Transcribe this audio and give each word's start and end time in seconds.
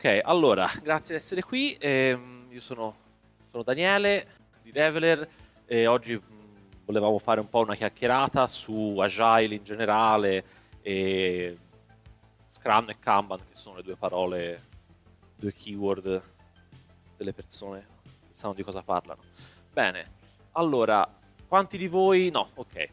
Ok, 0.00 0.20
allora, 0.22 0.70
grazie 0.80 1.16
di 1.16 1.20
essere 1.20 1.42
qui. 1.42 1.74
Eh, 1.74 2.16
io 2.48 2.60
sono, 2.60 2.94
sono, 3.50 3.64
Daniele 3.64 4.28
di 4.62 4.70
Develer 4.70 5.28
e 5.66 5.88
oggi 5.88 6.14
mh, 6.14 6.84
volevamo 6.84 7.18
fare 7.18 7.40
un 7.40 7.48
po' 7.48 7.62
una 7.62 7.74
chiacchierata 7.74 8.46
su 8.46 8.96
Agile 9.00 9.56
in 9.56 9.64
generale 9.64 10.44
e 10.82 11.58
Scrum 12.46 12.90
e 12.90 12.98
Kanban, 13.00 13.40
che 13.40 13.56
sono 13.56 13.78
le 13.78 13.82
due 13.82 13.96
parole, 13.96 14.62
due 15.34 15.52
keyword 15.52 16.22
delle 17.16 17.32
persone 17.32 17.84
che 18.02 18.32
sanno 18.32 18.54
di 18.54 18.62
cosa 18.62 18.82
parlano. 18.82 19.22
Bene, 19.72 20.12
allora, 20.52 21.12
quanti 21.48 21.76
di 21.76 21.88
voi... 21.88 22.30
No, 22.30 22.50
ok, 22.54 22.88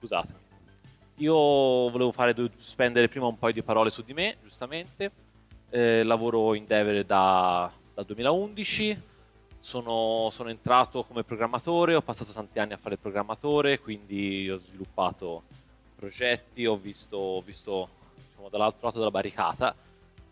scusatemi. 0.00 0.38
Io 1.18 1.34
volevo 1.36 2.10
fare, 2.10 2.34
spendere 2.58 3.06
prima 3.06 3.26
un 3.26 3.38
paio 3.38 3.52
di 3.52 3.62
parole 3.62 3.90
su 3.90 4.02
di 4.02 4.12
me, 4.12 4.38
giustamente 4.42 5.28
eh, 5.70 6.02
lavoro 6.02 6.54
in 6.54 6.66
Dever 6.66 7.04
da, 7.04 7.70
dal 7.94 8.04
2011, 8.04 9.02
sono, 9.58 10.28
sono, 10.30 10.48
entrato 10.48 11.02
come 11.04 11.22
programmatore, 11.22 11.94
ho 11.94 12.02
passato 12.02 12.32
tanti 12.32 12.58
anni 12.58 12.72
a 12.72 12.78
fare 12.78 12.96
programmatore, 12.96 13.78
quindi 13.78 14.50
ho 14.50 14.58
sviluppato 14.58 15.42
progetti, 15.94 16.66
ho 16.66 16.76
visto, 16.76 17.16
ho 17.16 17.40
visto 17.40 17.88
diciamo, 18.28 18.48
dall'altro 18.48 18.86
lato 18.86 18.98
della 18.98 19.10
barricata 19.10 19.74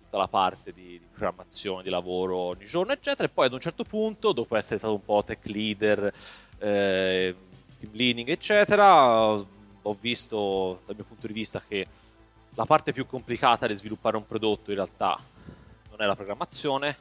tutta 0.09 0.17
la 0.17 0.29
parte 0.29 0.73
di, 0.73 0.83
di, 0.83 1.03
programmazione, 1.11 1.83
di 1.83 1.91
lavoro 1.91 2.37
ogni 2.37 2.65
giorno, 2.65 2.93
eccetera, 2.93 3.29
e 3.29 3.31
poi 3.31 3.47
ad 3.47 3.53
un 3.53 3.61
certo 3.61 3.85
punto, 3.85 4.33
dopo 4.33 4.57
essere 4.57 4.79
stato 4.79 4.95
un 4.95 5.05
po' 5.05 5.23
tech 5.25 5.45
leader, 5.45 6.13
eh, 6.59 7.37
team 7.79 7.93
leading, 7.93 8.29
eccetera, 8.29 9.31
ho 9.83 9.97
visto 10.01 10.81
dal 10.87 10.95
mio 10.95 11.05
punto 11.05 11.27
di 11.27 11.33
vista 11.35 11.63
che 11.67 11.87
la 12.59 12.67
parte 12.67 12.93
più 12.93 13.07
complicata 13.07 13.69
di 13.69 13.77
sviluppare 13.77 14.17
un 14.17 14.27
prodotto 14.27 14.71
in 14.71 14.77
realtà 14.79 15.17
non 15.91 16.03
è 16.03 16.07
la 16.07 16.17
programmazione, 16.17 16.97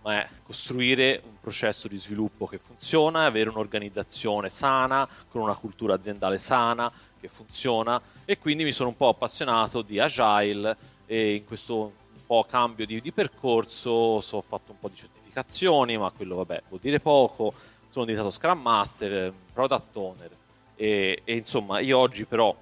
ma 0.00 0.22
è 0.22 0.28
costruire 0.42 1.20
un 1.24 1.38
processo 1.38 1.88
di 1.88 1.98
sviluppo 1.98 2.46
che 2.46 2.56
funziona, 2.56 3.26
avere 3.26 3.50
un'organizzazione 3.50 4.48
sana, 4.48 5.06
con 5.28 5.42
una 5.42 5.54
cultura 5.54 5.92
aziendale 5.92 6.38
sana, 6.38 6.90
che 7.20 7.28
funziona. 7.28 8.00
E 8.24 8.38
quindi 8.38 8.64
mi 8.64 8.72
sono 8.72 8.88
un 8.88 8.96
po' 8.96 9.08
appassionato 9.08 9.82
di 9.82 10.00
agile 10.00 10.74
e 11.04 11.34
in 11.34 11.44
questo 11.44 11.92
po' 12.24 12.46
cambio 12.48 12.86
di, 12.86 13.02
di 13.02 13.12
percorso 13.12 13.90
ho 13.90 14.20
fatto 14.40 14.72
un 14.72 14.78
po' 14.78 14.88
di 14.88 14.96
certificazioni, 14.96 15.98
ma 15.98 16.10
quello 16.10 16.36
vabbè 16.36 16.62
vuol 16.68 16.80
dire 16.80 16.98
poco, 16.98 17.52
sono 17.90 18.06
diventato 18.06 18.34
Scrum 18.34 18.60
Master, 18.62 19.34
Product 19.52 19.96
Owner 19.96 20.30
e, 20.76 21.20
e 21.24 21.36
insomma 21.36 21.80
io 21.80 21.98
oggi 21.98 22.24
però 22.24 22.56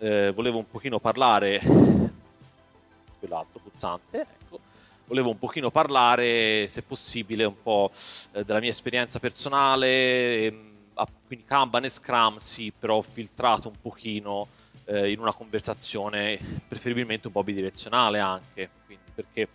eh, 0.00 0.32
volevo 0.32 0.58
un 0.58 0.66
pochino 0.68 0.98
parlare, 0.98 1.60
quell'altro 3.18 3.60
puzzante, 3.62 4.20
ecco, 4.20 4.58
volevo 5.04 5.28
un 5.28 5.38
pochino 5.38 5.70
parlare, 5.70 6.66
se 6.68 6.82
possibile, 6.82 7.44
un 7.44 7.62
po' 7.62 7.90
eh, 8.32 8.44
della 8.44 8.60
mia 8.60 8.70
esperienza 8.70 9.18
personale, 9.18 10.46
ehm, 10.46 10.68
quindi 11.26 11.44
Kanban 11.44 11.84
e 11.84 11.90
Scrum 11.90 12.36
sì, 12.36 12.72
però 12.76 12.96
ho 12.96 13.02
filtrato 13.02 13.68
un 13.68 13.80
pochino 13.80 14.48
eh, 14.86 15.12
in 15.12 15.20
una 15.20 15.32
conversazione 15.32 16.38
preferibilmente 16.66 17.26
un 17.26 17.32
po' 17.34 17.44
bidirezionale 17.44 18.18
anche, 18.18 18.70
quindi, 18.86 19.10
perché 19.14 19.48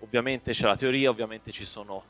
ovviamente 0.00 0.52
c'è 0.52 0.66
la 0.66 0.76
teoria, 0.76 1.10
ovviamente 1.10 1.50
ci 1.50 1.64
sono 1.64 2.04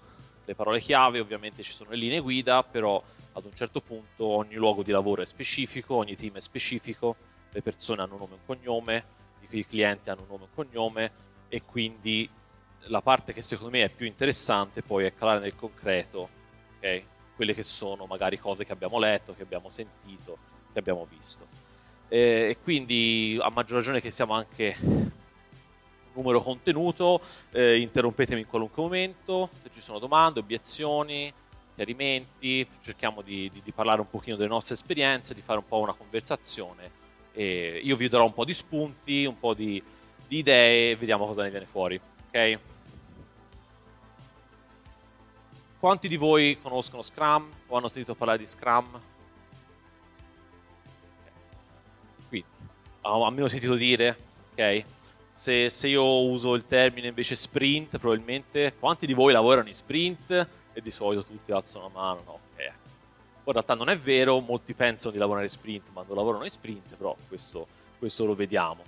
le 0.45 0.55
parole 0.55 0.81
chiave, 0.81 1.21
ovviamente 1.21 1.63
ci 1.63 1.73
sono 1.73 1.91
le 1.91 1.97
linee 1.97 2.21
guida, 2.21 2.63
però 2.63 3.03
ad 3.33 3.45
un 3.45 3.55
certo 3.55 3.81
punto 3.81 4.27
ogni 4.27 4.55
luogo 4.55 4.83
di 4.83 4.91
lavoro 4.91 5.23
è 5.23 5.27
specifico, 5.27 5.95
ogni 5.95 6.17
team 6.17 6.35
è 6.37 6.41
specifico, 6.41 7.17
le 7.59 7.63
persone 7.63 8.03
hanno 8.03 8.15
un 8.15 8.21
nome 8.21 8.35
e 8.35 8.39
un 8.39 8.47
cognome, 8.47 9.05
i 9.51 9.67
clienti 9.67 10.11
hanno 10.11 10.23
un 10.23 10.29
nome 10.29 10.45
e 10.45 10.47
un 10.55 10.65
cognome 10.65 11.11
e 11.49 11.63
quindi 11.63 12.29
la 12.83 13.01
parte 13.03 13.33
che 13.33 13.43
secondo 13.43 13.71
me 13.71 13.85
è 13.85 13.89
più 13.89 14.07
interessante 14.07 14.83
poi 14.83 15.05
è 15.05 15.15
calare 15.15 15.41
nel 15.41 15.57
concreto, 15.57 16.29
okay? 16.77 17.05
quelle 17.35 17.55
che 17.55 17.65
sono 17.65 18.07
magari 18.07 18.39
cose 18.39 18.65
che 18.65 18.73
abbiamo 18.73 18.99
letto, 18.99 19.35
che 19.35 19.43
abbiamo 19.43 19.71
sentito, 19.71 20.39
che 20.73 20.79
abbiamo 20.79 21.07
visto. 21.11 21.47
E, 22.07 22.57
quindi 22.63 23.37
a 23.41 23.51
maggior 23.51 23.79
ragione 23.79 24.01
che 24.01 24.11
siamo 24.11 24.35
anche 24.35 24.77
un 24.81 25.11
numero 26.13 26.41
contenuto, 26.41 27.21
eh, 27.51 27.81
interrompetemi 27.81 28.43
in 28.43 28.47
qualunque 28.47 28.83
momento, 28.83 29.51
se 29.63 29.71
ci 29.73 29.81
sono 29.81 29.99
domande, 29.99 30.39
obiezioni, 30.39 31.33
chiarimenti, 31.75 32.67
cerchiamo 32.83 33.23
di, 33.23 33.51
di, 33.53 33.63
di 33.63 33.73
parlare 33.73 34.01
un 34.01 34.09
pochino 34.09 34.37
delle 34.37 34.49
nostre 34.49 34.75
esperienze, 34.75 35.35
di 35.35 35.43
fare 35.43 35.59
un 35.59 35.67
po' 35.67 35.79
una 35.79 35.95
conversazione 35.95 37.07
e 37.39 37.81
io 37.85 37.95
vi 37.95 38.09
darò 38.09 38.25
un 38.25 38.35
po' 38.35 38.45
di 38.45 38.53
spunti, 38.53 39.25
un 39.25 39.39
po' 39.39 39.55
di, 39.55 39.81
di 40.27 40.39
idee 40.39 40.91
e 40.91 40.97
vediamo 40.97 41.25
cosa 41.25 41.45
ne 41.45 41.51
viene 41.51 41.67
fuori. 41.67 42.01
Ok? 42.27 42.59
Quanti 45.79 46.09
di 46.09 46.17
voi 46.17 46.59
conoscono 46.61 47.03
Scrum 47.03 47.49
o 47.69 47.77
hanno 47.77 47.87
sentito 47.87 48.17
parlare 48.17 48.39
di 48.39 48.47
Scrum? 48.49 49.01
Qui, 52.29 52.45
almeno 53.03 53.47
sentito 53.47 53.77
dire, 53.77 54.17
ok? 54.51 54.85
Se, 55.31 55.69
se, 55.69 55.87
io 55.87 56.23
uso 56.23 56.57
il 56.57 56.67
termine 56.67 57.07
invece 57.07 57.37
sprint, 57.37 57.99
probabilmente 57.99 58.75
quanti 58.81 59.07
di 59.07 59.15
voi 59.15 59.33
lavorano 59.33 59.69
in 59.69 59.75
sprint? 59.75 60.49
E 60.73 60.83
di 60.83 60.91
solito 60.91 61.23
tutti 61.23 61.53
alzano 61.53 61.85
la 61.85 61.91
mano, 61.95 62.23
no? 62.25 62.33
Ok, 62.55 62.73
poi 63.49 63.57
in 63.57 63.65
realtà 63.65 63.75
non 63.75 63.89
è 63.89 63.97
vero, 63.97 64.41
molti 64.41 64.75
pensano 64.75 65.11
di 65.11 65.19
lavorare 65.19 65.47
in 65.47 65.51
sprint 65.51 65.91
quando 65.91 66.15
lavorano 66.15 66.45
in 66.45 66.51
sprint, 66.51 66.95
però 66.97 67.17
questo, 67.29 67.67
questo 67.99 68.27
lo 68.27 68.35
vediamo. 68.35 68.83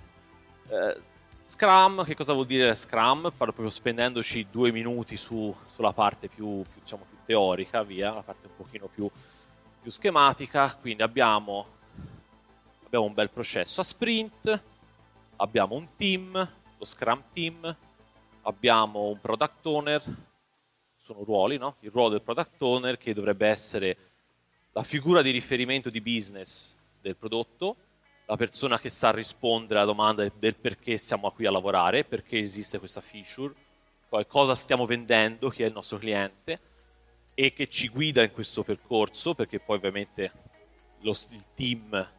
Eh, 0.67 1.01
Scrum, 1.45 2.03
che 2.05 2.13
cosa 2.13 2.33
vuol 2.33 2.45
dire 2.45 2.75
Scrum? 2.75 3.33
Proprio 3.35 3.71
spendendoci 3.71 4.45
due 4.51 4.71
minuti 4.71 5.17
su, 5.17 5.53
sulla 5.73 5.93
parte 5.93 6.27
più, 6.27 6.61
più, 6.61 6.79
diciamo, 6.79 7.05
più, 7.09 7.17
teorica, 7.25 7.81
via, 7.81 8.13
la 8.13 8.21
parte 8.21 8.45
un 8.45 8.55
pochino 8.55 8.85
più, 8.85 9.09
più 9.81 9.89
schematica. 9.89 10.75
Quindi 10.75 11.01
abbiamo, 11.01 11.65
abbiamo 12.85 13.05
un 13.05 13.15
bel 13.15 13.31
processo 13.31 13.81
a 13.81 13.83
sprint, 13.83 14.61
abbiamo 15.37 15.73
un 15.73 15.87
team, 15.95 16.33
lo 16.77 16.85
Scrum 16.85 17.23
Team, 17.33 17.75
abbiamo 18.43 19.07
un 19.07 19.19
Product 19.19 19.65
Owner, 19.65 20.03
sono 20.99 21.23
ruoli, 21.23 21.57
no? 21.57 21.77
il 21.79 21.89
ruolo 21.89 22.09
del 22.09 22.21
Product 22.21 22.61
Owner 22.61 22.97
che 22.99 23.15
dovrebbe 23.15 23.47
essere 23.47 24.10
la 24.73 24.83
figura 24.83 25.21
di 25.21 25.31
riferimento 25.31 25.89
di 25.89 25.99
business 25.99 26.75
del 27.01 27.17
prodotto, 27.17 27.75
la 28.25 28.37
persona 28.37 28.79
che 28.79 28.89
sa 28.89 29.11
rispondere 29.11 29.79
alla 29.79 29.91
domanda 29.91 30.25
del 30.33 30.55
perché 30.55 30.97
siamo 30.97 31.29
qui 31.31 31.45
a 31.45 31.51
lavorare, 31.51 32.05
perché 32.05 32.39
esiste 32.39 32.79
questa 32.79 33.01
feature, 33.01 33.53
cosa 34.27 34.55
stiamo 34.55 34.85
vendendo, 34.85 35.49
chi 35.49 35.63
è 35.63 35.65
il 35.65 35.73
nostro 35.73 35.97
cliente 35.97 36.59
e 37.33 37.53
che 37.53 37.67
ci 37.67 37.89
guida 37.89 38.23
in 38.23 38.31
questo 38.31 38.63
percorso, 38.63 39.33
perché 39.33 39.59
poi 39.59 39.77
ovviamente 39.77 40.31
lo, 40.99 41.11
il 41.11 41.43
team 41.53 42.09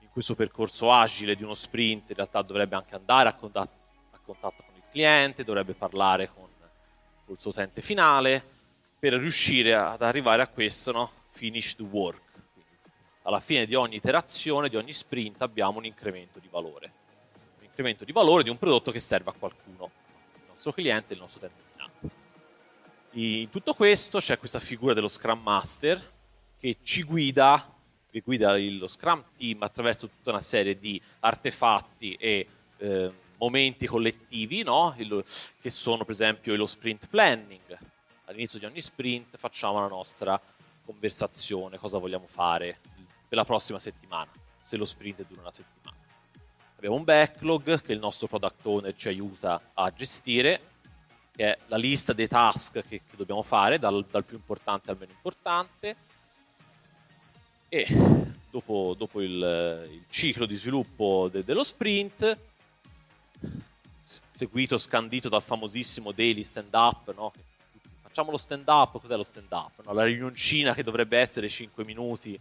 in 0.00 0.08
questo 0.10 0.34
percorso 0.34 0.90
agile 0.92 1.34
di 1.34 1.42
uno 1.42 1.54
sprint 1.54 2.10
in 2.10 2.16
realtà 2.16 2.40
dovrebbe 2.40 2.76
anche 2.76 2.94
andare 2.94 3.28
a 3.28 3.34
contatto, 3.34 3.76
a 4.12 4.18
contatto 4.24 4.62
con 4.64 4.74
il 4.76 4.84
cliente, 4.90 5.44
dovrebbe 5.44 5.74
parlare 5.74 6.30
con, 6.32 6.48
con 7.24 7.34
il 7.34 7.40
suo 7.40 7.50
utente 7.50 7.82
finale 7.82 8.42
per 8.98 9.14
riuscire 9.14 9.74
ad 9.74 10.00
arrivare 10.00 10.40
a 10.40 10.46
questo, 10.46 10.92
no? 10.92 11.20
Finished 11.32 11.80
work. 11.80 12.20
Quindi, 12.52 12.76
alla 13.22 13.40
fine 13.40 13.66
di 13.66 13.74
ogni 13.74 13.96
iterazione, 13.96 14.68
di 14.68 14.76
ogni 14.76 14.92
sprint, 14.92 15.42
abbiamo 15.42 15.78
un 15.78 15.86
incremento 15.86 16.38
di 16.38 16.48
valore. 16.50 16.92
Un 17.58 17.64
incremento 17.64 18.04
di 18.04 18.12
valore 18.12 18.42
di 18.42 18.50
un 18.50 18.58
prodotto 18.58 18.92
che 18.92 19.00
serve 19.00 19.30
a 19.30 19.34
qualcuno, 19.36 19.90
il 20.34 20.42
nostro 20.48 20.72
cliente, 20.72 21.14
il 21.14 21.18
nostro 21.18 21.40
finale. 21.40 21.60
In 23.14 23.50
tutto 23.50 23.74
questo 23.74 24.18
c'è 24.18 24.38
questa 24.38 24.60
figura 24.60 24.94
dello 24.94 25.08
Scrum 25.08 25.42
Master 25.42 26.10
che 26.58 26.78
ci 26.82 27.02
guida, 27.02 27.74
che 28.10 28.20
guida 28.20 28.56
lo 28.56 28.86
Scrum 28.86 29.22
Team 29.36 29.62
attraverso 29.62 30.08
tutta 30.08 30.30
una 30.30 30.40
serie 30.40 30.78
di 30.78 31.00
artefatti 31.20 32.14
e 32.14 32.46
eh, 32.78 33.12
momenti 33.36 33.86
collettivi, 33.86 34.62
no? 34.62 34.94
che 35.60 35.70
sono 35.70 36.04
per 36.04 36.14
esempio 36.14 36.54
lo 36.54 36.66
sprint 36.66 37.08
planning. 37.08 37.78
All'inizio 38.26 38.58
di 38.58 38.64
ogni 38.64 38.80
sprint 38.80 39.36
facciamo 39.36 39.80
la 39.80 39.88
nostra 39.88 40.40
conversazione, 40.84 41.78
cosa 41.78 41.98
vogliamo 41.98 42.26
fare 42.26 42.78
per 43.28 43.38
la 43.38 43.44
prossima 43.44 43.78
settimana, 43.78 44.30
se 44.60 44.76
lo 44.76 44.84
sprint 44.84 45.24
dura 45.26 45.40
una 45.42 45.52
settimana. 45.52 45.96
Abbiamo 46.76 46.96
un 46.96 47.04
backlog 47.04 47.80
che 47.80 47.92
il 47.92 47.98
nostro 47.98 48.26
product 48.26 48.66
owner 48.66 48.94
ci 48.94 49.08
aiuta 49.08 49.70
a 49.72 49.90
gestire, 49.92 50.60
che 51.34 51.52
è 51.52 51.58
la 51.68 51.76
lista 51.76 52.12
dei 52.12 52.28
task 52.28 52.82
che, 52.82 53.02
che 53.08 53.16
dobbiamo 53.16 53.42
fare, 53.42 53.78
dal, 53.78 54.04
dal, 54.10 54.24
più 54.24 54.36
importante 54.36 54.90
al 54.90 54.98
meno 54.98 55.12
importante. 55.12 55.96
E 57.68 57.86
dopo, 58.50 58.94
dopo 58.98 59.20
il, 59.22 59.88
il, 59.90 60.04
ciclo 60.08 60.44
di 60.44 60.56
sviluppo 60.56 61.28
de, 61.30 61.42
dello 61.42 61.64
sprint, 61.64 62.36
seguito, 64.32 64.76
scandito 64.76 65.28
dal 65.28 65.42
famosissimo 65.42 66.12
daily 66.12 66.42
stand-up, 66.42 67.14
no? 67.14 67.32
Facciamo 68.12 68.30
lo 68.30 68.36
stand 68.36 68.68
up, 68.68 69.00
cos'è 69.00 69.16
lo 69.16 69.22
stand 69.22 69.50
up? 69.50 69.82
No? 69.86 69.94
La 69.94 70.04
riunioncina 70.04 70.74
che 70.74 70.82
dovrebbe 70.82 71.18
essere 71.18 71.48
5 71.48 71.82
minuti 71.86 72.38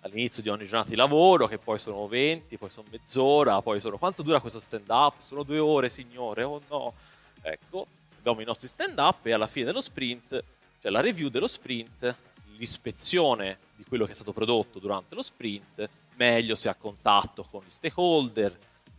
all'inizio 0.00 0.42
di 0.42 0.48
ogni 0.48 0.64
giornata 0.64 0.90
di 0.90 0.96
lavoro, 0.96 1.46
che 1.46 1.58
poi 1.58 1.78
sono 1.78 2.08
20, 2.08 2.58
poi 2.58 2.68
sono 2.68 2.88
mezz'ora, 2.90 3.62
poi 3.62 3.78
sono... 3.78 3.96
Quanto 3.96 4.22
dura 4.22 4.40
questo 4.40 4.58
stand 4.58 4.88
up? 4.88 5.14
Sono 5.20 5.44
due 5.44 5.60
ore, 5.60 5.88
signore, 5.88 6.42
oh 6.42 6.60
no! 6.68 6.94
ecco, 7.42 7.86
abbiamo 8.18 8.40
i 8.40 8.44
nostri 8.44 8.66
stand 8.66 8.98
up 8.98 9.24
e 9.26 9.32
alla 9.32 9.46
fine 9.46 9.66
dello 9.66 9.80
sprint 9.80 10.42
c'è 10.80 10.90
la 10.90 11.00
review 11.00 11.28
dello 11.28 11.46
sprint, 11.46 12.16
l'ispezione 12.56 13.58
di 13.76 13.84
quello 13.84 14.06
che 14.06 14.12
è 14.12 14.14
stato 14.14 14.32
prodotto 14.32 14.80
durante 14.80 15.14
lo 15.14 15.22
sprint, 15.22 15.88
meglio 16.16 16.56
se 16.56 16.68
a 16.68 16.74
contatto 16.74 17.46
con 17.48 17.62
gli 17.64 17.70
stakeholder 17.70 18.58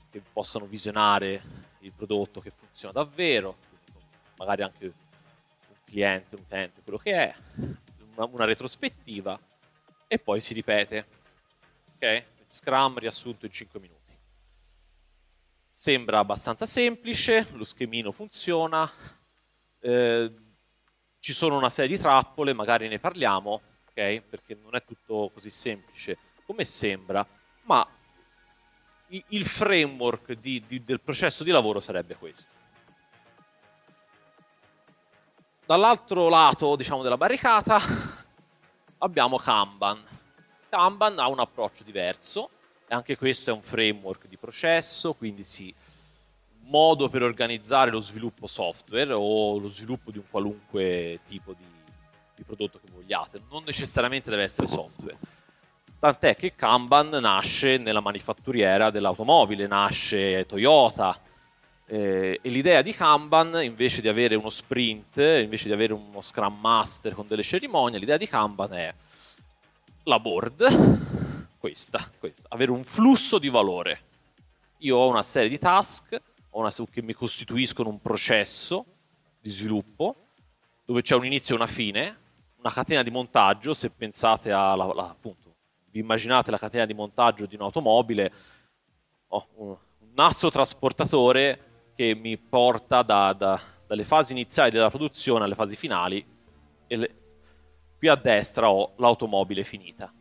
che 0.10 0.22
possano 0.32 0.66
visionare 0.66 1.44
il 1.80 1.92
prodotto 1.92 2.40
che 2.40 2.52
funziona 2.52 2.94
davvero, 2.94 3.58
magari 4.38 4.64
anche 4.64 4.94
cliente, 5.96 6.36
utente, 6.36 6.82
quello 6.82 6.98
che 6.98 7.14
è, 7.14 7.36
una, 8.16 8.26
una 8.26 8.44
retrospettiva 8.44 9.40
e 10.08 10.20
poi 10.20 10.42
si 10.42 10.54
ripete. 10.54 11.06
Ok? 11.96 12.24
Scrum 12.50 13.00
riassunto 13.00 13.46
in 13.46 13.52
5 13.54 13.80
minuti. 13.80 14.02
Sembra 15.72 16.20
abbastanza 16.20 16.66
semplice, 16.66 17.48
lo 17.52 17.64
schemino 17.64 18.12
funziona, 18.12 18.90
eh, 19.80 20.34
ci 21.20 21.34
sono 21.34 21.58
una 21.58 21.70
serie 21.70 21.96
di 21.96 22.02
trappole, 22.02 22.54
magari 22.54 22.90
ne 22.90 23.00
parliamo, 23.00 23.62
ok? 23.90 24.22
Perché 24.22 24.58
non 24.62 24.76
è 24.76 24.84
tutto 24.84 25.32
così 25.34 25.50
semplice 25.50 26.18
come 26.46 26.64
sembra, 26.66 27.26
ma 27.64 27.88
il 29.08 29.46
framework 29.46 30.34
di, 30.34 30.62
di, 30.68 30.84
del 30.84 31.02
processo 31.02 31.44
di 31.44 31.52
lavoro 31.52 31.80
sarebbe 31.80 32.16
questo. 32.16 32.65
Dall'altro 35.66 36.30
lato, 36.30 36.76
diciamo, 36.76 37.02
della 37.02 37.18
barricata 37.18 37.80
abbiamo 39.00 39.38
Kanban. 39.38 40.00
Kanban 40.70 41.18
ha 41.18 41.28
un 41.28 41.40
approccio 41.40 41.84
diverso, 41.84 42.52
e 42.88 42.94
anche 42.94 43.18
questo 43.18 43.50
è 43.50 43.54
un 43.54 43.64
framework 43.64 44.28
di 44.28 44.38
processo, 44.38 45.14
quindi 45.14 45.44
sì, 45.44 45.74
modo 46.66 47.10
per 47.10 47.24
organizzare 47.24 47.90
lo 47.90 48.00
sviluppo 48.00 48.46
software 48.46 49.12
o 49.14 49.58
lo 49.58 49.68
sviluppo 49.68 50.12
di 50.12 50.20
un 50.20 50.26
qualunque 50.30 51.22
tipo 51.28 51.54
di, 51.54 51.66
di 52.36 52.44
prodotto 52.44 52.80
che 52.80 52.92
vogliate. 52.94 53.42
Non 53.50 53.64
necessariamente 53.66 54.30
deve 54.30 54.44
essere 54.44 54.68
software. 54.68 55.18
Tant'è 55.98 56.36
che 56.36 56.54
Kanban 56.56 57.10
nasce 57.10 57.78
nella 57.78 58.02
manifatturiera 58.02 58.92
dell'automobile, 58.92 59.66
nasce 59.66 60.46
Toyota. 60.46 61.20
Eh, 61.88 62.40
e 62.42 62.50
l'idea 62.50 62.82
di 62.82 62.94
Kanban, 62.94 63.64
invece 63.64 64.02
di 64.02 64.08
avere 64.08 64.36
uno 64.36 64.50
sprint, 64.50 65.18
invece 65.18 65.68
di 65.68 65.74
avere 65.74 65.94
uno 65.94 66.22
Scrum 66.22 66.60
Master 66.60 67.14
con 67.14 67.28
delle 67.28 67.44
cerimonie, 67.44 68.00
l'idea 68.00 68.18
di 68.18 68.28
Kanban 68.28 68.74
è 68.74 68.94
la 70.04 70.20
board, 70.20 71.58
questa, 71.58 72.00
questa 72.20 72.48
avere 72.50 72.72
un 72.72 72.84
flusso 72.84 73.38
di 73.38 73.50
valore. 73.50 74.02
Io 74.80 74.98
ho 74.98 75.08
una 75.08 75.24
serie 75.24 75.50
di 75.50 75.60
task 75.60 76.22
una, 76.52 76.72
che 76.72 77.02
mi 77.02 77.14
costituiscono 77.14 77.90
un 77.90 78.02
processo 78.02 78.86
di 79.40 79.50
sviluppo 79.50 80.16
dove 80.86 81.02
c'è 81.02 81.16
un 81.16 81.26
inizio 81.26 81.56
e 81.56 81.58
una 81.58 81.68
fine, 81.68 82.18
una 82.58 82.72
catena 82.72 83.04
di 83.04 83.12
montaggio, 83.12 83.74
se 83.74 83.90
pensate 83.90 84.52
a, 84.52 84.76
la, 84.76 84.86
appunto, 84.86 85.54
vi 85.92 86.00
immaginate 86.00 86.52
la 86.52 86.58
catena 86.58 86.86
di 86.86 86.94
montaggio 86.94 87.46
di 87.46 87.56
un'automobile, 87.56 88.34
un, 89.28 89.42
un 89.58 89.78
nastro 90.14 90.50
trasportatore 90.50 91.65
che 91.96 92.14
mi 92.14 92.38
porta 92.38 93.02
da, 93.02 93.34
da, 93.34 93.60
dalle 93.88 94.04
fasi 94.04 94.34
iniziali 94.34 94.72
della 94.72 94.90
produzione 94.90 95.46
alle 95.46 95.56
fasi 95.56 95.76
finali 95.76 96.34
le, 96.88 97.16
qui 97.98 98.08
a 98.08 98.16
destra 98.16 98.70
ho 98.70 98.94
l'automobile 98.98 99.64
finita. 99.64 100.12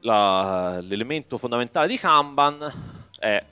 La, 0.00 0.80
l'elemento 0.80 1.36
fondamentale 1.36 1.88
di 1.88 1.98
Kanban 1.98 3.08
è 3.18 3.44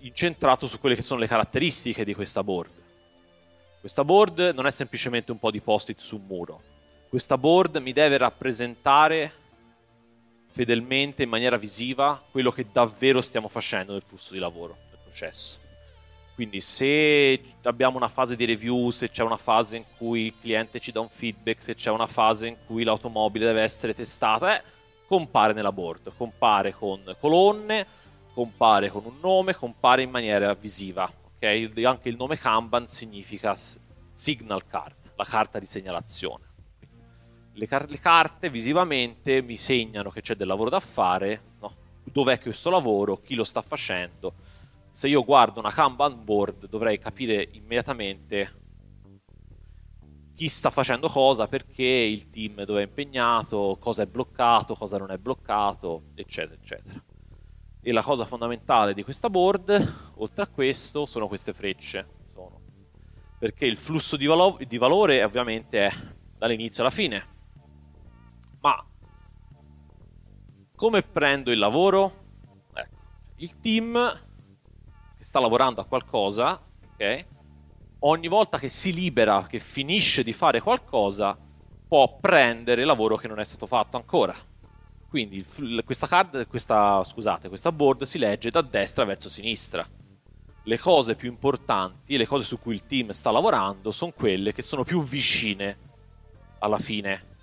incentrato 0.00 0.66
su 0.66 0.78
quelle 0.78 0.94
che 0.94 1.02
sono 1.02 1.20
le 1.20 1.26
caratteristiche 1.26 2.04
di 2.04 2.14
questa 2.14 2.42
board. 2.42 2.70
Questa 3.80 4.04
board 4.04 4.52
non 4.54 4.66
è 4.66 4.70
semplicemente 4.70 5.32
un 5.32 5.38
po' 5.38 5.50
di 5.50 5.60
post-it 5.60 6.00
su 6.00 6.16
un 6.16 6.26
muro. 6.26 6.62
Questa 7.08 7.38
board 7.38 7.76
mi 7.76 7.92
deve 7.92 8.16
rappresentare 8.16 9.32
fedelmente, 10.48 11.22
in 11.22 11.28
maniera 11.28 11.56
visiva, 11.56 12.20
quello 12.30 12.50
che 12.50 12.66
davvero 12.72 13.20
stiamo 13.20 13.48
facendo 13.48 13.92
nel 13.92 14.02
flusso 14.02 14.32
di 14.32 14.38
lavoro, 14.38 14.76
nel 14.90 14.98
processo. 15.02 15.65
Quindi 16.36 16.60
se 16.60 17.40
abbiamo 17.62 17.96
una 17.96 18.08
fase 18.08 18.36
di 18.36 18.44
review, 18.44 18.90
se 18.90 19.08
c'è 19.08 19.22
una 19.22 19.38
fase 19.38 19.78
in 19.78 19.84
cui 19.96 20.26
il 20.26 20.34
cliente 20.38 20.80
ci 20.80 20.92
dà 20.92 21.00
un 21.00 21.08
feedback, 21.08 21.62
se 21.62 21.74
c'è 21.74 21.90
una 21.90 22.06
fase 22.06 22.46
in 22.48 22.56
cui 22.66 22.84
l'automobile 22.84 23.46
deve 23.46 23.62
essere 23.62 23.94
testata, 23.94 24.58
eh, 24.58 24.62
compare 25.06 25.54
nella 25.54 25.72
board, 25.72 26.12
compare 26.14 26.74
con 26.74 27.00
colonne, 27.18 27.86
compare 28.34 28.90
con 28.90 29.06
un 29.06 29.18
nome, 29.18 29.54
compare 29.54 30.02
in 30.02 30.10
maniera 30.10 30.52
visiva. 30.52 31.10
Okay? 31.36 31.72
Anche 31.84 32.10
il 32.10 32.16
nome 32.16 32.36
Kanban 32.36 32.86
significa 32.86 33.56
signal 34.12 34.66
card, 34.66 35.12
la 35.16 35.24
carta 35.24 35.58
di 35.58 35.64
segnalazione. 35.64 36.44
Le, 37.54 37.66
car- 37.66 37.88
le 37.88 37.98
carte 37.98 38.50
visivamente 38.50 39.40
mi 39.40 39.56
segnano 39.56 40.10
che 40.10 40.20
c'è 40.20 40.34
del 40.34 40.48
lavoro 40.48 40.68
da 40.68 40.80
fare, 40.80 41.40
no? 41.60 41.74
dov'è 42.02 42.38
questo 42.38 42.68
lavoro, 42.68 43.22
chi 43.22 43.34
lo 43.34 43.44
sta 43.44 43.62
facendo. 43.62 44.34
Se 44.96 45.08
io 45.08 45.24
guardo 45.24 45.60
una 45.60 45.72
Kanban 45.72 46.24
board 46.24 46.68
dovrei 46.70 46.98
capire 46.98 47.46
immediatamente 47.52 48.50
chi 50.34 50.48
sta 50.48 50.70
facendo 50.70 51.10
cosa, 51.10 51.46
perché 51.48 51.84
il 51.84 52.30
team 52.30 52.64
dove 52.64 52.80
è 52.80 52.86
impegnato, 52.86 53.76
cosa 53.78 54.04
è 54.04 54.06
bloccato, 54.06 54.74
cosa 54.74 54.96
non 54.96 55.10
è 55.10 55.18
bloccato, 55.18 56.04
eccetera, 56.14 56.58
eccetera. 56.58 57.04
E 57.82 57.92
la 57.92 58.02
cosa 58.02 58.24
fondamentale 58.24 58.94
di 58.94 59.02
questa 59.02 59.28
board, 59.28 60.12
oltre 60.14 60.42
a 60.44 60.46
questo, 60.46 61.04
sono 61.04 61.28
queste 61.28 61.52
frecce. 61.52 62.08
Sono. 62.32 62.58
Perché 63.38 63.66
il 63.66 63.76
flusso 63.76 64.16
di, 64.16 64.24
valo- 64.24 64.56
di 64.66 64.78
valore 64.78 65.22
ovviamente 65.22 65.88
è 65.88 65.92
dall'inizio 66.38 66.82
alla 66.82 66.90
fine. 66.90 67.26
Ma 68.60 68.82
come 70.74 71.02
prendo 71.02 71.52
il 71.52 71.58
lavoro? 71.58 72.24
Ecco, 72.72 72.96
il 73.36 73.60
team 73.60 74.24
sta 75.26 75.40
lavorando 75.40 75.80
a 75.80 75.86
qualcosa, 75.86 76.60
ok? 76.92 77.26
Ogni 78.00 78.28
volta 78.28 78.58
che 78.58 78.68
si 78.68 78.92
libera, 78.92 79.44
che 79.48 79.58
finisce 79.58 80.22
di 80.22 80.32
fare 80.32 80.60
qualcosa, 80.60 81.36
può 81.88 82.16
prendere 82.20 82.84
lavoro 82.84 83.16
che 83.16 83.26
non 83.26 83.40
è 83.40 83.44
stato 83.44 83.66
fatto 83.66 83.96
ancora. 83.96 84.36
Quindi 85.08 85.44
questa, 85.84 86.06
card, 86.06 86.46
questa, 86.46 87.02
scusate, 87.02 87.48
questa 87.48 87.72
board 87.72 88.04
si 88.04 88.18
legge 88.18 88.50
da 88.50 88.60
destra 88.60 89.04
verso 89.04 89.28
sinistra. 89.28 89.84
Le 90.62 90.78
cose 90.78 91.16
più 91.16 91.28
importanti, 91.28 92.16
le 92.16 92.26
cose 92.26 92.44
su 92.44 92.60
cui 92.60 92.74
il 92.74 92.86
team 92.86 93.10
sta 93.10 93.32
lavorando, 93.32 93.90
sono 93.90 94.12
quelle 94.12 94.52
che 94.52 94.62
sono 94.62 94.84
più 94.84 95.02
vicine 95.02 95.76
alla 96.60 96.78
fine. 96.78 97.34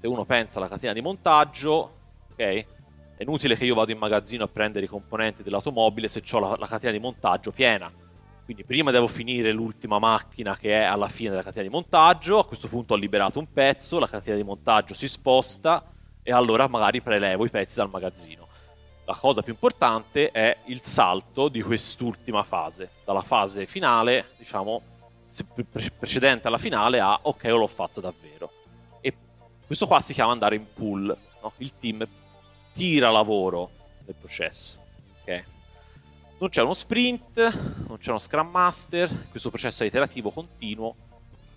Se 0.00 0.06
uno 0.06 0.26
pensa 0.26 0.58
alla 0.58 0.68
catena 0.68 0.92
di 0.92 1.00
montaggio, 1.00 1.96
ok? 2.32 2.66
È 3.22 3.24
inutile 3.24 3.54
che 3.54 3.64
io 3.64 3.76
vado 3.76 3.92
in 3.92 3.98
magazzino 3.98 4.42
a 4.42 4.48
prendere 4.48 4.86
i 4.86 4.88
componenti 4.88 5.44
dell'automobile 5.44 6.08
se 6.08 6.24
ho 6.28 6.38
la, 6.40 6.56
la 6.58 6.66
catena 6.66 6.90
di 6.90 6.98
montaggio 6.98 7.52
piena. 7.52 7.88
Quindi 8.44 8.64
prima 8.64 8.90
devo 8.90 9.06
finire 9.06 9.52
l'ultima 9.52 10.00
macchina 10.00 10.56
che 10.56 10.72
è 10.72 10.82
alla 10.82 11.06
fine 11.06 11.30
della 11.30 11.44
catena 11.44 11.62
di 11.62 11.72
montaggio, 11.72 12.40
a 12.40 12.44
questo 12.44 12.66
punto 12.66 12.94
ho 12.94 12.96
liberato 12.96 13.38
un 13.38 13.46
pezzo, 13.52 14.00
la 14.00 14.08
catena 14.08 14.34
di 14.34 14.42
montaggio 14.42 14.92
si 14.94 15.06
sposta, 15.06 15.84
e 16.20 16.32
allora 16.32 16.66
magari 16.66 17.00
prelevo 17.00 17.44
i 17.44 17.48
pezzi 17.48 17.76
dal 17.76 17.90
magazzino. 17.90 18.44
La 19.04 19.14
cosa 19.14 19.40
più 19.40 19.52
importante 19.52 20.32
è 20.32 20.56
il 20.64 20.82
salto 20.82 21.46
di 21.46 21.62
quest'ultima 21.62 22.42
fase, 22.42 22.90
dalla 23.04 23.22
fase 23.22 23.66
finale, 23.66 24.30
diciamo, 24.36 24.82
precedente 25.96 26.48
alla 26.48 26.58
finale 26.58 26.98
a 26.98 27.20
ok, 27.22 27.44
l'ho 27.44 27.68
fatto 27.68 28.00
davvero. 28.00 28.50
E 29.00 29.14
questo 29.64 29.86
qua 29.86 30.00
si 30.00 30.12
chiama 30.12 30.32
andare 30.32 30.56
in 30.56 30.66
pool, 30.74 31.16
no? 31.40 31.52
il 31.58 31.78
team 31.78 32.04
tira 32.72 33.10
lavoro 33.10 33.70
nel 34.04 34.14
processo. 34.18 34.78
Okay? 35.22 35.44
Non 36.38 36.48
c'è 36.48 36.62
uno 36.62 36.74
sprint, 36.74 37.86
non 37.86 37.98
c'è 37.98 38.10
uno 38.10 38.18
scrum 38.18 38.48
master, 38.48 39.28
questo 39.30 39.50
processo 39.50 39.84
è 39.84 39.86
iterativo 39.86 40.30
continuo, 40.30 40.94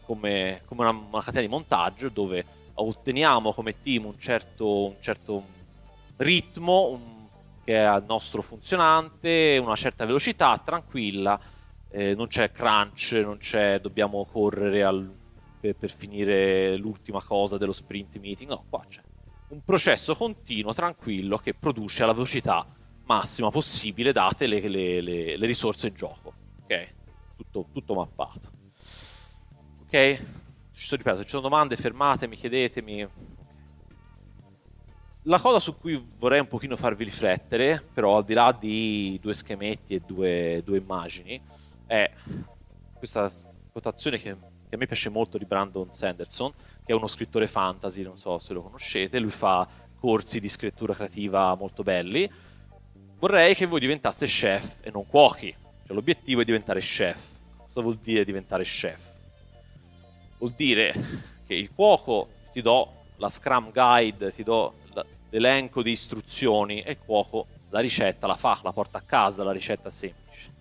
come, 0.06 0.62
come 0.66 0.82
una, 0.88 1.06
una 1.12 1.24
catena 1.24 1.42
di 1.42 1.48
montaggio 1.48 2.10
dove 2.10 2.46
otteniamo 2.76 3.54
come 3.54 3.82
team 3.82 4.06
un 4.06 4.20
certo, 4.20 4.86
un 4.86 4.96
certo 5.00 5.44
ritmo 6.18 6.90
un, 6.90 7.28
che 7.64 7.74
è 7.74 7.80
al 7.80 8.04
nostro 8.06 8.42
funzionante, 8.42 9.60
una 9.62 9.76
certa 9.76 10.06
velocità, 10.06 10.62
tranquilla, 10.64 11.40
eh, 11.90 12.14
non 12.14 12.28
c'è 12.28 12.52
crunch, 12.52 13.14
non 13.14 13.38
c'è 13.38 13.80
dobbiamo 13.80 14.26
correre 14.26 14.84
al, 14.84 15.12
per, 15.60 15.76
per, 15.76 15.92
finire 15.92 16.76
l'ultima 16.78 17.24
cosa 17.24 17.58
dello 17.58 17.72
sprint 17.72 18.20
meeting, 18.20 18.50
no, 18.50 18.66
qua 18.70 18.86
c'è 18.88 19.02
un 19.50 19.64
processo 19.64 20.16
continuo, 20.16 20.74
tranquillo, 20.74 21.38
che 21.38 21.54
produce 21.54 22.04
alla 22.04 22.14
velocità 22.14 22.66
massima 23.06 23.52
possibile 23.52 24.12
date 24.12 24.48
le, 24.48 24.68
le, 24.68 25.02
le, 25.02 25.38
le 25.38 25.46
risorse 25.46 25.88
in 25.88 25.96
gioco, 25.96 26.34
ok? 26.64 26.94
Tutto, 27.38 27.68
tutto 27.72 27.94
mappato. 27.94 28.52
Ok? 29.84 30.26
ci 30.76 30.86
sono, 30.88 31.02
ripeto, 31.02 31.18
se 31.18 31.24
ci 31.24 31.30
sono 31.30 31.42
domande, 31.42 31.78
fermatemi, 31.78 32.36
chiedetemi. 32.36 33.08
La 35.24 35.40
cosa 35.40 35.58
su 35.60 35.78
cui 35.78 36.06
vorrei 36.18 36.42
un 36.42 36.48
pochino 36.48 36.76
farvi 36.76 37.06
riflettere, 37.06 37.82
però 37.94 38.18
al 38.18 38.26
di 38.26 38.34
là 38.34 38.56
di 38.58 39.18
due 39.22 39.34
schemetti 39.34 39.96
e 39.96 40.02
due, 40.06 40.62
due 40.64 40.78
immagini, 40.78 41.42
è 41.88 42.12
questa 42.98 43.32
quotazione 43.72 44.18
che, 44.18 44.36
che, 44.68 44.76
a 44.76 44.78
me 44.78 44.86
piace 44.86 45.10
molto 45.10 45.38
di 45.38 45.46
Brandon 45.46 45.92
Sanderson, 45.92 46.52
che 46.86 46.92
è 46.92 46.96
uno 46.96 47.08
scrittore 47.08 47.48
fantasy, 47.48 48.04
non 48.04 48.18
so 48.18 48.38
se 48.38 48.54
lo 48.54 48.62
conoscete, 48.62 49.20
lui 49.20 49.32
fa 49.32 49.68
corsi 50.00 50.40
di 50.40 50.48
scrittura 50.48 50.94
creativa 50.94 51.56
molto 51.56 51.82
belli. 51.82 52.30
Vorrei 53.18 53.56
che 53.56 53.66
voi 53.66 53.80
diventaste 53.80 54.28
chef 54.28 54.78
e 54.82 54.92
non 54.92 55.08
cuochi. 55.08 55.54
Cioè, 55.86 55.94
l'obiettivo 55.96 56.42
è 56.42 56.46
diventare 56.46 56.80
chef. 56.80 57.30
Cosa 57.58 57.82
vuol 57.82 57.98
dire 57.98 58.24
diventare 58.24 58.64
chef? 58.64 59.14
Vuol 60.38 60.52
dire 60.52 60.94
che 61.48 61.56
il 61.56 61.72
cuoco 61.74 62.30
ti 62.54 62.62
do 62.62 63.06
la 63.18 63.30
Scrum 63.30 63.72
Guide, 63.72 64.32
ti 64.32 64.44
do 64.44 64.76
l'elenco 65.32 65.82
di 65.82 65.92
istruzioni 65.92 66.82
e 66.82 66.92
il 66.92 67.00
cuoco 67.04 67.48
la 67.70 67.80
ricetta 67.80 68.28
la 68.28 68.36
fa, 68.36 68.60
la 68.64 68.72
porta 68.72 69.00
a 69.00 69.02
casa, 69.02 69.44
la 69.44 69.52
ricetta 69.52 69.90
semplice. 69.90 70.54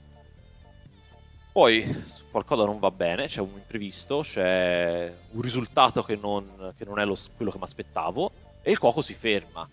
Poi 1.54 2.04
qualcosa 2.32 2.64
non 2.64 2.80
va 2.80 2.90
bene, 2.90 3.28
c'è 3.28 3.40
un 3.40 3.52
imprevisto, 3.54 4.23
c'è 4.23 5.14
un 5.30 5.40
risultato 5.40 6.02
che 6.02 6.16
non, 6.16 6.75
che 6.76 6.84
non 6.84 6.99
è 6.99 7.04
lo, 7.04 7.14
quello 7.37 7.52
che 7.52 7.58
mi 7.58 7.62
aspettavo 7.62 8.32
e 8.61 8.73
il 8.73 8.78
cuoco 8.80 9.00
si 9.00 9.14
ferma. 9.14 9.64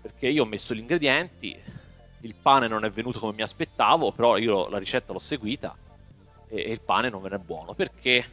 Perché 0.00 0.28
io 0.28 0.44
ho 0.44 0.46
messo 0.46 0.74
gli 0.74 0.78
ingredienti, 0.78 1.60
il 2.20 2.34
pane 2.40 2.68
non 2.68 2.84
è 2.84 2.90
venuto 2.90 3.18
come 3.18 3.32
mi 3.32 3.42
aspettavo, 3.42 4.12
però 4.12 4.36
io 4.36 4.68
la 4.68 4.78
ricetta 4.78 5.12
l'ho 5.12 5.18
seguita 5.18 5.76
e, 6.46 6.56
e 6.56 6.70
il 6.70 6.82
pane 6.82 7.08
non 7.10 7.20
viene 7.20 7.40
buono. 7.40 7.74
Perché? 7.74 8.24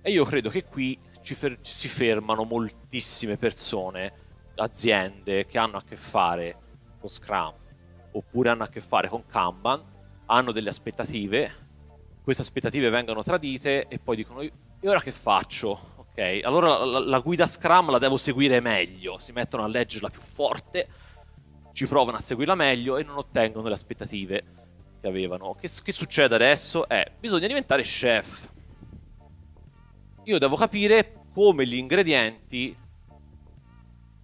E 0.00 0.08
io 0.12 0.24
credo 0.24 0.48
che 0.48 0.62
qui 0.62 0.96
ci 1.22 1.34
fer- 1.34 1.58
si 1.60 1.88
fermano 1.88 2.44
moltissime 2.44 3.36
persone, 3.36 4.12
aziende 4.54 5.44
che 5.46 5.58
hanno 5.58 5.78
a 5.78 5.82
che 5.82 5.96
fare 5.96 6.56
con 7.00 7.10
Scrum 7.10 7.52
oppure 8.12 8.48
hanno 8.48 8.62
a 8.62 8.68
che 8.68 8.80
fare 8.80 9.08
con 9.08 9.26
Kanban, 9.26 9.82
hanno 10.26 10.52
delle 10.52 10.68
aspettative, 10.68 11.65
queste 12.26 12.42
aspettative 12.42 12.90
vengono 12.90 13.22
tradite 13.22 13.86
e 13.86 14.00
poi 14.00 14.16
dicono 14.16 14.40
e 14.40 14.50
ora 14.82 15.00
che 15.00 15.12
faccio? 15.12 15.92
Ok, 15.94 16.40
allora 16.42 16.84
la, 16.84 16.98
la 16.98 17.20
guida 17.20 17.46
Scrum 17.46 17.88
la 17.88 17.98
devo 17.98 18.16
seguire 18.16 18.58
meglio, 18.58 19.16
si 19.18 19.30
mettono 19.30 19.62
a 19.62 19.68
leggerla 19.68 20.10
più 20.10 20.20
forte, 20.20 20.88
ci 21.72 21.86
provano 21.86 22.16
a 22.16 22.20
seguirla 22.20 22.56
meglio 22.56 22.96
e 22.96 23.04
non 23.04 23.18
ottengono 23.18 23.68
le 23.68 23.74
aspettative 23.74 24.44
che 25.00 25.06
avevano. 25.06 25.54
Che, 25.54 25.70
che 25.84 25.92
succede 25.92 26.34
adesso? 26.34 26.88
È 26.88 27.12
bisogna 27.16 27.46
diventare 27.46 27.82
chef. 27.82 28.50
Io 30.24 30.38
devo 30.38 30.56
capire 30.56 31.26
come 31.32 31.64
gli 31.64 31.76
ingredienti 31.76 32.76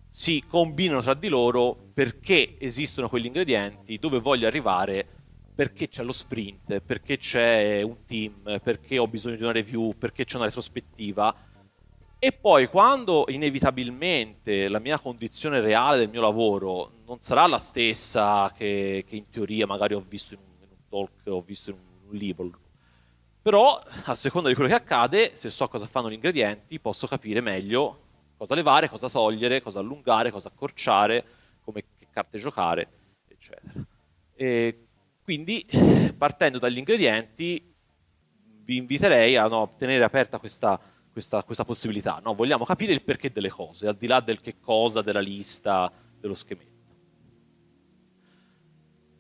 si 0.09 0.43
combinano 0.49 1.03
tra 1.03 1.15
di 1.15 1.29
loro 1.29 1.77
perché 1.95 2.57
esistono 2.59 3.09
quegli 3.09 3.27
ingredienti, 3.27 3.97
dove 4.01 4.19
voglio 4.19 4.49
arrivare, 4.49 5.22
perché 5.55 5.89
c'è 5.89 6.03
lo 6.03 6.13
sprint, 6.13 6.81
perché 6.81 7.19
c'è 7.19 7.83
un 7.83 8.05
team, 8.07 8.61
perché 8.63 8.99
ho 8.99 9.07
bisogno 9.07 9.37
di 9.37 9.43
una 9.43 9.53
review, 9.53 9.95
perché 9.97 10.25
c'è 10.25 10.37
una 10.37 10.47
retrospettiva. 10.47 11.35
E 12.19 12.33
poi 12.33 12.69
quando 12.69 13.25
inevitabilmente 13.29 14.69
la 14.69 14.79
mia 14.79 14.99
condizione 14.99 15.61
reale 15.61 15.99
del 15.99 16.09
mio 16.09 16.21
lavoro 16.21 17.01
non 17.05 17.21
sarà 17.21 17.47
la 17.47 17.59
stessa 17.59 18.53
che, 18.57 19.05
che 19.07 19.17
in 19.17 19.29
teoria 19.29 19.67
magari 19.67 19.95
ho 19.95 20.05
visto 20.07 20.35
in 20.35 20.41
un, 20.41 20.63
in 20.63 20.69
un 20.71 20.89
talk, 20.89 21.11
ho 21.27 21.43
visto 21.43 21.71
in 21.71 21.77
un, 21.77 22.11
un 22.11 22.17
libro, 22.17 22.51
però 23.43 23.83
a 24.05 24.15
seconda 24.15 24.49
di 24.49 24.55
quello 24.55 24.71
che 24.71 24.77
accade, 24.77 25.33
se 25.35 25.51
so 25.51 25.67
cosa 25.67 25.87
fanno 25.87 26.09
gli 26.09 26.15
ingredienti, 26.15 26.79
posso 26.79 27.09
capire 27.09 27.41
meglio 27.41 27.99
cosa 28.37 28.55
levare, 28.55 28.89
cosa 28.89 29.11
togliere, 29.11 29.61
cosa 29.61 29.81
allungare, 29.81 30.31
cosa 30.31 30.49
accorciare, 30.49 31.25
come 31.65 31.83
che 31.99 32.07
carte 32.13 32.39
giocare, 32.39 32.89
eccetera. 33.27 33.85
E 34.37 34.87
quindi, 35.23 35.67
partendo 36.17 36.59
dagli 36.59 36.79
ingredienti, 36.79 37.75
vi 38.65 38.77
inviterei 38.77 39.37
a 39.37 39.47
no, 39.47 39.75
tenere 39.77 40.05
aperta 40.05 40.39
questa, 40.39 40.81
questa, 41.13 41.43
questa 41.43 41.65
possibilità. 41.65 42.21
No? 42.23 42.35
Vogliamo 42.35 42.65
capire 42.65 42.93
il 42.93 43.03
perché 43.03 43.31
delle 43.31 43.51
cose, 43.51 43.87
al 43.87 43.97
di 43.97 44.07
là 44.07 44.21
del 44.21 44.41
che 44.41 44.59
cosa, 44.61 45.03
della 45.03 45.21
lista, 45.21 45.93
dello 46.19 46.35
scheletro. 46.35 46.71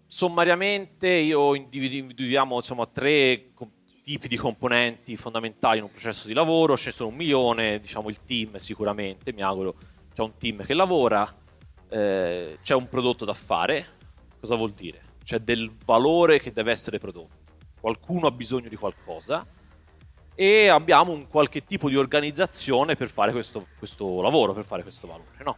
Sommariamente 0.06 1.08
io 1.08 1.54
individuiamo 1.54 2.56
insomma, 2.56 2.86
tre 2.86 3.52
tipi 4.04 4.28
di 4.28 4.36
componenti 4.36 5.16
fondamentali 5.16 5.78
in 5.78 5.84
un 5.84 5.90
processo 5.90 6.26
di 6.26 6.34
lavoro, 6.34 6.76
ce 6.76 6.86
ne 6.86 6.92
sono 6.92 7.08
un 7.08 7.16
milione, 7.16 7.80
diciamo 7.80 8.10
il 8.10 8.22
team 8.24 8.56
sicuramente, 8.56 9.32
mi 9.32 9.42
auguro 9.42 9.76
c'è 10.12 10.20
un 10.20 10.36
team 10.36 10.64
che 10.64 10.74
lavora, 10.74 11.34
eh, 11.88 12.58
c'è 12.62 12.74
un 12.74 12.88
prodotto 12.88 13.24
da 13.24 13.32
fare, 13.32 13.86
cosa 14.38 14.56
vuol 14.56 14.72
dire? 14.72 15.11
C'è 15.24 15.38
del 15.38 15.70
valore 15.84 16.40
che 16.40 16.52
deve 16.52 16.72
essere 16.72 16.98
prodotto, 16.98 17.36
qualcuno 17.80 18.26
ha 18.26 18.30
bisogno 18.30 18.68
di 18.68 18.76
qualcosa 18.76 19.46
e 20.34 20.68
abbiamo 20.68 21.12
un 21.12 21.28
qualche 21.28 21.64
tipo 21.64 21.88
di 21.88 21.96
organizzazione 21.96 22.96
per 22.96 23.10
fare 23.10 23.32
questo, 23.32 23.66
questo 23.78 24.20
lavoro, 24.20 24.52
per 24.52 24.64
fare 24.64 24.82
questo 24.82 25.06
valore, 25.06 25.44
no? 25.44 25.56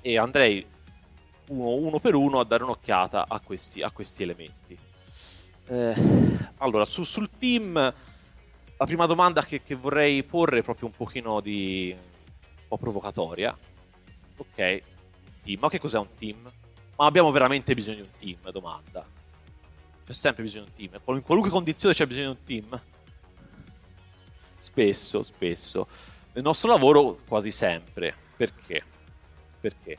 E 0.00 0.18
andrei 0.18 0.66
uno, 1.48 1.74
uno 1.74 1.98
per 1.98 2.14
uno 2.14 2.40
a 2.40 2.44
dare 2.44 2.62
un'occhiata 2.64 3.24
a 3.28 3.40
questi, 3.40 3.82
a 3.82 3.90
questi 3.90 4.22
elementi. 4.22 4.78
Eh, 5.68 5.94
allora, 6.58 6.84
su, 6.84 7.04
sul 7.04 7.30
team, 7.38 7.74
la 7.74 8.84
prima 8.84 9.06
domanda 9.06 9.44
che, 9.44 9.62
che, 9.62 9.74
vorrei 9.74 10.22
porre 10.22 10.60
è 10.60 10.62
proprio 10.62 10.88
un 10.88 10.94
pochino 10.94 11.40
di... 11.40 11.94
un 11.94 12.68
po' 12.68 12.78
provocatoria. 12.78 13.56
Ok, 14.36 14.82
team, 15.42 15.58
ma 15.60 15.68
che 15.68 15.78
cos'è 15.78 15.98
un 15.98 16.14
team? 16.18 16.50
Ma 16.98 17.06
abbiamo 17.06 17.30
veramente 17.30 17.74
bisogno 17.74 17.96
di 17.96 18.02
un 18.02 18.10
team? 18.18 18.52
Domanda. 18.52 19.06
C'è 20.04 20.12
sempre 20.12 20.42
bisogno 20.42 20.64
di 20.64 20.70
un 20.70 20.90
team. 20.90 21.16
In 21.16 21.22
qualunque 21.22 21.50
condizione 21.50 21.94
c'è 21.94 22.06
bisogno 22.06 22.32
di 22.32 22.38
un 22.38 22.44
team? 22.44 22.82
Spesso, 24.58 25.22
spesso. 25.22 25.88
Nel 26.34 26.44
nostro 26.44 26.70
lavoro 26.70 27.20
quasi 27.26 27.50
sempre. 27.50 28.14
Perché? 28.36 28.82
Perché? 29.60 29.98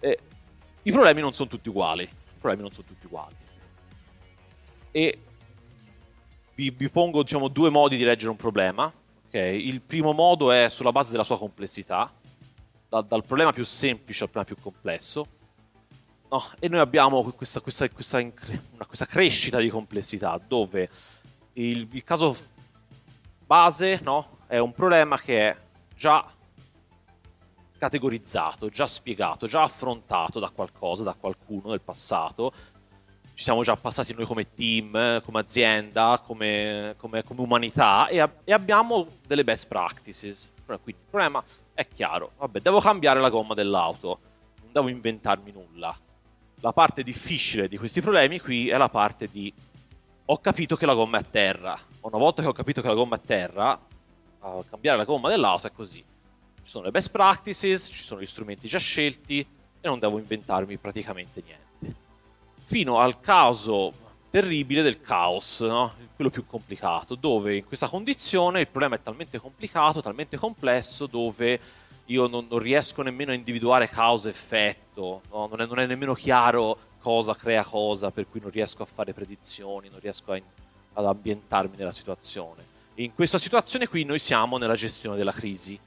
Eh, 0.00 0.18
I 0.82 0.92
problemi 0.92 1.20
non 1.20 1.32
sono 1.32 1.48
tutti 1.48 1.68
uguali. 1.68 2.02
I 2.02 2.38
problemi 2.38 2.62
non 2.62 2.70
sono 2.70 2.86
tutti 2.86 3.06
uguali 3.06 3.42
e 4.92 5.18
vi, 6.54 6.70
vi 6.70 6.90
pongo 6.90 7.22
diciamo, 7.22 7.48
due 7.48 7.70
modi 7.70 7.96
di 7.96 8.04
leggere 8.04 8.30
un 8.30 8.36
problema. 8.36 8.92
Okay? 9.26 9.66
Il 9.66 9.80
primo 9.80 10.12
modo 10.12 10.52
è 10.52 10.68
sulla 10.68 10.92
base 10.92 11.10
della 11.10 11.24
sua 11.24 11.38
complessità, 11.38 12.12
da, 12.88 13.00
dal 13.00 13.24
problema 13.24 13.52
più 13.52 13.64
semplice 13.64 14.24
al 14.24 14.30
problema 14.30 14.54
più 14.54 14.62
complesso. 14.62 15.26
No? 16.32 16.42
E 16.60 16.68
noi 16.68 16.80
abbiamo 16.80 17.22
questa, 17.32 17.60
questa, 17.60 17.86
questa, 17.90 18.16
una, 18.16 18.86
questa, 18.86 19.04
crescita 19.04 19.58
di 19.58 19.68
complessità 19.68 20.40
dove 20.42 20.88
il, 21.52 21.86
il 21.92 22.04
caso 22.04 22.34
base 23.44 24.00
no? 24.02 24.38
è 24.46 24.56
un 24.56 24.72
problema 24.72 25.18
che 25.18 25.50
è 25.50 25.56
già 25.94 26.26
categorizzato, 27.76 28.70
già 28.70 28.86
spiegato, 28.86 29.46
già 29.46 29.60
affrontato 29.60 30.40
da 30.40 30.48
qualcosa, 30.48 31.02
da 31.04 31.12
qualcuno 31.12 31.68
nel 31.68 31.82
passato, 31.82 32.54
ci 33.34 33.44
siamo 33.44 33.62
già 33.62 33.76
passati 33.76 34.14
noi 34.14 34.24
come 34.24 34.54
team, 34.54 35.20
come 35.20 35.40
azienda, 35.40 36.22
come, 36.24 36.94
come, 36.96 37.24
come 37.24 37.40
umanità 37.42 38.08
e, 38.08 38.26
e, 38.44 38.52
abbiamo 38.54 39.06
delle 39.26 39.44
best 39.44 39.68
practices. 39.68 40.50
Quindi 40.64 40.92
il 40.92 41.10
problema 41.10 41.44
è 41.74 41.86
chiaro, 41.86 42.30
vabbè, 42.38 42.60
devo 42.60 42.80
cambiare 42.80 43.20
la 43.20 43.28
gomma 43.28 43.52
dell'auto, 43.52 44.18
non 44.62 44.72
devo 44.72 44.88
inventarmi 44.88 45.52
nulla. 45.52 45.94
La 46.62 46.72
parte 46.72 47.02
difficile 47.02 47.68
di 47.68 47.76
questi 47.76 48.00
problemi 48.00 48.40
qui 48.40 48.68
è 48.68 48.76
la 48.76 48.88
parte 48.88 49.28
di 49.30 49.52
ho 50.24 50.38
capito 50.38 50.76
che 50.76 50.86
la 50.86 50.94
gomma 50.94 51.18
è 51.18 51.20
a 51.20 51.26
terra. 51.28 51.78
Una 52.00 52.18
volta 52.18 52.40
che 52.40 52.48
ho 52.48 52.52
capito 52.52 52.80
che 52.80 52.88
la 52.88 52.94
gomma 52.94 53.16
è 53.16 53.18
a 53.18 53.22
terra, 53.26 53.80
a 54.38 54.64
cambiare 54.70 54.96
la 54.96 55.04
gomma 55.04 55.28
dell'auto 55.28 55.66
è 55.66 55.72
così. 55.72 55.98
Ci 55.98 56.70
sono 56.70 56.84
le 56.86 56.90
best 56.90 57.10
practices, 57.10 57.90
ci 57.92 58.04
sono 58.04 58.20
gli 58.20 58.26
strumenti 58.26 58.68
già 58.68 58.78
scelti 58.78 59.40
e 59.40 59.88
non 59.88 59.98
devo 59.98 60.18
inventarmi 60.18 60.78
praticamente 60.78 61.42
niente 61.44 61.70
fino 62.64 62.98
al 62.98 63.20
caso 63.20 63.92
terribile 64.30 64.80
del 64.80 65.02
caos, 65.02 65.60
no? 65.60 65.92
quello 66.14 66.30
più 66.30 66.46
complicato, 66.46 67.14
dove 67.14 67.56
in 67.56 67.66
questa 67.66 67.88
condizione 67.88 68.60
il 68.60 68.68
problema 68.68 68.94
è 68.94 69.02
talmente 69.02 69.38
complicato, 69.38 70.00
talmente 70.00 70.38
complesso, 70.38 71.06
dove 71.06 71.60
io 72.06 72.26
non, 72.26 72.46
non 72.48 72.58
riesco 72.58 73.02
nemmeno 73.02 73.30
a 73.30 73.34
individuare 73.34 73.88
causa-effetto, 73.88 75.22
no? 75.30 75.48
non, 75.52 75.66
non, 75.68 75.78
è, 75.78 75.86
nemmeno 75.86 76.14
chiaro 76.14 76.78
cosa 77.00 77.34
crea 77.34 77.64
cosa, 77.64 78.10
per 78.10 78.26
cui 78.28 78.40
non 78.40 78.50
riesco 78.50 78.82
a 78.82 78.86
fare 78.86 79.12
predizioni, 79.12 79.88
non 79.88 80.00
riesco 80.00 80.32
a, 80.32 80.40
ad 80.94 81.04
ambientarmi 81.04 81.76
nella 81.76 81.92
situazione. 81.92 82.70
E 82.94 83.04
in 83.04 83.14
questa 83.14 83.38
situazione 83.38 83.88
qui 83.88 84.04
noi 84.04 84.18
siamo 84.18 84.58
nella 84.58 84.74
gestione 84.74 85.16
della 85.16 85.32
crisi. 85.32 85.78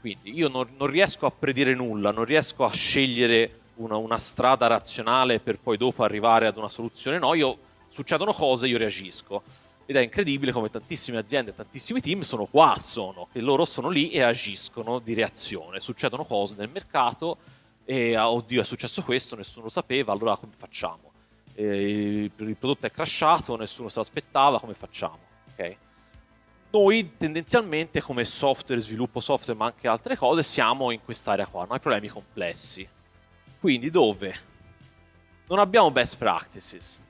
Quindi 0.00 0.34
io 0.34 0.48
non, 0.48 0.68
non 0.76 0.88
riesco 0.88 1.26
a 1.26 1.30
predire 1.30 1.74
nulla, 1.74 2.10
non 2.10 2.24
riesco 2.24 2.64
a 2.64 2.72
scegliere 2.72 3.60
una, 3.76 3.96
una, 3.96 4.18
strada 4.18 4.66
razionale 4.66 5.40
per 5.40 5.58
poi 5.58 5.76
dopo 5.76 6.04
arrivare 6.04 6.46
ad 6.46 6.56
una 6.56 6.68
soluzione. 6.68 7.18
No, 7.18 7.34
io 7.34 7.58
succedono 7.88 8.32
cose, 8.32 8.66
io 8.68 8.78
reagisco. 8.78 9.42
Ed 9.90 9.96
è 9.96 10.00
incredibile 10.00 10.52
come 10.52 10.68
tantissime 10.68 11.16
aziende, 11.16 11.54
tantissimi 11.54 12.02
team 12.02 12.20
sono 12.20 12.44
qua, 12.44 12.76
sono, 12.78 13.26
che 13.32 13.40
loro 13.40 13.64
sono 13.64 13.88
lì 13.88 14.10
e 14.10 14.20
agiscono 14.20 14.98
di 14.98 15.14
reazione. 15.14 15.80
Succedono 15.80 16.26
cose 16.26 16.56
nel 16.58 16.68
mercato 16.68 17.38
e 17.86 18.14
ah, 18.14 18.30
oddio 18.30 18.60
è 18.60 18.64
successo 18.64 19.02
questo, 19.02 19.34
nessuno 19.34 19.64
lo 19.64 19.70
sapeva, 19.70 20.12
allora 20.12 20.36
come 20.36 20.52
facciamo? 20.54 21.10
Eh, 21.54 22.24
il, 22.36 22.56
prodotto 22.58 22.84
è 22.84 22.90
crashato, 22.90 23.56
nessuno 23.56 23.88
se 23.88 24.00
l'aspettava, 24.00 24.60
come 24.60 24.74
facciamo? 24.74 25.20
Ok? 25.52 25.76
Noi 26.68 27.16
tendenzialmente 27.16 28.02
come 28.02 28.26
software, 28.26 28.82
sviluppo 28.82 29.20
software 29.20 29.58
ma 29.58 29.64
anche 29.64 29.88
altre 29.88 30.18
cose 30.18 30.42
siamo 30.42 30.90
in 30.90 31.02
quest'area 31.02 31.46
qua, 31.46 31.64
noi 31.64 31.80
problemi 31.80 32.08
complessi. 32.08 32.86
Quindi 33.58 33.88
dove 33.88 34.34
non 35.46 35.60
abbiamo 35.60 35.90
best 35.90 36.18
practices, 36.18 37.02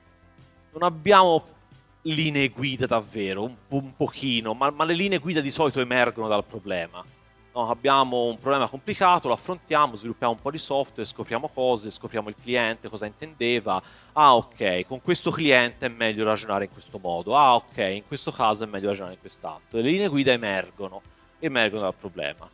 non 0.71 0.83
abbiamo 0.83 1.57
linee 2.03 2.49
guida 2.49 2.85
davvero, 2.85 3.43
un, 3.43 3.55
un 3.69 3.95
pochino, 3.95 4.53
ma, 4.53 4.69
ma 4.69 4.83
le 4.85 4.93
linee 4.93 5.19
guida 5.19 5.41
di 5.41 5.51
solito 5.51 5.79
emergono 5.79 6.27
dal 6.27 6.45
problema 6.45 7.03
No, 7.51 7.67
abbiamo 7.67 8.25
un 8.25 8.37
problema 8.37 8.69
complicato, 8.69 9.27
lo 9.27 9.33
affrontiamo, 9.33 9.95
sviluppiamo 9.95 10.33
un 10.33 10.39
po' 10.39 10.51
di 10.51 10.59
software, 10.59 11.03
scopriamo 11.03 11.49
cose, 11.49 11.89
scopriamo 11.89 12.29
il 12.29 12.35
cliente, 12.39 12.89
cosa 12.89 13.07
intendeva. 13.07 13.81
Ah, 14.13 14.35
ok, 14.35 14.85
con 14.85 15.01
questo 15.01 15.31
cliente 15.31 15.87
è 15.87 15.89
meglio 15.89 16.23
ragionare 16.23 16.65
in 16.65 16.71
questo 16.71 16.99
modo. 16.99 17.35
Ah, 17.35 17.55
ok, 17.55 17.77
in 17.77 18.03
questo 18.07 18.31
caso 18.31 18.65
è 18.65 18.67
meglio 18.67 18.89
ragionare 18.89 19.15
in 19.15 19.19
quest'altro. 19.19 19.79
Le 19.79 19.89
linee 19.89 20.07
guida 20.09 20.31
emergono, 20.31 21.01
emergono 21.39 21.81
dal 21.81 21.95
problema. 21.95 22.47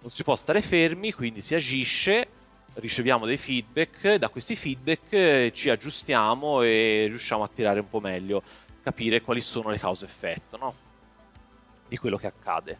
Non 0.00 0.10
si 0.10 0.22
può 0.22 0.36
stare 0.36 0.62
fermi, 0.62 1.12
quindi 1.12 1.42
si 1.42 1.56
agisce, 1.56 2.28
riceviamo 2.74 3.26
dei 3.26 3.38
feedback, 3.38 4.14
da 4.14 4.28
questi 4.28 4.54
feedback 4.54 5.12
eh, 5.12 5.50
ci 5.52 5.70
aggiustiamo 5.70 6.62
e 6.62 7.06
riusciamo 7.08 7.42
a 7.42 7.50
tirare 7.52 7.80
un 7.80 7.88
po' 7.88 7.98
meglio, 7.98 8.42
capire 8.86 9.20
quali 9.20 9.40
sono 9.40 9.70
le 9.70 9.78
cause-effetto 9.78 10.56
no? 10.56 10.74
di 11.88 11.96
quello 11.96 12.16
che 12.16 12.28
accade. 12.28 12.78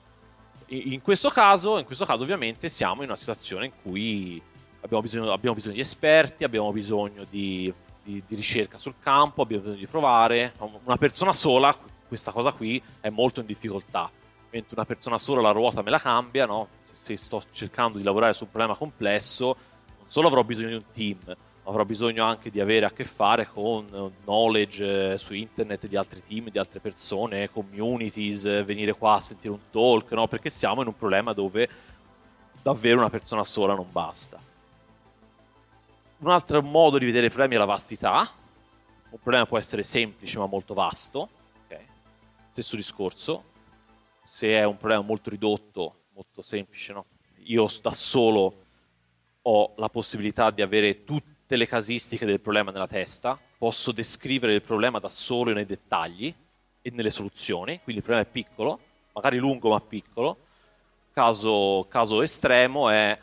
In 0.69 1.03
questo, 1.03 1.31
caso, 1.31 1.79
in 1.79 1.85
questo 1.85 2.05
caso, 2.05 2.23
ovviamente, 2.23 2.69
siamo 2.69 3.03
in 3.03 3.09
una 3.09 3.17
situazione 3.17 3.67
in 3.67 3.73
cui 3.83 4.41
abbiamo 4.83 5.03
bisogno, 5.03 5.33
abbiamo 5.33 5.57
bisogno 5.57 5.75
di 5.75 5.81
esperti, 5.81 6.45
abbiamo 6.45 6.71
bisogno 6.71 7.27
di, 7.29 7.73
di, 8.05 8.23
di, 8.25 8.37
ricerca 8.37 8.79
sul 8.79 8.95
campo, 9.01 9.43
abbiamo 9.43 9.63
bisogno 9.65 9.81
di 9.81 9.87
provare. 9.89 10.55
Una 10.85 10.97
persona 10.97 11.33
sola, 11.33 11.77
questa 12.07 12.31
cosa 12.31 12.53
qui, 12.53 12.81
è 13.01 13.09
molto 13.09 13.41
in 13.41 13.47
difficoltà. 13.47 14.09
Mentre 14.51 14.77
una 14.77 14.85
persona 14.85 15.19
sola 15.19 15.41
la 15.41 15.51
ruota 15.51 15.83
me 15.83 15.91
la 15.91 15.99
cambia, 15.99 16.47
no? 16.47 16.69
Se 16.93 17.17
sto 17.17 17.43
cercando 17.51 17.99
di 17.99 18.05
lavorare 18.05 18.33
su 18.33 18.45
un 18.45 18.51
problema 18.51 18.77
complesso, 18.77 19.57
non 19.99 20.07
solo 20.07 20.29
avrò 20.29 20.45
bisogno 20.45 20.69
di 20.69 20.75
un 20.75 20.85
team, 20.93 21.37
avrò 21.67 21.85
bisogno 21.85 22.25
anche 22.25 22.51
di 22.51 22.61
avere 22.61 22.87
a 22.87 22.93
che 22.93 23.05
fare 23.05 23.49
con 23.49 24.13
knowledge 24.23 25.13
eh, 25.13 25.19
su 25.19 25.35
internet 25.35 25.87
di 25.87 25.97
altri 25.97 26.23
team, 26.25 26.49
di 26.49 26.59
altre 26.59 26.79
persone, 26.79 27.51
communities, 27.51 28.45
eh, 28.45 28.63
venire 28.63 28.93
qua 28.93 29.15
a 29.15 29.21
sentire 29.21 29.53
un 29.53 29.71
talk, 29.71 30.13
no? 30.13 30.29
perché 30.29 30.49
siamo 30.49 30.83
in 30.83 30.87
un 30.87 30.97
problema 30.97 31.33
dove 31.33 31.69
davvero 32.63 32.99
una 32.99 33.11
persona 33.11 33.43
sola 33.43 33.75
non 33.75 33.89
basta. 33.91 34.39
Un 36.19 36.31
altro 36.31 36.63
modo 36.63 36.99
di 36.99 37.05
vedere 37.05 37.27
i 37.27 37.31
problemi 37.31 37.57
è 37.57 37.59
la 37.59 37.65
vastità. 37.65 38.29
Un 39.11 39.19
problema 39.21 39.47
può 39.47 39.59
essere 39.59 39.83
semplice 39.83 40.39
ma 40.39 40.47
molto 40.47 40.73
vasto. 40.73 41.29
Okay. 41.65 41.85
Stesso 42.51 42.77
discorso. 42.77 43.45
Se 44.23 44.49
è 44.49 44.65
un 44.65 44.77
problema 44.77 45.03
molto 45.03 45.31
ridotto, 45.31 46.05
molto 46.15 46.43
semplice, 46.43 46.93
no? 46.93 47.07
io 47.45 47.67
da 47.83 47.91
solo 47.91 48.65
ho 49.43 49.73
la 49.77 49.89
possibilità 49.89 50.51
di 50.51 50.63
avere 50.63 51.05
tutti 51.05 51.36
tutte 51.47 51.55
le 51.59 51.69
casistiche 51.69 52.27
del 52.27 52.41
problema 52.41 52.73
nella 52.73 52.89
testa, 52.89 53.39
posso 53.57 53.93
descrivere 53.93 54.53
il 54.53 54.63
problema 54.63 54.99
da 54.99 55.09
solo 55.09 55.53
nei 55.53 55.65
dettagli 55.65 56.35
e 56.83 56.91
nelle 56.91 57.11
soluzioni, 57.11 57.81
quindi 57.85 58.01
il 58.01 58.03
problema 58.03 58.27
è 58.27 58.29
piccolo, 58.29 58.81
magari 59.13 59.39
lungo 59.39 59.71
ma 59.71 59.81
piccolo. 59.81 60.39
Caso, 61.13 61.87
caso 61.89 62.21
estremo 62.23 62.91
è 62.91 63.17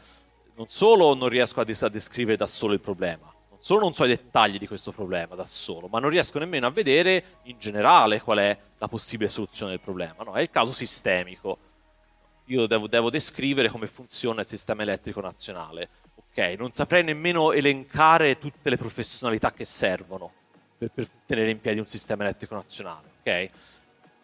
non 0.56 0.68
solo 0.70 1.14
non 1.16 1.28
riesco 1.28 1.60
a, 1.60 1.66
des- 1.66 1.84
a 1.84 1.90
descrivere 1.90 2.38
da 2.38 2.48
solo 2.48 2.72
il 2.72 2.80
problema, 2.80 3.26
non 3.50 3.60
solo 3.60 3.82
non 3.82 3.94
so 3.94 4.06
i 4.06 4.08
dettagli 4.08 4.58
di 4.58 4.68
questo 4.68 4.94
problema 4.94 5.36
da 5.36 5.46
solo, 5.46 5.90
ma 5.90 6.00
non 6.00 6.10
riesco 6.10 6.40
nemmeno 6.40 6.68
a 6.68 6.72
vedere 6.72 7.40
in 7.44 7.60
generale 7.60 8.22
qual 8.22 8.38
è 8.38 8.58
la 8.78 8.88
possibile 8.88 9.28
soluzione 9.28 9.72
del 9.72 9.82
problema. 9.82 10.24
No? 10.24 10.32
È 10.32 10.40
il 10.40 10.50
caso 10.50 10.72
sistemico. 10.72 11.58
Io 12.46 12.68
devo, 12.68 12.88
devo 12.88 13.10
descrivere 13.10 13.68
come 13.68 13.88
funziona 13.88 14.42
il 14.42 14.48
sistema 14.48 14.82
elettrico 14.84 15.20
nazionale 15.20 15.90
Ok, 16.36 16.56
non 16.58 16.72
saprei 16.72 17.04
nemmeno 17.04 17.52
elencare 17.52 18.40
tutte 18.40 18.72
le 18.72 18.76
professionalità 18.76 19.54
che 19.54 19.66
servono 19.66 20.34
per, 20.76 20.90
per 20.90 21.08
tenere 21.28 21.52
in 21.52 21.62
piedi 21.62 21.78
un 21.78 21.86
sistema 21.86 22.24
elettrico 22.24 22.56
nazionale. 22.56 23.08
Ok? 23.20 23.50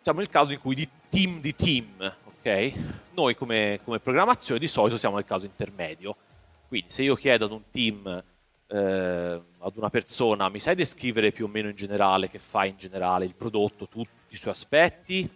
Siamo 0.02 0.17
nel 0.17 0.30
caso 0.30 0.52
in 0.52 0.60
cui 0.60 0.74
di 0.74 0.89
team 1.08 1.39
di 1.39 1.54
team, 1.54 2.12
ok? 2.26 2.74
Noi 3.13 3.36
come, 3.36 3.80
come 3.84 4.00
programmazione 4.00 4.60
di 4.60 4.67
solito 4.67 4.98
siamo 4.98 5.17
nel 5.17 5.26
caso 5.26 5.45
intermedio. 5.45 6.15
Quindi 6.67 6.89
se 6.89 7.04
io 7.04 7.13
chiedo 7.13 7.45
ad 7.45 7.52
un 7.52 7.69
team, 7.69 8.24
eh, 8.65 9.41
ad 9.60 9.78
una 9.78 9.89
persona, 9.91 10.50
mi 10.50 10.60
sai 10.60 10.74
descrivere 10.74 11.32
più 11.32 11.45
o 11.45 11.48
meno 11.48 11.69
in 11.69 11.76
generale 11.76 12.28
che 12.28 12.39
fa 12.39 12.65
in 12.65 12.78
generale 12.78 13.26
il 13.26 13.36
prodotto, 13.36 13.88
tutti 13.88 14.10
i 14.30 14.38
suoi 14.38 14.54
aspetti? 14.54 15.30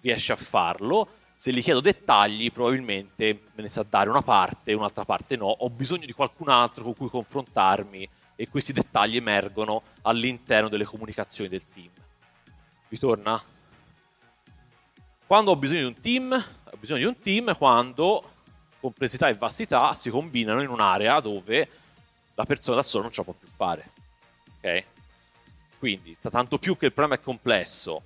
Riesce 0.00 0.32
a 0.32 0.36
farlo 0.36 1.06
se 1.38 1.52
gli 1.52 1.60
chiedo 1.60 1.80
dettagli 1.80 2.50
probabilmente 2.50 3.42
me 3.54 3.62
ne 3.62 3.68
sa 3.68 3.84
dare 3.86 4.08
una 4.08 4.22
parte, 4.22 4.72
un'altra 4.72 5.04
parte 5.04 5.36
no, 5.36 5.44
ho 5.44 5.68
bisogno 5.68 6.06
di 6.06 6.14
qualcun 6.14 6.48
altro 6.48 6.82
con 6.82 6.94
cui 6.94 7.10
confrontarmi 7.10 8.08
e 8.34 8.48
questi 8.48 8.72
dettagli 8.72 9.16
emergono 9.16 9.82
all'interno 10.02 10.70
delle 10.70 10.86
comunicazioni 10.86 11.50
del 11.50 11.68
team. 11.68 11.90
Ritorna? 12.88 13.42
Quando 15.26 15.50
ho 15.50 15.56
bisogno 15.56 15.80
di 15.80 15.86
un 15.86 16.00
team, 16.00 16.32
ho 16.32 16.76
bisogno 16.78 17.00
di 17.00 17.04
un 17.04 17.18
team 17.18 17.54
quando 17.54 18.32
complessità 18.80 19.28
e 19.28 19.34
vastità 19.34 19.92
si 19.92 20.08
combinano 20.08 20.62
in 20.62 20.70
un'area 20.70 21.20
dove 21.20 21.68
la 22.34 22.44
persona 22.44 22.76
da 22.76 22.82
sola 22.82 23.02
non 23.02 23.12
ce 23.12 23.18
la 23.18 23.24
può 23.24 23.34
più 23.34 23.48
fare. 23.54 23.90
Ok? 24.56 24.84
Quindi, 25.78 26.16
tanto 26.18 26.56
più 26.56 26.78
che 26.78 26.86
il 26.86 26.92
problema 26.94 27.20
è 27.20 27.22
complesso 27.22 28.02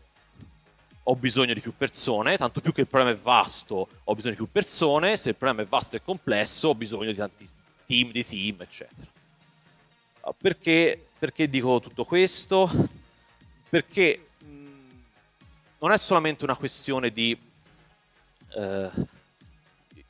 ho 1.11 1.17
bisogno 1.17 1.55
di 1.55 1.61
più 1.61 1.75
persone, 1.77 2.37
tanto 2.37 2.61
più 2.61 2.73
che 2.73 2.83
il 2.83 2.87
problema 2.87 3.17
è 3.17 3.21
vasto, 3.21 3.89
ho 4.05 4.15
bisogno 4.15 4.35
di 4.35 4.37
più 4.37 4.51
persone, 4.51 5.17
se 5.17 5.31
il 5.31 5.35
problema 5.35 5.63
è 5.63 5.69
vasto 5.69 5.97
e 5.97 6.03
complesso, 6.03 6.69
ho 6.69 6.75
bisogno 6.77 7.11
di 7.11 7.17
tanti 7.17 7.49
team 7.85 8.13
di 8.13 8.25
team, 8.25 8.61
eccetera. 8.61 9.09
Ah, 10.21 10.35
perché, 10.41 11.09
perché 11.19 11.49
dico 11.49 11.81
tutto 11.81 12.05
questo? 12.05 12.71
Perché 13.69 14.27
mh, 14.39 14.47
non 15.81 15.91
è 15.91 15.99
solamente 15.99 16.45
una 16.45 16.57
questione 16.57 17.11
di 17.11 17.37
eh, 18.55 18.91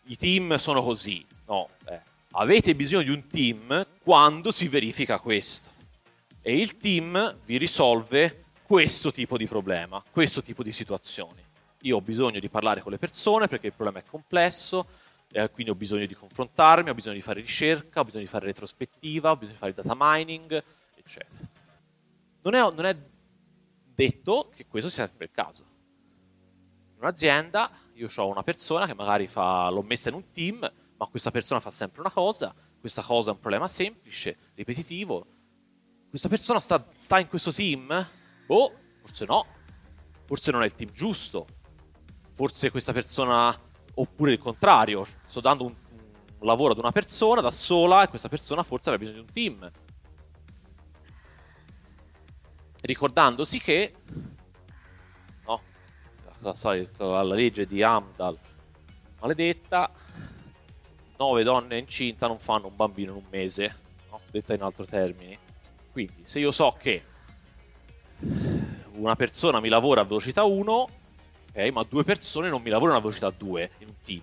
i 0.04 0.16
team 0.18 0.56
sono 0.56 0.82
così, 0.82 1.24
no, 1.46 1.70
eh, 1.86 1.98
avete 2.32 2.74
bisogno 2.74 3.04
di 3.04 3.10
un 3.10 3.26
team 3.26 3.86
quando 4.02 4.50
si 4.50 4.68
verifica 4.68 5.18
questo 5.18 5.70
e 6.42 6.58
il 6.58 6.76
team 6.76 7.36
vi 7.46 7.56
risolve 7.56 8.44
questo 8.70 9.10
tipo 9.10 9.36
di 9.36 9.48
problema, 9.48 10.00
questo 10.12 10.44
tipo 10.44 10.62
di 10.62 10.70
situazioni. 10.70 11.44
Io 11.80 11.96
ho 11.96 12.00
bisogno 12.00 12.38
di 12.38 12.48
parlare 12.48 12.82
con 12.82 12.92
le 12.92 12.98
persone 12.98 13.48
perché 13.48 13.66
il 13.66 13.72
problema 13.72 13.98
è 13.98 14.08
complesso, 14.08 14.86
eh, 15.32 15.50
quindi 15.50 15.72
ho 15.72 15.74
bisogno 15.74 16.06
di 16.06 16.14
confrontarmi, 16.14 16.88
ho 16.88 16.94
bisogno 16.94 17.16
di 17.16 17.20
fare 17.20 17.40
ricerca, 17.40 17.98
ho 17.98 18.04
bisogno 18.04 18.22
di 18.22 18.30
fare 18.30 18.46
retrospettiva, 18.46 19.32
ho 19.32 19.34
bisogno 19.34 19.54
di 19.54 19.58
fare 19.58 19.74
data 19.74 19.92
mining, 19.98 20.62
eccetera. 20.94 21.48
Non 22.42 22.54
è, 22.54 22.60
non 22.60 22.86
è 22.86 22.96
detto 23.92 24.52
che 24.54 24.68
questo 24.68 24.88
sia 24.88 25.06
sempre 25.06 25.24
il 25.24 25.32
caso. 25.32 25.64
In 26.92 26.98
un'azienda 27.00 27.72
io 27.94 28.08
ho 28.14 28.28
una 28.28 28.44
persona 28.44 28.86
che 28.86 28.94
magari 28.94 29.26
fa, 29.26 29.68
l'ho 29.68 29.82
messa 29.82 30.10
in 30.10 30.14
un 30.14 30.30
team, 30.30 30.72
ma 30.96 31.06
questa 31.06 31.32
persona 31.32 31.58
fa 31.58 31.72
sempre 31.72 32.02
una 32.02 32.12
cosa, 32.12 32.54
questa 32.78 33.02
cosa 33.02 33.30
è 33.30 33.32
un 33.32 33.40
problema 33.40 33.66
semplice, 33.66 34.36
ripetitivo. 34.54 35.26
Questa 36.08 36.28
persona 36.28 36.60
sta, 36.60 36.86
sta 36.98 37.18
in 37.18 37.26
questo 37.26 37.52
team 37.52 38.18
Boh, 38.50 38.72
forse 39.00 39.24
no. 39.26 39.46
Forse 40.24 40.50
non 40.50 40.62
è 40.62 40.64
il 40.64 40.74
team 40.74 40.90
giusto. 40.90 41.46
Forse 42.32 42.72
questa 42.72 42.92
persona, 42.92 43.56
oppure 43.94 44.32
il 44.32 44.40
contrario, 44.40 45.06
sto 45.26 45.40
dando 45.40 45.66
un, 45.66 45.74
un 46.40 46.46
lavoro 46.46 46.72
ad 46.72 46.78
una 46.78 46.90
persona 46.90 47.40
da 47.40 47.52
sola 47.52 48.02
e 48.02 48.08
questa 48.08 48.28
persona 48.28 48.64
forse 48.64 48.88
aveva 48.88 49.04
bisogno 49.04 49.22
di 49.22 49.28
un 49.28 49.32
team. 49.32 49.70
Ricordandosi 52.80 53.60
che, 53.60 53.94
no, 55.46 55.62
la 56.40 57.22
legge 57.22 57.66
di 57.66 57.84
Amdal, 57.84 58.36
maledetta, 59.20 59.92
nove 61.18 61.44
donne 61.44 61.78
incinta 61.78 62.26
non 62.26 62.40
fanno 62.40 62.66
un 62.66 62.74
bambino 62.74 63.12
in 63.12 63.18
un 63.18 63.26
mese, 63.30 63.76
no? 64.10 64.20
detta 64.28 64.54
in 64.54 64.62
altri 64.62 64.86
termini. 64.86 65.38
Quindi, 65.92 66.24
se 66.24 66.40
io 66.40 66.50
so 66.50 66.74
che 66.76 67.09
una 68.94 69.16
persona 69.16 69.60
mi 69.60 69.68
lavora 69.68 70.02
a 70.02 70.04
velocità 70.04 70.44
1, 70.44 70.88
ok, 71.52 71.70
ma 71.72 71.82
due 71.88 72.04
persone 72.04 72.48
non 72.48 72.62
mi 72.62 72.70
lavorano 72.70 72.98
a 72.98 73.00
velocità 73.00 73.30
2 73.30 73.70
in 73.78 73.88
un 73.88 73.94
team. 74.02 74.22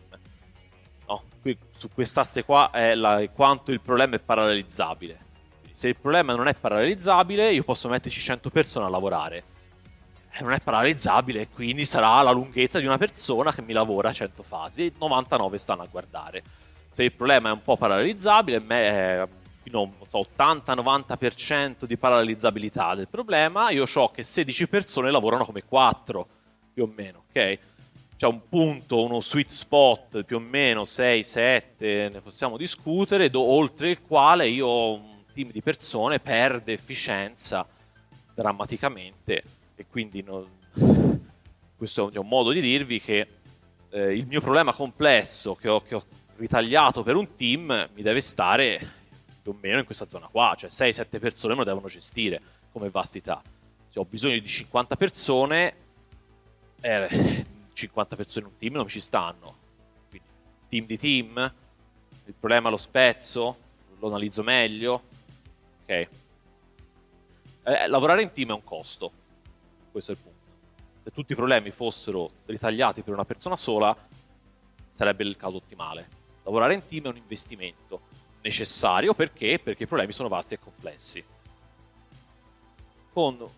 No, 1.08 1.24
qui, 1.42 1.58
su 1.76 1.90
quest'asse 1.90 2.44
qua 2.44 2.70
è 2.72 2.94
la, 2.96 3.28
quanto 3.34 3.72
il 3.72 3.82
problema 3.82 4.16
è 4.16 4.20
parallelizzabile. 4.20 5.26
Se 5.72 5.88
il 5.88 5.96
problema 5.96 6.36
non 6.36 6.48
è 6.48 6.54
parallelizzabile, 6.54 7.52
io 7.54 7.64
posso 7.64 7.88
metterci 7.88 8.20
100 8.20 8.50
persone 8.50 8.86
a 8.86 8.90
lavorare. 8.90 9.44
E 10.32 10.42
non 10.42 10.52
è 10.52 10.60
parallelizzabile, 10.60 11.50
quindi 11.50 11.86
sarà 11.86 12.22
la 12.22 12.32
lunghezza 12.32 12.80
di 12.80 12.86
una 12.86 12.98
persona 12.98 13.54
che 13.54 13.62
mi 13.62 13.74
lavora 13.74 14.10
a 14.10 14.14
100 14.14 14.44
fasi 14.44 14.86
e 14.86 14.94
99 14.98 15.58
stanno 15.58 15.84
a 15.84 15.88
guardare. 15.90 16.44
Se 16.90 17.04
il 17.04 17.14
problema 17.14 17.50
è 17.50 17.52
un 17.52 17.62
po' 17.62 17.78
parallelizzabile, 17.78 18.60
me, 18.60 19.28
fino 19.68 19.94
so, 20.08 20.26
80-90% 20.38 21.84
di 21.84 21.98
parallelizzabilità 21.98 22.96
del 22.96 23.10
problema, 23.10 23.70
io 23.70 23.86
so 23.86 24.08
che 24.08 24.24
16 24.24 24.68
persone 24.68 25.12
lavorano 25.12 25.44
come 25.44 25.64
4. 25.64 26.28
più 26.74 26.84
o 26.84 26.92
meno, 26.96 27.26
ok? 27.28 27.60
C'è 28.16 28.28
un 28.28 28.48
punto, 28.48 29.04
uno 29.04 29.20
sweet 29.20 29.50
spot 29.50 30.24
più 30.24 30.38
o 30.38 30.40
meno 30.40 30.84
6-7, 30.84 32.12
ne 32.12 32.22
possiamo 32.22 32.56
discutere, 32.56 33.30
do, 33.30 33.42
oltre 33.42 33.90
il 33.90 34.02
quale 34.02 34.48
io 34.48 34.66
ho 34.66 34.94
un 34.94 35.24
team 35.34 35.52
di 35.52 35.62
persone 35.62 36.20
perde 36.20 36.74
efficienza 36.74 37.68
drammaticamente 38.34 39.44
e 39.76 39.86
quindi 39.88 40.24
non... 40.24 40.48
questo 41.76 42.12
è 42.12 42.18
un 42.18 42.28
modo 42.28 42.52
di 42.52 42.62
dirvi 42.62 43.02
che 43.02 43.28
eh, 43.90 44.14
il 44.14 44.26
mio 44.26 44.40
problema 44.40 44.74
complesso 44.74 45.56
che 45.56 45.70
ho, 45.70 45.82
che 45.82 45.96
ho 45.96 46.04
ritagliato 46.38 47.04
per 47.04 47.16
un 47.16 47.36
team 47.36 47.90
mi 47.94 48.02
deve 48.02 48.22
stare 48.22 48.97
più 49.48 49.56
o 49.56 49.58
meno 49.62 49.80
in 49.80 49.86
questa 49.86 50.10
zona 50.10 50.28
qua, 50.28 50.56
cioè 50.58 50.70
6-7 50.70 51.20
persone 51.20 51.54
me 51.54 51.60
lo 51.60 51.66
devono 51.66 51.88
gestire 51.88 52.42
come 52.74 52.90
vastità. 52.90 53.42
Se 53.88 53.98
ho 53.98 54.04
bisogno 54.04 54.38
di 54.38 54.48
50 54.48 54.98
persone, 54.98 55.76
eh, 56.82 57.46
50 57.72 58.16
persone 58.18 58.46
in 58.46 58.52
un 58.52 58.58
team 58.58 58.74
non 58.74 58.84
mi 58.84 58.90
ci 58.90 59.00
stanno. 59.00 59.56
Quindi, 60.10 60.28
team 60.68 60.86
di 60.86 60.98
team, 60.98 61.54
il 62.26 62.34
problema 62.34 62.70
lo 62.70 62.76
spezzo, 62.76 63.58
lo 63.98 64.08
analizzo 64.08 64.44
meglio. 64.44 65.04
Ok. 65.84 66.08
Eh, 67.64 67.88
lavorare 67.88 68.24
in 68.24 68.32
team 68.34 68.50
è 68.50 68.54
un 68.54 68.64
costo, 68.66 69.12
questo 69.92 70.12
è 70.12 70.16
il 70.16 70.22
punto. 70.22 70.38
Se 71.04 71.12
tutti 71.12 71.32
i 71.32 71.36
problemi 71.36 71.72
fossero 71.72 72.32
ritagliati 72.48 73.02
per 73.02 73.14
una 73.14 73.24
persona 73.24 73.56
sola, 73.56 73.96
sarebbe 74.92 75.24
il 75.24 75.38
caso 75.38 75.56
ottimale. 75.56 76.16
Lavorare 76.44 76.74
in 76.74 76.86
team 76.86 77.06
è 77.06 77.08
un 77.08 77.18
investimento 77.18 78.17
necessario 78.48 79.14
perché? 79.14 79.60
Perché 79.60 79.84
i 79.84 79.88
problemi 79.88 80.14
sono 80.14 80.30
vasti 80.30 80.54
e 80.54 80.60
complessi. 80.60 81.24
Con 83.14 83.50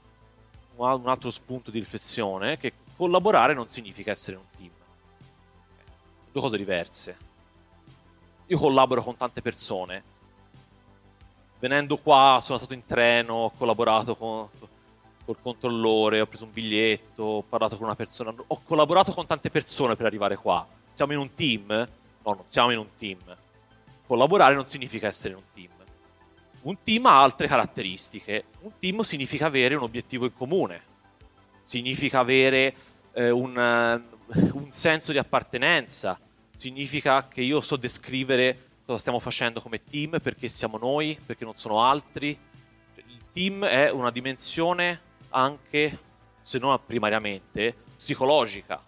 un 0.75 1.07
altro 1.07 1.29
spunto 1.29 1.69
di 1.69 1.79
riflessione 1.79 2.57
che 2.57 2.73
collaborare 2.95 3.53
non 3.53 3.67
significa 3.67 4.11
essere 4.11 4.37
un 4.37 4.43
team. 4.57 4.71
Due 6.31 6.41
cose 6.41 6.57
diverse. 6.57 7.17
Io 8.47 8.57
collaboro 8.57 9.03
con 9.03 9.15
tante 9.15 9.41
persone. 9.41 10.03
Venendo 11.59 11.97
qua 11.97 12.39
sono 12.41 12.57
stato 12.57 12.73
in 12.73 12.85
treno, 12.85 13.33
ho 13.33 13.51
collaborato 13.51 14.15
con, 14.15 14.47
col 15.25 15.37
controllore, 15.41 16.21
ho 16.21 16.25
preso 16.25 16.45
un 16.45 16.53
biglietto, 16.53 17.23
ho 17.23 17.41
parlato 17.41 17.75
con 17.75 17.85
una 17.85 17.95
persona, 17.95 18.33
ho 18.47 18.61
collaborato 18.63 19.11
con 19.11 19.25
tante 19.25 19.49
persone 19.49 19.95
per 19.95 20.05
arrivare 20.05 20.37
qua. 20.37 20.65
Siamo 20.93 21.13
in 21.13 21.19
un 21.19 21.33
team? 21.35 21.67
No, 21.67 22.33
non 22.33 22.43
siamo 22.47 22.71
in 22.71 22.77
un 22.79 22.87
team. 22.97 23.19
Collaborare 24.09 24.55
non 24.55 24.65
significa 24.65 25.05
essere 25.05 25.35
un 25.35 25.43
team. 25.53 25.69
Un 26.61 26.77
team 26.81 27.05
ha 27.05 27.21
altre 27.21 27.45
caratteristiche. 27.45 28.45
Un 28.61 28.71
team 28.79 29.01
significa 29.01 29.45
avere 29.45 29.75
un 29.75 29.83
obiettivo 29.83 30.25
in 30.25 30.33
comune, 30.33 30.81
significa 31.61 32.17
avere 32.17 32.73
eh, 33.13 33.29
un, 33.29 33.55
un 33.55 34.71
senso 34.71 35.11
di 35.11 35.19
appartenenza, 35.19 36.19
significa 36.55 37.27
che 37.27 37.41
io 37.41 37.61
so 37.61 37.75
descrivere 37.75 38.69
cosa 38.83 38.97
stiamo 38.97 39.19
facendo 39.19 39.61
come 39.61 39.83
team, 39.83 40.19
perché 40.19 40.47
siamo 40.47 40.79
noi, 40.79 41.15
perché 41.23 41.45
non 41.45 41.55
sono 41.55 41.83
altri. 41.83 42.35
Il 42.95 43.21
team 43.31 43.63
è 43.63 43.91
una 43.91 44.09
dimensione 44.09 45.01
anche, 45.29 45.99
se 46.41 46.57
non 46.57 46.79
primariamente, 46.83 47.75
psicologica. 47.95 48.81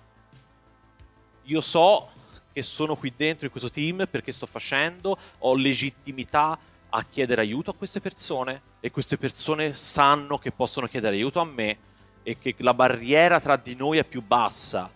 Io 1.43 1.62
so 1.62 2.10
che 2.54 2.62
sono 2.62 2.96
qui 2.96 3.14
dentro 3.16 3.46
in 3.46 3.52
questo 3.52 3.70
team 3.70 4.08
perché 4.10 4.32
sto 4.32 4.46
facendo, 4.46 5.18
ho 5.40 5.56
legittimità 5.56 6.58
a 6.94 7.06
chiedere 7.10 7.42
aiuto 7.42 7.72
a 7.72 7.74
queste 7.74 8.02
persone 8.02 8.62
e 8.80 8.92
queste 8.92 9.18
persone 9.18 9.74
sanno 9.74 10.38
che 10.38 10.52
possono 10.52 10.88
chiedere 10.88 11.16
aiuto 11.16 11.40
a 11.40 11.46
me 11.46 11.78
e 12.24 12.38
che 12.38 12.56
la 12.58 12.74
barriera 12.74 13.40
tra 13.40 13.56
di 13.56 13.76
noi 13.76 13.98
è 13.98 14.04
più 14.04 14.22
bassa, 14.22 14.90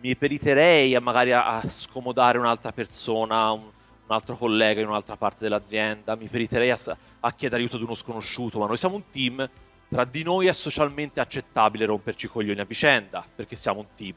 mi 0.00 0.14
periterei 0.14 0.94
a 0.94 1.00
magari 1.00 1.32
a, 1.32 1.62
scomodare 1.66 2.38
un'altra 2.38 2.72
persona, 2.72 3.50
un, 3.50 3.62
un, 3.62 4.14
altro 4.14 4.36
collega 4.36 4.80
in 4.80 4.88
un'altra 4.88 5.16
parte 5.16 5.38
dell'azienda, 5.40 6.14
mi 6.14 6.28
periterei 6.28 6.70
a, 6.70 6.78
a, 7.20 7.32
chiedere 7.32 7.62
aiuto 7.62 7.76
ad 7.76 7.82
uno 7.82 7.94
sconosciuto, 7.94 8.58
ma 8.58 8.66
noi 8.66 8.76
siamo 8.76 8.96
un 8.96 9.10
team, 9.10 9.48
tra 9.88 10.04
di 10.04 10.22
noi 10.22 10.46
è 10.46 10.52
socialmente 10.52 11.18
accettabile 11.18 11.86
romperci 11.86 12.26
i 12.26 12.28
coglioni 12.28 12.60
a 12.60 12.64
vicenda, 12.64 13.24
perché 13.34 13.56
siamo 13.56 13.80
un 13.80 13.86
team, 13.96 14.14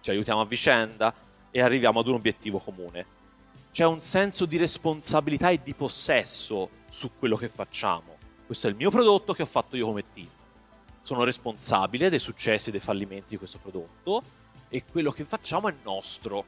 ci 0.00 0.10
aiutiamo 0.10 0.40
a 0.40 0.46
vicenda 0.46 1.14
e 1.50 1.60
arriviamo 1.60 2.00
ad 2.00 2.06
un 2.06 2.14
obiettivo 2.14 2.58
comune. 2.58 3.18
C'è 3.72 3.84
un 3.84 4.00
senso 4.00 4.46
di 4.46 4.56
responsabilità 4.56 5.50
e 5.50 5.60
di 5.62 5.74
possesso 5.74 6.70
su 6.88 7.10
quello 7.18 7.36
che 7.36 7.48
facciamo. 7.48 8.16
Questo 8.46 8.66
è 8.66 8.70
il 8.70 8.76
mio 8.76 8.90
prodotto 8.90 9.32
che 9.32 9.42
ho 9.42 9.46
fatto 9.46 9.76
io 9.76 9.86
come 9.86 10.04
team 10.12 10.28
sono 11.02 11.24
responsabile 11.24 12.08
dei 12.08 12.18
successi 12.18 12.68
e 12.68 12.72
dei 12.72 12.80
fallimenti 12.80 13.30
di 13.30 13.36
questo 13.36 13.58
prodotto 13.58 14.22
e 14.68 14.84
quello 14.88 15.10
che 15.10 15.24
facciamo 15.24 15.68
è 15.68 15.74
nostro. 15.82 16.44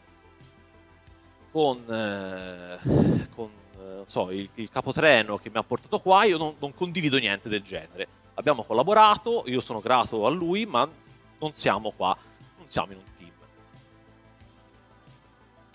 Con, 1.50 1.84
eh, 1.92 3.28
con 3.34 3.50
eh, 3.78 4.02
so, 4.06 4.30
il, 4.30 4.48
il, 4.54 4.70
capotreno 4.70 5.36
che 5.36 5.50
mi 5.50 5.56
ha 5.56 5.62
portato 5.62 5.98
qua, 5.98 6.24
io 6.24 6.38
non, 6.38 6.54
non 6.58 6.72
condivido 6.74 7.18
niente 7.18 7.48
del 7.48 7.62
genere. 7.62 8.06
Abbiamo 8.34 8.62
collaborato, 8.62 9.42
io 9.46 9.60
sono 9.60 9.80
grato 9.80 10.24
a 10.24 10.30
lui, 10.30 10.64
ma 10.64 10.88
non 11.40 11.52
siamo 11.52 11.90
qua, 11.90 12.16
non 12.56 12.68
siamo 12.68 12.92
in 12.92 12.98
un. 12.98 13.04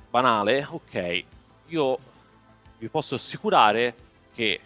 Banale? 0.09 0.67
Ok. 0.69 1.23
Io 1.67 1.99
vi 2.77 2.87
posso 2.89 3.15
assicurare 3.15 3.95
che 4.33 4.59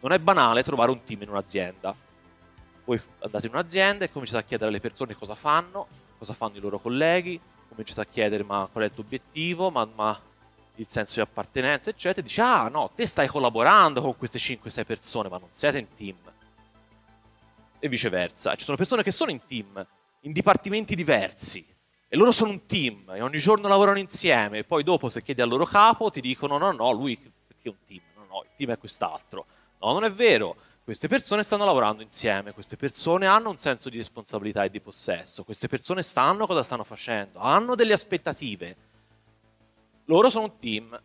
non 0.00 0.12
è 0.12 0.18
banale 0.18 0.62
trovare 0.62 0.90
un 0.90 1.02
team 1.04 1.22
in 1.22 1.28
un'azienda 1.30 1.94
voi 2.86 3.00
andate 3.18 3.46
in 3.46 3.52
un'azienda 3.52 4.04
e 4.04 4.10
cominciate 4.10 4.44
a 4.44 4.46
chiedere 4.46 4.70
alle 4.70 4.80
persone 4.80 5.14
cosa 5.14 5.34
fanno, 5.34 5.86
cosa 6.18 6.32
fanno 6.32 6.56
i 6.56 6.60
loro 6.60 6.78
colleghi, 6.78 7.38
cominciate 7.68 8.00
a 8.00 8.04
chiedere 8.04 8.44
ma 8.44 8.68
qual 8.70 8.84
è 8.84 8.86
il 8.86 8.94
tuo 8.94 9.02
obiettivo, 9.02 9.70
ma, 9.70 9.86
ma 9.92 10.18
il 10.76 10.88
senso 10.88 11.14
di 11.14 11.20
appartenenza, 11.20 11.90
eccetera, 11.90 12.20
e 12.20 12.22
dici 12.22 12.40
ah 12.40 12.68
no, 12.68 12.90
te 12.94 13.06
stai 13.06 13.26
collaborando 13.26 14.00
con 14.00 14.16
queste 14.16 14.38
5-6 14.38 14.86
persone, 14.86 15.28
ma 15.28 15.38
non 15.38 15.48
siete 15.50 15.78
in 15.78 15.88
team. 15.94 16.16
E 17.78 17.88
viceversa. 17.88 18.54
Ci 18.54 18.64
sono 18.64 18.76
persone 18.76 19.02
che 19.02 19.10
sono 19.10 19.30
in 19.30 19.44
team, 19.46 19.84
in 20.20 20.32
dipartimenti 20.32 20.94
diversi, 20.94 21.64
e 22.08 22.16
loro 22.16 22.32
sono 22.32 22.50
un 22.50 22.66
team, 22.66 23.10
e 23.14 23.20
ogni 23.20 23.38
giorno 23.38 23.68
lavorano 23.68 23.98
insieme, 23.98 24.58
e 24.58 24.64
poi 24.64 24.82
dopo 24.82 25.08
se 25.08 25.22
chiedi 25.22 25.40
al 25.40 25.48
loro 25.48 25.64
capo 25.64 26.10
ti 26.10 26.20
dicono 26.20 26.58
no, 26.58 26.72
no, 26.72 26.90
lui 26.92 27.16
perché 27.16 27.68
è 27.68 27.68
un 27.68 27.76
team, 27.86 28.02
no, 28.14 28.26
no, 28.28 28.42
il 28.42 28.50
team 28.56 28.70
è 28.70 28.78
quest'altro. 28.78 29.46
No, 29.78 29.92
non 29.92 30.04
è 30.04 30.10
vero 30.10 30.56
queste 30.86 31.08
persone 31.08 31.42
stanno 31.42 31.64
lavorando 31.64 32.00
insieme, 32.00 32.52
queste 32.52 32.76
persone 32.76 33.26
hanno 33.26 33.50
un 33.50 33.58
senso 33.58 33.88
di 33.90 33.96
responsabilità 33.96 34.62
e 34.62 34.70
di 34.70 34.80
possesso, 34.80 35.42
queste 35.42 35.66
persone 35.66 36.04
sanno 36.04 36.46
cosa 36.46 36.62
stanno 36.62 36.84
facendo, 36.84 37.40
hanno 37.40 37.74
delle 37.74 37.92
aspettative. 37.92 38.76
Loro 40.04 40.28
sono 40.28 40.44
un 40.44 40.58
team. 40.60 41.02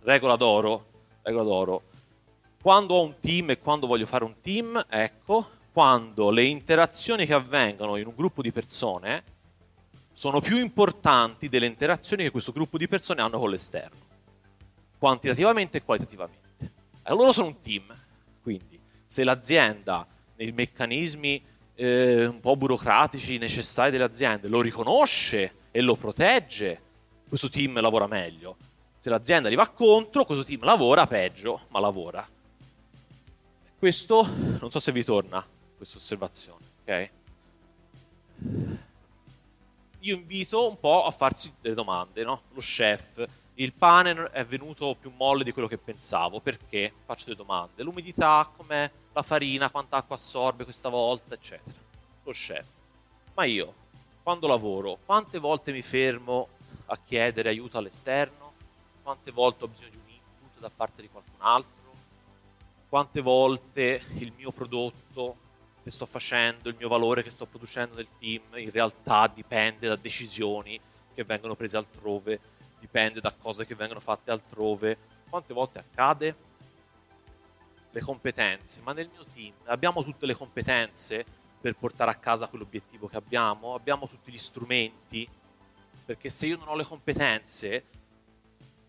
Regola 0.00 0.36
d'oro, 0.36 0.86
regola 1.20 1.44
d'oro. 1.44 1.82
Quando 2.62 2.94
ho 2.94 3.02
un 3.02 3.20
team 3.20 3.50
e 3.50 3.58
quando 3.58 3.86
voglio 3.86 4.06
fare 4.06 4.24
un 4.24 4.40
team, 4.40 4.82
ecco, 4.88 5.50
quando 5.72 6.30
le 6.30 6.44
interazioni 6.44 7.26
che 7.26 7.34
avvengono 7.34 7.96
in 7.96 8.06
un 8.06 8.14
gruppo 8.14 8.42
di 8.42 8.52
persone 8.52 9.22
sono 10.12 10.40
più 10.40 10.58
importanti 10.58 11.48
delle 11.48 11.66
interazioni 11.66 12.24
che 12.24 12.30
questo 12.30 12.52
gruppo 12.52 12.76
di 12.76 12.88
persone 12.88 13.22
hanno 13.22 13.38
con 13.38 13.50
l'esterno 13.50 14.08
quantitativamente 15.00 15.78
e 15.78 15.82
qualitativamente. 15.82 16.70
E 17.02 17.14
loro 17.14 17.32
sono 17.32 17.46
un 17.46 17.60
team, 17.62 17.84
quindi 18.42 18.78
se 19.06 19.24
l'azienda 19.24 20.06
nei 20.36 20.52
meccanismi 20.52 21.42
eh, 21.74 22.26
un 22.26 22.38
po' 22.40 22.54
burocratici 22.54 23.38
necessari 23.38 23.90
dell'azienda 23.90 24.46
lo 24.48 24.60
riconosce 24.60 25.54
e 25.70 25.80
lo 25.80 25.96
protegge, 25.96 26.82
questo 27.26 27.48
team 27.48 27.80
lavora 27.80 28.06
meglio. 28.06 28.56
Se 28.98 29.08
l'azienda 29.08 29.48
gli 29.48 29.54
va 29.54 29.68
contro, 29.68 30.26
questo 30.26 30.44
team 30.44 30.62
lavora 30.64 31.06
peggio, 31.06 31.62
ma 31.68 31.80
lavora. 31.80 32.28
Questo 33.78 34.28
non 34.60 34.70
so 34.70 34.78
se 34.78 34.92
vi 34.92 35.02
torna 35.02 35.42
questa 35.80 35.96
osservazione, 35.96 36.66
ok? 36.82 37.10
Io 40.00 40.14
invito 40.14 40.68
un 40.68 40.78
po' 40.78 41.06
a 41.06 41.10
farsi 41.10 41.54
delle 41.58 41.74
domande, 41.74 42.22
no? 42.22 42.42
Lo 42.52 42.60
chef, 42.60 43.26
il 43.54 43.72
pane 43.72 44.30
è 44.30 44.44
venuto 44.44 44.94
più 44.98 45.10
molle 45.16 45.42
di 45.42 45.52
quello 45.52 45.68
che 45.68 45.78
pensavo. 45.78 46.40
Perché? 46.40 46.92
Faccio 47.06 47.24
delle 47.24 47.36
domande. 47.36 47.82
L'umidità, 47.82 48.50
com'è 48.54 48.90
la 49.12 49.22
farina, 49.22 49.70
quanta 49.70 49.96
acqua 49.96 50.16
assorbe 50.16 50.64
questa 50.64 50.90
volta, 50.90 51.34
eccetera. 51.34 51.78
Lo 52.24 52.32
chef. 52.32 52.66
Ma 53.34 53.44
io, 53.44 53.74
quando 54.22 54.46
lavoro, 54.46 54.98
quante 55.06 55.38
volte 55.38 55.72
mi 55.72 55.82
fermo 55.82 56.48
a 56.86 56.98
chiedere 57.02 57.48
aiuto 57.48 57.78
all'esterno? 57.78 58.52
Quante 59.02 59.30
volte 59.30 59.64
ho 59.64 59.68
bisogno 59.68 59.90
di 59.90 59.96
un 59.96 60.10
input 60.10 60.58
da 60.60 60.70
parte 60.74 61.00
di 61.00 61.08
qualcun 61.08 61.40
altro? 61.40 61.78
Quante 62.86 63.20
volte 63.22 64.02
il 64.16 64.32
mio 64.36 64.50
prodotto 64.50 65.48
che 65.82 65.90
sto 65.90 66.06
facendo, 66.06 66.68
il 66.68 66.76
mio 66.78 66.88
valore 66.88 67.22
che 67.22 67.30
sto 67.30 67.46
producendo 67.46 67.96
nel 67.96 68.08
team, 68.18 68.42
in 68.56 68.70
realtà 68.70 69.30
dipende 69.32 69.88
da 69.88 69.96
decisioni 69.96 70.80
che 71.14 71.24
vengono 71.24 71.54
prese 71.54 71.76
altrove 71.76 72.40
dipende 72.80 73.20
da 73.20 73.32
cose 73.32 73.66
che 73.66 73.74
vengono 73.74 74.00
fatte 74.00 74.30
altrove. 74.30 74.96
Quante 75.28 75.52
volte 75.52 75.78
accade? 75.78 76.48
le 77.92 78.00
competenze, 78.00 78.80
ma 78.82 78.92
nel 78.92 79.10
mio 79.12 79.24
team 79.34 79.52
abbiamo 79.64 80.04
tutte 80.04 80.24
le 80.24 80.34
competenze 80.34 81.24
per 81.60 81.74
portare 81.74 82.10
a 82.10 82.14
casa 82.14 82.46
quell'obiettivo 82.46 83.08
che 83.08 83.16
abbiamo, 83.16 83.74
abbiamo 83.74 84.08
tutti 84.08 84.30
gli 84.30 84.38
strumenti, 84.38 85.28
perché 86.04 86.30
se 86.30 86.46
io 86.46 86.56
non 86.56 86.68
ho 86.68 86.76
le 86.76 86.84
competenze, 86.84 87.84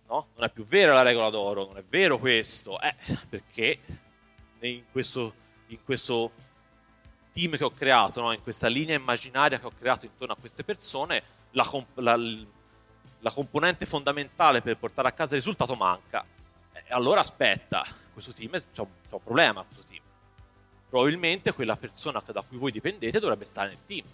no? 0.08 0.28
Non 0.36 0.46
è 0.46 0.52
più 0.52 0.64
vera 0.64 0.94
la 0.94 1.02
regola 1.02 1.30
d'oro, 1.30 1.66
non 1.66 1.78
è 1.78 1.84
vero 1.84 2.20
questo, 2.20 2.80
eh, 2.80 2.96
perché 3.28 3.80
in 4.60 4.84
questo, 4.92 5.34
in 5.68 5.84
questo 5.84 6.32
team 7.32 7.58
che 7.58 7.64
ho 7.64 7.72
creato, 7.72 8.22
no? 8.22 8.32
in 8.32 8.42
questa 8.42 8.68
linea 8.68 8.96
immaginaria 8.96 9.60
che 9.60 9.66
ho 9.66 9.72
creato 9.78 10.06
intorno 10.06 10.34
a 10.34 10.38
queste 10.38 10.64
persone, 10.64 11.24
la, 11.52 11.66
comp- 11.66 11.98
la, 11.98 12.18
la 13.20 13.32
componente 13.32 13.86
fondamentale 13.86 14.62
per 14.62 14.78
portare 14.78 15.08
a 15.08 15.12
casa 15.12 15.36
il 15.36 15.42
risultato 15.42 15.76
manca. 15.76 16.26
E 16.74 16.94
allora 16.94 17.22
aspetta, 17.22 17.86
questo 18.12 18.34
team 18.34 18.52
c'è 18.52 18.82
un, 18.82 18.88
c'è 19.08 19.14
un 19.14 19.24
problema, 19.24 19.64
questo 19.64 19.84
team. 19.88 20.02
Probabilmente 20.90 21.54
quella 21.54 21.78
persona 21.78 22.22
da 22.26 22.42
cui 22.42 22.58
voi 22.58 22.72
dipendete 22.72 23.20
dovrebbe 23.20 23.46
stare 23.46 23.70
nel 23.70 23.86
team. 23.86 24.06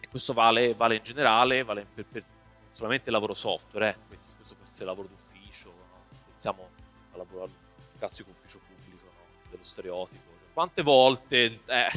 E 0.00 0.08
questo 0.08 0.32
vale, 0.32 0.74
vale 0.74 0.96
in 0.96 1.02
generale, 1.02 1.64
vale 1.64 1.86
per, 1.92 2.04
per 2.04 2.24
solamente 2.70 3.06
il 3.06 3.12
lavoro 3.12 3.34
software, 3.34 3.88
eh. 3.90 3.96
questo, 4.06 4.34
questo, 4.36 4.54
può 4.54 4.64
essere 4.64 4.84
lavoro 4.84 5.08
d'ufficio, 5.08 5.68
no? 5.68 6.04
pensiamo 6.30 6.68
al, 7.10 7.18
lavoro, 7.18 7.50
classico 7.98 8.30
ufficio 8.30 8.60
pubblico, 8.60 9.04
no? 9.04 9.50
dello 9.50 9.64
stereotipo, 9.64 10.27
quante 10.58 10.82
volte, 10.82 11.60
eh, 11.66 11.88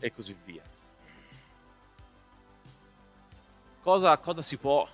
e 0.00 0.12
così 0.12 0.36
via. 0.44 0.64
Cosa, 3.80 4.18
cosa, 4.18 4.42
si 4.42 4.56
può, 4.56 4.84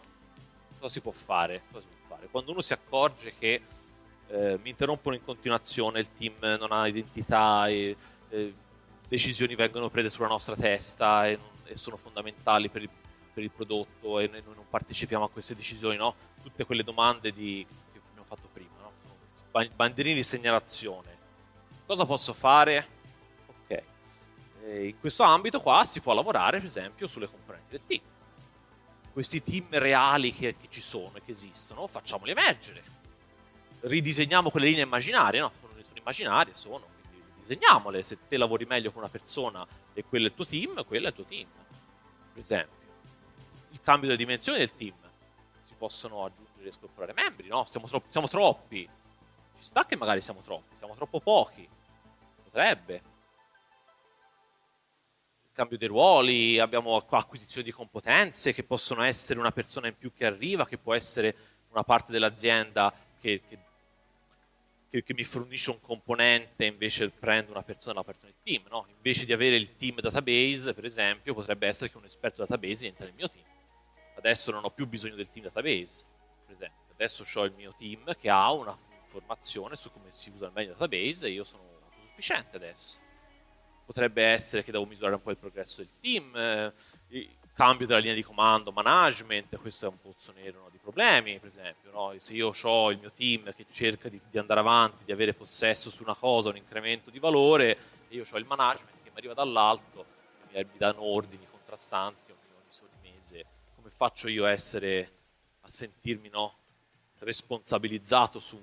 cosa, 0.79 0.92
si 0.92 1.01
può, 1.01 1.11
fare? 1.11 1.62
Cosa 1.73 1.87
si 1.88 1.97
può 1.97 2.14
fare? 2.14 2.29
Quando 2.29 2.51
uno 2.51 2.61
si 2.61 2.75
accorge 2.75 3.33
che 3.38 3.62
eh, 4.27 4.59
mi 4.62 4.68
interrompono 4.68 5.16
in 5.16 5.25
continuazione, 5.25 6.01
il 6.01 6.12
team 6.12 6.59
non 6.59 6.73
ha 6.73 6.87
identità, 6.87 7.68
e, 7.68 7.97
e 8.29 8.55
decisioni 9.09 9.55
vengono 9.55 9.88
prese 9.88 10.11
sulla 10.11 10.29
nostra 10.29 10.55
testa 10.55 11.27
e, 11.27 11.38
e 11.64 11.77
sono 11.77 11.97
fondamentali 11.97 12.68
per 12.68 12.83
il 12.83 12.90
per 13.33 13.42
il 13.42 13.51
prodotto 13.51 14.20
e 14.20 14.29
noi 14.29 14.42
non 14.44 14.64
partecipiamo 14.68 15.25
a 15.25 15.29
queste 15.31 15.57
decisioni, 15.57 15.97
no? 15.97 16.14
Tutte 16.40 16.64
quelle 16.64 16.85
domande 16.85 17.33
di, 17.33 17.66
che 17.92 17.99
abbiamo 18.11 18.27
fatto 18.29 18.49
prima, 18.53 18.68
no? 18.81 18.92
Bandierini 19.75 20.14
di 20.14 20.23
segnalazione. 20.23 21.13
Cosa 21.87 22.07
posso 22.07 22.33
fare? 22.33 22.88
Ok. 23.47 23.83
E 24.64 24.87
in 24.88 24.99
questo 24.99 25.23
ambito 25.23 25.61
qua 25.61 25.85
si 25.85 26.01
può 26.01 26.14
lavorare, 26.14 26.59
per 26.59 26.66
esempio, 26.66 27.07
sulle 27.07 27.29
componenti 27.29 27.70
del 27.70 27.87
team. 27.87 28.03
Questi 29.12 29.42
team 29.42 29.66
reali 29.70 30.33
che, 30.33 30.57
che 30.57 30.66
ci 30.68 30.81
sono 30.81 31.12
e 31.16 31.23
che 31.23 31.31
esistono, 31.31 31.87
facciamoli 31.87 32.31
emergere. 32.31 32.83
Ridisegniamo 33.81 34.51
quelle 34.51 34.66
linee 34.66 34.85
immaginarie, 34.85 35.40
no? 35.40 35.53
Sono, 35.61 35.73
sono 35.83 35.99
immaginarie, 35.99 36.55
sono, 36.55 36.87
quindi 37.09 37.27
disegniamole. 37.40 38.03
Se 38.03 38.18
te 38.27 38.37
lavori 38.37 38.64
meglio 38.64 38.90
con 38.90 39.03
una 39.03 39.11
persona 39.11 39.66
e 39.92 40.05
quello 40.05 40.27
è 40.27 40.29
il 40.29 40.35
tuo 40.35 40.47
team, 40.47 40.85
quello 40.85 41.07
è 41.07 41.09
il 41.11 41.14
tuo 41.14 41.25
team. 41.25 41.47
Per 42.33 42.42
esempio 42.42 42.83
il 43.75 43.81
cambio 43.83 44.07
delle 44.07 44.18
dimensioni 44.18 44.59
del 44.59 44.75
team. 44.75 44.94
Si 45.64 45.75
possono 45.77 46.25
aggiungere 46.25 46.68
e 46.68 46.73
scorporare 46.73 47.12
membri, 47.12 47.49
no? 47.49 47.64
Siamo, 47.64 47.87
tro- 47.87 48.05
siamo 48.07 48.29
troppi. 48.29 48.88
Ci 49.64 49.70
sta 49.70 49.87
che 49.87 49.96
magari 49.96 50.20
siamo 50.20 50.42
troppi, 50.42 50.77
siamo 50.77 50.94
troppo 50.94 51.20
pochi. 51.20 51.66
Potrebbe. 52.42 52.94
Il 55.46 55.53
cambio 55.55 55.79
dei 55.79 55.88
ruoli, 55.88 56.59
abbiamo 56.59 56.96
acquisizione 56.96 57.64
di 57.64 57.72
competenze 57.72 58.53
che 58.53 58.62
possono 58.62 59.03
essere 59.03 59.40
una 59.40 59.53
persona 59.53 59.87
in 59.87 59.96
più 59.96 60.12
che 60.12 60.27
arriva, 60.27 60.66
che 60.66 60.77
può 60.77 60.92
essere 60.92 61.35
una 61.70 61.83
parte 61.83 62.12
dell'azienda 62.12 62.92
che, 63.18 63.40
che 63.48 63.59
che, 64.90 65.03
che, 65.03 65.14
mi 65.14 65.24
fornisce 65.24 65.70
un 65.70 65.81
componente 65.81 66.66
invece 66.66 67.09
prendo 67.09 67.50
una 67.50 67.62
persona 67.62 67.94
da 67.94 68.05
parte 68.05 68.27
del 68.27 68.35
team. 68.42 68.64
No? 68.68 68.87
Invece 68.94 69.24
di 69.24 69.33
avere 69.33 69.57
il 69.57 69.77
team 69.77 69.98
database, 70.00 70.74
per 70.74 70.85
esempio, 70.85 71.33
potrebbe 71.33 71.66
essere 71.66 71.90
che 71.90 71.96
un 71.96 72.05
esperto 72.05 72.44
database 72.44 72.87
entra 72.87 73.07
nel 73.07 73.14
mio 73.14 73.31
team. 73.31 73.46
Adesso 74.16 74.53
non 74.53 74.62
ho 74.62 74.70
più 74.70 74.87
bisogno 74.87 75.14
del 75.14 75.31
team 75.31 75.46
database, 75.46 76.05
per 76.44 76.55
esempio. 76.55 76.92
Adesso 76.92 77.24
ho 77.40 77.44
il 77.44 77.55
mio 77.55 77.74
team 77.77 78.14
che 78.14 78.29
ha 78.29 78.53
una 78.53 78.79
informazione 79.14 79.77
su 79.77 79.92
come 79.92 80.11
si 80.11 80.31
usa 80.35 80.46
il 80.46 80.53
meglio 80.53 80.72
database 80.72 81.27
e 81.27 81.31
io 81.31 81.44
sono 81.44 81.62
sufficiente 82.09 82.57
adesso. 82.57 82.98
Potrebbe 83.85 84.24
essere 84.24 84.64
che 84.64 84.72
devo 84.72 84.87
misurare 84.87 85.14
un 85.14 85.22
po' 85.22 85.31
il 85.31 85.37
progresso 85.37 85.83
del 85.83 85.90
team, 86.00 86.35
eh, 86.35 86.72
il 87.09 87.37
cambio 87.53 87.87
della 87.87 88.00
linea 88.00 88.14
di 88.14 88.22
comando, 88.22 88.72
management, 88.72 89.57
questo 89.59 89.87
è 89.87 89.88
un 89.88 90.00
pozzo 90.00 90.33
nero 90.33 90.62
no, 90.62 90.68
di 90.70 90.79
problemi, 90.79 91.38
per 91.38 91.50
esempio. 91.50 91.90
No? 91.92 92.14
Se 92.16 92.35
io 92.35 92.53
ho 92.61 92.90
il 92.90 92.98
mio 92.98 93.12
team 93.12 93.53
che 93.55 93.66
cerca 93.70 94.09
di, 94.09 94.20
di, 94.29 94.38
andare 94.38 94.61
avanti, 94.61 95.05
di 95.05 95.12
avere 95.12 95.35
possesso 95.35 95.90
su 95.90 96.03
una 96.03 96.14
cosa, 96.14 96.48
un 96.48 96.57
incremento 96.57 97.11
di 97.11 97.18
valore, 97.18 97.79
e 98.09 98.16
io 98.16 98.24
ho 98.29 98.38
il 98.38 98.46
management 98.46 99.03
che 99.03 99.11
mi 99.11 99.18
arriva 99.18 99.35
dall'alto, 99.35 100.07
mi, 100.50 100.64
mi 100.64 100.79
danno 100.79 101.03
ordini 101.03 101.46
contrastanti 101.48 102.33
ogni, 102.33 102.81
ogni 102.81 103.12
mese 103.12 103.46
come 103.74 103.90
faccio 103.90 104.29
io 104.29 104.46
a 104.46 104.50
essere, 104.50 105.12
a 105.61 105.68
sentirmi 105.68 106.31
no, 106.31 106.57
responsabilizzato 107.18 108.38
su, 108.38 108.59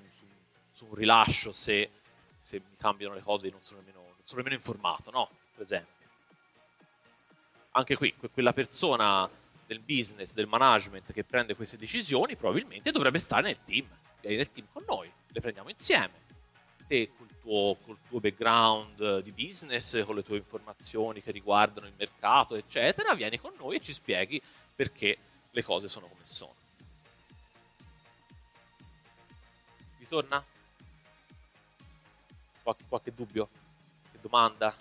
su, 0.82 0.88
un 0.88 0.96
rilascio 0.96 1.52
se, 1.52 1.92
se, 2.40 2.60
mi 2.60 2.76
cambiano 2.78 3.14
le 3.14 3.22
cose 3.22 3.48
e 3.48 3.52
non 3.52 3.62
sono 3.62 3.80
nemmeno, 3.82 4.00
non 4.00 4.24
sono 4.24 4.42
nemmeno 4.42 4.56
informato, 4.56 5.12
no? 5.12 5.30
Per 5.54 5.62
esempio. 5.64 6.00
Anche 7.72 7.96
qui, 7.96 8.14
quella 8.34 8.54
persona 8.54 9.30
del 9.66 9.80
business, 9.80 10.34
del 10.34 10.48
management 10.48 11.14
che 11.14 11.24
prende 11.24 11.56
queste 11.56 11.78
decisioni 11.78 12.36
probabilmente 12.36 12.92
dovrebbe 12.92 13.20
stare 13.20 13.44
nel 13.44 13.64
team, 13.64 13.88
vieni 14.20 14.38
nel 14.38 14.52
team 14.52 14.68
con 14.74 14.84
noi, 14.86 15.10
le 15.28 15.40
prendiamo 15.40 15.70
insieme. 15.70 16.30
Te 16.88 17.12
col 17.16 17.30
tuo, 17.40 17.78
col 17.86 17.98
tuo 18.10 18.20
background 18.20 19.20
di 19.20 19.32
business, 19.32 20.04
con 20.04 20.16
le 20.16 20.24
tue 20.24 20.38
informazioni 20.38 21.22
che 21.22 21.32
riguardano 21.32 21.88
il 21.88 21.94
mercato, 21.96 22.56
eccetera, 22.56 23.14
vieni 23.14 23.40
con 23.40 23.54
noi 23.58 23.78
e 23.78 23.80
ci 23.80 23.94
spieghi 23.94 24.42
perché 24.76 25.18
le 25.50 25.64
cose 25.64 25.88
sono 25.88 26.08
come 26.08 26.26
sono. 26.26 26.56
Vi 29.98 30.08
torna? 30.08 30.44
Qualche, 32.64 32.84
qualche 32.88 33.14
dubbio? 33.14 33.50
Qualche 34.02 34.20
domanda? 34.22 34.76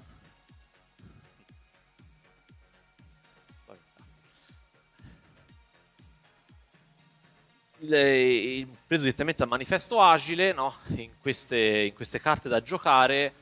Il, 7.82 8.68
preso 8.86 9.04
direttamente 9.04 9.42
al 9.42 9.48
manifesto 9.48 10.02
agile, 10.02 10.52
no? 10.52 10.74
in, 10.88 11.12
queste, 11.18 11.84
in 11.84 11.94
queste 11.94 12.20
carte 12.20 12.50
da 12.50 12.60
giocare, 12.60 13.32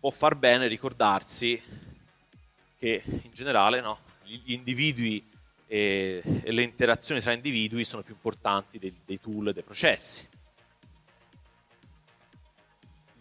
può 0.00 0.10
far 0.10 0.34
bene 0.34 0.66
ricordarsi 0.66 1.60
che 2.78 3.02
in 3.04 3.30
generale 3.32 3.82
no? 3.82 3.98
gli 4.22 4.52
individui 4.52 5.32
e, 5.66 6.22
e, 6.42 6.52
le 6.52 6.62
interazioni 6.62 7.20
tra 7.20 7.32
individui 7.32 7.84
sono 7.84 8.02
più 8.02 8.14
importanti 8.14 8.78
dei, 8.78 8.94
dei 9.04 9.20
tool 9.20 9.48
e 9.48 9.52
dei 9.52 9.62
processi. 9.62 10.28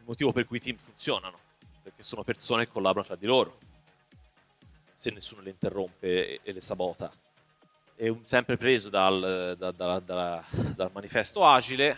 Motivo 0.05 0.31
per 0.31 0.45
cui 0.45 0.57
i 0.57 0.59
team 0.59 0.77
funzionano, 0.77 1.37
perché 1.81 2.03
sono 2.03 2.23
persone 2.23 2.65
che 2.65 2.71
collaborano 2.71 3.05
tra 3.07 3.15
di 3.15 3.25
loro, 3.25 3.57
se 4.95 5.11
nessuno 5.11 5.41
le 5.41 5.49
interrompe 5.49 6.41
e, 6.41 6.51
le 6.51 6.61
sabota. 6.61 7.11
È 7.95 8.07
un, 8.07 8.25
sempre 8.25 8.57
preso 8.57 8.89
dal, 8.89 9.55
da, 9.57 9.71
da, 9.71 9.99
da, 9.99 10.43
dal 10.75 10.91
manifesto 10.93 11.45
agile, 11.45 11.97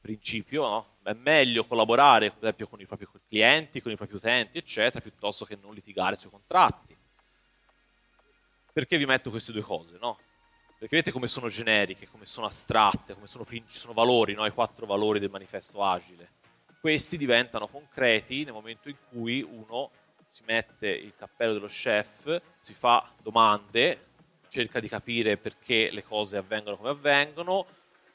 principio, 0.00 0.66
no? 0.66 0.86
è 1.02 1.12
meglio 1.14 1.66
collaborare 1.66 2.30
per 2.30 2.38
esempio 2.38 2.68
con 2.68 2.80
i 2.80 2.86
propri 2.86 3.06
clienti, 3.28 3.80
con 3.80 3.92
i 3.92 3.96
propri 3.96 4.16
utenti, 4.16 4.58
eccetera, 4.58 5.00
piuttosto 5.00 5.44
che 5.44 5.58
non 5.60 5.74
litigare 5.74 6.16
sui 6.16 6.30
contratti 6.30 6.98
perché 8.72 8.96
vi 8.96 9.06
metto 9.06 9.30
queste 9.30 9.52
due 9.52 9.62
cose, 9.62 9.98
no? 10.00 10.18
Perché 10.78 10.96
vedete 10.96 11.12
come 11.12 11.26
sono 11.26 11.48
generiche, 11.48 12.08
come 12.08 12.24
sono 12.24 12.46
astratte, 12.46 13.14
come 13.14 13.26
sono, 13.26 13.44
sono 13.66 13.92
valori, 13.92 14.34
no? 14.34 14.46
I 14.46 14.52
quattro 14.52 14.86
valori 14.86 15.18
del 15.18 15.30
manifesto 15.30 15.84
agile. 15.84 16.38
Questi 16.80 17.16
diventano 17.16 17.66
concreti 17.66 18.44
nel 18.44 18.54
momento 18.54 18.88
in 18.88 18.96
cui 19.10 19.42
uno 19.42 19.90
si 20.28 20.42
mette 20.46 20.88
il 20.88 21.14
cappello 21.16 21.52
dello 21.52 21.66
chef, 21.66 22.40
si 22.58 22.72
fa 22.72 23.12
domande, 23.20 24.06
cerca 24.48 24.80
di 24.80 24.88
capire 24.88 25.36
perché 25.36 25.90
le 25.90 26.02
cose 26.02 26.36
avvengono 26.36 26.76
come 26.76 26.90
avvengono, 26.90 27.66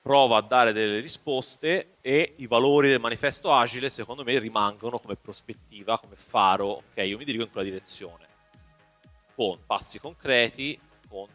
prova 0.02 0.38
a 0.38 0.42
dare 0.42 0.72
delle 0.72 1.00
risposte 1.00 1.98
e 2.02 2.34
i 2.38 2.48
valori 2.48 2.90
del 2.90 3.00
manifesto 3.00 3.54
agile 3.54 3.90
secondo 3.90 4.24
me 4.24 4.38
rimangono 4.40 5.00
come 5.00 5.16
prospettiva, 5.16 6.00
come 6.00 6.16
faro, 6.16 6.66
ok, 6.66 6.98
io 6.98 7.18
mi 7.18 7.26
dirigo 7.26 7.44
in 7.44 7.52
quella 7.52 7.68
direzione 7.68 8.26
con 9.36 9.60
passi 9.66 10.00
concreti, 10.00 10.80
con 11.08 11.28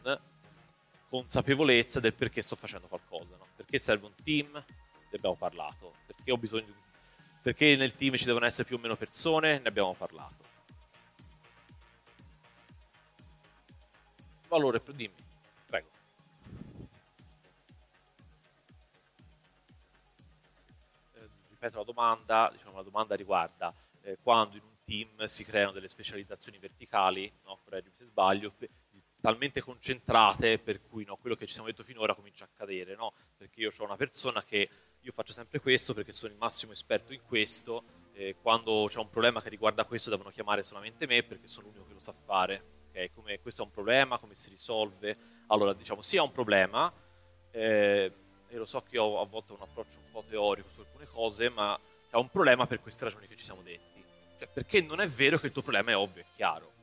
consapevolezza 1.08 2.00
del 2.00 2.14
perché 2.14 2.40
sto 2.40 2.56
facendo 2.56 2.88
qualcosa. 2.88 3.36
No? 3.36 3.46
Perché 3.54 3.78
serve 3.78 4.06
un 4.06 4.14
team? 4.24 4.52
Ne 4.52 5.16
abbiamo 5.16 5.36
parlato. 5.36 5.94
Perché 6.06 6.32
ho 6.32 6.38
bisogno 6.38 6.66
di... 6.66 6.74
Perché 7.42 7.74
nel 7.76 7.94
team 7.94 8.16
ci 8.16 8.26
devono 8.26 8.44
essere 8.44 8.64
più 8.64 8.76
o 8.76 8.78
meno 8.78 8.96
persone? 8.96 9.58
Ne 9.58 9.68
abbiamo 9.68 9.94
parlato. 9.94 10.48
Valore, 14.48 14.82
dimmi. 14.92 15.14
Prego. 15.66 15.88
ripeto 21.48 21.78
la 21.78 21.84
domanda, 21.84 22.48
diciamo, 22.52 22.76
la 22.76 22.82
domanda 22.82 23.14
riguarda 23.14 23.72
eh, 24.02 24.18
quando 24.22 24.56
in 24.56 24.62
un 24.62 24.76
team 24.84 25.24
si 25.26 25.44
creano 25.44 25.72
delle 25.72 25.88
specializzazioni 25.88 26.58
verticali, 26.58 27.30
no? 27.44 27.60
correggimi 27.62 27.94
se 27.94 28.04
sbaglio, 28.06 28.54
talmente 29.20 29.60
concentrate 29.60 30.58
per 30.58 30.80
cui 30.80 31.04
no, 31.04 31.16
quello 31.16 31.36
che 31.36 31.46
ci 31.46 31.52
siamo 31.52 31.68
detto 31.68 31.84
finora 31.84 32.14
comincia 32.14 32.44
a 32.44 32.48
cadere, 32.56 32.94
no? 32.96 33.12
perché 33.36 33.60
io 33.60 33.70
ho 33.76 33.84
una 33.84 33.96
persona 33.96 34.42
che 34.42 34.68
io 35.02 35.12
faccio 35.12 35.32
sempre 35.32 35.60
questo 35.60 35.94
perché 35.94 36.12
sono 36.12 36.32
il 36.32 36.38
massimo 36.38 36.72
esperto 36.72 37.12
in 37.12 37.20
questo, 37.26 37.84
eh, 38.12 38.36
quando 38.40 38.86
c'è 38.88 38.98
un 38.98 39.08
problema 39.08 39.40
che 39.40 39.48
riguarda 39.48 39.84
questo 39.84 40.10
devono 40.10 40.30
chiamare 40.30 40.62
solamente 40.62 41.06
me 41.06 41.22
perché 41.22 41.48
sono 41.48 41.66
l'unico 41.66 41.86
che 41.86 41.94
lo 41.94 42.00
sa 42.00 42.12
fare. 42.12 42.62
Okay? 42.90 43.10
Come 43.14 43.40
questo 43.40 43.62
è 43.62 43.64
un 43.64 43.70
problema, 43.70 44.18
come 44.18 44.34
si 44.36 44.50
risolve? 44.50 45.16
Allora, 45.46 45.72
diciamo, 45.72 46.02
sì 46.02 46.16
è 46.16 46.20
un 46.20 46.32
problema, 46.32 46.92
eh, 47.50 48.12
e 48.48 48.56
lo 48.56 48.64
so 48.64 48.82
che 48.82 48.98
ho 48.98 49.20
a 49.20 49.26
volte 49.26 49.52
un 49.52 49.60
approccio 49.60 49.98
un 49.98 50.10
po' 50.10 50.24
teorico 50.28 50.68
su 50.70 50.80
alcune 50.80 51.06
cose, 51.06 51.48
ma 51.48 51.78
è 52.10 52.16
un 52.16 52.28
problema 52.28 52.66
per 52.66 52.80
queste 52.80 53.04
ragioni 53.04 53.26
che 53.26 53.36
ci 53.36 53.44
siamo 53.44 53.62
detti. 53.62 54.02
Cioè, 54.36 54.48
perché 54.52 54.80
non 54.80 55.00
è 55.00 55.06
vero 55.06 55.38
che 55.38 55.46
il 55.46 55.52
tuo 55.52 55.62
problema 55.62 55.92
è 55.92 55.96
ovvio 55.96 56.22
e 56.22 56.26
chiaro. 56.34 56.78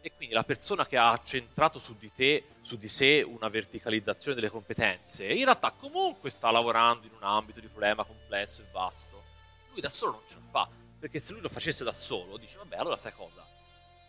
E 0.00 0.12
quindi 0.14 0.34
la 0.34 0.44
persona 0.44 0.86
che 0.86 0.96
ha 0.96 1.20
centrato 1.24 1.78
su 1.78 1.96
di 1.96 2.12
te, 2.12 2.44
su 2.60 2.78
di 2.78 2.88
sé, 2.88 3.22
una 3.22 3.48
verticalizzazione 3.48 4.36
delle 4.36 4.50
competenze, 4.50 5.26
in 5.26 5.44
realtà 5.44 5.72
comunque 5.72 6.30
sta 6.30 6.50
lavorando 6.50 7.06
in 7.06 7.12
un 7.14 7.22
ambito 7.22 7.60
di 7.60 7.66
problema 7.66 8.04
complesso 8.04 8.62
e 8.62 8.66
vasto. 8.70 9.24
Lui 9.72 9.80
da 9.80 9.88
solo 9.88 10.12
non 10.12 10.22
ce 10.26 10.36
la 10.36 10.50
fa. 10.50 10.68
Perché 10.98 11.20
se 11.20 11.32
lui 11.32 11.42
lo 11.42 11.48
facesse 11.48 11.84
da 11.84 11.92
solo, 11.92 12.36
dice, 12.36 12.58
vabbè, 12.58 12.76
allora 12.76 12.96
sai 12.96 13.12
cosa? 13.12 13.46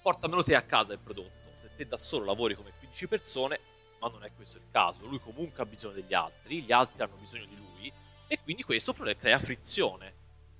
Portamelo 0.02 0.44
te 0.44 0.56
a 0.56 0.64
casa 0.64 0.94
il 0.94 1.00
prodotto. 1.00 1.54
Se 1.58 1.70
te 1.76 1.88
da 1.88 1.98
solo 1.98 2.26
lavori 2.26 2.56
come 2.56 2.72
15 2.78 3.08
persone, 3.08 3.60
ma 4.00 4.08
non 4.08 4.24
è 4.24 4.32
questo 4.36 4.58
il 4.58 4.64
caso. 4.72 5.06
Lui 5.06 5.20
comunque 5.20 5.62
ha 5.62 5.66
bisogno 5.66 5.94
degli 5.94 6.14
altri, 6.14 6.62
gli 6.64 6.72
altri 6.72 7.02
hanno 7.04 7.16
bisogno 7.16 7.46
di 7.46 7.56
lui 7.56 7.92
e 8.28 8.40
quindi 8.42 8.64
questo 8.64 8.94
crea 8.94 9.40
frizione, 9.40 10.14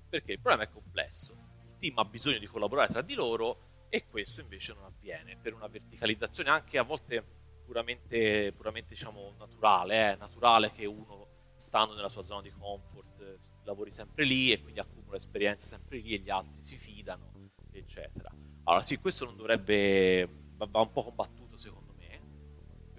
perché 0.08 0.32
il 0.32 0.40
problema 0.40 0.68
è 0.68 0.72
complesso. 0.72 1.32
Il 1.66 1.78
team 1.78 1.98
ha 1.98 2.04
bisogno 2.04 2.38
di 2.38 2.46
collaborare 2.46 2.92
tra 2.92 3.02
di 3.02 3.14
loro 3.14 3.69
e 3.90 4.06
questo 4.06 4.40
invece 4.40 4.72
non 4.72 4.84
avviene 4.84 5.36
per 5.36 5.52
una 5.52 5.66
verticalizzazione 5.66 6.48
anche 6.48 6.78
a 6.78 6.82
volte 6.82 7.22
puramente, 7.64 8.52
puramente 8.52 8.90
diciamo, 8.90 9.34
naturale, 9.38 10.12
eh? 10.12 10.16
naturale 10.16 10.72
che 10.72 10.86
uno 10.86 11.28
stando 11.56 11.94
nella 11.94 12.08
sua 12.08 12.22
zona 12.22 12.40
di 12.40 12.50
comfort 12.50 13.38
lavori 13.64 13.90
sempre 13.90 14.24
lì 14.24 14.50
e 14.50 14.60
quindi 14.60 14.80
accumula 14.80 15.16
esperienze 15.16 15.66
sempre 15.66 15.98
lì 15.98 16.14
e 16.14 16.18
gli 16.18 16.30
altri 16.30 16.62
si 16.62 16.76
fidano, 16.76 17.32
eccetera. 17.70 18.32
Allora 18.64 18.82
sì, 18.82 18.98
questo 18.98 19.24
non 19.24 19.36
dovrebbe, 19.36 20.26
va 20.56 20.80
un 20.80 20.92
po' 20.92 21.02
combattuto 21.02 21.58
secondo 21.58 21.92
me 21.96 22.20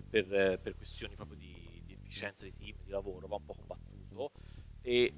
per, 0.10 0.60
per 0.62 0.76
questioni 0.76 1.16
proprio 1.16 1.38
di, 1.38 1.82
di, 1.86 1.94
efficienza 1.94 2.44
di 2.44 2.54
team, 2.54 2.76
di 2.84 2.92
lavoro, 2.92 3.28
va 3.28 3.36
un 3.36 3.46
po' 3.46 3.56
combattuto 3.56 4.32
e 4.82 5.14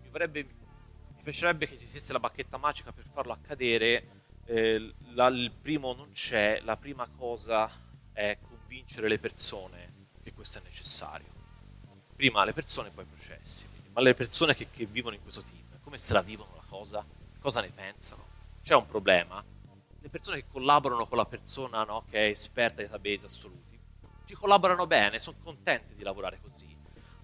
mi, 0.00 0.08
vorrebbe, 0.10 0.42
mi 0.44 1.22
piacerebbe 1.22 1.66
che 1.66 1.78
ci 1.78 1.86
sia 1.86 2.12
la 2.12 2.20
bacchetta 2.20 2.58
magica 2.58 2.92
per 2.92 3.06
farlo 3.06 3.32
accadere. 3.32 4.19
Eh, 4.52 4.94
la, 5.12 5.28
il 5.28 5.52
primo 5.52 5.92
non 5.92 6.10
c'è, 6.10 6.60
la 6.64 6.76
prima 6.76 7.08
cosa 7.08 7.70
è 8.12 8.36
convincere 8.40 9.06
le 9.06 9.20
persone 9.20 10.08
che 10.20 10.32
questo 10.32 10.58
è 10.58 10.62
necessario. 10.64 11.28
Prima 12.16 12.42
le 12.44 12.52
persone, 12.52 12.90
poi 12.90 13.04
i 13.04 13.06
processi. 13.06 13.64
Quindi, 13.68 13.90
ma 13.92 14.00
le 14.00 14.14
persone 14.14 14.56
che, 14.56 14.68
che 14.68 14.86
vivono 14.86 15.14
in 15.14 15.22
questo 15.22 15.42
team, 15.42 15.80
come 15.80 15.98
se 15.98 16.12
la 16.14 16.20
vivono 16.20 16.50
la 16.56 16.64
cosa? 16.68 17.06
Cosa 17.38 17.60
ne 17.60 17.70
pensano? 17.70 18.26
C'è 18.60 18.74
un 18.74 18.86
problema? 18.86 19.40
Le 20.00 20.08
persone 20.08 20.38
che 20.38 20.46
collaborano 20.50 21.06
con 21.06 21.16
la 21.16 21.26
persona 21.26 21.84
no, 21.84 22.04
che 22.10 22.26
è 22.26 22.30
esperta 22.30 22.82
di 22.82 22.88
database 22.88 23.26
assoluti 23.26 23.70
ci 24.24 24.34
collaborano 24.34 24.86
bene, 24.86 25.20
sono 25.20 25.36
contenti 25.42 25.94
di 25.94 26.02
lavorare 26.02 26.40
così. 26.40 26.76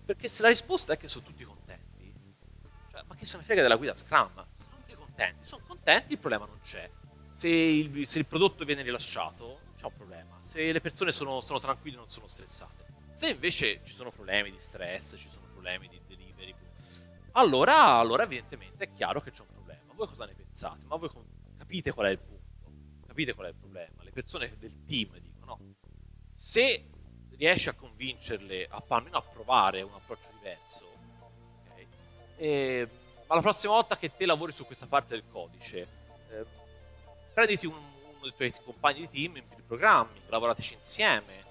Perché 0.04 0.28
se 0.28 0.42
la 0.42 0.48
risposta 0.48 0.92
è 0.92 0.96
che 0.96 1.08
sono 1.08 1.24
tutti 1.24 1.42
contenti, 1.42 2.12
cioè, 2.90 3.02
ma 3.06 3.16
che 3.16 3.24
se 3.24 3.36
ne 3.36 3.42
frega 3.42 3.62
della 3.62 3.76
guida 3.76 3.94
Scrum? 3.94 4.32
Sono 4.52 4.68
tutti 4.70 4.94
contenti, 4.94 5.44
sono 5.44 5.62
contenti, 5.66 6.12
il 6.12 6.18
problema 6.18 6.46
non 6.46 6.60
c'è. 6.62 6.88
Se 7.36 7.48
il, 7.50 8.06
se 8.06 8.18
il 8.18 8.24
prodotto 8.24 8.64
viene 8.64 8.80
rilasciato, 8.80 9.58
non 9.62 9.74
c'è 9.76 9.84
un 9.84 9.94
problema. 9.94 10.38
Se 10.40 10.72
le 10.72 10.80
persone 10.80 11.12
sono, 11.12 11.42
sono 11.42 11.58
tranquille, 11.58 11.98
non 11.98 12.08
sono 12.08 12.28
stressate. 12.28 12.86
Se 13.12 13.28
invece 13.28 13.82
ci 13.84 13.92
sono 13.92 14.10
problemi 14.10 14.50
di 14.50 14.58
stress, 14.58 15.16
ci 15.18 15.28
sono 15.28 15.44
problemi 15.52 15.86
di 15.86 16.00
delivery, 16.06 16.54
allora, 17.32 17.98
allora 17.98 18.22
evidentemente 18.22 18.84
è 18.84 18.92
chiaro 18.94 19.20
che 19.20 19.32
c'è 19.32 19.42
un 19.42 19.52
problema. 19.52 19.92
Voi 19.92 20.06
cosa 20.06 20.24
ne 20.24 20.32
pensate? 20.32 20.86
Ma 20.86 20.96
voi 20.96 21.10
capite 21.58 21.92
qual 21.92 22.06
è 22.06 22.10
il 22.12 22.18
punto? 22.18 23.06
Capite 23.06 23.34
qual 23.34 23.48
è 23.48 23.50
il 23.50 23.56
problema? 23.56 24.02
Le 24.02 24.12
persone 24.12 24.56
del 24.58 24.86
team 24.86 25.18
dicono, 25.18 25.44
no? 25.44 25.74
Se 26.34 26.88
riesci 27.32 27.68
a 27.68 27.74
convincerle 27.74 28.66
a 28.66 28.82
a 28.88 29.22
provare 29.22 29.82
un 29.82 29.92
approccio 29.92 30.30
diverso, 30.38 30.90
okay? 31.64 31.86
e, 32.38 32.88
ma 33.26 33.34
la 33.34 33.42
prossima 33.42 33.74
volta 33.74 33.98
che 33.98 34.16
te 34.16 34.24
lavori 34.24 34.52
su 34.52 34.64
questa 34.64 34.86
parte 34.86 35.12
del 35.12 35.24
codice, 35.28 36.04
prenditi 37.36 37.66
un, 37.66 37.74
uno 37.74 38.18
dei 38.22 38.32
tuoi 38.32 38.64
compagni 38.64 39.00
di 39.00 39.10
team 39.10 39.36
in 39.36 39.46
più 39.46 39.62
programmi, 39.66 40.18
lavorateci 40.28 40.72
insieme, 40.72 41.44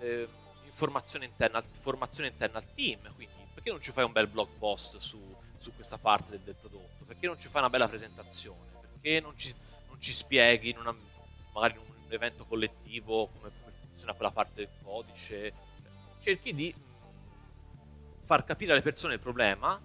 eh, 0.00 0.26
informazione 0.64 1.26
interna, 1.26 1.62
formazione 1.62 2.30
interna 2.30 2.58
al 2.58 2.74
team, 2.74 3.14
quindi 3.14 3.46
perché 3.54 3.70
non 3.70 3.80
ci 3.80 3.92
fai 3.92 4.02
un 4.02 4.10
bel 4.10 4.26
blog 4.26 4.48
post 4.58 4.96
su, 4.96 5.36
su 5.56 5.72
questa 5.76 5.96
parte 5.96 6.32
del, 6.32 6.40
del, 6.40 6.56
prodotto? 6.56 7.04
Perché 7.04 7.28
non 7.28 7.38
ci 7.38 7.46
fai 7.46 7.60
una 7.60 7.70
bella 7.70 7.86
presentazione? 7.86 8.80
Perché 8.80 9.20
non 9.20 9.36
ci, 9.36 9.54
non 9.86 10.00
ci 10.00 10.12
spieghi 10.12 10.70
in 10.70 10.78
una, 10.78 10.92
magari 11.52 11.74
in 11.74 11.82
un 11.86 12.12
evento 12.12 12.44
collettivo 12.44 13.28
come 13.28 13.52
funziona 13.82 14.14
quella 14.14 14.32
parte 14.32 14.54
del 14.56 14.70
codice. 14.82 15.52
Cerchi 16.18 16.52
di 16.52 16.74
far 18.22 18.42
capire 18.42 18.72
alle 18.72 18.82
persone 18.82 19.14
il 19.14 19.20
problema, 19.20 19.80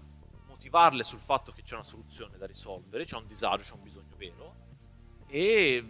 motivarle 0.47 1.03
sul 1.03 1.19
fatto 1.19 1.51
che 1.51 1.61
c'è 1.61 1.75
una 1.75 1.83
soluzione 1.83 2.37
da 2.37 2.47
risolvere, 2.47 3.05
c'è 3.05 3.17
un 3.17 3.27
disagio, 3.27 3.61
c'è 3.61 3.73
un 3.73 3.83
bisogno 3.83 4.15
vero 4.17 4.62
e 5.33 5.83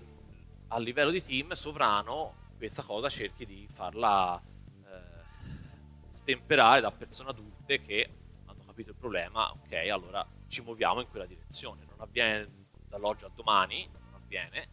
a 0.69 0.79
livello 0.79 1.11
di 1.11 1.21
team 1.21 1.51
sovrano 1.51 2.51
questa 2.55 2.81
cosa 2.81 3.09
cerchi 3.09 3.45
di 3.45 3.67
farla 3.69 4.41
eh, 4.41 6.07
stemperare 6.07 6.79
da 6.79 6.91
persone 6.91 7.31
adulte 7.31 7.81
che 7.81 8.09
hanno 8.45 8.63
capito 8.65 8.91
il 8.91 8.95
problema, 8.95 9.51
ok, 9.51 9.73
allora 9.91 10.25
ci 10.47 10.61
muoviamo 10.61 11.01
in 11.01 11.09
quella 11.09 11.25
direzione. 11.25 11.83
Non 11.89 11.99
avviene 11.99 12.67
dall'oggi 12.87 13.25
al 13.25 13.33
domani, 13.35 13.85
non 13.91 14.13
avviene, 14.13 14.67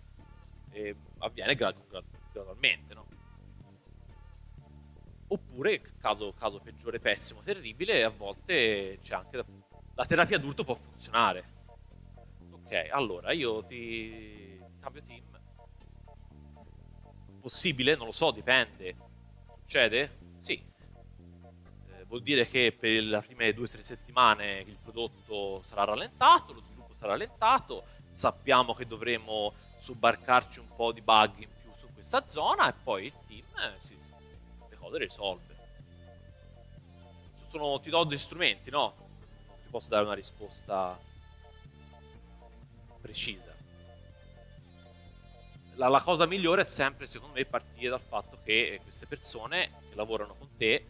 avviene 1.18 1.56
gradualmente, 1.56 2.94
no? 2.94 3.08
Oppure, 5.26 5.80
caso, 5.98 6.32
caso 6.32 6.60
peggiore, 6.60 7.00
pessimo, 7.00 7.40
terribile, 7.40 8.04
a 8.04 8.10
volte 8.10 9.00
c'è 9.02 9.16
anche 9.16 9.36
la, 9.36 9.44
la 9.94 10.06
terapia 10.06 10.38
d'urto 10.38 10.62
può 10.62 10.76
funzionare. 10.76 11.58
Ok, 12.52 12.88
allora 12.92 13.32
io 13.32 13.64
ti 13.64 14.49
cambio 14.80 15.02
team. 15.04 15.22
Possibile? 17.40 17.96
Non 17.96 18.06
lo 18.06 18.12
so, 18.12 18.30
dipende. 18.30 18.96
Succede? 19.60 20.18
Sì. 20.40 20.62
Eh, 21.88 22.04
vuol 22.04 22.22
dire 22.22 22.48
che 22.48 22.76
per 22.78 23.02
le 23.02 23.20
prime 23.20 23.52
due 23.52 23.64
o 23.64 23.68
tre 23.68 23.84
settimane 23.84 24.60
il 24.60 24.76
prodotto 24.82 25.62
sarà 25.62 25.84
rallentato, 25.84 26.52
lo 26.52 26.60
sviluppo 26.60 26.92
sarà 26.92 27.12
rallentato, 27.12 27.84
sappiamo 28.12 28.74
che 28.74 28.86
dovremo 28.86 29.54
sobbarcarci 29.78 30.58
un 30.58 30.68
po' 30.74 30.92
di 30.92 31.00
bug 31.00 31.38
in 31.38 31.48
più 31.62 31.72
su 31.74 31.88
questa 31.94 32.26
zona 32.26 32.68
e 32.68 32.74
poi 32.82 33.06
il 33.06 33.14
team 33.26 33.46
eh, 33.58 33.78
si 33.78 33.96
cose 34.80 34.98
le 34.98 35.04
risolve. 35.04 35.58
Sono, 37.46 37.80
ti 37.80 37.90
do 37.90 38.04
degli 38.04 38.18
strumenti, 38.18 38.70
no? 38.70 38.94
Non 39.46 39.56
ti 39.62 39.70
posso 39.70 39.88
dare 39.88 40.04
una 40.04 40.14
risposta 40.14 40.98
precisa. 43.00 43.49
La, 45.80 45.88
la, 45.88 46.02
cosa 46.02 46.26
migliore 46.26 46.60
è 46.60 46.64
sempre, 46.66 47.06
secondo 47.06 47.36
me, 47.36 47.46
partire 47.46 47.88
dal 47.88 48.02
fatto 48.02 48.36
che 48.44 48.80
queste 48.82 49.06
persone 49.06 49.70
che 49.88 49.94
lavorano 49.94 50.34
con 50.34 50.54
te 50.58 50.84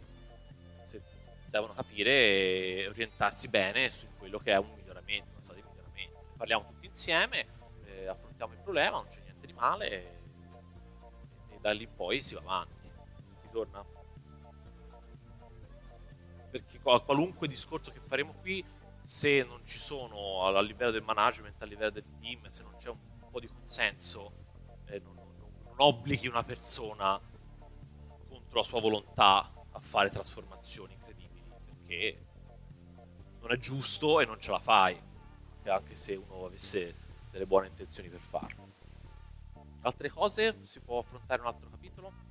devono 1.49 1.75
capire 1.75 2.11
e 2.11 2.89
orientarsi 2.89 3.47
bene 3.47 3.89
su 3.93 4.09
quello 4.19 4.41
che 4.41 4.51
è 4.51 4.59
un 4.59 4.73
miglioramento, 4.75 5.31
una 5.31 5.43
strada 5.43 5.61
di 5.61 5.67
miglioramento. 5.69 6.35
Parliamo 6.37 6.67
tutti 6.67 6.87
insieme, 6.87 7.47
eh, 7.85 8.09
affrontiamo 8.09 8.53
il 8.55 8.59
problema, 8.59 8.97
non 8.97 9.09
c'è 9.09 9.21
niente 9.23 9.47
di 9.47 9.53
male 9.53 9.91
e, 9.91 10.19
e 11.51 11.59
da 11.61 11.71
lì 11.71 11.87
poi 11.87 12.21
si 12.21 12.35
va 12.35 12.41
avanti 12.41 12.91
ritorna. 13.43 13.85
Perché 16.51 16.81
qualunque 16.81 17.47
discorso 17.47 17.93
che 17.93 18.01
faremo 18.01 18.35
qui, 18.41 18.65
se 19.05 19.45
non 19.45 19.65
ci 19.65 19.79
sono 19.79 20.47
a 20.47 20.61
livello 20.61 20.91
del 20.91 21.03
management, 21.03 21.63
a 21.63 21.65
livello 21.65 21.91
del 21.91 22.05
team, 22.21 22.49
se 22.49 22.65
non 22.65 22.75
c'è 22.77 22.89
un 22.89 22.99
po' 23.31 23.39
di 23.39 23.47
consenso, 23.47 24.49
eh, 24.91 25.01
non, 25.01 25.15
non, 25.15 25.29
non 25.65 25.75
obblighi 25.77 26.29
una 26.29 26.43
persona 26.43 27.21
contro 28.29 28.59
la 28.59 28.65
sua 28.65 28.81
volontà 28.81 29.51
a 29.71 29.81
fare 29.81 30.11
trasformazioni 30.11 30.95
incredibili, 30.95 31.45
perché 31.65 32.27
non 33.41 33.53
è 33.53 33.57
giusto 33.57 34.21
e 34.21 34.27
non 34.27 34.41
ce 34.41 34.51
la 34.51 34.61
fai, 34.61 35.01
anche 35.65 35.97
se 35.97 36.15
uno 36.15 36.47
avesse 36.47 36.95
delle 37.31 37.47
buone 37.47 37.69
intenzioni 37.69 38.09
per 38.09 38.21
farlo. 38.21 38.69
Altre 39.83 40.11
cose? 40.11 40.59
Si 40.65 40.81
può 40.81 40.99
affrontare 40.99 41.41
un 41.41 41.47
altro 41.47 41.71
capitolo? 41.71 42.31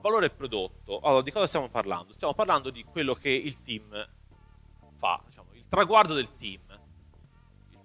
valore 0.00 0.30
prodotto. 0.30 1.00
Allora, 1.00 1.22
di 1.22 1.30
cosa 1.30 1.46
stiamo 1.46 1.68
parlando? 1.68 2.12
Stiamo 2.12 2.34
parlando 2.34 2.70
di 2.70 2.84
quello 2.84 3.14
che 3.14 3.30
il 3.30 3.62
team 3.62 4.08
fa, 4.94 5.20
diciamo, 5.24 5.52
il 5.52 5.66
traguardo 5.68 6.14
del 6.14 6.34
team. 6.36 6.60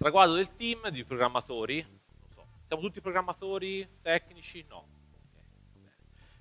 Traguardo 0.02 0.34
del 0.34 0.56
team 0.56 0.90
di 0.90 1.04
programmatori, 1.04 1.80
non 1.88 2.00
so, 2.34 2.48
siamo 2.66 2.82
tutti 2.82 3.02
programmatori 3.02 3.88
tecnici? 4.02 4.66
No. 4.68 4.88
Okay. 5.76 5.92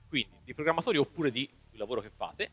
Quindi, 0.08 0.34
di 0.44 0.54
programmatori 0.54 0.96
oppure 0.96 1.30
di 1.30 1.42
il 1.42 1.78
lavoro 1.78 2.00
che 2.00 2.08
fate. 2.08 2.50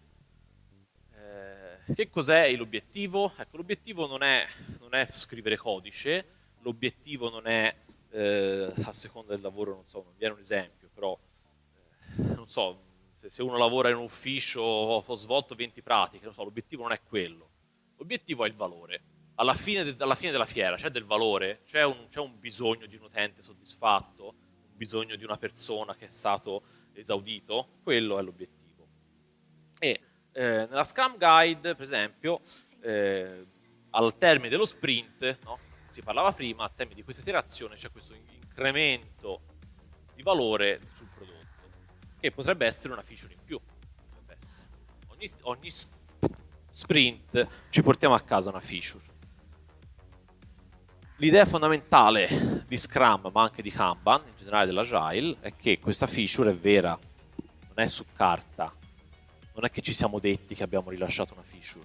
Eh, 1.14 1.94
che 1.94 2.10
cos'è 2.10 2.54
l'obiettivo? 2.58 3.32
Ecco, 3.38 3.56
l'obiettivo 3.56 4.06
non 4.06 4.22
è, 4.22 4.46
non 4.82 4.94
è 4.96 5.06
scrivere 5.06 5.56
codice, 5.56 6.26
l'obiettivo 6.60 7.30
non 7.30 7.48
è, 7.48 7.74
eh, 8.10 8.74
a 8.82 8.92
seconda 8.92 9.32
del 9.32 9.42
lavoro, 9.42 9.76
non 9.76 9.88
so, 9.88 10.04
non 10.04 10.14
viene 10.18 10.34
un 10.34 10.42
esempio, 10.42 10.90
però, 10.94 11.18
eh, 12.18 12.22
non 12.36 12.50
so, 12.50 12.82
se, 13.14 13.30
se, 13.30 13.42
uno 13.44 13.56
lavora 13.56 13.88
in 13.88 13.96
un 13.96 14.04
ufficio, 14.04 14.60
ho 14.62 15.16
svolto 15.16 15.56
20 15.56 15.82
pratiche, 15.82 16.26
non 16.26 16.34
so, 16.34 16.44
l'obiettivo 16.44 16.84
non 16.84 16.92
è 16.92 17.02
quello. 17.02 17.50
L'obiettivo 17.96 18.44
è 18.44 18.50
il 18.50 18.56
valore. 18.56 19.16
Alla 19.40 19.54
fine, 19.54 19.84
de, 19.84 19.96
alla 20.00 20.16
fine 20.16 20.32
della 20.32 20.46
fiera 20.46 20.76
c'è 20.78 20.90
del 20.90 21.06
valore, 21.06 21.62
c'è 21.66 21.84
un, 21.84 22.08
c'è 22.10 22.20
un 22.20 22.40
bisogno 22.40 22.88
di 22.88 22.96
un 22.96 23.04
utente 23.04 23.44
soddisfatto, 23.44 24.26
un 24.26 24.76
bisogno 24.78 25.16
di 25.16 25.24
una 25.24 25.38
persona 25.38 25.96
che 25.96 26.08
è 26.08 26.12
stato 26.12 26.64
esaudito, 26.94 27.68
quello 27.84 28.18
è 28.18 28.24
l'obiettivo. 28.24 28.88
E 29.78 30.00
eh, 30.32 30.42
nella 30.42 30.84
Scrum 30.84 31.18
Guide, 31.18 31.76
per 31.76 31.82
esempio, 31.82 32.42
eh, 32.82 33.46
al 33.92 34.18
termine 34.18 34.50
dello 34.50 34.66
sprint, 34.66 35.38
no? 35.44 35.60
si 35.86 36.02
parlava 36.02 36.34
prima, 36.34 36.64
al 36.64 36.74
termine 36.74 36.96
di 36.96 37.04
questa 37.04 37.22
iterazione 37.22 37.76
c'è 37.76 37.92
questo 37.92 38.16
incremento 38.16 39.42
di 40.16 40.24
valore 40.24 40.80
sul 40.96 41.08
prodotto, 41.14 41.46
che 42.20 42.32
potrebbe 42.32 42.66
essere 42.66 42.94
una 42.94 43.04
feature 43.04 43.34
in 43.34 43.40
più. 43.46 43.60
Ogni, 45.10 45.32
ogni 45.42 45.70
sprint 46.72 47.48
ci 47.70 47.82
portiamo 47.84 48.16
a 48.16 48.22
casa 48.22 48.50
una 48.50 48.62
feature. 48.62 49.17
L'idea 51.20 51.46
fondamentale 51.46 52.64
di 52.68 52.78
Scrum, 52.78 53.32
ma 53.34 53.42
anche 53.42 53.64
di 53.64 53.72
Kanban, 53.72 54.22
in 54.28 54.36
generale 54.38 54.68
dell'Agile, 54.68 55.38
è 55.40 55.56
che 55.56 55.80
questa 55.80 56.06
feature 56.06 56.52
è 56.52 56.56
vera, 56.56 56.90
non 56.92 57.84
è 57.84 57.88
su 57.88 58.06
carta. 58.16 58.72
Non 59.56 59.66
è 59.66 59.72
che 59.72 59.82
ci 59.82 59.94
siamo 59.94 60.20
detti 60.20 60.54
che 60.54 60.62
abbiamo 60.62 60.92
rilasciato 60.92 61.34
una 61.34 61.42
feature. 61.42 61.84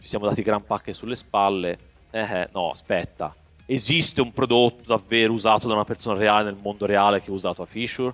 Ci 0.00 0.08
siamo 0.08 0.26
dati 0.26 0.42
gran 0.42 0.64
pacche 0.64 0.92
sulle 0.92 1.14
spalle. 1.14 1.78
Eh, 2.10 2.18
eh, 2.18 2.48
no, 2.52 2.70
aspetta. 2.70 3.32
Esiste 3.64 4.20
un 4.20 4.32
prodotto 4.32 4.82
davvero 4.86 5.32
usato 5.32 5.68
da 5.68 5.74
una 5.74 5.84
persona 5.84 6.18
reale 6.18 6.50
nel 6.50 6.58
mondo 6.60 6.84
reale 6.84 7.22
che 7.22 7.30
ha 7.30 7.34
usato 7.34 7.62
a 7.62 7.66
feature? 7.66 8.12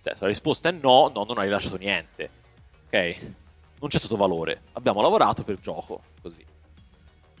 Cioè, 0.00 0.16
la 0.18 0.26
risposta 0.26 0.70
è 0.70 0.72
no, 0.72 1.12
no, 1.14 1.24
non 1.24 1.36
hai 1.36 1.44
rilasciato 1.44 1.76
niente. 1.76 2.30
Ok? 2.86 3.16
Non 3.78 3.90
c'è 3.90 3.98
stato 3.98 4.16
valore. 4.16 4.62
Abbiamo 4.72 5.02
lavorato 5.02 5.44
per 5.44 5.60
gioco, 5.60 6.00
così. 6.22 6.51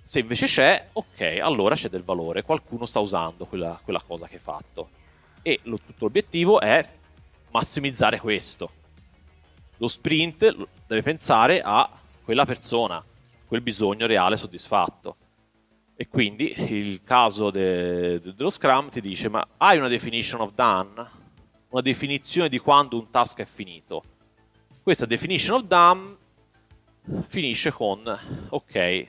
Se 0.04 0.18
invece 0.18 0.46
c'è, 0.46 0.88
ok, 0.92 1.38
allora 1.40 1.76
c'è 1.76 1.88
del 1.88 2.02
valore, 2.02 2.42
qualcuno 2.42 2.86
sta 2.86 2.98
usando 2.98 3.46
quella, 3.46 3.80
quella 3.82 4.02
cosa 4.04 4.26
che 4.26 4.34
hai 4.34 4.40
fatto. 4.40 4.90
E 5.42 5.60
lo, 5.64 5.78
tutto 5.78 6.04
l'obiettivo 6.06 6.60
è 6.60 6.84
massimizzare 7.52 8.18
questo. 8.18 8.70
Lo 9.76 9.86
sprint 9.86 10.54
deve 10.86 11.02
pensare 11.02 11.60
a 11.60 11.88
quella 12.24 12.44
persona, 12.44 13.02
quel 13.46 13.60
bisogno 13.60 14.06
reale 14.06 14.36
soddisfatto. 14.36 15.16
E 15.94 16.08
quindi 16.08 16.52
il 16.56 17.02
caso 17.04 17.50
de, 17.50 18.20
de, 18.20 18.34
dello 18.34 18.50
Scrum 18.50 18.88
ti 18.88 19.00
dice: 19.00 19.28
Ma 19.28 19.46
hai 19.58 19.78
una 19.78 19.88
definition 19.88 20.40
of 20.40 20.52
done? 20.54 21.20
Una 21.68 21.82
definizione 21.82 22.48
di 22.48 22.58
quando 22.58 22.98
un 22.98 23.08
task 23.10 23.38
è 23.38 23.44
finito. 23.44 24.02
Questa 24.82 25.06
definition 25.06 25.58
of 25.58 25.62
done 25.64 26.16
finisce 27.28 27.70
con: 27.70 28.18
Ok, 28.48 29.06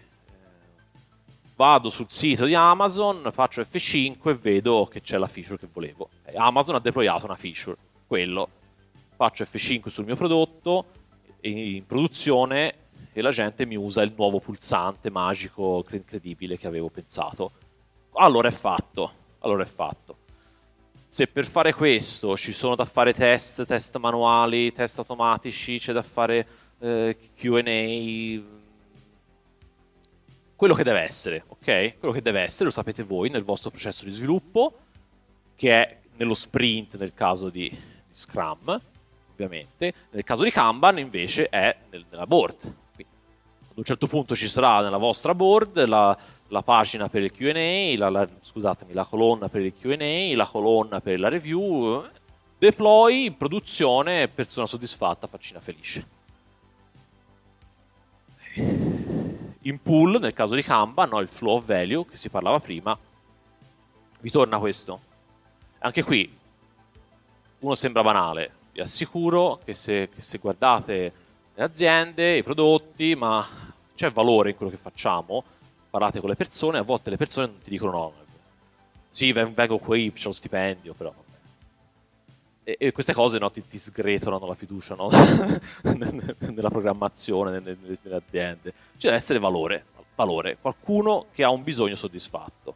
vado 1.64 1.88
sul 1.88 2.08
sito 2.10 2.44
di 2.44 2.56
Amazon, 2.56 3.30
faccio 3.32 3.62
F5 3.62 4.30
e 4.32 4.34
vedo 4.34 4.86
che 4.92 5.00
c'è 5.00 5.18
la 5.18 5.28
feature 5.28 5.58
che 5.58 5.70
volevo. 5.72 6.10
Amazon 6.36 6.76
ha 6.76 6.80
deployato 6.80 7.24
una 7.24 7.38
feature, 7.38 7.78
quello. 8.06 8.50
Faccio 9.16 9.46
F5 9.46 9.88
sul 9.88 10.04
mio 10.04 10.18
prodotto, 10.18 10.86
in 11.42 11.86
produzione, 11.86 12.74
e 13.14 13.22
la 13.22 13.30
gente 13.30 13.66
mi 13.66 13.78
usa 13.78 14.02
il 14.02 14.14
nuovo 14.14 14.42
pulsante 14.42 15.10
magico, 15.10 15.86
incredibile 15.92 16.58
che 16.58 16.68
avevo 16.68 16.90
pensato. 16.90 17.52
Allora 18.16 18.50
è 18.50 18.52
fatto, 18.52 19.12
allora 19.40 19.64
è 19.64 19.68
fatto. 19.68 20.18
Se 21.08 21.28
per 21.28 21.46
fare 21.46 21.74
questo 21.74 22.36
ci 22.36 22.52
sono 22.52 22.76
da 22.76 22.84
fare 22.84 23.14
test, 23.14 23.64
test 23.64 23.96
manuali, 24.00 24.74
test 24.74 24.98
automatici, 24.98 25.80
c'è 25.80 25.94
da 25.94 26.04
fare 26.04 26.46
eh, 26.80 27.18
QA, 27.38 28.62
quello 30.64 30.78
che 30.78 30.86
deve 30.86 31.02
essere, 31.02 31.44
ok? 31.46 31.98
Quello 32.00 32.14
che 32.14 32.22
deve 32.22 32.40
essere, 32.40 32.64
lo 32.64 32.70
sapete 32.70 33.04
voi, 33.04 33.30
nel 33.30 33.44
vostro 33.44 33.70
processo 33.70 34.06
di 34.06 34.12
sviluppo, 34.12 34.72
che 35.58 35.70
è 35.70 35.98
nello 36.16 36.34
sprint 36.34 36.96
nel 36.96 37.14
caso 37.14 37.50
di, 37.50 37.70
Scrum, 38.14 38.80
ovviamente. 39.34 39.94
Nel 40.12 40.24
caso 40.24 40.42
di 40.44 40.52
Kanban 40.52 41.00
invece 41.00 41.50
è 41.50 41.76
nel, 41.90 42.06
nella 42.10 42.26
board. 42.26 42.62
Quindi, 42.96 43.14
ad 43.72 43.78
un 43.78 43.84
certo 43.84 44.08
punto 44.08 44.38
ci 44.38 44.48
sarà 44.48 44.80
nella 44.80 44.96
vostra 44.96 45.36
board 45.36 45.84
la, 45.86 46.18
la 46.48 46.62
pagina 46.62 47.10
per 47.10 47.24
il 47.24 47.34
Q&A, 47.34 47.98
la, 47.98 48.10
la, 48.10 48.30
scusatemi, 48.40 48.94
la 48.94 49.04
colonna 49.04 49.50
per 49.50 49.64
il 49.64 49.74
Q&A, 49.78 50.34
la 50.34 50.48
colonna 50.48 51.02
per 51.02 51.20
la 51.20 51.28
review, 51.28 52.08
deploy, 52.58 53.32
produzione, 53.32 54.30
persona 54.30 54.66
soddisfatta, 54.66 55.28
faccina 55.28 55.60
felice 55.60 56.22
in 59.64 59.82
pool, 59.82 60.20
nel 60.20 60.34
caso 60.34 60.56
di 60.56 60.64
Kanban, 60.64 61.10
no, 61.10 61.20
il 61.20 61.28
flow 61.28 61.58
of 61.58 61.66
value 61.66 62.06
che 62.06 62.18
si 62.18 62.30
parlava 62.30 62.60
prima, 62.60 62.98
vi 64.22 64.32
torna 64.32 64.58
questo. 64.58 65.00
Anche 65.80 66.04
qui, 66.04 66.38
uno 67.60 67.76
sembra 67.76 68.02
banale, 68.02 68.52
vi 68.72 68.82
assicuro 68.82 69.60
che 69.64 69.74
se, 69.74 70.10
che 70.14 70.22
se 70.22 70.38
guardate 70.38 71.14
le 71.54 71.64
aziende, 71.64 72.38
i 72.38 72.44
prodotti, 72.44 73.16
ma 73.16 73.46
c'è 73.96 74.10
valore 74.10 74.52
in 74.52 74.56
quello 74.56 74.72
che 74.72 74.78
facciamo, 74.78 75.44
parlate 75.90 76.20
con 76.20 76.30
le 76.30 76.36
persone, 76.36 76.80
a 76.80 76.84
volte 76.84 77.10
le 77.10 77.18
persone 77.18 77.48
non 77.48 77.62
ti 77.62 77.70
dicono 77.70 77.92
no, 77.92 78.14
sì, 79.10 79.32
vengo 79.32 79.78
qui, 79.78 80.12
c'è 80.12 80.26
lo 80.26 80.32
stipendio, 80.32 80.94
però 80.94 81.14
e, 82.64 82.78
e, 82.80 82.92
queste 82.92 83.14
cose 83.14 83.38
no, 83.38 83.52
ti, 83.52 83.66
ti, 83.68 83.78
sgretolano 83.78 84.48
la 84.48 84.56
fiducia 84.56 84.96
no? 84.96 85.10
nella 85.84 86.70
programmazione, 86.70 87.52
nelle, 87.52 87.78
nelle, 87.80 88.16
aziende. 88.16 88.74
Ci 88.94 89.06
deve 89.06 89.16
essere 89.16 89.40
valore, 89.40 89.86
valore, 90.16 90.58
qualcuno 90.60 91.26
che 91.32 91.44
ha 91.44 91.50
un 91.50 91.62
bisogno 91.64 91.96
soddisfatto. 91.96 92.76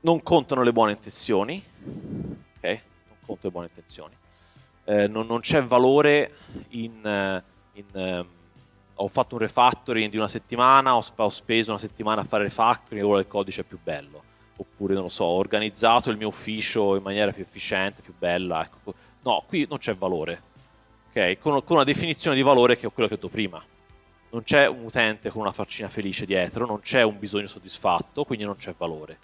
Non 0.00 0.22
contano 0.22 0.62
le 0.62 0.72
buone 0.72 0.92
intenzioni, 0.92 1.62
ok? 2.56 2.62
Non 2.62 3.16
conto 3.24 3.46
le 3.46 3.50
buone 3.50 3.68
intenzioni. 3.68 4.14
Eh, 4.84 5.06
non, 5.06 5.26
non, 5.26 5.40
c'è 5.40 5.62
valore 5.62 6.34
in... 6.70 7.42
in 7.72 7.84
um, 7.92 8.26
ho 8.98 9.08
fatto 9.08 9.34
un 9.34 9.40
refactoring 9.40 10.08
di 10.08 10.16
una 10.16 10.28
settimana, 10.28 10.94
ho, 10.94 11.04
ho 11.16 11.28
speso 11.28 11.70
una 11.70 11.80
settimana 11.80 12.20
a 12.20 12.24
fare 12.24 12.44
refactoring 12.44 13.02
e 13.02 13.04
ora 13.04 13.18
il 13.18 13.26
codice 13.26 13.62
è 13.62 13.64
più 13.64 13.76
bello 13.82 14.32
oppure 14.56 14.94
non 14.94 15.04
lo 15.04 15.08
so, 15.08 15.24
ho 15.24 15.36
organizzato 15.36 16.10
il 16.10 16.16
mio 16.16 16.28
ufficio 16.28 16.96
in 16.96 17.02
maniera 17.02 17.32
più 17.32 17.42
efficiente, 17.42 18.02
più 18.02 18.14
bella. 18.16 18.62
Ecco. 18.62 18.94
No, 19.22 19.44
qui 19.46 19.66
non 19.68 19.78
c'è 19.78 19.94
valore. 19.94 20.42
Okay? 21.10 21.38
Con, 21.38 21.62
con, 21.64 21.76
una 21.76 21.84
definizione 21.84 22.36
di 22.36 22.42
valore 22.42 22.76
che 22.76 22.86
è 22.86 22.92
quello 22.92 23.08
che 23.08 23.14
ho 23.14 23.16
detto 23.16 23.28
prima. 23.28 23.62
Non 24.30 24.42
c'è 24.42 24.66
un 24.66 24.84
utente 24.84 25.30
con 25.30 25.42
una 25.42 25.52
faccina 25.52 25.88
felice 25.88 26.26
dietro, 26.26 26.66
non 26.66 26.80
c'è 26.80 27.02
un 27.02 27.18
bisogno 27.18 27.46
soddisfatto, 27.46 28.24
quindi 28.24 28.44
non 28.44 28.56
c'è 28.56 28.74
valore. 28.76 29.18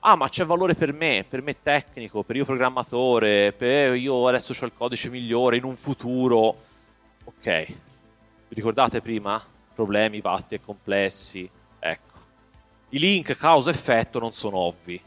Ah, 0.00 0.16
ma 0.16 0.28
c'è 0.28 0.44
valore 0.44 0.74
per 0.74 0.92
me, 0.92 1.24
per 1.28 1.42
me 1.42 1.62
tecnico, 1.62 2.22
per 2.22 2.36
io 2.36 2.44
programmatore, 2.44 3.52
per 3.52 3.94
io 3.94 4.26
adesso 4.26 4.52
ho 4.58 4.64
il 4.64 4.72
codice 4.74 5.10
migliore 5.10 5.58
in 5.58 5.64
un 5.64 5.76
futuro. 5.76 6.56
Ok. 7.24 7.66
Vi 7.66 8.54
ricordate 8.54 9.00
prima? 9.00 9.40
Problemi 9.74 10.20
vasti 10.20 10.56
e 10.56 10.60
complessi. 10.60 11.48
I 12.94 12.98
link 12.98 13.36
causa-effetto 13.36 14.18
non 14.18 14.32
sono 14.32 14.58
ovvi. 14.58 15.00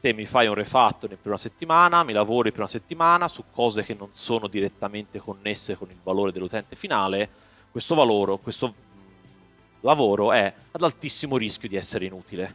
Te 0.00 0.12
mi 0.14 0.24
fai 0.24 0.46
un 0.46 0.54
refactoring 0.54 1.18
per 1.18 1.28
una 1.28 1.36
settimana, 1.36 2.02
mi 2.02 2.14
lavori 2.14 2.50
per 2.50 2.60
una 2.60 2.68
settimana 2.68 3.28
su 3.28 3.44
cose 3.52 3.82
che 3.82 3.92
non 3.92 4.08
sono 4.12 4.46
direttamente 4.46 5.18
connesse 5.18 5.76
con 5.76 5.90
il 5.90 5.98
valore 6.02 6.32
dell'utente 6.32 6.74
finale, 6.74 7.28
questo, 7.70 7.94
valore, 7.94 8.38
questo 8.38 8.74
lavoro 9.80 10.32
è 10.32 10.50
ad 10.70 10.82
altissimo 10.82 11.36
rischio 11.36 11.68
di 11.68 11.76
essere 11.76 12.06
inutile. 12.06 12.54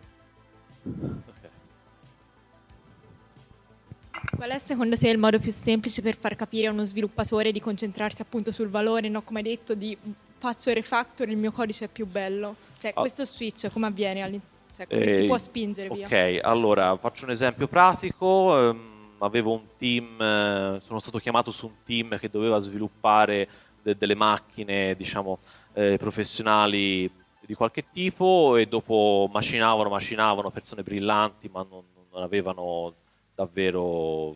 Qual 4.35 4.49
è 4.49 4.57
secondo 4.57 4.97
te 4.97 5.07
il 5.07 5.19
modo 5.19 5.37
più 5.37 5.51
semplice 5.51 6.01
per 6.01 6.15
far 6.15 6.35
capire 6.35 6.65
a 6.65 6.71
uno 6.71 6.83
sviluppatore 6.83 7.51
di 7.51 7.59
concentrarsi 7.59 8.23
appunto 8.23 8.49
sul 8.49 8.69
valore, 8.69 9.07
no? 9.07 9.21
come 9.21 9.41
hai 9.41 9.45
detto, 9.45 9.75
di 9.75 9.95
faccio 10.41 10.73
refactor, 10.73 11.29
il 11.29 11.37
mio 11.37 11.51
codice 11.51 11.85
è 11.85 11.87
più 11.87 12.07
bello? 12.07 12.55
Cioè, 12.79 12.93
oh. 12.95 13.01
questo 13.01 13.25
switch 13.25 13.71
come 13.71 13.85
avviene? 13.85 14.41
Cioè, 14.75 14.87
come 14.87 15.03
eh, 15.03 15.15
si 15.15 15.25
può 15.25 15.37
spingere 15.37 15.89
via? 15.89 16.07
Ok, 16.07 16.39
allora 16.41 16.97
faccio 16.97 17.25
un 17.25 17.31
esempio 17.31 17.67
pratico. 17.67 18.25
Um, 18.25 19.13
avevo 19.19 19.53
un 19.53 19.61
team, 19.77 20.19
eh, 20.19 20.79
sono 20.81 20.97
stato 20.97 21.19
chiamato 21.19 21.51
su 21.51 21.67
un 21.67 21.73
team 21.85 22.17
che 22.17 22.27
doveva 22.27 22.57
sviluppare 22.57 23.47
de- 23.83 23.95
delle 23.95 24.15
macchine, 24.15 24.95
diciamo, 24.95 25.37
eh, 25.73 25.97
professionali 25.99 27.09
di 27.41 27.53
qualche 27.53 27.85
tipo 27.91 28.55
e 28.55 28.65
dopo 28.65 29.29
macinavano, 29.31 29.89
macinavano 29.89 30.49
persone 30.49 30.83
brillanti 30.83 31.49
ma 31.51 31.65
non, 31.69 31.83
non 32.11 32.23
avevano 32.23 32.93
davvero 33.35 34.35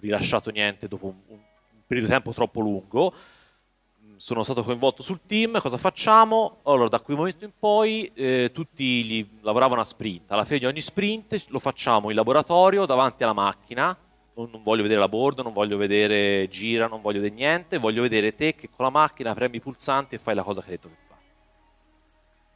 rilasciato 0.00 0.50
niente 0.50 0.88
dopo 0.88 1.06
un, 1.06 1.14
un 1.28 1.38
periodo 1.86 2.08
di 2.08 2.14
tempo 2.14 2.32
troppo 2.32 2.60
lungo 2.60 3.14
sono 4.18 4.42
stato 4.42 4.62
coinvolto 4.62 5.02
sul 5.02 5.20
team, 5.26 5.60
cosa 5.60 5.76
facciamo? 5.76 6.58
Allora, 6.64 6.88
da 6.88 7.00
quel 7.00 7.16
momento 7.16 7.44
in 7.44 7.52
poi 7.58 8.10
eh, 8.14 8.50
tutti 8.52 9.04
gli 9.04 9.28
lavoravano 9.40 9.80
a 9.80 9.84
sprint. 9.84 10.32
Alla 10.32 10.44
fine 10.44 10.58
di 10.60 10.66
ogni 10.66 10.80
sprint 10.80 11.46
lo 11.48 11.58
facciamo 11.58 12.10
in 12.10 12.16
laboratorio 12.16 12.86
davanti 12.86 13.22
alla 13.22 13.32
macchina. 13.32 13.96
Non, 14.34 14.48
non, 14.50 14.62
voglio 14.62 14.82
vedere 14.82 15.00
la 15.00 15.08
board, 15.08 15.40
non 15.40 15.52
voglio 15.52 15.76
vedere 15.76 16.48
gira, 16.48 16.86
non 16.86 17.00
voglio 17.00 17.20
vedere 17.20 17.40
niente. 17.40 17.78
Voglio 17.78 18.02
vedere 18.02 18.34
te 18.34 18.54
che 18.54 18.68
con 18.68 18.84
la 18.84 18.90
macchina 18.90 19.34
premi 19.34 19.56
i 19.56 19.60
pulsanti 19.60 20.14
e 20.14 20.18
fai 20.18 20.34
la 20.34 20.42
cosa 20.42 20.60
che 20.60 20.70
hai 20.70 20.76
detto 20.76 20.88
che 20.88 20.96
fai. 21.06 21.18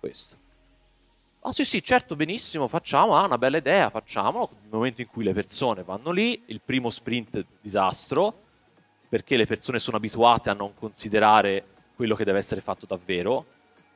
Questo. 0.00 0.36
Ah 1.42 1.52
sì 1.52 1.64
sì, 1.64 1.82
certo, 1.82 2.16
benissimo, 2.16 2.68
facciamo, 2.68 3.16
ah, 3.16 3.24
una 3.24 3.38
bella 3.38 3.56
idea, 3.56 3.88
facciamolo. 3.88 4.50
Nel 4.60 4.70
momento 4.70 5.00
in 5.00 5.06
cui 5.08 5.24
le 5.24 5.32
persone 5.32 5.82
vanno 5.82 6.10
lì, 6.10 6.42
il 6.46 6.60
primo 6.62 6.90
sprint 6.90 7.44
disastro, 7.62 8.48
perché 9.10 9.36
le 9.36 9.44
persone 9.44 9.80
sono 9.80 9.96
abituate 9.96 10.50
a 10.50 10.54
non 10.54 10.72
considerare 10.72 11.64
quello 11.96 12.14
che 12.14 12.22
deve 12.22 12.38
essere 12.38 12.60
fatto 12.60 12.86
davvero. 12.86 13.44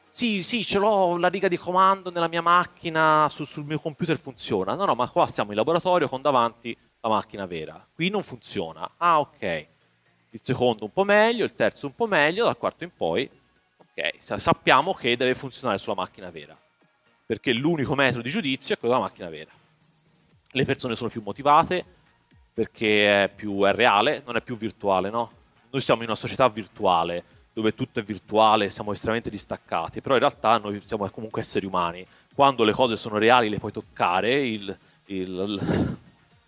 Sì, 0.09 0.43
sì, 0.43 0.65
ce 0.65 0.81
l'ho 0.81 1.17
la 1.17 1.29
riga 1.29 1.47
di 1.47 1.57
comando 1.57 2.11
nella 2.11 2.27
mia 2.27 2.43
macchina, 2.43 3.29
su, 3.31 3.45
sul 3.45 3.65
mio 3.65 3.79
computer 3.79 4.19
funziona. 4.19 4.75
No, 4.75 4.85
no, 4.87 4.95
ma 4.95 5.09
qua 5.09 5.29
siamo 5.29 5.51
in 5.51 5.57
laboratorio 5.57 6.09
con 6.09 6.21
davanti 6.21 6.77
la 7.01 7.09
macchina 7.09 7.47
vera. 7.47 7.87
Qui 7.95 8.11
non 8.11 8.25
funziona. 8.25 8.91
Ah, 8.97 9.21
ok. 9.21 9.67
Il 10.31 10.41
secondo 10.43 10.85
un 10.85 10.93
po' 10.93 11.05
meglio, 11.05 11.45
il 11.45 11.55
terzo 11.55 11.87
un 11.87 11.95
po' 11.95 12.09
meglio, 12.09 12.47
dal 12.47 12.59
quarto 12.59 12.83
in 12.83 12.91
poi, 12.93 13.31
ok, 13.79 14.17
sappiamo 14.41 14.95
che 14.95 15.17
deve 15.17 15.37
funzionare 15.37 15.79
sulla 15.79 15.95
macchina 15.95 16.29
vera. 16.31 16.59
Perché 17.25 17.53
l'unico 17.53 17.95
metodo 17.95 18.23
di 18.23 18.31
giudizio 18.31 18.75
è 18.75 18.79
quello 18.79 18.95
della 18.95 19.07
macchina 19.07 19.29
vera. 19.29 19.53
Le 20.49 20.65
persone 20.65 20.97
sono 20.97 21.09
più 21.09 21.23
motivate, 21.23 21.85
perché 22.55 23.25
è 23.25 23.29
più 23.29 23.65
è 23.65 23.73
reale, 23.73 24.23
non 24.25 24.37
è 24.37 24.41
più 24.41 24.57
virtuale, 24.57 25.11
no? 25.11 25.31
Noi 25.71 25.83
siamo 25.83 26.03
in 26.03 26.09
una 26.09 26.17
società 26.17 26.49
virtuale 26.49 27.25
dove 27.53 27.75
tutto 27.75 28.01
è 28.01 28.03
virtuale, 28.03 28.71
siamo 28.71 28.93
estremamente 28.93 29.31
distaccati, 29.31 30.01
però 30.01 30.15
in 30.15 30.21
realtà 30.21 30.57
noi 30.59 30.81
siamo 30.85 31.09
comunque 31.11 31.41
esseri 31.41 31.67
umani. 31.67 32.07
Quando 32.35 32.65
le 32.65 32.73
cose 32.73 32.97
sono 32.97 33.19
reali 33.19 33.49
le 33.49 33.59
puoi 33.59 33.73
toccare, 33.73 34.47
il, 34.47 34.77
il, 35.07 35.97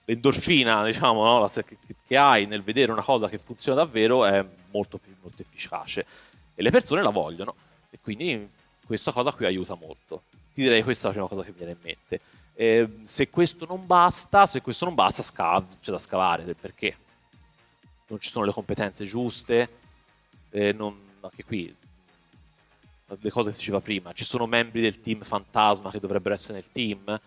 l'endorfina 0.05 0.85
diciamo, 0.85 1.25
no? 1.25 1.47
Che, 1.47 1.77
che, 2.07 2.17
hai 2.17 2.47
nel 2.47 2.63
vedere 2.63 2.93
una 2.93 3.03
cosa 3.03 3.29
che 3.29 3.39
funziona 3.39 3.83
davvero 3.83 4.25
è 4.25 4.45
molto 4.71 4.99
più 4.99 5.13
molto 5.21 5.43
efficace 5.43 6.07
e 6.55 6.63
le 6.63 6.71
persone 6.71 7.03
la 7.03 7.11
vogliono 7.11 7.55
e 7.91 7.99
quindi 8.01 8.49
questa 8.85 9.13
cosa 9.13 9.33
qui 9.33 9.47
aiuta 9.47 9.75
molto. 9.75 10.23
Ti 10.55 10.63
direi 10.63 10.83
questa 10.83 11.05
è 11.05 11.07
la 11.09 11.13
prima 11.13 11.29
cosa 11.29 11.43
che 11.43 11.51
mi 11.51 11.59
viene 11.59 11.73
in 11.73 11.79
mente. 11.83 12.21
Eh, 12.59 13.01
se 13.03 13.29
questo 13.29 13.67
non 13.67 13.85
basta, 13.85 14.47
se 14.47 14.63
questo 14.63 14.87
non 14.87 14.95
basta, 14.95 15.23
scav- 15.23 15.79
c'è 15.79 15.91
da 15.91 15.99
scavare 15.99 16.45
del 16.45 16.57
perché. 16.57 16.97
Non 18.07 18.19
ci 18.19 18.31
sono 18.31 18.47
le 18.47 18.53
competenze 18.53 19.05
giuste, 19.05 19.69
eh, 20.51 20.73
non, 20.73 20.97
anche 21.21 21.45
qui 21.45 21.75
le 23.21 23.31
cose 23.31 23.49
che 23.49 23.55
si 23.55 23.61
diceva 23.61 23.81
prima, 23.81 24.13
ci 24.13 24.25
sono 24.25 24.47
membri 24.47 24.81
del 24.81 25.01
team 25.01 25.23
fantasma 25.23 25.91
che 25.91 26.01
dovrebbero 26.01 26.35
essere 26.35 26.55
nel 26.55 26.73
team, 26.73 27.21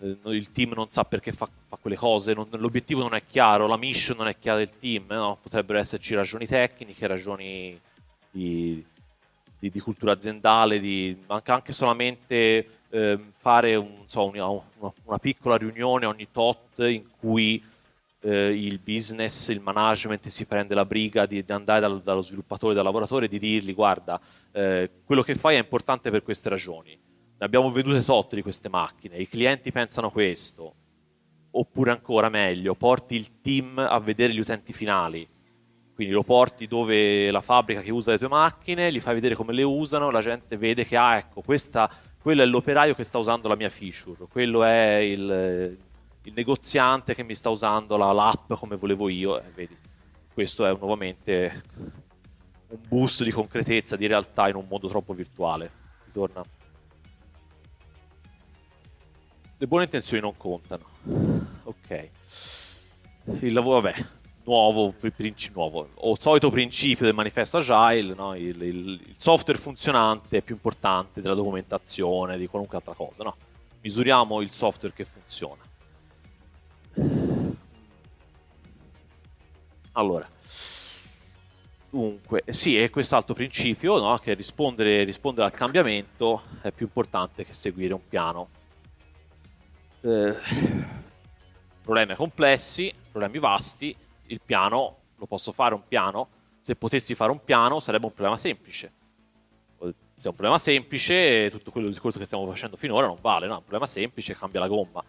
eh, 0.00 0.18
il 0.24 0.52
team 0.52 0.72
non 0.72 0.88
sa 0.88 1.04
perché 1.04 1.32
fa, 1.32 1.48
fa 1.68 1.76
quelle 1.76 1.96
cose, 1.96 2.32
non, 2.32 2.48
l'obiettivo 2.52 3.00
non 3.00 3.14
è 3.14 3.22
chiaro, 3.26 3.66
la 3.66 3.76
mission 3.76 4.16
non 4.16 4.28
è 4.28 4.38
chiara 4.38 4.58
del 4.58 4.78
team, 4.78 5.04
no? 5.08 5.38
potrebbero 5.42 5.78
esserci 5.78 6.14
ragioni 6.14 6.46
tecniche, 6.46 7.06
ragioni 7.06 7.78
di, 8.30 8.84
di, 9.58 9.70
di 9.70 9.80
cultura 9.80 10.12
aziendale, 10.12 10.80
di, 10.80 11.22
anche, 11.26 11.50
anche 11.50 11.72
solamente 11.72 12.79
eh, 12.90 13.18
fare 13.38 13.76
un, 13.76 14.04
so, 14.06 14.26
una, 14.26 14.92
una, 15.04 15.18
piccola 15.18 15.56
riunione 15.56 16.06
ogni 16.06 16.28
tot 16.30 16.78
in 16.78 17.04
cui 17.18 17.62
eh, 18.20 18.48
il 18.50 18.78
business, 18.78 19.48
il 19.48 19.60
management 19.60 20.26
si 20.28 20.44
prende 20.44 20.74
la 20.74 20.84
briga 20.84 21.26
di, 21.26 21.44
di 21.44 21.52
andare 21.52 21.80
dal, 21.80 22.02
dallo 22.02 22.20
sviluppatore, 22.20 22.74
dal 22.74 22.84
lavoratore 22.84 23.26
e 23.26 23.28
di 23.28 23.38
dirgli 23.38 23.74
guarda, 23.74 24.20
eh, 24.52 24.90
quello 25.04 25.22
che 25.22 25.34
fai 25.34 25.56
è 25.56 25.60
importante 25.60 26.10
per 26.10 26.22
queste 26.22 26.48
ragioni. 26.48 26.90
Ne 26.90 27.46
abbiamo 27.46 27.70
vedute 27.70 28.04
tot 28.04 28.34
di 28.34 28.42
queste 28.42 28.68
macchine, 28.68 29.16
i 29.16 29.28
clienti 29.28 29.72
pensano 29.72 30.10
questo. 30.10 30.74
Oppure 31.52 31.90
ancora 31.90 32.28
meglio, 32.28 32.74
porti 32.74 33.16
il 33.16 33.40
team 33.40 33.78
a 33.78 33.98
vedere 33.98 34.32
gli 34.32 34.38
utenti 34.38 34.72
finali. 34.72 35.26
Quindi 35.92 36.14
lo 36.14 36.22
porti 36.22 36.68
dove 36.68 37.30
la 37.30 37.40
fabbrica 37.40 37.80
che 37.80 37.90
usa 37.90 38.12
le 38.12 38.18
tue 38.18 38.28
macchine, 38.28 38.92
gli 38.92 39.00
fai 39.00 39.14
vedere 39.14 39.34
come 39.34 39.52
le 39.52 39.64
usano, 39.64 40.10
la 40.10 40.20
gente 40.20 40.56
vede 40.56 40.86
che 40.86 40.96
ah, 40.96 41.16
ecco, 41.16 41.42
questa 41.42 41.90
quello 42.20 42.42
è 42.42 42.44
l'operaio 42.44 42.94
che 42.94 43.04
sta 43.04 43.18
usando 43.18 43.48
la 43.48 43.56
mia 43.56 43.70
feature, 43.70 44.26
quello 44.30 44.62
è 44.62 44.96
il, 44.96 45.78
il 46.24 46.32
negoziante 46.34 47.14
che 47.14 47.22
mi 47.22 47.34
sta 47.34 47.48
usando 47.48 47.96
la, 47.96 48.12
l'app 48.12 48.52
come 48.52 48.76
volevo 48.76 49.08
io. 49.08 49.40
Eh, 49.40 49.50
vedi, 49.54 49.76
questo 50.32 50.66
è 50.66 50.76
nuovamente 50.76 51.62
un 52.68 52.78
boost 52.88 53.22
di 53.22 53.30
concretezza, 53.30 53.96
di 53.96 54.06
realtà 54.06 54.48
in 54.48 54.56
un 54.56 54.66
mondo 54.68 54.88
troppo 54.88 55.14
virtuale. 55.14 55.70
Ritorna. 56.04 56.42
Le 59.56 59.66
buone 59.66 59.84
intenzioni 59.84 60.22
non 60.22 60.36
contano. 60.36 60.84
Ok. 61.64 62.08
Il 63.40 63.52
lavoro, 63.52 63.80
vabbè, 63.80 64.06
nuovo, 64.50 64.92
nuovo, 65.54 65.88
o 65.94 66.16
solito 66.18 66.50
principio 66.50 67.04
del 67.04 67.14
manifesto 67.14 67.58
agile, 67.58 68.14
no? 68.14 68.34
il, 68.34 68.60
il, 68.60 69.00
il, 69.06 69.14
software 69.16 69.58
funzionante 69.58 70.38
è 70.38 70.40
più 70.40 70.56
importante 70.56 71.20
della 71.20 71.34
documentazione, 71.34 72.36
di 72.36 72.48
qualunque 72.48 72.76
altra 72.76 72.94
cosa. 72.94 73.22
No? 73.22 73.36
Misuriamo 73.80 74.40
il 74.40 74.50
software 74.50 74.92
che 74.92 75.04
funziona. 75.04 75.62
Allora, 79.92 80.28
dunque, 81.88 82.42
sì, 82.48 82.76
è 82.76 82.90
quest'altro 82.90 83.34
principio, 83.34 83.98
no? 83.98 84.18
che 84.18 84.34
rispondere, 84.34 85.04
rispondere, 85.04 85.46
al 85.46 85.52
cambiamento 85.52 86.42
è 86.60 86.72
più 86.72 86.86
importante 86.86 87.44
che 87.44 87.52
seguire 87.52 87.94
un 87.94 88.08
piano. 88.08 88.48
Eh, 90.00 90.36
problemi 91.82 92.14
complessi, 92.16 92.92
problemi 93.12 93.38
vasti, 93.38 93.96
il 94.30 94.40
piano, 94.44 94.96
lo 95.16 95.26
posso 95.26 95.52
fare 95.52 95.74
un 95.74 95.82
piano? 95.86 96.28
Se 96.60 96.76
potessi 96.76 97.14
fare 97.14 97.30
un 97.30 97.42
piano 97.44 97.80
sarebbe 97.80 98.06
un 98.06 98.12
problema 98.12 98.36
semplice. 98.36 98.92
Se 99.78 100.26
è 100.26 100.28
un 100.28 100.34
problema 100.34 100.58
semplice, 100.58 101.48
tutto 101.50 101.70
quello 101.70 101.88
discorso 101.88 102.18
che 102.18 102.26
stiamo 102.26 102.46
facendo 102.46 102.76
finora 102.76 103.06
non 103.06 103.16
vale, 103.20 103.46
no? 103.46 103.54
È 103.54 103.56
un 103.56 103.62
problema 103.62 103.86
semplice, 103.86 104.36
cambia 104.36 104.60
la 104.60 104.68
gomma. 104.68 105.02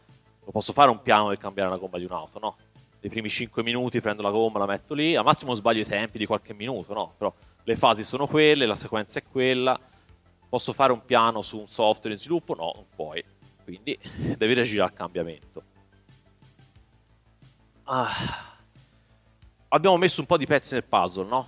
Lo 0.43 0.51
posso 0.51 0.73
fare 0.73 0.89
un 0.89 1.01
piano 1.01 1.27
per 1.27 1.37
cambiare 1.37 1.69
la 1.69 1.77
gomma 1.77 1.97
di 1.97 2.05
un'auto, 2.05 2.39
no? 2.39 2.55
Nei 3.01 3.11
primi 3.11 3.29
5 3.29 3.61
minuti 3.63 3.99
prendo 3.99 4.21
la 4.21 4.31
gomma, 4.31 4.59
la 4.59 4.65
metto 4.65 4.93
lì, 4.93 5.15
al 5.15 5.23
massimo 5.23 5.53
sbaglio 5.53 5.81
i 5.81 5.85
tempi 5.85 6.17
di 6.17 6.25
qualche 6.25 6.53
minuto, 6.53 6.93
no? 6.93 7.13
Però 7.17 7.33
le 7.63 7.75
fasi 7.75 8.03
sono 8.03 8.25
quelle, 8.27 8.65
la 8.65 8.75
sequenza 8.75 9.19
è 9.19 9.23
quella. 9.23 9.77
Posso 10.47 10.73
fare 10.73 10.91
un 10.91 11.03
piano 11.03 11.41
su 11.41 11.59
un 11.59 11.67
software 11.67 12.15
in 12.15 12.19
sviluppo? 12.19 12.55
No, 12.55 12.71
non 12.73 12.85
puoi. 12.95 13.23
Quindi 13.63 13.97
devi 14.37 14.53
reagire 14.53 14.83
al 14.83 14.93
cambiamento. 14.93 15.63
Ah 17.83 18.50
abbiamo 19.73 19.97
messo 19.97 20.21
un 20.21 20.27
po' 20.27 20.37
di 20.37 20.45
pezzi 20.45 20.73
nel 20.73 20.83
puzzle, 20.83 21.27
no? 21.27 21.47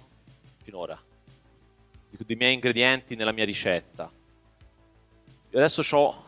Finora. 0.64 1.00
Dei 2.10 2.36
miei 2.36 2.54
ingredienti 2.54 3.16
nella 3.16 3.32
mia 3.32 3.44
ricetta. 3.44 4.10
E 5.50 5.58
adesso 5.58 5.84
ho 5.96 6.24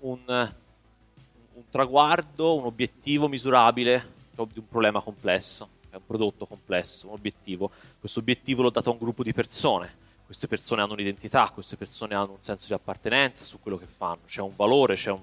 un, 0.00 0.22
un 0.26 1.62
traguardo, 1.70 2.56
un 2.56 2.64
obiettivo 2.64 3.28
misurabile 3.28 4.14
di 4.30 4.58
un 4.58 4.68
problema 4.68 5.00
complesso. 5.00 5.68
È 5.88 5.96
un 5.96 6.04
prodotto 6.04 6.46
complesso, 6.46 7.06
un 7.06 7.12
obiettivo. 7.12 7.70
Questo 8.00 8.18
obiettivo 8.18 8.62
l'ho 8.62 8.70
dato 8.70 8.90
a 8.90 8.92
un 8.92 8.98
gruppo 8.98 9.22
di 9.22 9.32
persone. 9.32 10.04
Queste 10.24 10.48
persone 10.48 10.82
hanno 10.82 10.94
un'identità, 10.94 11.50
queste 11.54 11.76
persone 11.76 12.14
hanno 12.14 12.32
un 12.32 12.42
senso 12.42 12.66
di 12.66 12.72
appartenenza 12.72 13.44
su 13.44 13.60
quello 13.60 13.76
che 13.76 13.86
fanno. 13.86 14.22
C'è 14.26 14.40
un 14.40 14.56
valore, 14.56 14.96
c'è, 14.96 15.12
un, 15.12 15.20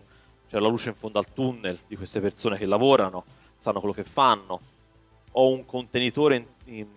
c'è 0.47 0.59
la 0.59 0.69
luce 0.69 0.89
in 0.89 0.95
fondo 0.95 1.17
al 1.17 1.33
tunnel 1.33 1.79
di 1.85 1.97
queste 1.97 2.21
persone 2.21 2.57
che 2.57 2.65
lavorano, 2.65 3.25
sanno 3.57 3.79
quello 3.79 3.93
che 3.93 4.05
fanno 4.05 4.71
ho 5.33 5.49
un 5.49 5.65
contenitore 5.65 6.35
in, 6.35 6.45
in, 6.65 6.87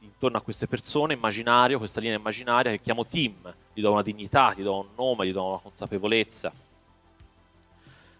intorno 0.00 0.36
a 0.36 0.40
queste 0.40 0.66
persone, 0.66 1.14
immaginario, 1.14 1.78
questa 1.78 2.00
linea 2.00 2.18
immaginaria 2.18 2.70
che 2.70 2.80
chiamo 2.80 3.06
team, 3.06 3.52
gli 3.72 3.80
do 3.80 3.92
una 3.92 4.02
dignità, 4.02 4.54
gli 4.54 4.62
do 4.62 4.78
un 4.78 4.86
nome, 4.94 5.26
gli 5.26 5.32
do 5.32 5.44
una 5.44 5.58
consapevolezza. 5.58 6.52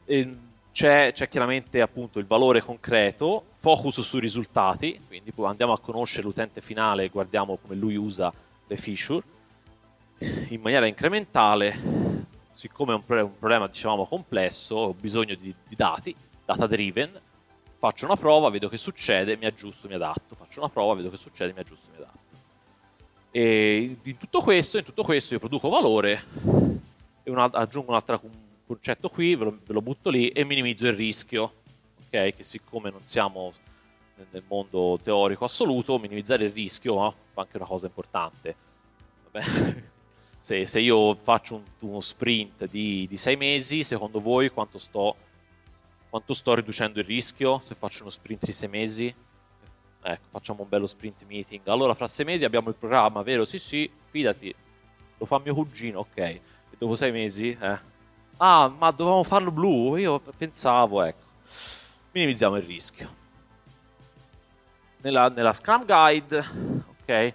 E 0.05 0.37
c'è, 0.73 1.12
c'è 1.12 1.29
chiaramente 1.29 1.81
appunto 1.81 2.18
il 2.18 2.27
valore 2.27 2.62
concreto, 2.62 3.45
focus 3.57 4.01
sui 4.01 4.20
risultati, 4.20 5.01
quindi 5.07 5.33
andiamo 5.43 5.73
a 5.73 5.79
conoscere 5.79 6.23
l'utente 6.23 6.61
finale 6.61 7.05
e 7.05 7.09
guardiamo 7.09 7.59
come 7.61 7.75
lui 7.75 7.97
usa 7.97 8.33
le 8.66 8.77
feature 8.77 9.23
in 10.49 10.61
maniera 10.61 10.87
incrementale, 10.87 11.79
siccome 12.53 12.93
è 12.93 12.97
un, 12.97 13.05
problema 13.05 13.66
dicevamo 13.66 14.07
complesso, 14.07 14.77
ho 14.77 14.95
bisogno 14.95 15.35
di, 15.35 15.55
di 15.68 15.77
dati, 15.77 16.14
data 16.45 16.66
driven, 16.66 17.20
faccio 17.83 18.05
una 18.05 18.14
prova, 18.14 18.49
vedo 18.49 18.68
che 18.68 18.76
succede, 18.76 19.37
mi 19.37 19.45
aggiusto, 19.45 19.89
mi 19.89 19.95
adatto, 19.95 20.37
faccio 20.37 20.61
una 20.61 20.68
prova, 20.68 20.95
vedo 20.95 21.11
che 21.11 21.16
succede, 21.16 21.53
mi 21.53 21.59
aggiusto, 21.59 21.89
mi 21.91 21.97
adatto. 21.97 22.18
E 23.33 23.97
in 24.01 24.18
tutto 24.18 24.41
questo, 24.41 24.78
in 24.78 24.85
tutto 24.85 25.03
questo 25.03 25.35
io 25.35 25.41
produco 25.41 25.68
valore 25.68 26.22
e 27.24 27.30
un, 27.33 27.39
aggiungo 27.39 27.91
un 27.91 27.97
altro 27.97 28.20
concetto 28.68 29.09
qui, 29.09 29.35
ve 29.35 29.45
lo, 29.47 29.59
ve 29.66 29.72
lo, 29.72 29.83
butto 29.83 30.11
lì 30.11 30.28
e 30.28 30.45
minimizzo 30.45 30.87
il 30.87 30.93
rischio, 30.93 31.55
ok? 32.07 32.33
Che 32.37 32.45
siccome 32.45 32.91
non 32.91 33.05
siamo 33.05 33.53
nel 34.30 34.45
mondo 34.47 35.01
teorico 35.03 35.45
assoluto, 35.45 35.99
minimizzare 35.99 36.45
il 36.45 36.53
rischio 36.53 36.95
no? 36.95 37.14
è 37.35 37.41
anche 37.41 37.57
una 37.57 37.66
cosa 37.66 37.87
importante. 37.87 38.55
se, 40.39 40.66
se, 40.66 40.78
io 40.78 41.16
faccio 41.16 41.57
un, 41.57 41.62
uno 41.80 41.99
sprint 41.99 42.68
di, 42.68 43.09
di 43.09 43.16
sei 43.16 43.35
mesi, 43.35 43.83
secondo 43.83 44.20
voi 44.20 44.51
quanto 44.51 44.78
sto 44.78 45.16
quanto 46.13 46.35
sto 46.35 46.55
riducendo 46.55 47.01
il 47.01 47.07
rischio 47.07 47.59
se 47.61 47.75
faccio 47.75 48.03
uno 48.03 48.11
sprint 48.11 48.45
di 48.45 48.53
sei 48.53 48.69
mesi? 48.69 49.15
Ecco, 50.03 50.27
facciamo 50.31 50.61
un 50.61 50.69
bello 50.69 50.85
sprint 50.85 51.25
meeting. 51.25 51.67
Allora, 51.69 51.95
fra 51.95 52.07
sei 52.07 52.27
mesi 52.27 52.45
abbiamo 52.45 52.69
il 52.69 52.75
programma, 52.75 53.23
vero? 53.23 53.47
Sì, 53.47 53.59
sì, 53.59 53.91
fidati. 54.11 54.55
Lo 55.17 55.25
fa 55.25 55.39
mio 55.39 55.55
cugino, 55.55 56.01
ok. 56.01 56.19
E 56.19 56.43
dopo 56.77 56.97
sei 56.97 57.13
mesi, 57.13 57.57
eh. 57.59 57.79
Ah, 58.37 58.69
ma 58.69 58.91
dovevamo 58.91 59.23
farlo 59.23 59.51
blu? 59.51 59.97
Io 59.97 60.21
pensavo, 60.37 61.03
ecco. 61.03 61.25
Minimizziamo 62.11 62.57
il 62.57 62.65
rischio. 62.65 63.17
Nella, 65.01 65.31
nella 65.31 65.55
Scrum 65.55 65.87
Guide, 65.87 66.45
ok, 66.91 67.35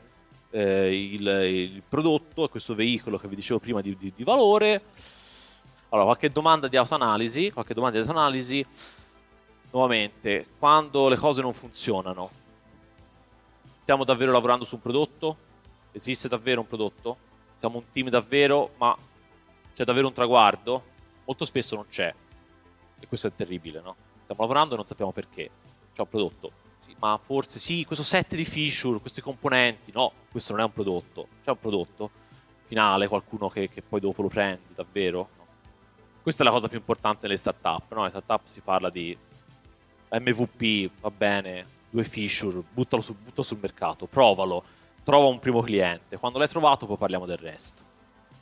eh, 0.52 1.14
il, 1.14 1.28
il, 1.28 1.82
prodotto 1.82 2.46
è 2.46 2.50
questo 2.50 2.76
veicolo 2.76 3.18
che 3.18 3.28
vi 3.28 3.36
dicevo 3.36 3.58
prima 3.58 3.82
di, 3.82 3.98
di, 3.98 4.14
di 4.16 4.24
valore 4.24 4.84
allora, 5.98 6.04
qualche 6.04 6.32
domanda 6.32 6.68
di 6.68 6.78
autoanalisi, 6.78 7.52
qualche 7.52 7.74
domanda 7.74 8.00
di 8.00 8.08
autoanalisi. 8.08 8.66
Nuovamente, 9.72 10.46
quando 10.60 11.10
le 11.10 11.18
cose 11.18 11.42
non 11.42 11.54
funzionano, 11.54 12.30
stiamo 13.76 14.04
davvero 14.04 14.32
lavorando 14.32 14.64
su 14.64 14.76
un 14.76 14.82
prodotto? 14.82 15.38
Esiste 15.92 16.28
davvero 16.28 16.62
un 16.62 16.68
prodotto? 16.68 17.18
Siamo 17.56 17.78
un 17.78 17.84
team 17.92 18.10
davvero, 18.10 18.74
ma 18.78 18.96
c'è 19.74 19.84
davvero 19.84 20.08
un 20.08 20.14
traguardo? 20.14 20.84
Molto 21.26 21.46
spesso 21.46 21.76
non 21.76 21.88
c'è. 21.88 22.14
E 23.00 23.08
questo 23.08 23.28
è 23.28 23.34
terribile, 23.36 23.82
no? 23.82 23.96
Stiamo 24.24 24.42
lavorando 24.42 24.74
e 24.76 24.78
non 24.78 24.86
sappiamo 24.86 25.12
perché. 25.12 25.50
C'è 25.94 26.02
un 26.02 26.10
prodotto. 26.10 26.52
Sì, 26.80 26.96
ma 27.00 27.20
forse 27.22 27.60
sì, 27.60 27.84
questo 27.86 28.04
set 28.04 28.36
di 28.36 28.46
feature, 28.46 29.00
questi 29.00 29.22
componenti. 29.22 29.92
No, 29.92 30.12
questo 30.32 30.54
non 30.54 30.62
è 30.62 30.66
un 30.66 30.74
prodotto. 30.74 31.28
C'è 31.44 31.50
un 31.50 31.60
prodotto 31.60 32.12
finale, 32.66 33.08
qualcuno 33.08 33.50
che, 33.50 33.70
che 33.70 33.82
poi 33.82 34.00
dopo 34.00 34.22
lo 34.22 34.28
prendi, 34.28 34.74
davvero? 34.76 35.30
Questa 36.28 36.44
è 36.44 36.48
la 36.48 36.54
cosa 36.54 36.68
più 36.68 36.78
importante 36.78 37.26
nelle 37.26 37.38
startup, 37.38 37.94
no? 37.94 38.04
Le 38.04 38.10
startup 38.10 38.42
si 38.48 38.60
parla 38.60 38.90
di 38.90 39.18
MVP, 40.10 40.92
va 41.00 41.10
bene, 41.10 41.66
due 41.90 42.04
feature, 42.04 42.62
buttalo, 42.70 43.02
su, 43.02 43.16
buttalo 43.16 43.44
sul 43.44 43.60
mercato, 43.62 44.08
provalo, 44.08 44.62
trova 45.06 45.28
un 45.28 45.40
primo 45.40 45.62
cliente. 45.62 46.18
Quando 46.18 46.38
l'hai 46.38 46.50
trovato 46.50 46.86
poi 46.86 46.98
parliamo 46.98 47.26
del 47.26 47.38
resto. 47.38 47.82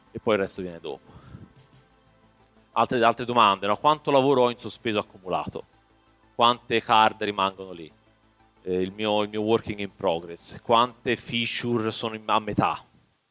E 0.09 0.17
poi 0.17 0.33
il 0.33 0.39
resto 0.39 0.63
viene 0.63 0.79
dopo. 0.79 1.11
Altre, 2.71 3.03
altre 3.03 3.23
domande, 3.23 3.67
no? 3.67 3.77
Quanto 3.77 4.09
lavoro 4.09 4.45
ho 4.45 4.49
in 4.49 4.57
sospeso 4.57 4.97
accumulato? 4.97 5.63
Quante 6.33 6.81
card 6.81 7.21
rimangono 7.21 7.71
lì? 7.71 7.91
Eh, 8.63 8.81
il, 8.81 8.93
mio, 8.93 9.21
il, 9.21 9.29
mio, 9.29 9.41
working 9.41 9.77
in 9.77 9.95
progress? 9.95 10.59
Quante 10.59 11.15
feature 11.17 11.91
sono 11.91 12.15
in, 12.15 12.23
a 12.25 12.39
metà? 12.39 12.83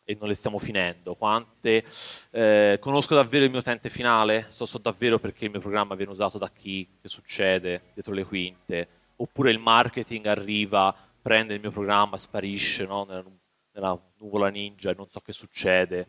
E 0.05 0.17
non 0.19 0.29
le 0.29 0.35
stiamo 0.35 0.59
finendo, 0.59 1.15
quante 1.15 1.85
eh, 2.31 2.77
conosco 2.79 3.15
davvero 3.15 3.45
il 3.45 3.51
mio 3.51 3.61
utente 3.61 3.89
finale, 3.89 4.47
so, 4.51 4.67
so 4.67 4.79
davvero 4.79 5.19
perché 5.19 5.47
il 5.47 5.51
mio 5.51 5.61
programma 5.61 5.95
viene 5.95 6.13
usato 6.13 6.37
da 6.37 6.51
chi, 6.51 6.87
che 7.01 7.09
succede 7.09 7.85
dietro 7.95 8.13
le 8.13 8.25
quinte, 8.25 8.89
oppure 9.17 9.51
il 9.51 9.59
marketing 9.59 10.27
arriva, 10.27 10.95
prende 11.23 11.55
il 11.55 11.61
mio 11.61 11.71
programma, 11.71 12.19
sparisce 12.19 12.85
no? 12.85 13.05
nella, 13.05 13.25
nella 13.73 13.99
nuvola 14.19 14.49
ninja 14.49 14.91
e 14.91 14.95
non 14.95 15.09
so 15.09 15.21
che 15.21 15.33
succede. 15.33 16.07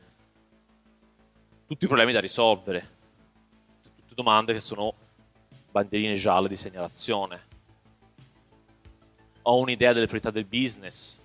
Tutti 1.66 1.86
i 1.86 1.88
problemi 1.88 2.12
da 2.12 2.20
risolvere, 2.20 2.89
tutte 3.82 4.14
domande 4.14 4.52
che 4.52 4.60
sono 4.60 4.93
bandierine 5.72 6.16
gialle 6.16 6.50
di 6.50 6.58
segnalazione. 6.58 7.54
Ho 9.43 9.58
un'idea 9.60 9.93
delle 9.93 10.06
priorità 10.06 10.32
del 10.32 10.46
business, 10.46 11.20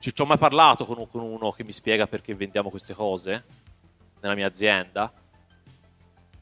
ci, 0.00 0.14
ho 0.16 0.24
mai 0.24 0.38
parlato 0.38 0.86
con, 0.86 1.06
con 1.10 1.20
uno 1.20 1.52
che 1.52 1.62
mi 1.62 1.72
spiega 1.72 2.06
perché 2.06 2.34
vendiamo 2.34 2.70
queste 2.70 2.94
cose 2.94 3.44
nella 4.20 4.34
mia 4.34 4.46
azienda. 4.46 5.12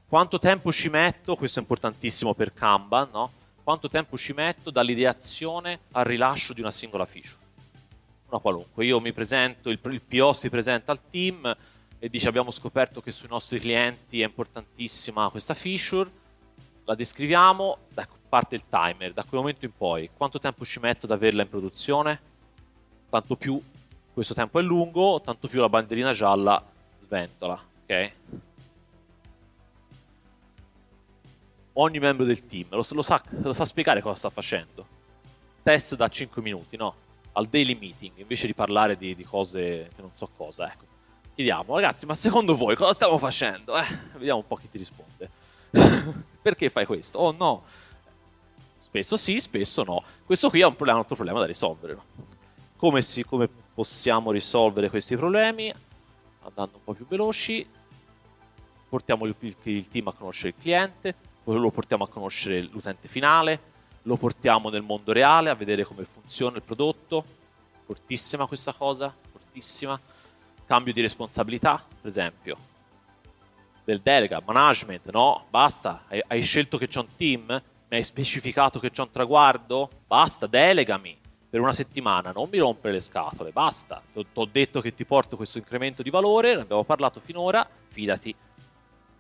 Quanto 0.08 0.38
tempo 0.38 0.70
ci 0.70 0.88
metto, 0.88 1.34
questo 1.34 1.58
è 1.58 1.62
importantissimo 1.62 2.34
per 2.34 2.54
Kanban, 2.54 3.08
no? 3.12 3.32
Quanto 3.64 3.88
tempo 3.88 4.16
ci 4.16 4.32
metto 4.32 4.70
dall'ideazione 4.70 5.80
al 5.90 6.04
rilascio 6.04 6.52
di 6.52 6.60
una 6.60 6.70
singola 6.70 7.04
feature? 7.04 7.36
Una 8.28 8.38
qualunque. 8.38 8.84
Io 8.84 9.00
mi 9.00 9.12
presento, 9.12 9.70
il, 9.70 9.80
il 9.82 10.02
PO 10.02 10.32
si 10.32 10.48
presenta 10.48 10.92
al 10.92 11.00
team 11.10 11.56
e 11.98 12.08
dice 12.08 12.28
abbiamo 12.28 12.52
scoperto 12.52 13.02
che 13.02 13.10
sui 13.10 13.28
nostri 13.28 13.58
clienti 13.58 14.22
è 14.22 14.24
importantissima 14.24 15.30
questa 15.30 15.54
feature, 15.54 16.08
la 16.84 16.94
descriviamo, 16.94 17.78
ecco, 17.92 18.16
parte 18.28 18.54
il 18.54 18.62
timer, 18.68 19.12
da 19.12 19.24
quel 19.24 19.40
momento 19.40 19.64
in 19.64 19.72
poi 19.76 20.08
quanto 20.16 20.38
tempo 20.38 20.64
ci 20.64 20.78
metto 20.78 21.06
ad 21.06 21.12
averla 21.12 21.42
in 21.42 21.48
produzione? 21.48 22.36
Tanto 23.08 23.36
più 23.36 23.60
questo 24.12 24.34
tempo 24.34 24.58
è 24.58 24.62
lungo, 24.62 25.20
tanto 25.20 25.48
più 25.48 25.60
la 25.60 25.68
banderina 25.68 26.12
gialla 26.12 26.62
sventola, 26.98 27.60
ok? 27.84 28.12
Ogni 31.74 31.98
membro 32.00 32.24
del 32.24 32.46
team 32.46 32.66
lo, 32.70 32.84
lo, 32.90 33.02
sa, 33.02 33.22
lo 33.28 33.52
sa 33.52 33.64
spiegare 33.64 34.00
cosa 34.00 34.16
sta 34.16 34.30
facendo. 34.30 34.86
Test 35.62 35.94
da 35.94 36.08
5 36.08 36.42
minuti, 36.42 36.76
no? 36.76 36.94
Al 37.32 37.46
daily 37.46 37.78
meeting, 37.78 38.12
invece 38.16 38.46
di 38.46 38.54
parlare 38.54 38.96
di, 38.96 39.14
di 39.14 39.24
cose 39.24 39.90
che 39.94 40.00
non 40.00 40.10
so 40.14 40.28
cosa, 40.36 40.70
ecco. 40.70 40.84
Chiediamo, 41.34 41.76
ragazzi, 41.76 42.04
ma 42.04 42.16
secondo 42.16 42.56
voi 42.56 42.74
cosa 42.74 42.92
stiamo 42.92 43.16
facendo? 43.18 43.78
Eh, 43.78 43.86
vediamo 44.14 44.40
un 44.40 44.46
po' 44.48 44.56
chi 44.56 44.68
ti 44.68 44.78
risponde. 44.78 45.30
Perché 46.42 46.68
fai 46.70 46.84
questo? 46.84 47.18
Oh 47.18 47.30
no. 47.30 47.62
Spesso 48.76 49.16
sì, 49.16 49.38
spesso 49.38 49.84
no. 49.84 50.02
Questo 50.24 50.50
qui 50.50 50.60
è 50.60 50.64
un, 50.64 50.74
problema, 50.74 50.98
un 50.98 51.02
altro 51.02 51.14
problema 51.14 51.38
da 51.38 51.46
risolvere? 51.46 51.96
Come, 52.78 53.02
si, 53.02 53.24
come 53.24 53.48
possiamo 53.74 54.30
risolvere 54.30 54.88
questi 54.88 55.16
problemi? 55.16 55.74
Andando 56.42 56.76
un 56.76 56.84
po' 56.84 56.94
più 56.94 57.06
veloci 57.06 57.66
portiamo 58.88 59.26
il, 59.26 59.34
il, 59.40 59.56
il, 59.64 59.88
team 59.88 60.08
a 60.08 60.12
conoscere 60.14 60.48
il 60.48 60.54
cliente 60.58 61.14
lo 61.44 61.70
portiamo 61.70 62.04
a 62.04 62.08
conoscere 62.08 62.62
l'utente 62.62 63.06
finale 63.06 63.60
lo 64.02 64.16
portiamo 64.16 64.70
nel 64.70 64.80
mondo 64.80 65.12
reale 65.12 65.50
a 65.50 65.54
vedere 65.54 65.84
come 65.84 66.04
funziona 66.04 66.56
il 66.56 66.62
prodotto. 66.62 67.22
Fortissima 67.84 68.46
questa 68.46 68.72
cosa 68.72 69.14
fortissima. 69.30 70.00
Cambio 70.64 70.92
di 70.92 71.00
responsabilità 71.00 71.84
per 72.00 72.08
esempio. 72.08 72.56
Del 73.84 74.00
delega 74.00 74.40
management 74.44 75.10
no? 75.10 75.44
Basta. 75.50 76.04
Hai, 76.08 76.22
hai 76.26 76.42
scelto 76.42 76.78
che 76.78 76.88
c'è 76.88 77.00
un 77.00 77.16
team? 77.16 77.62
Mi 77.88 77.96
hai 77.96 78.04
specificato 78.04 78.78
che 78.78 78.90
c'è 78.90 79.02
un 79.02 79.10
traguardo? 79.10 79.90
Basta 80.06 80.46
delegami 80.46 81.17
per 81.50 81.60
una 81.60 81.72
settimana, 81.72 82.30
non 82.30 82.48
mi 82.50 82.58
rompere 82.58 82.94
le 82.94 83.00
scatole, 83.00 83.52
basta. 83.52 84.02
Ti 84.12 84.26
ho 84.32 84.44
detto 84.44 84.80
che 84.80 84.94
ti 84.94 85.04
porto 85.04 85.36
questo 85.36 85.58
incremento 85.58 86.02
di 86.02 86.10
valore, 86.10 86.54
ne 86.54 86.62
abbiamo 86.62 86.84
parlato 86.84 87.20
finora, 87.20 87.66
fidati, 87.88 88.34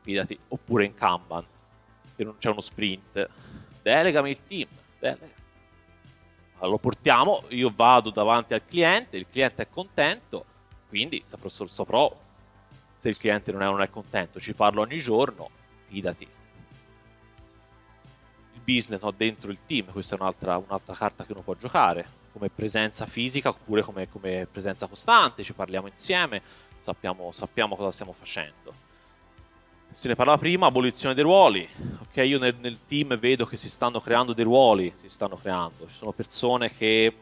fidati. 0.02 0.38
Oppure 0.48 0.84
in 0.84 0.94
Kanban, 0.94 1.44
che 2.14 2.24
non 2.24 2.36
c'è 2.38 2.50
uno 2.50 2.60
sprint. 2.60 3.28
Delegami 3.80 4.30
il 4.30 4.46
team, 4.46 4.68
delega. 4.98 5.36
Allora, 6.56 6.70
lo 6.70 6.78
portiamo, 6.78 7.44
io 7.48 7.72
vado 7.74 8.10
davanti 8.10 8.52
al 8.52 8.66
cliente, 8.66 9.16
il 9.16 9.26
cliente 9.30 9.62
è 9.62 9.68
contento, 9.70 10.44
quindi 10.88 11.22
saprò, 11.24 11.48
saprò 11.48 12.14
se 12.94 13.08
il 13.08 13.16
cliente 13.16 13.52
non 13.52 13.62
è, 13.62 13.66
non 13.66 13.80
è 13.80 13.88
contento, 13.88 14.40
ci 14.40 14.52
parlo 14.54 14.82
ogni 14.82 14.98
giorno, 14.98 15.48
fidati 15.86 16.28
business 18.68 19.00
no, 19.00 19.10
dentro 19.12 19.50
il 19.50 19.60
team, 19.64 19.90
questa 19.90 20.14
è 20.14 20.20
un'altra, 20.20 20.58
un'altra, 20.58 20.94
carta 20.94 21.24
che 21.24 21.32
uno 21.32 21.40
può 21.40 21.54
giocare, 21.54 22.06
come 22.32 22.48
presenza 22.48 23.06
fisica 23.06 23.50
oppure 23.50 23.82
come, 23.82 24.08
come 24.08 24.46
presenza 24.50 24.86
costante, 24.86 25.42
ci 25.42 25.52
parliamo 25.52 25.86
insieme, 25.86 26.42
sappiamo, 26.80 27.32
sappiamo, 27.32 27.76
cosa 27.76 27.90
stiamo 27.90 28.12
facendo. 28.12 28.86
Se 29.92 30.08
ne 30.08 30.14
parlava 30.14 30.38
prima, 30.38 30.66
abolizione 30.66 31.14
dei 31.14 31.24
ruoli. 31.24 31.68
Ok, 32.02 32.16
io 32.18 32.38
nel, 32.38 32.54
nel 32.60 32.78
team 32.86 33.18
vedo 33.18 33.46
che 33.46 33.56
si 33.56 33.68
stanno 33.68 34.00
creando 34.00 34.32
dei 34.32 34.44
ruoli, 34.44 34.92
si 35.00 35.08
stanno 35.08 35.36
creando. 35.36 35.86
Ci 35.88 35.94
sono 35.94 36.12
persone 36.12 36.72
che 36.72 37.12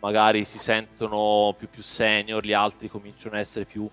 magari 0.00 0.44
si 0.44 0.58
sentono 0.58 1.54
più, 1.56 1.68
più 1.68 1.82
senior, 1.82 2.44
gli 2.44 2.52
altri 2.52 2.88
cominciano 2.88 3.36
a 3.36 3.38
essere 3.38 3.64
più 3.64 3.88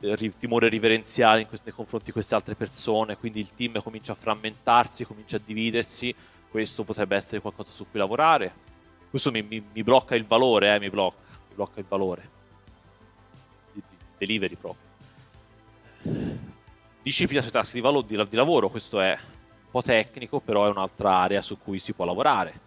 eh, 0.00 0.32
timore 0.38 0.68
riverenziale 0.68 1.48
nei 1.62 1.72
confronti 1.72 2.06
di 2.06 2.12
queste 2.12 2.34
altre 2.34 2.54
persone, 2.54 3.16
quindi 3.16 3.40
il 3.40 3.54
team 3.54 3.80
comincia 3.82 4.12
a 4.12 4.16
frammentarsi, 4.16 5.04
comincia 5.04 5.36
a 5.36 5.40
dividersi 5.44 6.14
questo 6.54 6.84
potrebbe 6.84 7.16
essere 7.16 7.40
qualcosa 7.40 7.72
su 7.72 7.84
cui 7.90 7.98
lavorare. 7.98 8.52
Questo 9.14 9.30
mi, 9.30 9.42
mi, 9.42 9.64
mi 9.72 9.84
blocca 9.84 10.16
il 10.16 10.26
valore, 10.26 10.74
eh, 10.74 10.80
mi 10.80 10.90
blocca, 10.90 11.22
mi 11.48 11.54
blocca 11.54 11.78
il 11.78 11.86
valore. 11.86 12.30
Di, 13.70 13.80
di 13.88 13.96
delivery 14.18 14.56
proprio. 14.56 14.82
Disciplina 17.00 17.40
sui 17.40 17.52
tassi 17.52 17.74
di, 17.74 17.80
valo, 17.80 18.00
di, 18.00 18.16
di 18.28 18.34
lavoro, 18.34 18.68
questo 18.68 18.98
è 18.98 19.16
un 19.16 19.70
po' 19.70 19.82
tecnico, 19.82 20.40
però 20.40 20.66
è 20.66 20.70
un'altra 20.70 21.18
area 21.18 21.42
su 21.42 21.58
cui 21.58 21.78
si 21.78 21.92
può 21.92 22.04
lavorare. 22.04 22.58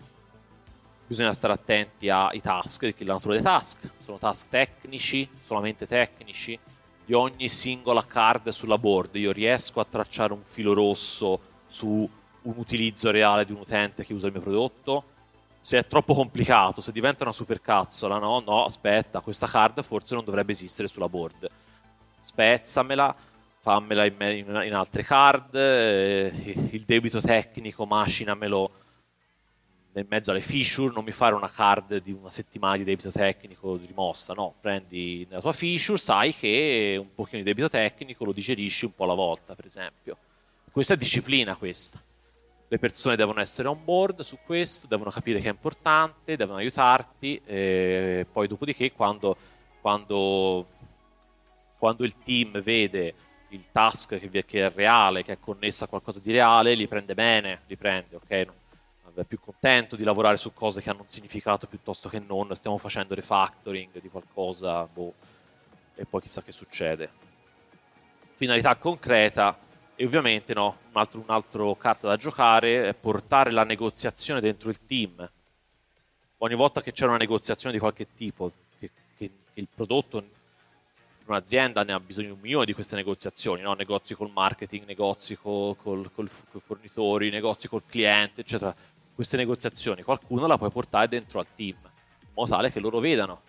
bisogna 1.05 1.33
stare 1.33 1.51
attenti 1.51 2.07
ai 2.07 2.39
task, 2.39 2.95
la 2.99 3.13
natura 3.15 3.33
dei 3.33 3.43
task, 3.43 3.79
sono 4.01 4.17
task 4.17 4.47
tecnici, 4.47 5.27
solamente 5.41 5.85
tecnici, 5.85 6.57
di 7.03 7.11
ogni 7.11 7.49
singola 7.49 8.05
card 8.05 8.47
sulla 8.51 8.77
board 8.77 9.15
io 9.15 9.33
riesco 9.33 9.81
a 9.81 9.85
tracciare 9.85 10.31
un 10.31 10.43
filo 10.45 10.71
rosso 10.71 11.41
su 11.67 12.09
un 12.43 12.53
utilizzo 12.55 13.11
reale 13.11 13.43
di 13.43 13.51
un 13.51 13.59
utente 13.59 14.05
che 14.05 14.13
usa 14.13 14.27
il 14.27 14.31
mio 14.31 14.41
prodotto. 14.41 15.15
Se 15.67 15.77
è 15.77 15.85
troppo 15.85 16.13
complicato, 16.13 16.79
se 16.79 16.93
diventa 16.93 17.25
una 17.25 17.33
supercazzola, 17.33 18.19
no, 18.19 18.39
no, 18.39 18.63
aspetta, 18.63 19.19
questa 19.19 19.47
card 19.47 19.83
forse 19.83 20.15
non 20.15 20.23
dovrebbe 20.23 20.53
esistere 20.53 20.87
sulla 20.87 21.09
board. 21.09 21.45
Spezzamela, 22.21 23.13
fammela 23.59 24.05
in, 24.05 24.15
in, 24.17 24.61
in 24.63 24.73
altre 24.73 25.03
card, 25.03 25.53
eh, 25.55 26.31
il 26.71 26.83
debito 26.83 27.19
tecnico 27.19 27.85
macinamelo 27.85 28.71
nel 29.91 30.05
mezzo 30.07 30.31
alle 30.31 30.39
feature, 30.39 30.93
non 30.93 31.03
mi 31.03 31.11
fare 31.11 31.35
una 31.35 31.49
card 31.49 31.97
di 31.97 32.13
una 32.13 32.31
settimana 32.31 32.77
di 32.77 32.85
debito 32.85 33.11
tecnico 33.11 33.75
rimossa, 33.75 34.33
no, 34.33 34.53
prendi 34.61 35.27
la 35.29 35.41
tua 35.41 35.51
feature, 35.51 35.97
sai 35.97 36.33
che 36.33 36.95
un 36.97 37.13
pochino 37.13 37.39
di 37.39 37.43
debito 37.43 37.67
tecnico 37.67 38.23
lo 38.23 38.31
digerisci 38.31 38.85
un 38.85 38.95
po' 38.95 39.03
alla 39.03 39.15
volta, 39.15 39.53
per 39.53 39.65
esempio. 39.65 40.15
Questa 40.71 40.93
è 40.93 40.97
disciplina 40.97 41.57
questa. 41.57 42.01
Le 42.69 42.79
persone 42.79 43.15
devono 43.15 43.39
essere 43.39 43.67
on 43.67 43.83
board 43.83 44.21
su 44.21 44.37
questo, 44.45 44.87
devono 44.87 45.09
capire 45.09 45.39
che 45.39 45.47
è 45.47 45.51
importante, 45.51 46.35
devono 46.35 46.57
aiutarti, 46.57 47.41
e 47.45 48.25
poi 48.31 48.47
dopodiché 48.47 48.91
quando, 48.91 49.37
quando, 49.79 50.67
quando 51.77 52.03
il 52.03 52.17
team 52.23 52.61
vede 52.61 53.13
il 53.49 53.65
task 53.71 54.19
che, 54.19 54.45
che, 54.45 54.65
è 54.65 54.71
reale, 54.73 55.23
che 55.23 55.33
è 55.33 55.39
connesso 55.39 55.85
a 55.85 55.87
qualcosa 55.87 56.19
di 56.19 56.31
reale, 56.31 56.75
li 56.75 56.87
prende 56.87 57.13
bene, 57.13 57.61
li 57.67 57.77
prende, 57.77 58.15
ok? 58.17 58.47
è 59.21 59.23
più 59.23 59.39
contento 59.39 59.95
di 59.95 60.03
lavorare 60.03 60.37
su 60.37 60.53
cose 60.53 60.81
che 60.81 60.89
hanno 60.89 61.01
un 61.01 61.07
significato 61.07 61.65
piuttosto 61.65 62.09
che 62.09 62.19
non 62.19 62.53
stiamo 62.53 62.77
facendo 62.77 63.15
refactoring 63.15 63.99
di 63.99 64.09
qualcosa 64.09 64.85
boh, 64.85 65.13
e 65.95 66.05
poi 66.05 66.21
chissà 66.21 66.43
che 66.43 66.51
succede. 66.51 67.09
Finalità 68.35 68.75
concreta 68.75 69.57
e 69.97 70.05
ovviamente 70.05 70.53
no, 70.53 70.77
un 70.91 70.99
altro, 70.99 71.19
un 71.19 71.29
altro 71.29 71.75
carta 71.75 72.07
da 72.07 72.15
giocare 72.15 72.87
è 72.87 72.93
portare 72.93 73.51
la 73.51 73.63
negoziazione 73.63 74.39
dentro 74.39 74.69
il 74.69 74.85
team. 74.85 75.27
Ogni 76.37 76.55
volta 76.55 76.81
che 76.83 76.91
c'è 76.91 77.05
una 77.05 77.17
negoziazione 77.17 77.73
di 77.73 77.79
qualche 77.79 78.05
tipo, 78.15 78.51
che, 78.79 78.91
che, 79.17 79.31
che 79.51 79.59
il 79.61 79.67
prodotto 79.73 80.23
un'azienda 81.25 81.83
ne 81.83 81.93
ha 81.93 81.99
bisogno 81.99 82.27
di 82.27 82.33
un 82.33 82.39
milione 82.39 82.65
di 82.65 82.73
queste 82.73 82.95
negoziazioni, 82.95 83.63
no? 83.63 83.73
negozi 83.73 84.13
col 84.13 84.29
marketing, 84.31 84.85
negozi 84.85 85.35
con 85.35 86.07
i 86.15 86.59
fornitori, 86.63 87.31
negozi 87.31 87.67
col 87.67 87.81
cliente, 87.85 88.41
eccetera 88.41 88.73
queste 89.17 89.35
negoziazioni 89.37 90.03
qualcuno 90.03 90.45
la 90.45 90.59
puoi 90.59 90.69
portare 90.69 91.07
dentro 91.07 91.39
al 91.39 91.47
team, 91.55 91.75
in 91.81 92.29
modo 92.35 92.51
tale 92.51 92.71
che 92.71 92.79
loro 92.79 92.99
vedano, 92.99 93.41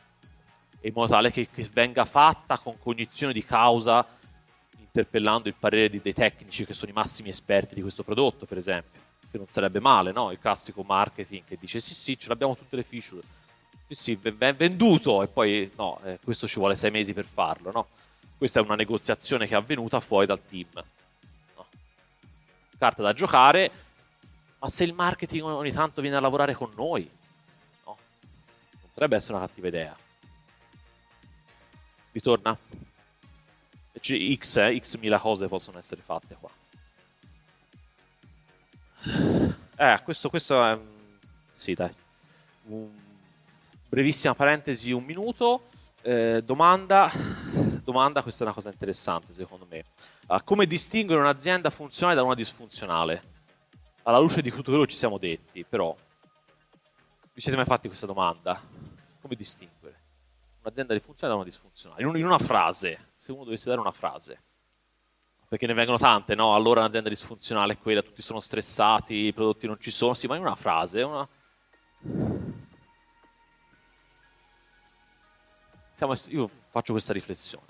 in 0.81 0.93
modo 0.95 1.09
tale 1.09 1.31
che, 1.31 1.49
che 1.53 1.69
venga 1.71 2.07
fatta 2.07 2.59
con 2.59 2.79
cognizione 2.79 3.35
di 3.35 3.45
causa, 3.45 4.17
interpellando 4.89 5.49
il 5.49 5.55
parere 5.55 5.89
di, 5.89 6.01
dei 6.01 6.15
tecnici 6.15 6.65
che 6.65 6.75
sono 6.75 6.91
i 6.91 6.95
massimi 6.95 7.29
esperti 7.29 7.75
di 7.75 7.83
questo 7.83 8.03
prodotto, 8.03 8.47
per 8.47 8.57
esempio. 8.57 9.07
Che 9.31 9.37
non 9.37 9.49
sarebbe 9.49 9.79
male, 9.79 10.11
no? 10.11 10.31
Il 10.33 10.39
classico 10.39 10.83
marketing 10.83 11.45
che 11.45 11.59
dice 11.61 11.81
sì, 11.81 11.95
sì, 11.95 12.19
ce 12.19 12.29
l'abbiamo 12.29 12.57
tutte 12.57 12.77
le 12.77 12.83
feature. 12.83 13.23
Sì, 13.89 13.95
sì, 13.95 14.17
ben 14.17 14.57
venduto, 14.57 15.23
e 15.23 15.29
poi 15.29 15.71
no, 15.77 16.01
eh, 16.05 16.19
questo 16.23 16.47
ci 16.47 16.59
vuole 16.59 16.75
sei 16.75 16.91
mesi 16.91 17.13
per 17.13 17.25
farlo, 17.25 17.71
no? 17.71 17.89
Questa 18.37 18.61
è 18.61 18.63
una 18.63 18.75
negoziazione 18.75 19.47
che 19.47 19.55
è 19.55 19.57
avvenuta 19.57 20.01
fuori 20.01 20.27
dal 20.27 20.43
team. 20.43 20.69
No. 21.57 21.67
Carta 22.79 23.03
da 23.03 23.13
giocare, 23.13 23.71
ma 24.59 24.69
se 24.69 24.85
il 24.85 24.95
marketing 24.95 25.43
ogni 25.45 25.73
tanto 25.73 26.01
viene 26.01 26.17
a 26.17 26.21
lavorare 26.21 26.55
con 26.55 26.71
noi, 26.75 27.09
no? 27.85 27.97
Non 28.73 28.91
potrebbe 28.93 29.17
essere 29.17 29.37
una 29.37 29.47
cattiva 29.47 29.69
idea. 29.69 29.97
Ritorna? 32.13 32.59
X, 33.99 34.57
eh? 34.57 34.79
X 34.79 34.97
mila 34.97 35.19
cose 35.19 35.49
possono 35.49 35.79
essere 35.79 36.03
fatte 36.03 36.37
qua. 36.39 36.51
Eh, 39.77 40.01
questo, 40.03 40.29
questo 40.29 40.65
è... 40.65 40.79
Sì, 41.55 41.75
dai. 41.75 41.93
Un... 42.65 42.89
Brevissima 43.89 44.35
parentesi, 44.35 44.93
un 44.93 45.05
minuto. 45.05 45.67
Eh, 46.03 46.43
domanda, 46.45 47.11
domanda, 47.83 48.23
questa 48.23 48.43
è 48.43 48.47
una 48.47 48.55
cosa 48.55 48.71
interessante 48.71 49.33
secondo 49.33 49.67
me. 49.69 49.85
Uh, 50.27 50.39
come 50.45 50.67
distinguere 50.67 51.21
un'azienda 51.21 51.71
funzionale 51.71 52.17
da 52.17 52.25
una 52.25 52.35
disfunzionale? 52.35 53.37
alla 54.09 54.19
luce 54.19 54.41
di 54.41 54.51
tutto 54.51 54.71
quello 54.71 54.85
che 54.85 54.93
ci 54.93 54.97
siamo 54.97 55.19
detti, 55.19 55.65
però, 55.65 55.95
vi 57.35 57.41
siete 57.41 57.57
mai 57.57 57.67
fatti 57.67 57.89
questa 57.89 58.07
domanda? 58.07 58.59
Come 59.21 59.35
distinguere 59.37 59.98
un'azienda 60.69 60.93
disfunzionale 60.93 61.37
da 61.37 61.43
una 61.43 61.51
disfunzionale? 61.51 62.03
In, 62.03 62.25
una 62.25 62.39
frase, 62.39 63.11
se 63.17 63.33
uno 63.33 63.45
dovesse 63.45 63.69
dare 63.69 63.81
una 63.81 63.91
frase, 63.91 64.43
perché 65.49 65.67
ne 65.67 65.73
vengono 65.73 65.99
tante, 65.99 66.35
no? 66.35 66.55
Allora 66.55 66.81
un'azienda 66.81 67.09
disfunzionale 67.09 67.73
è 67.73 67.79
quella, 67.79 68.03
tutti 68.03 68.23
sono 68.23 68.41
stressati, 68.41 69.15
i 69.15 69.33
prodotti 69.33 69.67
non 69.67 69.81
ci 69.81 69.91
sono, 69.91 70.15
sì, 70.15 70.27
ma 70.27 70.37
in 70.37 70.43
una 70.43 70.55
frase, 70.55 71.03
una... 71.03 71.29
Siamo, 75.93 76.15
io 76.29 76.49
faccio 76.69 76.93
questa 76.93 77.13
riflessione. 77.13 77.67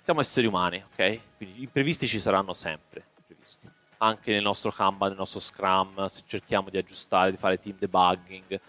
Siamo 0.00 0.20
esseri 0.20 0.46
umani, 0.46 0.84
ok? 0.92 1.20
Quindi 1.36 1.62
imprevisti 1.62 2.06
ci 2.06 2.20
saranno 2.20 2.54
sempre, 2.54 3.06
imprevisti 3.18 3.80
anche 3.98 4.32
nel 4.32 4.42
nostro 4.42 4.72
Kanban, 4.72 5.10
nel 5.10 5.18
nostro 5.18 5.38
Scrum, 5.38 6.08
se 6.08 6.22
cerchiamo 6.26 6.70
di 6.70 6.76
aggiustare, 6.76 7.30
di 7.30 7.36
fare 7.36 7.60
team 7.60 7.76
debugging, 7.78 8.60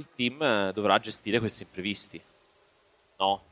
il 0.00 0.08
team 0.14 0.72
dovrà 0.72 0.98
gestire 0.98 1.38
questi 1.38 1.62
imprevisti. 1.62 2.20
No? 3.18 3.42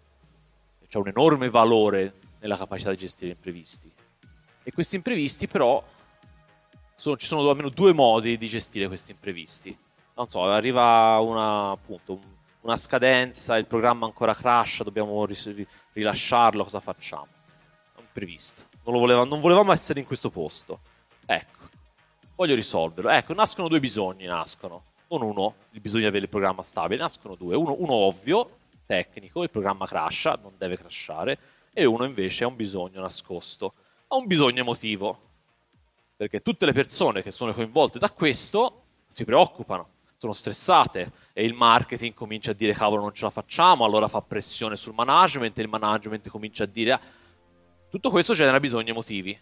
C'è 0.89 0.99
un 0.99 1.09
enorme 1.09 1.51
valore 1.51 2.15
nella 2.41 2.57
capacità 2.57 2.91
di 2.91 2.97
gestire 2.97 3.33
imprevisti. 3.33 3.91
E 4.63 4.73
questi 4.73 4.97
imprevisti 4.97 5.47
però 5.47 5.83
sono, 6.95 7.17
ci 7.17 7.27
sono 7.27 7.49
almeno 7.49 7.69
due 7.69 7.93
modi 7.93 8.37
di 8.39 8.47
gestire 8.47 8.89
questi 8.89 9.13
imprevisti. 9.13 9.77
Non 10.15 10.29
so, 10.29 10.45
arriva 10.45 11.19
una, 11.21 11.71
appunto, 11.71 12.19
una 12.63 12.77
scadenza, 12.77 13.57
il 13.57 13.67
programma 13.67 14.07
ancora 14.07 14.35
crash, 14.35 14.83
dobbiamo 14.83 15.27
rilasciarlo, 15.93 16.65
cosa 16.65 16.81
facciamo? 16.81 17.29
È 17.95 17.99
un 17.99 18.05
imprevisto 18.05 18.69
non, 18.91 19.01
voleva, 19.01 19.25
non 19.25 19.41
volevamo 19.41 19.73
essere 19.73 20.01
in 20.01 20.07
questo 20.07 20.31
posto. 20.31 20.81
Ecco, 21.27 21.69
voglio 22.35 22.55
risolverlo. 22.55 23.11
Ecco, 23.11 23.35
nascono 23.35 23.69
due 23.69 23.81
bisogni, 23.81 24.25
nascono. 24.25 24.83
Non 25.09 25.23
uno, 25.23 25.55
di 25.71 25.81
avere 26.05 26.19
il 26.19 26.29
programma 26.29 26.63
stabile, 26.63 27.01
nascono 27.01 27.35
due. 27.35 27.57
Uno, 27.57 27.77
uno 27.79 27.93
ovvio, 27.93 28.59
tecnico, 28.85 29.43
il 29.43 29.51
programma 29.51 29.87
crasha, 29.87 30.39
non 30.41 30.53
deve 30.59 30.77
crashare, 30.77 31.39
e 31.73 31.85
uno 31.85 32.05
invece 32.05 32.45
ha 32.45 32.49
un 32.49 32.57
bisogno 32.57 33.01
nascosto, 33.01 33.75
ha 34.09 34.17
un 34.17 34.27
bisogno 34.27 34.61
emotivo. 34.61 35.21
Perché 36.17 36.43
tutte 36.43 36.67
le 36.67 36.73
persone 36.73 37.23
che 37.23 37.31
sono 37.31 37.53
coinvolte 37.53 37.99
da 37.99 38.11
questo 38.11 38.83
si 39.09 39.25
preoccupano, 39.25 39.89
sono 40.17 40.33
stressate 40.33 41.13
e 41.33 41.45
il 41.45 41.55
marketing 41.55 42.13
comincia 42.13 42.51
a 42.51 42.55
dire 42.55 42.73
cavolo 42.73 43.03
non 43.03 43.15
ce 43.15 43.25
la 43.25 43.31
facciamo, 43.31 43.85
allora 43.85 44.09
fa 44.09 44.21
pressione 44.21 44.77
sul 44.77 44.95
management 44.95 45.57
e 45.59 45.63
il 45.63 45.69
management 45.69 46.29
comincia 46.29 46.65
a 46.65 46.67
dire 46.67 47.01
tutto 47.89 48.11
questo 48.11 48.35
genera 48.35 48.59
bisogni 48.59 48.91
emotivi. 48.91 49.39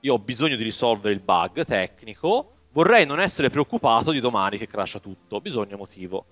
Io 0.00 0.14
ho 0.14 0.18
bisogno 0.18 0.56
di 0.56 0.62
risolvere 0.64 1.14
il 1.14 1.20
bug 1.20 1.64
tecnico, 1.64 2.56
vorrei 2.72 3.06
non 3.06 3.20
essere 3.20 3.50
preoccupato 3.50 4.10
di 4.10 4.20
domani 4.20 4.58
che 4.58 4.66
crasha 4.66 4.98
tutto, 4.98 5.40
bisogno 5.40 5.74
emotivo. 5.74 6.24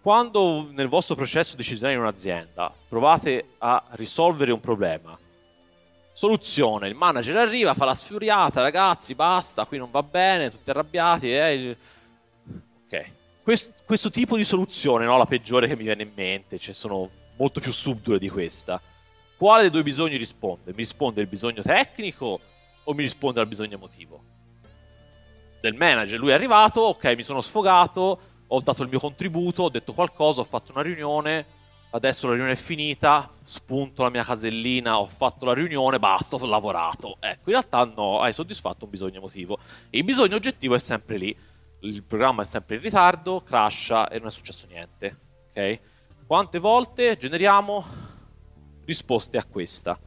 Quando 0.00 0.68
nel 0.70 0.88
vostro 0.88 1.14
processo 1.14 1.56
decisionale 1.56 1.94
in 1.94 2.00
un'azienda 2.00 2.72
provate 2.88 3.50
a 3.58 3.82
risolvere 3.90 4.52
un 4.52 4.60
problema, 4.60 5.18
soluzione, 6.12 6.88
il 6.88 6.94
manager 6.94 7.36
arriva, 7.36 7.74
fa 7.74 7.84
la 7.84 7.94
sfuriata, 7.94 8.62
ragazzi, 8.62 9.14
basta, 9.14 9.66
qui 9.66 9.78
non 9.78 9.90
va 9.90 10.02
bene, 10.02 10.50
tutti 10.50 10.70
arrabbiati, 10.70 11.32
eh. 11.32 11.76
ok. 12.86 13.10
Questo, 13.42 13.72
questo 13.84 14.10
tipo 14.10 14.36
di 14.36 14.44
soluzione, 14.44 15.04
no, 15.04 15.16
la 15.16 15.26
peggiore 15.26 15.66
che 15.66 15.76
mi 15.76 15.84
viene 15.84 16.02
in 16.02 16.12
mente, 16.14 16.58
cioè 16.58 16.74
sono 16.74 17.08
molto 17.36 17.60
più 17.60 17.72
subdole 17.72 18.18
di 18.18 18.28
questa 18.28 18.80
quale 19.38 19.62
dei 19.62 19.70
due 19.70 19.84
bisogni 19.84 20.16
risponde? 20.16 20.72
Mi 20.72 20.78
risponde 20.78 21.20
il 21.20 21.28
bisogno 21.28 21.62
tecnico 21.62 22.40
o 22.82 22.92
mi 22.92 23.02
risponde 23.02 23.38
al 23.38 23.46
bisogno 23.46 23.76
emotivo? 23.76 24.20
Del 25.60 25.74
manager, 25.74 26.18
lui 26.18 26.30
è 26.30 26.34
arrivato, 26.34 26.80
ok, 26.82 27.14
mi 27.16 27.22
sono 27.22 27.40
sfogato, 27.40 28.20
ho 28.46 28.60
dato 28.60 28.82
il 28.82 28.88
mio 28.88 29.00
contributo, 29.00 29.64
ho 29.64 29.68
detto 29.68 29.92
qualcosa, 29.92 30.40
ho 30.40 30.44
fatto 30.44 30.72
una 30.72 30.82
riunione, 30.82 31.44
adesso 31.90 32.26
la 32.26 32.34
riunione 32.34 32.54
è 32.54 32.60
finita, 32.60 33.30
spunto 33.42 34.02
la 34.02 34.10
mia 34.10 34.24
casellina, 34.24 34.98
ho 34.98 35.06
fatto 35.06 35.44
la 35.44 35.54
riunione, 35.54 35.98
basta, 35.98 36.36
ho 36.36 36.46
lavorato. 36.46 37.16
Ecco, 37.20 37.50
in 37.50 37.52
realtà 37.52 37.84
no, 37.84 38.20
hai 38.20 38.32
soddisfatto 38.32 38.84
un 38.84 38.90
bisogno 38.90 39.18
emotivo. 39.18 39.58
Il 39.90 40.04
bisogno 40.04 40.36
oggettivo 40.36 40.74
è 40.74 40.78
sempre 40.78 41.16
lì. 41.16 41.36
Il 41.80 42.02
programma 42.02 42.42
è 42.42 42.44
sempre 42.44 42.76
in 42.76 42.82
ritardo, 42.82 43.40
crasha 43.40 44.08
e 44.08 44.18
non 44.18 44.28
è 44.28 44.30
successo 44.30 44.66
niente. 44.68 45.16
Ok? 45.48 45.80
Quante 46.26 46.58
volte 46.58 47.16
generiamo 47.16 47.84
risposte 48.84 49.38
a 49.38 49.44
questa. 49.44 49.98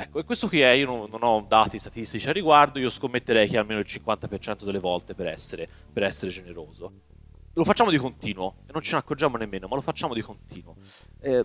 Ecco, 0.00 0.18
e 0.18 0.24
questo 0.24 0.48
qui 0.48 0.60
è, 0.60 0.70
io 0.70 0.86
non, 0.86 1.10
non, 1.10 1.22
ho 1.22 1.44
dati 1.46 1.78
statistici 1.78 2.26
a 2.26 2.32
riguardo, 2.32 2.78
io 2.78 2.88
scommetterei 2.88 3.46
che 3.46 3.58
almeno 3.58 3.80
il 3.80 3.86
50% 3.86 4.64
delle 4.64 4.78
volte 4.78 5.14
per 5.14 5.26
essere, 5.26 5.68
per 5.92 6.04
essere 6.04 6.30
generoso. 6.30 6.92
lo 7.52 7.64
facciamo 7.64 7.90
di 7.90 7.98
continuo 7.98 8.54
e 8.66 8.72
non 8.72 8.80
ce 8.80 8.92
ne 8.92 8.98
accorgiamo 8.98 9.36
nemmeno, 9.36 9.68
ma 9.68 9.74
lo 9.74 9.82
facciamo 9.82 10.14
di 10.14 10.22
continuo. 10.22 10.76
Eh, 11.20 11.44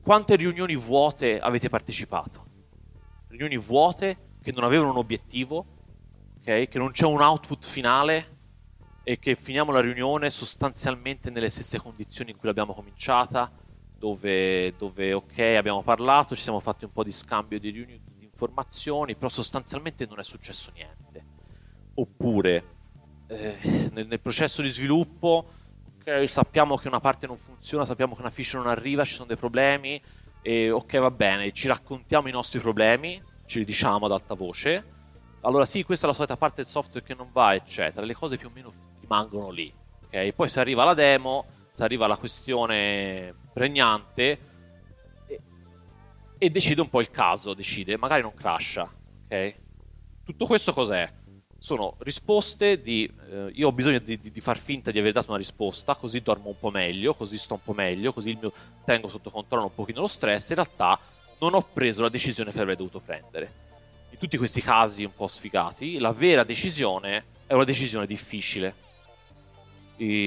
quante 0.00 0.36
riunioni 0.36 0.76
vuote 0.76 1.40
avete 1.40 1.68
partecipato? 1.68 2.46
Riunioni 3.26 3.58
vuote 3.58 4.16
che 4.40 4.52
non 4.52 4.62
avevano 4.62 4.90
un 4.90 4.98
obiettivo, 4.98 5.66
okay? 6.38 6.68
che 6.68 6.78
non 6.78 6.92
c'è 6.92 7.06
un 7.06 7.20
output 7.20 7.64
finale 7.64 8.38
e 9.02 9.18
che 9.18 9.34
finiamo 9.34 9.72
la 9.72 9.80
riunione 9.80 10.30
sostanzialmente 10.30 11.30
nelle 11.30 11.50
stesse 11.50 11.80
condizioni 11.80 12.30
in 12.30 12.36
cui 12.36 12.46
l'abbiamo 12.46 12.74
cominciata, 12.74 13.50
dove, 14.02 14.74
dove 14.76 15.12
ok 15.12 15.38
abbiamo 15.56 15.80
parlato, 15.82 16.34
ci 16.34 16.42
siamo 16.42 16.58
fatti 16.58 16.82
un 16.82 16.90
po' 16.90 17.04
di 17.04 17.12
scambio 17.12 17.60
di, 17.60 17.70
riunioni, 17.70 18.02
di 18.18 18.24
informazioni, 18.24 19.14
però 19.14 19.28
sostanzialmente 19.28 20.06
non 20.06 20.18
è 20.18 20.24
successo 20.24 20.72
niente. 20.74 21.24
Oppure 21.94 22.64
eh, 23.28 23.90
nel, 23.92 24.08
nel, 24.08 24.18
processo 24.18 24.60
di 24.60 24.70
sviluppo 24.70 25.46
okay, 26.00 26.26
sappiamo 26.26 26.76
che 26.76 26.88
una 26.88 26.98
parte 26.98 27.28
non 27.28 27.36
funziona, 27.36 27.84
sappiamo 27.84 28.16
che 28.16 28.22
una 28.22 28.32
feature 28.32 28.64
non 28.64 28.72
arriva, 28.72 29.04
ci 29.04 29.14
sono 29.14 29.28
dei 29.28 29.36
problemi, 29.36 30.02
e 30.42 30.72
ok 30.72 30.98
va 30.98 31.10
bene, 31.12 31.52
ci 31.52 31.68
raccontiamo 31.68 32.26
i 32.26 32.32
nostri 32.32 32.58
problemi, 32.58 33.22
ce 33.46 33.60
li 33.60 33.64
diciamo 33.64 34.06
ad 34.06 34.10
alta 34.10 34.34
voce, 34.34 34.84
allora 35.42 35.64
sì, 35.64 35.84
questa 35.84 36.06
è 36.06 36.08
la 36.08 36.14
solita 36.16 36.36
parte 36.36 36.62
del 36.62 36.66
software 36.66 37.06
che 37.06 37.14
non 37.14 37.28
va, 37.30 37.54
eccetera, 37.54 38.04
le 38.04 38.14
cose 38.14 38.36
più 38.36 38.48
o 38.48 38.50
meno 38.52 38.72
rimangono 38.98 39.50
lì. 39.50 39.72
Okay? 40.06 40.32
Poi 40.32 40.48
se 40.48 40.58
arriva 40.58 40.82
la 40.82 40.94
demo, 40.94 41.46
arriva 41.78 42.06
la 42.06 42.16
questione 42.16 43.34
pregnante 43.52 44.38
e, 45.26 45.40
e 46.38 46.50
decide 46.50 46.80
un 46.80 46.90
po' 46.90 47.00
il 47.00 47.10
caso, 47.10 47.54
decide, 47.54 47.96
magari 47.96 48.22
non 48.22 48.34
crasha. 48.34 48.90
Okay? 49.24 49.54
Tutto 50.24 50.46
questo 50.46 50.72
cos'è? 50.72 51.10
Sono 51.58 51.94
risposte 51.98 52.82
di... 52.82 53.10
Eh, 53.30 53.50
io 53.54 53.68
ho 53.68 53.72
bisogno 53.72 54.00
di, 54.00 54.20
di, 54.20 54.32
di, 54.32 54.40
far 54.40 54.58
finta 54.58 54.90
di 54.90 54.98
aver 54.98 55.12
dato 55.12 55.28
una 55.28 55.38
risposta, 55.38 55.94
così 55.94 56.20
dormo 56.20 56.48
un 56.48 56.58
po' 56.58 56.70
meglio, 56.70 57.14
così 57.14 57.38
sto 57.38 57.54
un 57.54 57.62
po' 57.62 57.72
meglio, 57.72 58.12
così 58.12 58.36
mio, 58.40 58.52
tengo 58.84 59.08
sotto 59.08 59.30
controllo 59.30 59.66
un 59.66 59.74
pochino 59.74 60.00
lo 60.00 60.08
stress. 60.08 60.50
In 60.50 60.56
realtà 60.56 60.98
non 61.38 61.54
ho 61.54 61.62
preso 61.72 62.02
la 62.02 62.08
decisione 62.08 62.52
che 62.52 62.60
avrei 62.60 62.76
dovuto 62.76 63.00
prendere. 63.00 63.60
In 64.10 64.18
tutti 64.18 64.36
questi 64.36 64.60
casi 64.60 65.04
un 65.04 65.14
po' 65.14 65.28
sfigati, 65.28 65.98
la 65.98 66.12
vera 66.12 66.44
decisione 66.44 67.24
è 67.46 67.54
una 67.54 67.64
decisione 67.64 68.06
difficile 68.06 68.90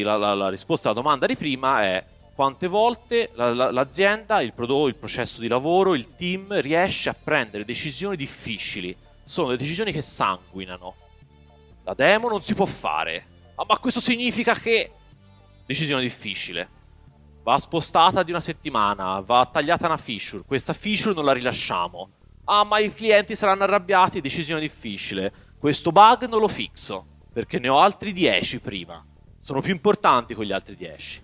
la, 0.03 0.17
la, 0.17 0.33
la, 0.33 0.49
risposta 0.49 0.89
alla 0.89 1.01
domanda 1.01 1.25
di 1.25 1.35
prima 1.35 1.83
è 1.83 2.03
quante 2.33 2.67
volte 2.67 3.31
la, 3.33 3.71
l'azienda, 3.71 4.41
il 4.41 4.53
prodotto, 4.53 4.87
il 4.87 4.95
processo 4.95 5.41
di 5.41 5.47
lavoro, 5.47 5.95
il 5.95 6.15
team 6.15 6.59
riesce 6.59 7.09
a 7.09 7.15
prendere 7.15 7.65
decisioni 7.65 8.15
difficili. 8.15 8.95
Sono 9.23 9.49
le 9.49 9.57
decisioni 9.57 9.91
che 9.91 10.01
sanguinano. 10.01 10.95
La 11.83 11.93
demo 11.93 12.29
non 12.29 12.41
si 12.41 12.53
può 12.53 12.65
fare. 12.65 13.25
Ah, 13.55 13.65
ma 13.67 13.77
questo 13.77 13.99
significa 13.99 14.53
che... 14.53 14.91
Decisione 15.65 16.01
difficile. 16.01 16.69
Va 17.41 17.57
spostata 17.57 18.21
di 18.21 18.31
una 18.31 18.41
settimana, 18.41 19.19
va 19.21 19.49
tagliata 19.51 19.87
una 19.87 19.97
feature. 19.97 20.43
Questa 20.45 20.73
feature 20.73 21.15
non 21.15 21.25
la 21.25 21.31
rilasciamo. 21.31 22.09
Ah, 22.45 22.63
ma 22.63 22.79
i 22.79 22.93
clienti 22.93 23.35
saranno 23.35 23.63
arrabbiati, 23.63 24.21
decisione 24.21 24.61
difficile. 24.61 25.33
Questo 25.57 25.91
bug 25.91 26.27
non 26.27 26.39
lo 26.39 26.47
fixo, 26.47 27.05
perché 27.31 27.59
ne 27.59 27.69
ho 27.69 27.79
altri 27.79 28.11
10 28.11 28.59
prima 28.59 29.03
sono 29.45 29.61
più 29.61 29.73
importanti 29.73 30.33
con 30.33 30.43
gli 30.43 30.51
altri 30.51 30.75
10. 30.75 31.21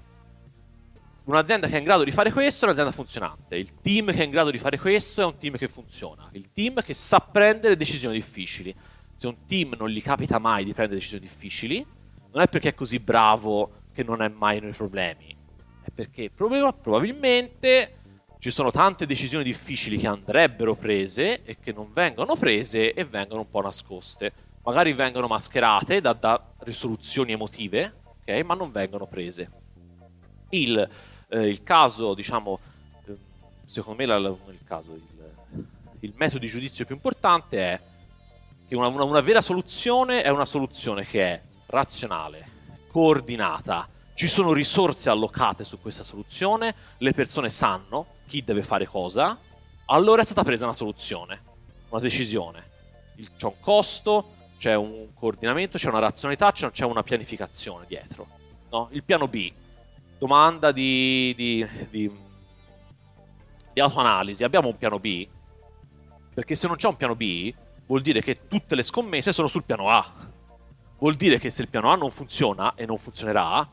Un'azienda 1.24 1.66
che 1.66 1.74
è 1.74 1.78
in 1.80 1.84
grado 1.84 2.04
di 2.04 2.12
fare 2.12 2.32
questo 2.32 2.66
è 2.66 2.68
un'azienda 2.68 2.92
funzionante. 2.92 3.56
Il 3.56 3.82
team 3.82 4.12
che 4.12 4.20
è 4.20 4.24
in 4.24 4.30
grado 4.30 4.52
di 4.52 4.60
fare 4.60 4.78
questo 4.78 5.24
è 5.24 5.26
un 5.26 5.40
team 5.40 5.58
che 5.58 5.68
funziona. 5.68 6.30
Il 6.34 6.52
team 6.54 6.84
che 6.84 6.94
sa 6.94 7.20
prendere 7.20 7.76
decisioni 7.76 8.14
difficili. 8.14 8.76
Se 9.16 9.26
un 9.26 9.48
team 9.48 9.74
non 9.76 9.90
gli 9.90 10.04
capita 10.04 10.38
mai 10.38 10.66
di 10.66 10.72
prendere 10.72 11.00
decisioni 11.00 11.26
difficili, 11.26 11.84
non 12.32 12.44
è 12.44 12.48
perché 12.48 12.70
è 12.70 12.74
così 12.76 13.00
bravo 13.00 13.72
che 13.92 14.04
non 14.04 14.22
è 14.22 14.28
mai 14.28 14.60
nei 14.60 14.74
problemi. 14.74 15.36
È 15.82 15.90
perché 15.90 16.30
probabilmente 16.30 17.96
ci 18.38 18.52
sono 18.52 18.70
tante 18.70 19.08
decisioni 19.08 19.44
difficili 19.44 19.98
che 19.98 20.06
andrebbero 20.06 20.76
prese 20.76 21.42
e 21.42 21.58
che 21.60 21.72
non 21.72 21.92
vengono 21.92 22.36
prese 22.36 22.94
e 22.94 23.04
vengono 23.04 23.42
un 23.42 23.50
po' 23.50 23.62
nascoste. 23.62 24.32
Magari 24.64 24.94
vengono 24.94 25.26
mascherate 25.26 26.02
da, 26.02 26.14
da 26.14 26.54
risoluzioni 26.60 27.32
emotive, 27.32 27.96
ok? 28.22 28.44
Ma 28.44 28.54
non 28.54 28.72
vengono 28.72 29.06
prese. 29.06 29.50
Il, 30.50 30.90
eh, 31.30 31.48
il 31.48 31.64
caso, 31.64 32.14
diciamo, 32.14 32.60
eh, 33.06 33.18
secondo 33.66 34.00
me 34.00 34.06
la, 34.06 34.18
il, 34.18 34.60
caso, 34.66 34.94
il, 34.94 35.02
il, 36.00 36.14
metodo 36.16 36.40
di 36.40 36.48
giudizio 36.48 36.86
più 36.86 36.96
importante 36.96 37.58
è 37.58 37.80
che 38.68 38.76
una, 38.76 38.88
una, 38.88 39.04
una 39.04 39.22
vera 39.22 39.42
soluzione 39.42 40.24
è 40.24 40.30
una 40.30 40.46
soluzione 40.46 41.06
che 41.06 41.26
è 41.26 41.42
razionale, 41.68 42.48
coordinata, 42.88 43.88
ci 44.14 44.28
sono 44.28 44.54
risorse 44.54 45.10
allocate 45.10 45.64
su 45.64 45.80
questa 45.80 46.04
soluzione, 46.04 46.76
le 46.98 47.14
persone 47.14 47.50
sanno 47.50 48.06
chi 48.28 48.44
deve 48.44 48.64
fare 48.64 48.86
cosa, 48.86 49.38
allora 49.86 50.22
è 50.22 50.26
stata 50.26 50.44
presa 50.44 50.66
una 50.66 50.74
soluzione, 50.74 51.42
una 51.90 52.02
decisione. 52.02 52.70
c'è 53.36 53.46
un 53.46 53.60
costo, 53.60 54.34
c'è 54.62 54.76
un 54.76 55.08
coordinamento, 55.16 55.80
c'è 55.80 55.90
una 55.90 55.98
razionalità, 55.98 56.52
c'è 56.52 56.86
una 56.86 57.02
pianificazione 57.02 57.86
dietro. 57.88 58.28
No? 58.70 58.90
Il 58.92 59.02
piano 59.02 59.28
B, 59.28 59.52
domanda 60.20 60.72
di, 60.72 61.34
di, 61.36 61.68
di, 61.90 62.12
di 63.74 63.82
autoanalisi, 63.82 64.44
abbiamo 64.44 64.68
un 64.68 64.78
piano 64.78 65.00
B? 65.00 65.28
Perché 66.36 66.54
se 66.54 66.68
non 66.68 66.76
c'è 66.76 66.88
un 66.88 66.96
piano 66.96 67.16
B, 67.16 67.52
vuol 67.88 68.02
dire 68.02 68.22
che 68.22 68.48
tutte 68.48 68.76
le 68.76 68.84
scommesse 68.84 69.34
sono 69.34 69.48
sul 69.48 69.64
piano 69.64 69.90
A. 69.90 70.08
Vuol 71.00 71.16
dire 71.16 71.40
che 71.40 71.50
se 71.50 71.64
il 71.64 71.68
piano 71.68 71.92
A 71.92 71.96
non 71.96 72.12
funziona 72.12 72.76
e 72.76 72.86
non 72.86 73.00
funzionerà, 73.00 73.68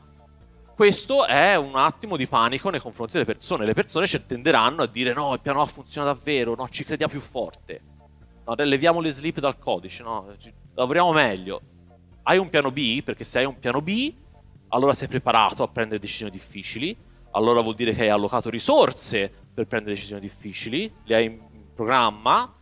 questo 0.73 1.27
è 1.27 1.55
un 1.55 1.75
attimo 1.75 2.17
di 2.17 2.25
panico 2.25 2.71
nei 2.71 2.79
confronti 2.79 3.13
delle 3.13 3.25
persone. 3.25 3.63
Le 3.63 3.75
persone 3.75 4.07
ci 4.07 4.25
tenderanno 4.25 4.81
a 4.81 4.87
dire 4.87 5.13
no, 5.13 5.33
il 5.33 5.39
piano 5.39 5.61
A 5.61 5.67
funziona 5.67 6.11
davvero, 6.11 6.55
no, 6.55 6.67
ci 6.69 6.83
crediamo 6.83 7.11
più 7.11 7.21
forte. 7.21 7.81
No, 8.43 8.55
leviamo 8.55 8.99
le 8.99 9.11
slip 9.11 9.39
dal 9.39 9.59
codice, 9.59 10.01
no? 10.01 10.35
Lavoriamo 10.79 11.11
meglio. 11.11 11.61
Hai 12.23 12.37
un 12.37 12.49
piano 12.49 12.71
B? 12.71 13.03
Perché 13.03 13.23
se 13.23 13.39
hai 13.39 13.45
un 13.45 13.59
piano 13.59 13.81
B, 13.81 14.13
allora 14.69 14.93
sei 14.93 15.07
preparato 15.07 15.63
a 15.63 15.67
prendere 15.67 15.99
decisioni 15.99 16.31
difficili, 16.31 16.95
allora 17.31 17.61
vuol 17.61 17.75
dire 17.75 17.93
che 17.93 18.03
hai 18.03 18.09
allocato 18.09 18.49
risorse 18.49 19.31
per 19.53 19.67
prendere 19.67 19.93
decisioni 19.93 20.21
difficili, 20.21 20.91
le 21.03 21.15
hai 21.15 21.25
in 21.25 21.73
programma. 21.73 22.53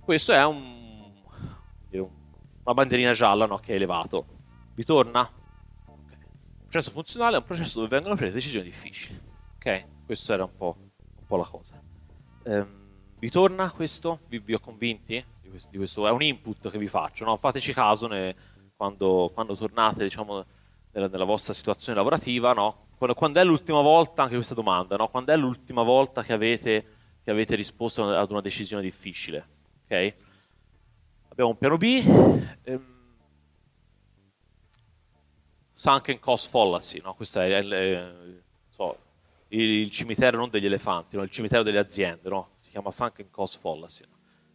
Questo 0.00 0.32
è 0.32 0.44
un, 0.44 1.12
una 1.90 2.74
bandierina 2.74 3.12
gialla 3.12 3.46
no, 3.46 3.58
che 3.58 3.70
hai 3.70 3.76
elevato. 3.76 4.26
Vi 4.74 4.84
torna? 4.84 5.20
Okay. 5.20 6.18
Il 6.18 6.68
processo 6.68 6.90
funzionale 6.90 7.36
è 7.36 7.38
un 7.38 7.44
processo 7.44 7.78
dove 7.78 7.88
vengono 7.88 8.16
prese 8.16 8.34
decisioni 8.34 8.64
difficili. 8.64 9.20
Ok? 9.56 9.84
Questa 10.04 10.34
era 10.34 10.44
un 10.44 10.56
po', 10.56 10.76
un 10.78 11.26
po', 11.26 11.36
la 11.36 11.46
cosa. 11.46 11.80
Um, 12.44 12.66
vi 13.18 13.30
torna 13.30 13.70
questo? 13.70 14.20
Vi, 14.28 14.38
vi 14.38 14.54
ho 14.54 14.60
convinti? 14.60 15.24
Questo, 15.56 15.70
di 15.70 15.76
questo, 15.78 16.06
è 16.06 16.10
un 16.10 16.22
input 16.22 16.70
che 16.70 16.78
vi 16.78 16.88
faccio, 16.88 17.24
no? 17.24 17.36
fateci 17.36 17.72
caso 17.72 18.06
ne, 18.06 18.34
quando, 18.76 19.30
quando, 19.32 19.56
tornate 19.56 20.04
diciamo, 20.04 20.44
nella, 20.92 21.08
nella, 21.08 21.24
vostra 21.24 21.52
situazione 21.52 21.96
lavorativa, 21.96 22.52
no? 22.52 22.86
quando, 22.96 23.16
quando, 23.16 23.40
è 23.40 23.44
l'ultima 23.44 23.80
volta, 23.80 24.22
anche 24.22 24.34
questa 24.34 24.54
domanda, 24.54 24.96
no? 24.96 25.08
quando 25.08 25.32
è 25.32 25.36
l'ultima 25.36 25.82
volta 25.82 26.22
che 26.22 26.32
avete, 26.32 26.84
che 27.22 27.30
avete 27.30 27.54
risposto 27.54 28.08
ad 28.08 28.30
una 28.30 28.40
decisione 28.40 28.82
difficile? 28.82 29.48
Okay? 29.84 30.14
Abbiamo 31.28 31.50
un 31.50 31.58
piano 31.58 31.76
B, 31.76 32.02
ehm, 32.62 32.94
sunken 35.72 36.18
cost 36.18 36.48
fallacy, 36.48 37.00
questo 37.16 37.40
è, 37.40 37.50
è, 37.50 37.64
è 37.64 38.12
so, 38.68 38.96
il, 39.48 39.60
il, 39.60 39.90
cimitero 39.90 40.38
non 40.38 40.50
degli 40.50 40.66
elefanti, 40.66 41.16
il 41.16 41.30
cimitero 41.30 41.62
delle 41.62 41.78
aziende, 41.78 42.28
si 42.56 42.70
chiama 42.70 42.90
sunken 42.90 43.30
cost 43.30 43.58
fallacy. 43.58 44.04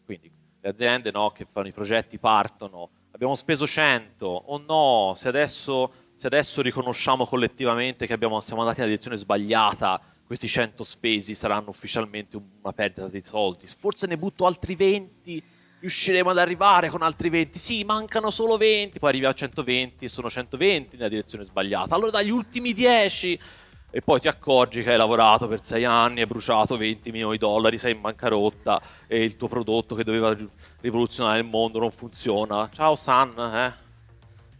Quindi 0.04 0.41
le 0.62 0.70
aziende 0.70 1.12
no, 1.12 1.32
che 1.32 1.48
fanno 1.52 1.68
i 1.68 1.74
progetti 1.74 2.18
partono, 2.20 2.90
abbiamo 3.12 3.36
speso 3.36 3.66
100, 3.66 4.26
o 4.26 4.44
oh 4.46 4.58
no, 4.66 5.14
se 5.16 5.28
adesso, 5.28 5.92
se 6.16 6.28
adesso 6.28 6.62
riconosciamo 6.62 7.26
collettivamente 7.26 8.06
che 8.06 8.14
abbiamo, 8.14 8.40
siamo 8.40 8.62
andati 8.62 8.80
nella 8.80 8.92
direzione 8.92 9.18
sbagliata, 9.18 10.00
questi 10.26 10.48
100 10.48 10.84
spesi 10.84 11.34
saranno 11.34 11.70
ufficialmente 11.70 12.38
una 12.38 12.74
perdita 12.74 13.08
di 13.08 13.22
soldi, 13.24 13.68
forse 13.68 14.08
ne 14.08 14.18
butto 14.18 14.46
altri 14.46 14.76
20, 14.76 15.44
riusciremo 15.82 16.30
ad 16.30 16.38
arrivare 16.38 16.90
con 16.90 17.02
altri 17.02 17.30
20, 17.30 17.58
sì, 17.58 17.84
mancano 17.84 18.30
solo 18.30 18.56
20, 18.56 19.00
poi 19.00 19.10
arrivi 19.10 19.26
a 19.26 19.34
120 19.34 20.06
e 20.06 20.08
sono 20.08 20.30
120 20.30 20.96
nella 20.96 21.10
direzione 21.10 21.44
sbagliata, 21.44 21.96
allora 21.96 22.12
dagli 22.12 22.30
ultimi 22.30 22.72
10 22.72 23.40
e 23.94 24.02
poi 24.02 24.22
ti 24.22 24.30
accorgi 24.30 24.84
che 24.84 24.92
hai 24.92 24.98
lavorato 24.98 25.50
per 25.50 25.64
sei 25.64 25.84
anni, 25.84 26.22
hai 26.22 26.26
bruciato 26.26 26.78
20 26.78 27.12
milioni 27.12 27.34
di 27.34 27.40
dollari, 27.40 27.78
sei 27.78 27.94
in 27.94 28.00
bancarotta 28.00 28.82
e 29.06 29.22
il 29.22 29.36
tuo 29.36 29.50
prodotto 29.50 29.96
che 29.96 30.06
doveva 30.06 30.36
rivoluzionare 30.80 31.40
il 31.40 31.46
mondo 31.46 31.78
non 31.78 31.92
funziona. 31.92 32.70
Ciao 32.72 32.96
San, 32.96 33.34
eh? 33.38 33.74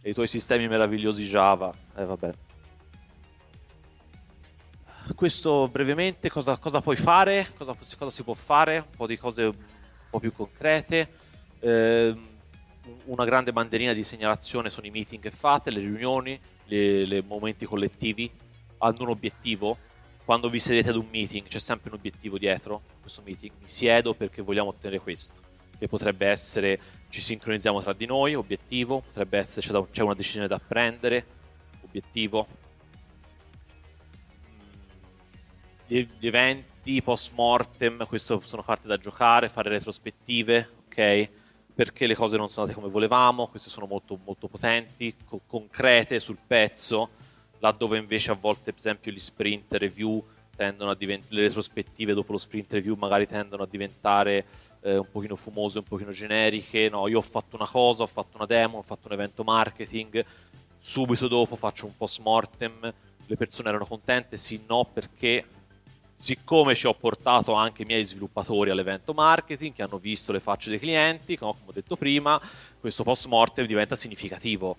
E 0.02 0.10
i 0.10 0.12
tuoi 0.12 0.26
sistemi 0.26 0.68
meravigliosi 0.68 1.24
Java. 1.24 1.72
Eh 1.96 2.04
vabbè. 2.04 2.30
Questo 5.14 5.66
brevemente, 5.68 6.28
cosa, 6.30 6.58
cosa 6.58 6.82
puoi 6.82 6.96
fare? 6.96 7.52
Cosa, 7.56 7.74
cosa, 7.74 8.10
si 8.10 8.22
può 8.22 8.34
fare? 8.34 8.76
Un 8.76 8.96
po' 8.96 9.06
di 9.06 9.16
cose 9.16 9.44
un 9.44 9.54
po' 10.10 10.20
più 10.20 10.32
concrete. 10.32 11.08
Eh, 11.58 12.14
una 13.04 13.24
grande 13.24 13.52
bandierina 13.52 13.94
di 13.94 14.04
segnalazione 14.04 14.68
sono 14.68 14.86
i 14.86 14.90
meeting 14.90 15.22
che 15.22 15.30
fate, 15.30 15.70
le 15.70 15.80
riunioni, 15.80 16.38
i 16.66 17.24
momenti 17.26 17.64
collettivi 17.64 18.30
hanno 18.82 19.02
un 19.02 19.08
obiettivo. 19.08 19.78
Quando 20.24 20.48
vi 20.48 20.58
sedete 20.58 20.90
ad 20.90 20.96
un 20.96 21.08
meeting 21.10 21.46
c'è 21.46 21.58
sempre 21.58 21.90
un 21.90 21.96
obiettivo 21.96 22.38
dietro 22.38 22.82
questo 23.00 23.22
meeting. 23.24 23.52
Mi 23.60 23.68
siedo 23.68 24.14
perché 24.14 24.42
vogliamo 24.42 24.70
ottenere 24.70 25.00
questo. 25.00 25.40
Che 25.78 25.88
potrebbe 25.88 26.26
essere 26.26 26.80
ci 27.08 27.20
sincronizziamo 27.20 27.80
tra 27.80 27.92
di 27.92 28.06
noi, 28.06 28.34
obiettivo. 28.34 29.00
Potrebbe 29.00 29.38
essere 29.38 29.66
c'è, 29.66 29.72
da, 29.72 29.84
c'è 29.90 30.02
una 30.02 30.14
decisione 30.14 30.46
da 30.46 30.58
prendere, 30.58 31.26
obiettivo. 31.82 32.46
Gli, 35.86 36.06
gli 36.18 36.26
eventi 36.26 37.02
post 37.02 37.32
mortem, 37.34 38.06
questo 38.06 38.40
sono 38.44 38.62
carte 38.62 38.86
da 38.86 38.96
giocare, 38.96 39.48
fare 39.48 39.70
retrospettive, 39.70 40.68
ok? 40.86 41.30
perché 41.74 42.06
le 42.06 42.14
cose 42.14 42.36
non 42.36 42.50
sono 42.50 42.62
andate 42.62 42.78
come 42.78 42.92
volevamo, 42.92 43.48
queste 43.48 43.70
sono 43.70 43.86
molto, 43.86 44.18
molto 44.24 44.46
potenti, 44.46 45.14
co- 45.24 45.40
concrete 45.46 46.18
sul 46.18 46.36
pezzo, 46.46 47.10
laddove 47.62 47.96
invece 47.96 48.32
a 48.32 48.34
volte, 48.34 48.72
per 48.72 48.78
esempio, 48.78 49.12
gli 49.12 49.20
sprint 49.20 49.72
review 49.74 50.22
tendono 50.56 50.90
a 50.90 50.94
diventare, 50.96 51.34
le 51.36 51.42
retrospettive 51.42 52.12
dopo 52.12 52.32
lo 52.32 52.38
sprint 52.38 52.72
review 52.72 52.96
magari 52.96 53.26
tendono 53.26 53.62
a 53.62 53.68
diventare 53.70 54.44
eh, 54.80 54.98
un 54.98 55.10
pochino 55.10 55.36
fumose, 55.36 55.78
un 55.78 55.84
pochino 55.84 56.10
generiche, 56.10 56.88
no, 56.88 57.06
io 57.06 57.18
ho 57.18 57.22
fatto 57.22 57.54
una 57.54 57.68
cosa, 57.68 58.02
ho 58.02 58.06
fatto 58.06 58.36
una 58.36 58.46
demo, 58.46 58.78
ho 58.78 58.82
fatto 58.82 59.06
un 59.06 59.14
evento 59.14 59.44
marketing, 59.44 60.24
subito 60.76 61.28
dopo 61.28 61.54
faccio 61.54 61.86
un 61.86 61.96
post 61.96 62.20
mortem, 62.20 62.92
le 63.24 63.36
persone 63.36 63.68
erano 63.68 63.86
contente, 63.86 64.36
sì, 64.36 64.60
no, 64.66 64.84
perché 64.92 65.44
siccome 66.14 66.74
ci 66.74 66.88
ho 66.88 66.94
portato 66.94 67.52
anche 67.52 67.82
i 67.82 67.84
miei 67.84 68.04
sviluppatori 68.04 68.70
all'evento 68.70 69.12
marketing 69.12 69.72
che 69.72 69.82
hanno 69.82 69.98
visto 69.98 70.32
le 70.32 70.40
facce 70.40 70.68
dei 70.68 70.80
clienti, 70.80 71.38
come 71.38 71.54
ho 71.64 71.72
detto 71.72 71.94
prima, 71.94 72.40
questo 72.80 73.04
post 73.04 73.26
mortem 73.26 73.66
diventa 73.66 73.94
significativo. 73.94 74.76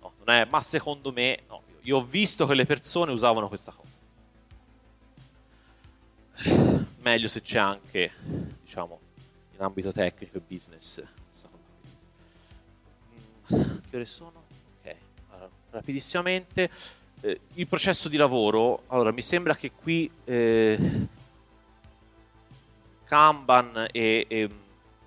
No, 0.00 0.12
non 0.24 0.34
è, 0.34 0.44
ma 0.44 0.60
secondo 0.60 1.12
me, 1.12 1.38
no, 1.48 1.62
io 1.86 1.98
ho 1.98 2.04
visto 2.04 2.46
che 2.46 2.54
le 2.54 2.66
persone 2.66 3.12
usavano 3.12 3.46
questa 3.46 3.72
cosa. 3.72 3.98
Meglio 6.98 7.28
se 7.28 7.40
c'è 7.42 7.58
anche, 7.58 8.10
diciamo, 8.62 8.98
in 9.54 9.62
ambito 9.62 9.92
tecnico 9.92 10.36
e 10.36 10.40
business. 10.40 11.00
Mm, 13.54 13.76
che 13.88 13.96
ore 13.96 14.04
sono? 14.04 14.42
Ok, 14.80 14.94
allora, 15.30 15.48
rapidissimamente 15.70 16.68
eh, 17.20 17.40
il 17.54 17.68
processo 17.68 18.08
di 18.08 18.16
lavoro, 18.16 18.82
allora 18.88 19.12
mi 19.12 19.22
sembra 19.22 19.54
che 19.54 19.70
qui 19.70 20.10
eh, 20.24 21.06
Kanban 23.04 23.86
e, 23.92 24.26
e, 24.28 24.50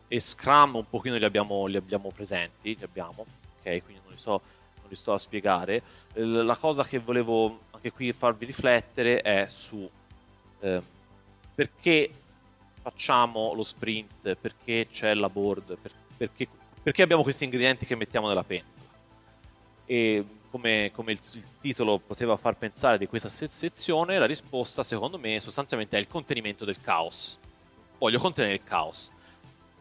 e, 0.07 0.19
Scrum 0.21 0.75
un 0.75 0.89
pochino 0.89 1.17
li 1.17 1.25
abbiamo, 1.25 1.65
li 1.65 1.75
abbiamo 1.75 2.09
presenti, 2.09 2.77
li 2.77 2.84
abbiamo, 2.84 3.25
ok, 3.57 3.63
quindi 3.84 3.99
non 4.01 4.13
li, 4.13 4.17
so, 4.17 4.41
non 4.89 4.89
li 4.89 4.95
sto 4.95 5.13
a 5.13 5.19
spiegare. 5.19 5.81
La 6.13 6.57
cosa 6.57 6.83
che 6.83 6.99
volevo 6.99 7.59
anche 7.71 7.91
qui 7.91 8.11
farvi 8.11 8.45
riflettere 8.45 9.21
è 9.21 9.45
su 9.47 9.87
eh, 10.61 10.81
perché 11.55 12.11
facciamo 12.81 13.53
lo 13.53 13.63
sprint, 13.63 14.35
perché 14.35 14.87
c'è 14.89 15.13
la 15.13 15.29
board, 15.29 15.77
per, 15.77 15.91
perché, 16.17 16.47
perché 16.81 17.01
abbiamo 17.01 17.23
questi 17.23 17.43
ingredienti 17.43 17.85
che 17.85 17.95
mettiamo 17.95 18.27
nella 18.27 18.43
pentola. 18.43 18.87
E 19.85 20.25
come, 20.49 20.91
come 20.93 21.11
il, 21.11 21.19
il, 21.33 21.43
titolo 21.61 21.99
poteva 21.99 22.35
far 22.37 22.55
pensare 22.55 22.97
di 22.97 23.07
questa 23.07 23.29
sezione, 23.29 24.17
la 24.17 24.25
risposta 24.25 24.83
secondo 24.83 25.19
me 25.19 25.39
sostanzialmente 25.39 25.97
è 25.97 25.99
il 25.99 26.07
contenimento 26.07 26.65
del 26.65 26.81
caos. 26.81 27.37
Voglio 27.97 28.19
contenere 28.19 28.55
il 28.55 28.63
caos. 28.63 29.11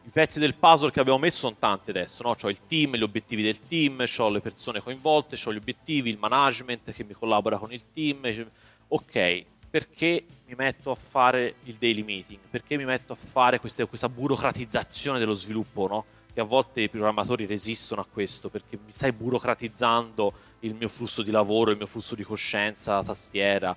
I 0.09 0.11
pezzi 0.11 0.38
del 0.38 0.54
puzzle 0.54 0.90
che 0.90 1.00
abbiamo 1.00 1.18
messo 1.18 1.40
sono 1.40 1.56
tanti 1.59 1.90
adesso, 1.90 2.22
no? 2.22 2.34
Ho 2.40 2.48
il 2.48 2.66
team, 2.66 2.96
gli 2.96 3.02
obiettivi 3.02 3.42
del 3.42 3.61
team, 3.61 4.06
ho 4.16 4.30
le 4.30 4.40
persone 4.40 4.80
coinvolte, 4.80 5.36
ho 5.44 5.52
gli 5.52 5.59
obiettivi, 5.59 6.09
il 6.09 6.16
management 6.16 6.92
che 6.92 7.04
mi 7.04 7.12
collabora 7.12 7.59
con 7.59 7.74
il 7.74 7.82
team. 7.92 8.50
Ok, 8.88 9.44
perché 9.68 10.24
mi 10.46 10.54
metto 10.56 10.92
a 10.92 10.94
fare 10.94 11.56
il 11.64 11.74
daily 11.74 12.02
meeting? 12.02 12.40
Perché 12.48 12.78
mi 12.78 12.86
metto 12.86 13.12
a 13.12 13.16
fare 13.16 13.61
queste, 13.61 13.84
questa 13.86 14.09
burocratizzazione 14.09 15.18
dello 15.18 15.34
sviluppo, 15.34 15.86
no? 15.86 16.04
Che 16.32 16.40
a 16.40 16.44
volte 16.44 16.80
i 16.80 16.88
programmatori 16.88 17.44
resistono 17.44 18.00
a 18.00 18.06
questo 18.11 18.48
perché 18.48 18.78
mi 18.82 18.90
stai 18.90 19.12
burocratizzando 19.12 20.32
il 20.61 20.74
mio 20.74 20.88
flusso 20.88 21.20
di 21.20 21.30
lavoro, 21.30 21.70
il 21.70 21.76
mio 21.76 21.86
flusso 21.86 22.14
di 22.14 22.22
coscienza, 22.22 22.94
la 22.94 23.04
tastiera. 23.04 23.76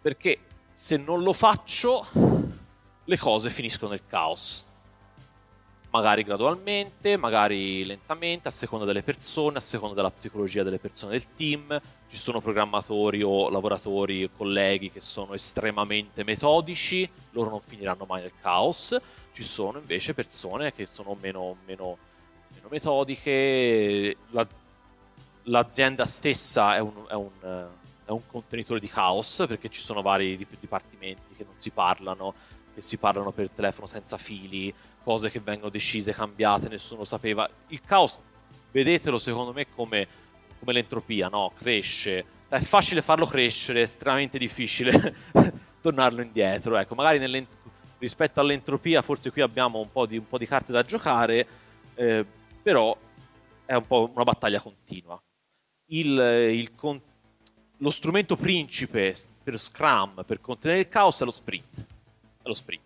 Perché 0.00 0.38
se 0.72 0.96
non 0.96 1.22
lo 1.22 1.34
faccio, 1.34 2.06
le 3.04 3.18
cose 3.18 3.50
finiscono 3.50 3.90
nel 3.90 4.06
caos. 4.06 4.64
Magari 5.96 6.24
gradualmente, 6.24 7.16
magari 7.16 7.82
lentamente, 7.82 8.48
a 8.48 8.50
seconda 8.50 8.84
delle 8.84 9.02
persone, 9.02 9.56
a 9.56 9.62
seconda 9.62 9.94
della 9.94 10.10
psicologia 10.10 10.62
delle 10.62 10.78
persone 10.78 11.12
del 11.12 11.34
team. 11.34 11.80
Ci 12.10 12.18
sono 12.18 12.42
programmatori 12.42 13.22
o 13.22 13.48
lavoratori 13.48 14.24
o 14.24 14.28
colleghi 14.36 14.90
che 14.90 15.00
sono 15.00 15.32
estremamente 15.32 16.22
metodici, 16.22 17.08
loro 17.30 17.48
non 17.48 17.62
finiranno 17.64 18.04
mai 18.04 18.20
nel 18.20 18.32
caos. 18.42 18.94
Ci 19.32 19.42
sono 19.42 19.78
invece 19.78 20.12
persone 20.12 20.74
che 20.74 20.84
sono 20.84 21.16
meno, 21.18 21.56
meno, 21.64 21.96
meno 22.52 22.68
metodiche. 22.68 24.18
La, 24.32 24.46
l'azienda 25.44 26.04
stessa 26.04 26.76
è 26.76 26.78
un, 26.80 27.06
è, 27.08 27.14
un, 27.14 27.30
è 28.04 28.10
un, 28.10 28.26
contenitore 28.26 28.80
di 28.80 28.88
caos 28.88 29.46
perché 29.48 29.70
ci 29.70 29.80
sono 29.80 30.02
vari 30.02 30.36
dipartimenti 30.36 31.34
che 31.34 31.44
non 31.44 31.54
si 31.56 31.70
parlano, 31.70 32.34
che 32.74 32.82
si 32.82 32.98
parlano 32.98 33.30
per 33.30 33.48
telefono 33.48 33.86
senza 33.86 34.18
fili, 34.18 34.74
cose 35.06 35.30
che 35.30 35.38
vengono 35.38 35.70
decise, 35.70 36.12
cambiate, 36.12 36.68
nessuno 36.68 37.04
sapeva. 37.04 37.48
Il 37.68 37.80
caos, 37.82 38.18
vedetelo 38.72 39.18
secondo 39.18 39.52
me 39.52 39.68
come, 39.72 40.08
come 40.58 40.72
l'entropia, 40.72 41.28
no? 41.28 41.52
Cresce. 41.56 42.24
È 42.48 42.58
facile 42.58 43.02
farlo 43.02 43.26
crescere, 43.26 43.78
è 43.78 43.82
estremamente 43.82 44.36
difficile 44.36 45.14
tornarlo 45.80 46.22
indietro. 46.22 46.76
Ecco, 46.76 46.96
magari 46.96 47.46
rispetto 47.98 48.40
all'entropia 48.40 49.00
forse 49.02 49.30
qui 49.30 49.42
abbiamo 49.42 49.78
un 49.78 49.92
po' 49.92 50.06
di, 50.06 50.16
un 50.16 50.26
po 50.26 50.38
di 50.38 50.46
carte 50.46 50.72
da 50.72 50.82
giocare, 50.82 51.46
eh, 51.94 52.26
però 52.60 52.96
è 53.64 53.74
un 53.74 53.86
po' 53.86 54.10
una 54.12 54.24
battaglia 54.24 54.60
continua 54.60 55.20
il, 55.86 56.18
il 56.52 56.74
con- 56.74 57.00
lo 57.78 57.90
strumento 57.90 58.36
principe 58.36 59.14
per 59.42 59.58
Scrum 59.58 60.24
per 60.24 60.40
contenere 60.40 60.80
il 60.80 60.88
caos 60.88 61.20
è 61.20 61.24
lo 61.24 61.30
sprint. 61.30 61.86
È 62.42 62.48
lo 62.48 62.54
sprint. 62.54 62.84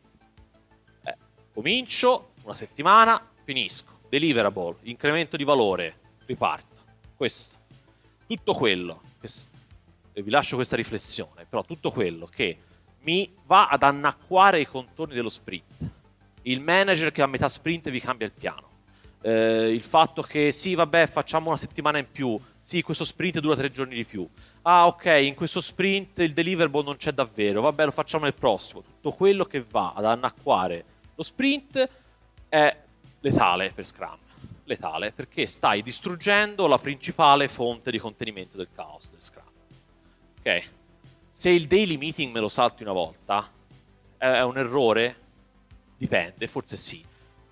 Comincio, 1.60 2.30
una 2.44 2.54
settimana, 2.54 3.22
finisco. 3.44 3.98
Deliverable, 4.08 4.76
incremento 4.84 5.36
di 5.36 5.44
valore, 5.44 5.98
riparto. 6.24 6.76
Questo. 7.14 7.54
Tutto 8.26 8.54
quello, 8.54 9.02
che, 9.20 9.28
e 10.14 10.22
vi 10.22 10.30
lascio 10.30 10.56
questa 10.56 10.74
riflessione, 10.76 11.44
però 11.46 11.62
tutto 11.62 11.90
quello 11.90 12.24
che 12.24 12.56
mi 13.00 13.30
va 13.44 13.68
ad 13.68 13.82
annacquare 13.82 14.58
i 14.58 14.66
contorni 14.66 15.12
dello 15.12 15.28
sprint. 15.28 15.90
Il 16.44 16.62
manager 16.62 17.12
che 17.12 17.20
a 17.20 17.26
metà 17.26 17.50
sprint 17.50 17.90
vi 17.90 18.00
cambia 18.00 18.26
il 18.26 18.32
piano. 18.32 18.68
Eh, 19.20 19.70
il 19.70 19.82
fatto 19.82 20.22
che 20.22 20.52
sì, 20.52 20.74
vabbè, 20.74 21.08
facciamo 21.08 21.48
una 21.48 21.58
settimana 21.58 21.98
in 21.98 22.10
più, 22.10 22.40
sì, 22.62 22.80
questo 22.80 23.04
sprint 23.04 23.38
dura 23.38 23.56
tre 23.56 23.70
giorni 23.70 23.96
di 23.96 24.06
più. 24.06 24.26
Ah, 24.62 24.86
ok, 24.86 25.04
in 25.20 25.34
questo 25.34 25.60
sprint 25.60 26.20
il 26.20 26.32
deliverable 26.32 26.84
non 26.84 26.96
c'è 26.96 27.12
davvero. 27.12 27.60
Vabbè, 27.60 27.84
lo 27.84 27.90
facciamo 27.90 28.24
nel 28.24 28.32
prossimo. 28.32 28.80
Tutto 28.80 29.10
quello 29.10 29.44
che 29.44 29.62
va 29.62 29.92
ad 29.94 30.06
annacquare 30.06 30.84
lo 31.20 31.26
sprint 31.26 31.86
è 32.48 32.76
letale 33.20 33.72
per 33.74 33.84
Scrum. 33.84 34.16
Letale, 34.64 35.12
perché 35.12 35.44
stai 35.44 35.82
distruggendo 35.82 36.66
la 36.66 36.78
principale 36.78 37.46
fonte 37.48 37.90
di 37.90 37.98
contenimento 37.98 38.56
del 38.56 38.68
caos 38.74 39.10
del 39.10 39.20
Scrum. 39.20 39.44
Ok? 40.38 40.68
Se 41.30 41.50
il 41.50 41.66
daily 41.66 41.98
meeting 41.98 42.32
me 42.32 42.40
lo 42.40 42.48
salti 42.48 42.84
una 42.84 42.92
volta, 42.92 43.50
è 44.16 44.40
un 44.40 44.56
errore? 44.56 45.16
Dipende, 45.98 46.46
forse 46.46 46.78
sì. 46.78 47.04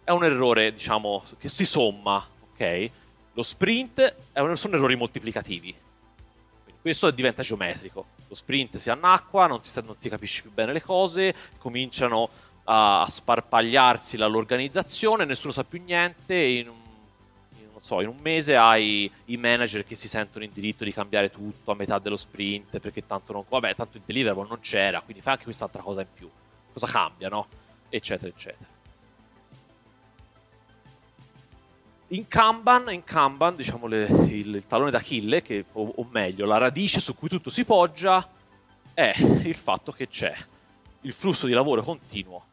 È 0.02 0.12
un 0.12 0.24
errore, 0.24 0.72
diciamo, 0.72 1.22
che 1.36 1.50
si 1.50 1.66
somma, 1.66 2.26
ok? 2.52 2.90
Lo 3.34 3.42
sprint 3.42 4.16
un, 4.32 4.56
sono 4.56 4.76
errori 4.76 4.96
moltiplicativi. 4.96 5.76
Quindi 6.64 6.80
questo 6.80 7.10
diventa 7.10 7.42
geometrico. 7.42 8.06
Lo 8.28 8.34
sprint 8.34 8.78
si 8.78 8.88
annacqua, 8.88 9.46
non 9.46 9.62
si, 9.62 9.78
non 9.84 9.96
si 9.98 10.08
capisce 10.08 10.40
più 10.40 10.52
bene 10.52 10.72
le 10.72 10.82
cose, 10.82 11.34
cominciano 11.58 12.30
a, 12.68 13.00
a 13.00 13.06
sparpagliarsi 13.06 14.16
l'organizzazione, 14.18 15.24
nessuno 15.24 15.52
sa 15.52 15.64
più 15.64 15.82
niente. 15.82 16.34
In 16.34 16.68
un, 16.68 16.76
in, 17.58 17.68
so, 17.78 18.00
in 18.00 18.08
un 18.08 18.18
mese 18.20 18.56
hai 18.56 19.10
i 19.26 19.36
manager 19.36 19.84
che 19.84 19.94
si 19.94 20.08
sentono 20.08 20.44
in 20.44 20.52
diritto 20.52 20.84
di 20.84 20.92
cambiare 20.92 21.30
tutto 21.30 21.70
a 21.70 21.74
metà 21.74 21.98
dello 21.98 22.16
sprint 22.16 22.78
perché 22.78 23.06
tanto 23.06 23.32
non. 23.32 23.44
Vabbè, 23.48 23.74
tanto 23.74 23.96
il 23.96 24.02
deliverable 24.04 24.46
non 24.48 24.60
c'era, 24.60 25.00
quindi 25.00 25.22
fai 25.22 25.32
anche 25.32 25.44
quest'altra 25.44 25.82
cosa 25.82 26.02
in 26.02 26.08
più. 26.12 26.28
Cosa 26.72 26.86
cambia, 26.86 27.28
no? 27.28 27.46
Eccetera, 27.88 28.28
eccetera. 28.28 28.76
In 32.10 32.26
Kanban, 32.26 32.90
in 32.92 33.04
Kanban 33.04 33.54
diciamo 33.54 33.86
le, 33.86 34.06
il, 34.06 34.54
il, 34.54 34.66
talone 34.66 34.90
d'Achille, 34.90 35.42
che, 35.42 35.64
o, 35.72 35.92
o, 35.96 36.08
meglio, 36.10 36.46
la 36.46 36.56
radice 36.56 37.00
su 37.00 37.14
cui 37.14 37.28
tutto 37.28 37.50
si 37.50 37.64
poggia, 37.64 38.26
è 38.94 39.12
il 39.42 39.54
fatto 39.54 39.92
che 39.92 40.08
c'è 40.08 40.34
il 41.02 41.12
flusso 41.12 41.46
di 41.46 41.52
lavoro 41.52 41.82
continuo, 41.82 42.44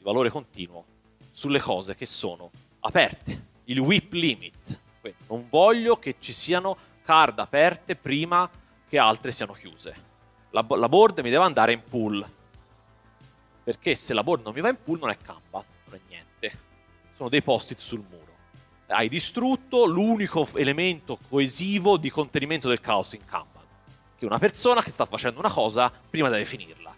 di 0.00 0.06
valore 0.06 0.30
continuo, 0.30 0.84
sulle 1.30 1.60
cose 1.60 1.94
che 1.94 2.06
sono 2.06 2.50
aperte. 2.80 3.48
Il 3.64 3.78
whip 3.80 4.14
limit. 4.14 4.80
Quindi 4.98 5.18
non 5.28 5.46
voglio 5.50 5.96
che 5.96 6.16
ci 6.18 6.32
siano 6.32 6.76
card 7.04 7.38
aperte 7.38 7.96
prima 7.96 8.48
che 8.88 8.98
altre 8.98 9.30
siano 9.30 9.52
chiuse. 9.52 10.08
La, 10.50 10.64
la 10.66 10.88
board 10.88 11.20
mi 11.20 11.28
deve 11.28 11.44
andare 11.44 11.72
in 11.72 11.82
pool. 11.86 12.26
Perché 13.62 13.94
se 13.94 14.14
la 14.14 14.24
board 14.24 14.42
non 14.42 14.54
mi 14.54 14.62
va 14.62 14.70
in 14.70 14.78
pool 14.82 14.98
non 14.98 15.10
è 15.10 15.18
Kanban, 15.18 15.64
non 15.84 15.94
è 15.94 16.00
niente. 16.08 16.58
Sono 17.12 17.28
dei 17.28 17.42
post-it 17.42 17.78
sul 17.78 18.00
muro. 18.00 18.28
Hai 18.86 19.08
distrutto 19.10 19.84
l'unico 19.84 20.48
elemento 20.54 21.18
coesivo 21.28 21.98
di 21.98 22.10
contenimento 22.10 22.68
del 22.68 22.80
caos 22.80 23.12
in 23.12 23.24
Kanban. 23.26 23.62
Che 24.16 24.24
una 24.24 24.38
persona 24.38 24.82
che 24.82 24.90
sta 24.90 25.04
facendo 25.04 25.40
una 25.40 25.52
cosa 25.52 25.92
prima 26.10 26.30
deve 26.30 26.46
finirla. 26.46 26.89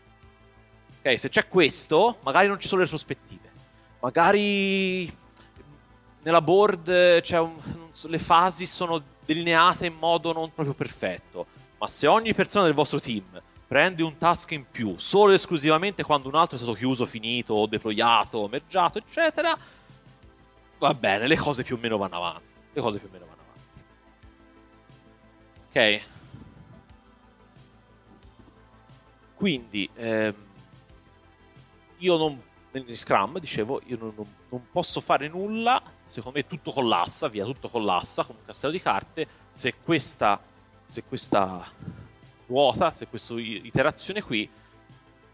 Ok, 1.05 1.19
se 1.19 1.29
c'è 1.29 1.49
questo, 1.49 2.19
magari 2.23 2.47
non 2.47 2.61
ci 2.61 2.69
sono 2.69 2.83
le 2.83 2.87
prospettive. 2.87 3.51
Magari 3.99 5.13
nella 6.23 6.41
board 6.41 7.21
c'è 7.21 7.41
un, 7.41 7.57
le 8.05 8.19
fasi 8.21 8.67
sono 8.67 9.03
delineate 9.25 9.87
in 9.87 9.95
modo 9.95 10.33
non 10.33 10.55
proprio 10.55 10.75
perfetto. 10.75 11.47
Ma 11.79 11.89
se 11.89 12.07
ogni 12.07 12.33
persona 12.35 12.67
del 12.67 12.75
vostro 12.75 13.01
team 13.01 13.43
prende 13.67 14.05
un 14.05 14.17
task 14.17 14.53
in 14.53 14.65
più 14.71 14.95
solo 14.97 15.33
e 15.33 15.35
esclusivamente 15.35 16.05
quando 16.05 16.29
un 16.29 16.37
altro 16.37 16.55
è 16.55 16.59
stato 16.61 16.75
chiuso, 16.75 17.05
finito, 17.05 17.67
deployato, 17.67 18.47
mergiato, 18.47 18.99
eccetera, 18.99 19.59
va 20.79 20.95
bene, 20.95 21.27
le 21.27 21.37
cose 21.37 21.65
più 21.65 21.75
o 21.75 21.79
meno 21.81 21.97
vanno 21.97 22.17
avanti. 22.17 22.45
Le 22.75 22.81
cose 22.81 22.99
più 23.01 23.09
o 23.09 23.11
meno 23.11 23.27
vanno 23.27 23.41
avanti. 25.73 26.01
Ok. 26.01 26.11
Quindi, 29.35 29.91
ehm, 29.97 30.35
io 32.03 32.17
non, 32.17 32.41
nel 32.71 32.97
Scrum, 32.97 33.39
dicevo, 33.39 33.81
io 33.87 33.99
non, 33.99 34.13
non, 34.17 34.27
non 34.49 34.67
posso 34.71 35.01
fare 35.01 35.29
nulla, 35.29 35.83
secondo 36.07 36.39
me 36.39 36.47
tutto 36.47 36.73
collassa, 36.73 37.29
via, 37.29 37.45
tutto 37.45 37.69
collassa, 37.69 38.25
come 38.25 38.39
un 38.41 38.45
castello 38.47 38.73
di 38.73 38.81
carte, 38.81 39.27
se 39.51 39.75
questa 39.83 40.41
se 40.93 41.05
questa 41.05 41.67
ruota, 42.47 42.93
se 42.93 43.07
questa 43.07 43.33
iterazione 43.39 44.21
qui 44.21 44.47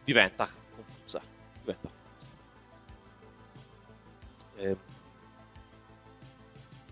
diventa 0.04 0.48
confusa. 0.72 1.20
Diventa 1.58 1.88
confusa. 1.88 2.30
Eh, 4.58 4.76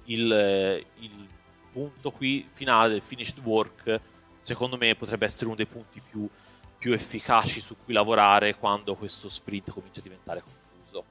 il, 0.07 0.85
il, 0.99 1.29
punto 1.70 2.11
qui 2.11 2.49
finale 2.55 2.89
del 2.89 3.03
finished 3.03 3.39
work, 3.39 4.01
secondo 4.41 4.77
me, 4.77 4.97
potrebbe 4.97 5.27
essere 5.27 5.47
uno 5.47 5.55
dei 5.55 5.66
punti 5.66 6.01
più, 6.01 6.29
più 6.87 6.95
efficaci 6.95 7.59
su 7.59 7.74
cui 7.84 7.93
lavorare 7.93 8.55
quando 8.55 8.95
questo 8.95 9.28
sprint 9.28 9.72
comincia 9.72 9.99
a 9.99 10.03
diventare 10.05 10.41
confuso. 10.41 11.05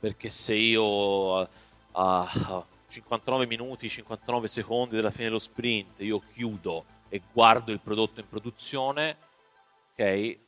Perché 0.00 0.30
se 0.30 0.54
io 0.54 1.40
a, 1.40 1.46
a 1.92 2.66
59 2.88 3.46
minuti, 3.46 3.90
59 3.90 4.48
secondi 4.48 4.96
della 4.96 5.10
fine 5.10 5.24
dello 5.24 5.38
sprint 5.38 6.00
io 6.00 6.20
chiudo 6.32 6.82
e 7.10 7.20
guardo 7.30 7.72
il 7.72 7.80
prodotto 7.80 8.20
in 8.20 8.26
produzione, 8.26 9.18
ok, 9.92 10.38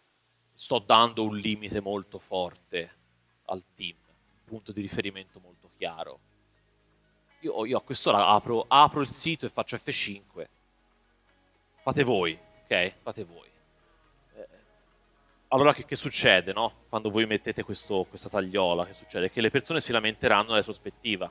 sto 0.54 0.78
dando 0.78 1.24
un 1.24 1.36
limite 1.36 1.82
molto 1.82 2.18
forte 2.18 2.90
al 3.48 3.62
team, 3.74 3.96
un 3.98 4.44
punto 4.46 4.72
di 4.72 4.80
riferimento 4.80 5.40
molto 5.40 5.68
chiaro. 5.76 6.20
Io, 7.40 7.66
io 7.66 7.76
a 7.76 7.82
quest'ora 7.82 8.28
apro, 8.28 8.64
apro 8.66 9.02
il 9.02 9.10
sito 9.10 9.44
e 9.44 9.50
faccio 9.50 9.76
F5. 9.76 10.46
Fate 11.82 12.02
voi, 12.02 12.38
ok? 12.64 12.94
Fate 13.02 13.24
voi. 13.24 13.48
Allora 15.53 15.74
che, 15.74 15.84
che 15.84 15.96
succede, 15.96 16.53
no? 16.53 16.72
Quando 16.88 17.11
voi 17.11 17.26
mettete 17.26 17.64
questo, 17.64 18.07
questa 18.09 18.28
tagliola, 18.28 18.86
che 18.86 18.92
succede? 18.92 19.30
Che 19.30 19.40
le 19.40 19.51
persone 19.51 19.80
si 19.80 19.90
lamenteranno 19.90 20.55
retrospettiva 20.55 21.30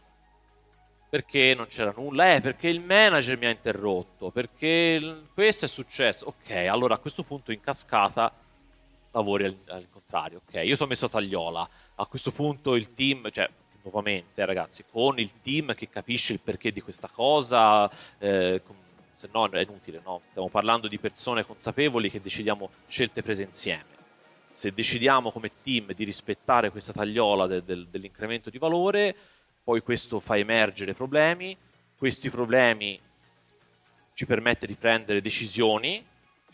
perché 1.10 1.56
non 1.56 1.68
c'era 1.68 1.94
nulla? 1.96 2.36
Eh, 2.36 2.42
perché 2.42 2.68
il 2.68 2.82
manager 2.82 3.38
mi 3.38 3.46
ha 3.46 3.50
interrotto, 3.50 4.30
perché 4.30 5.24
questo 5.34 5.66
è 5.66 5.68
successo. 5.68 6.28
Ok, 6.28 6.52
allora 6.52 6.96
a 6.96 6.98
questo 6.98 7.24
punto 7.24 7.54
in 7.54 7.62
cascata 7.62 8.32
lavori 9.12 9.46
al, 9.46 9.58
al 9.68 9.88
contrario. 9.90 10.42
Ok, 10.46 10.62
io 10.66 10.76
ti 10.76 10.84
ho 10.84 10.88
messo 10.88 11.08
tagliola. 11.08 11.68
A 11.96 12.06
questo 12.06 12.32
punto 12.32 12.76
il 12.76 12.94
team, 12.94 13.32
cioè 13.32 13.50
nuovamente 13.84 14.44
ragazzi, 14.46 14.84
con 14.92 15.18
il 15.18 15.42
team 15.42 15.74
che 15.74 15.90
capisce 15.90 16.34
il 16.34 16.42
perché 16.42 16.74
di 16.74 16.82
questa 16.82 17.08
cosa, 17.08 17.90
eh, 18.18 18.62
se 19.14 19.30
no 19.32 19.50
è 19.50 19.62
inutile, 19.62 20.02
no? 20.04 20.22
Stiamo 20.30 20.50
parlando 20.50 20.90
di 20.90 21.00
persone 21.00 21.46
consapevoli 21.46 22.10
che 22.10 22.20
decidiamo 22.20 22.70
scelte 22.88 23.24
prese 23.24 23.44
insieme. 23.44 23.99
Se 24.52 24.72
decidiamo 24.72 25.32
come 25.32 25.52
team 25.64 25.94
di 25.94 26.04
rispettare 26.04 26.72
questa 26.72 26.92
tagliola 26.92 27.48
de, 27.48 27.64
de, 27.64 27.86
dell'incremento 27.90 28.50
di 28.50 28.58
valore, 28.58 29.16
poi 29.64 29.82
questo 29.82 30.20
fa 30.20 30.38
emergere 30.38 30.94
problemi, 30.94 31.56
questi 31.98 32.30
problemi 32.30 33.00
ci 34.14 34.26
permette 34.26 34.66
di 34.66 34.76
prendere 34.76 35.22
decisioni 35.22 36.04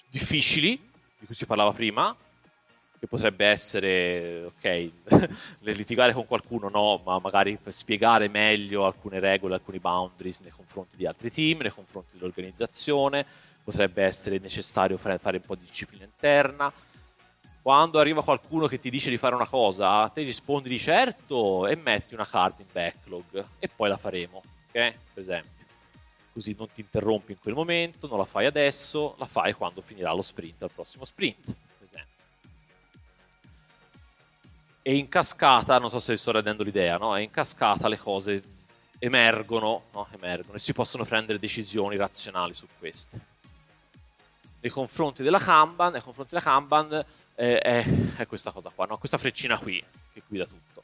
difficili, 0.09 0.71
di 1.17 1.25
cui 1.25 1.35
si 1.35 1.45
parlava 1.45 1.71
prima, 1.71 2.15
che 2.99 3.07
potrebbe 3.07 3.45
essere, 3.45 4.43
ok, 4.43 4.91
litigare 5.59 6.13
con 6.13 6.25
qualcuno 6.25 6.69
no, 6.69 7.01
ma 7.03 7.19
magari 7.19 7.57
spiegare 7.67 8.27
meglio 8.27 8.85
alcune 8.85 9.19
regole, 9.19 9.55
alcuni 9.55 9.79
boundaries 9.79 10.39
nei 10.39 10.51
confronti 10.51 10.97
di 10.97 11.05
altri 11.05 11.31
team, 11.31 11.59
nei 11.61 11.71
confronti 11.71 12.17
dell'organizzazione, 12.17 13.25
potrebbe 13.63 14.03
essere 14.03 14.37
necessario 14.39 14.97
fare, 14.97 15.17
fare 15.17 15.37
un 15.37 15.43
po' 15.43 15.55
di 15.55 15.65
disciplina 15.65 16.05
interna, 16.05 16.71
quando 17.65 17.97
arriva 17.97 18.23
qualcuno 18.23 18.67
che 18.67 18.79
ti 18.79 18.91
dice 18.91 19.09
di 19.09 19.17
fare 19.17 19.33
una 19.33 19.47
cosa, 19.47 20.07
te 20.09 20.21
rispondi 20.21 20.69
di 20.69 20.77
certo 20.77 21.65
e 21.65 21.75
metti 21.75 22.13
una 22.13 22.27
carta 22.27 22.61
in 22.61 22.67
backlog 22.71 23.43
e 23.57 23.67
poi 23.75 23.89
la 23.89 23.97
faremo, 23.97 24.43
ok? 24.67 24.71
Per 24.71 25.23
esempio. 25.23 25.65
Così 26.31 26.53
non 26.55 26.67
ti 26.71 26.81
interrompi 26.81 27.31
in 27.31 27.39
quel 27.39 27.55
momento, 27.55 28.05
non 28.05 28.19
la 28.19 28.25
fai 28.25 28.45
adesso, 28.45 29.15
la 29.17 29.25
fai 29.25 29.53
quando 29.53 29.81
finirà 29.81 30.13
lo 30.13 30.21
sprint, 30.21 30.61
al 30.61 30.69
prossimo 30.69 31.05
sprint. 31.05 31.55
E 34.83 34.95
in 34.95 35.09
cascata, 35.09 35.79
non 35.79 35.89
so 35.89 35.97
se 35.97 36.11
vi 36.11 36.19
sto 36.19 36.33
rendendo 36.33 36.61
l'idea, 36.61 36.97
no? 36.97 37.15
E 37.15 37.23
in 37.23 37.31
cascata 37.31 37.87
le 37.87 37.97
cose 37.97 38.43
emergono, 38.99 39.85
no? 39.91 40.07
emergono 40.11 40.57
e 40.57 40.59
si 40.59 40.71
possono 40.71 41.03
prendere 41.03 41.39
decisioni 41.39 41.97
razionali 41.97 42.53
su 42.53 42.67
queste. 42.77 43.19
Nei 44.59 44.69
confronti 44.69 45.23
della 45.23 45.39
Kanban, 45.39 45.93
nei 45.93 46.01
confronti 46.01 46.35
della 46.35 46.45
Kanban 46.45 47.05
è, 47.35 47.59
è, 47.59 47.85
è 48.15 48.25
questa 48.25 48.51
cosa 48.51 48.71
qua, 48.73 48.85
no? 48.85 48.97
questa 48.97 49.17
freccina 49.17 49.59
qui 49.59 49.83
che 50.13 50.23
guida 50.27 50.45
tutto. 50.45 50.83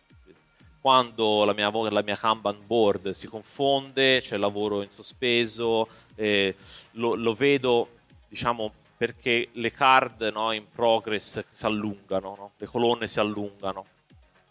Quando 0.82 1.46
la 1.46 1.54
mia, 1.54 1.70
la 1.70 2.02
mia 2.02 2.18
Kanban 2.18 2.66
board 2.66 3.12
si 3.12 3.28
confonde, 3.28 4.20
c'è 4.20 4.36
lavoro 4.38 4.82
in 4.82 4.90
sospeso, 4.90 5.88
eh, 6.16 6.56
lo, 6.94 7.14
lo, 7.14 7.34
vedo, 7.34 8.00
diciamo, 8.28 8.74
perché 8.98 9.50
le 9.54 9.72
card 9.72 10.22
no, 10.34 10.52
in 10.52 10.66
progress 10.70 11.44
si 11.52 11.66
allungano, 11.66 12.36
no? 12.36 12.52
le 12.58 12.66
colonne 12.66 13.08
si 13.08 13.20
allungano. 13.20 13.86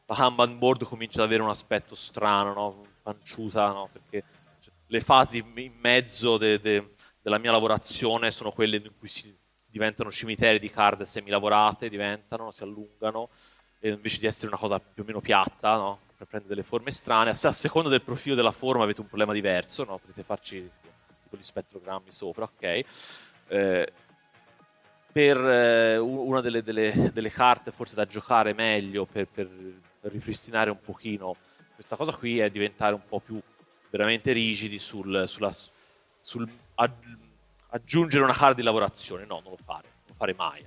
La 0.07 0.15
Kanban 0.15 0.57
board 0.57 0.85
comincia 0.85 1.21
ad 1.21 1.27
avere 1.27 1.43
un 1.43 1.51
aspetto 1.51 1.97
strano, 1.97 2.55
no? 2.55 2.87
panciuta, 3.03 3.89
perché 3.91 4.23
le 4.87 5.01
fasi 5.01 5.39
in 5.39 5.73
mezzo 5.81 6.37
de, 6.37 6.61
de, 6.61 6.95
della 7.21 7.39
mia 7.39 7.51
lavorazione 7.51 8.31
sono 8.31 8.53
quelle 8.53 8.77
in 8.77 8.91
cui 8.99 9.09
si 9.09 9.35
diventano 9.71 10.11
cimiteri 10.11 10.59
di 10.59 10.71
card 10.71 11.03
semilavorate, 11.03 11.89
diventano, 11.89 12.51
si 12.51 12.63
allungano, 12.63 13.29
invece 13.81 14.19
di 14.19 14.27
essere 14.27 14.49
una 14.49 14.59
cosa 14.59 14.79
più 14.79 15.03
o 15.03 15.07
meno 15.07 15.21
piatta, 15.21 15.77
no? 15.77 16.01
per 16.17 16.27
prendere 16.27 16.55
delle 16.55 16.67
forme 16.67 16.91
strane. 16.91 17.31
A, 17.31 17.35
seconda 17.35 17.89
del 17.89 18.03
profilo 18.03 18.35
della 18.35 18.51
forma 18.51 18.83
avete 18.83 19.01
un 19.01 19.07
problema 19.07 19.33
diverso, 19.33 19.85
no? 19.85 19.99
potete 19.99 20.23
farci 20.23 20.69
tipo 21.23 21.37
gli 21.37 21.43
spettrogrammi 21.43 22.11
sopra, 22.11 22.45
ok? 22.45 22.85
Eh, 23.49 23.93
per 25.13 25.37
eh, 25.37 25.97
una 25.97 26.41
delle, 26.41 26.63
delle, 26.63 27.11
delle, 27.13 27.31
carte 27.31 27.73
forse 27.73 27.97
da 27.97 28.07
giocare 28.07 28.53
meglio 28.53 29.07
per, 29.07 29.27
per, 29.27 29.49
per, 30.01 30.13
ripristinare 30.13 30.71
un 30.71 30.81
pochino 30.81 31.35
questa 31.75 31.97
cosa 31.97 32.15
qui 32.15 32.39
è 32.39 32.49
diventare 32.49 32.95
un 32.95 33.03
po' 33.09 33.19
più 33.19 33.41
veramente 33.91 34.31
rigidi 34.31 34.79
sul, 34.79 35.25
sulla, 35.27 35.51
sul 36.21 36.49
aggiungere 37.71 38.25
una 38.25 38.33
card 38.33 38.57
di 38.57 38.63
lavorazione. 38.63 39.25
No, 39.25 39.41
non 39.43 39.51
lo 39.53 39.59
fare, 39.63 39.89
non 39.89 40.05
lo 40.09 40.15
fare 40.15 40.35
mai. 40.35 40.65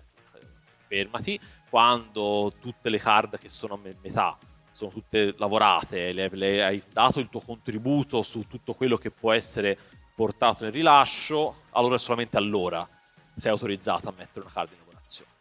Fermati 0.87 1.39
quando 1.69 2.53
tutte 2.59 2.89
le 2.89 2.99
card 2.99 3.39
che 3.39 3.49
sono 3.49 3.75
a 3.75 3.79
metà 4.01 4.37
sono 4.71 4.91
tutte 4.91 5.33
lavorate, 5.37 6.11
le, 6.11 6.29
le 6.31 6.63
hai 6.63 6.83
dato 6.91 7.19
il 7.19 7.29
tuo 7.29 7.41
contributo 7.41 8.21
su 8.21 8.47
tutto 8.47 8.73
quello 8.73 8.97
che 8.97 9.11
può 9.11 9.31
essere 9.31 9.77
portato 10.15 10.63
nel 10.63 10.73
rilascio, 10.73 11.63
allora 11.71 11.97
solamente 11.97 12.37
allora 12.37 12.87
sei 13.35 13.51
autorizzato 13.51 14.09
a 14.09 14.13
mettere 14.15 14.41
una 14.41 14.53
card 14.53 14.69
di 14.69 14.75
lavorazione. 14.77 15.31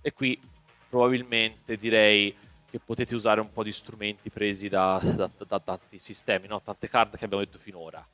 E 0.00 0.12
qui 0.12 0.40
probabilmente 0.88 1.76
direi 1.76 2.36
che 2.68 2.78
potete 2.80 3.14
usare 3.14 3.40
un 3.40 3.52
po' 3.52 3.62
di 3.62 3.72
strumenti 3.72 4.30
presi 4.30 4.68
da, 4.68 5.00
da, 5.02 5.30
da, 5.36 5.44
da 5.44 5.60
tanti 5.60 5.98
sistemi, 5.98 6.46
no? 6.46 6.60
tante 6.60 6.88
card 6.88 7.16
che 7.16 7.24
abbiamo 7.24 7.44
detto 7.44 7.58
finora 7.58 8.04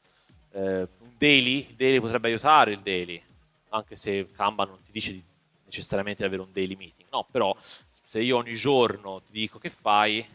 eh, 0.53 0.89
un 0.99 1.15
daily, 1.17 1.67
il 1.69 1.77
daily 1.77 2.01
potrebbe 2.01 2.29
aiutare 2.29 2.73
il 2.73 2.81
daily, 2.81 3.23
anche 3.71 3.97
se 3.97 4.31
Kanban 4.33 4.69
non 4.69 4.83
ti 4.83 4.93
dice 4.93 5.13
di 5.13 5.25
necessariamente 5.71 6.23
di 6.23 6.29
avere 6.29 6.43
un 6.43 6.53
daily 6.53 6.75
meeting, 6.75 7.09
no, 7.11 7.27
però 7.31 7.57
se 7.61 8.21
io 8.21 8.37
ogni 8.37 8.55
giorno 8.55 9.23
ti 9.23 9.33
dico 9.33 9.59
che 9.59 9.71
fai, 9.71 10.27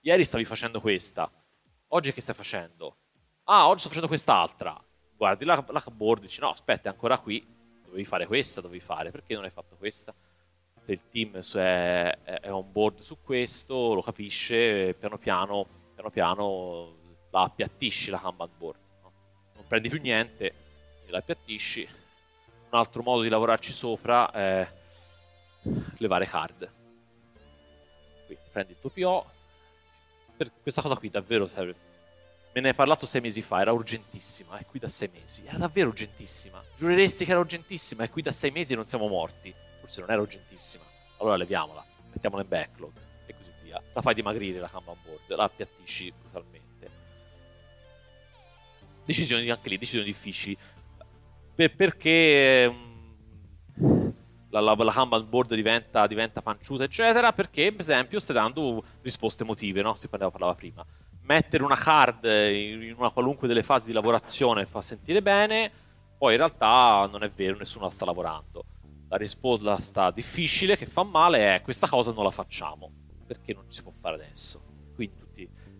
ieri 0.00 0.24
stavi 0.24 0.44
facendo 0.44 0.80
questa, 0.80 1.30
oggi 1.88 2.12
che 2.12 2.22
stai 2.22 2.34
facendo? 2.34 2.96
Ah, 3.44 3.68
oggi 3.68 3.80
sto 3.80 3.88
facendo 3.88 4.08
quest'altra. 4.08 4.82
guardi 5.14 5.44
la, 5.44 5.62
la 5.68 5.84
board 5.90 6.22
e 6.22 6.26
dici 6.26 6.40
no, 6.40 6.50
aspetta, 6.50 6.88
è 6.88 6.92
ancora 6.92 7.18
qui, 7.18 7.46
dovevi 7.84 8.04
fare 8.04 8.26
questa, 8.26 8.62
dovevi 8.62 8.80
fare, 8.80 9.10
perché 9.10 9.34
non 9.34 9.44
hai 9.44 9.50
fatto 9.50 9.76
questa? 9.76 10.14
Se 10.80 10.92
il 10.92 11.02
team 11.10 11.38
è, 11.38 12.18
è 12.22 12.50
on 12.50 12.70
board 12.70 13.00
su 13.00 13.18
questo, 13.20 13.92
lo 13.92 14.02
capisce, 14.02 14.94
piano 14.94 15.18
piano, 15.18 15.66
piano, 15.94 16.10
piano 16.10 16.96
la 17.30 17.42
appiattisci 17.42 18.10
la 18.10 18.20
Kanban 18.20 18.50
board. 18.56 18.78
No? 19.66 19.72
Non 19.72 19.80
prendi 19.80 19.88
più 19.88 20.00
niente, 20.00 20.54
la 21.06 21.18
appiattisci. 21.18 21.88
Un 22.70 22.78
altro 22.78 23.02
modo 23.02 23.22
di 23.22 23.28
lavorarci 23.28 23.72
sopra 23.72 24.30
è 24.30 24.68
levare 25.98 26.26
card. 26.26 26.70
Qui 28.26 28.38
prendi 28.52 28.72
il 28.72 28.78
tuo 28.80 28.90
PO. 28.90 29.30
Per 30.36 30.50
questa 30.62 30.82
cosa 30.82 30.96
qui 30.96 31.10
davvero 31.10 31.46
serve. 31.46 31.74
Me 32.52 32.60
ne 32.62 32.68
hai 32.68 32.74
parlato 32.74 33.06
sei 33.06 33.20
mesi 33.20 33.42
fa, 33.42 33.60
era 33.60 33.72
urgentissima, 33.72 34.56
è 34.58 34.64
qui 34.64 34.78
da 34.78 34.88
sei 34.88 35.10
mesi. 35.12 35.44
Era 35.46 35.58
davvero 35.58 35.88
urgentissima. 35.88 36.62
Giureresti 36.76 37.24
che 37.24 37.30
era 37.30 37.40
urgentissima, 37.40 38.04
è 38.04 38.10
qui 38.10 38.22
da 38.22 38.32
sei 38.32 38.50
mesi 38.50 38.72
e 38.72 38.76
non 38.76 38.86
siamo 38.86 39.08
morti. 39.08 39.54
Forse 39.80 40.00
non 40.00 40.10
era 40.10 40.20
urgentissima. 40.20 40.84
Allora 41.18 41.36
leviamola, 41.36 41.84
mettiamola 42.12 42.42
in 42.42 42.48
backlog 42.48 42.92
e 43.26 43.34
così 43.34 43.52
via. 43.62 43.80
La 43.92 44.00
fai 44.00 44.14
dimagrire 44.14 44.58
la 44.58 44.68
Kanban 44.68 44.96
board, 45.02 45.34
la 45.34 45.44
appiattisci 45.44 46.12
brutalmente. 46.12 46.65
Decisioni 49.06 49.48
anche 49.48 49.68
lì, 49.68 49.78
decisioni 49.78 50.04
difficili. 50.04 50.56
Per, 51.54 51.74
perché 51.74 52.66
um, 52.68 54.12
la, 54.50 54.60
la, 54.60 54.74
la 54.74 54.92
Kanban 54.92 55.28
board 55.28 55.54
diventa, 55.54 56.06
diventa, 56.08 56.42
panciuta, 56.42 56.84
eccetera? 56.84 57.32
Perché, 57.32 57.70
per 57.70 57.82
esempio, 57.82 58.18
stai 58.18 58.34
dando 58.34 58.82
risposte 59.02 59.44
emotive, 59.44 59.80
no? 59.80 59.94
Si 59.94 60.08
parlava, 60.08 60.32
parlava 60.32 60.54
prima. 60.54 60.84
Mettere 61.22 61.62
una 61.62 61.76
card 61.76 62.24
in 62.24 62.94
una 62.98 63.10
qualunque 63.10 63.46
delle 63.46 63.62
fasi 63.62 63.86
di 63.86 63.92
lavorazione 63.92 64.66
fa 64.66 64.82
sentire 64.82 65.22
bene, 65.22 65.70
poi 66.18 66.32
in 66.32 66.38
realtà 66.38 67.08
non 67.10 67.22
è 67.22 67.30
vero, 67.30 67.56
nessuno 67.56 67.86
la 67.86 67.90
sta 67.92 68.04
lavorando. 68.04 68.64
La 69.08 69.16
risposta 69.16 70.10
difficile 70.10 70.76
che 70.76 70.86
fa 70.86 71.04
male 71.04 71.54
è 71.54 71.62
questa 71.62 71.86
cosa 71.86 72.12
non 72.12 72.24
la 72.24 72.30
facciamo, 72.32 72.90
perché 73.24 73.54
non 73.54 73.70
si 73.70 73.82
può 73.82 73.92
fare 73.92 74.16
adesso. 74.16 74.65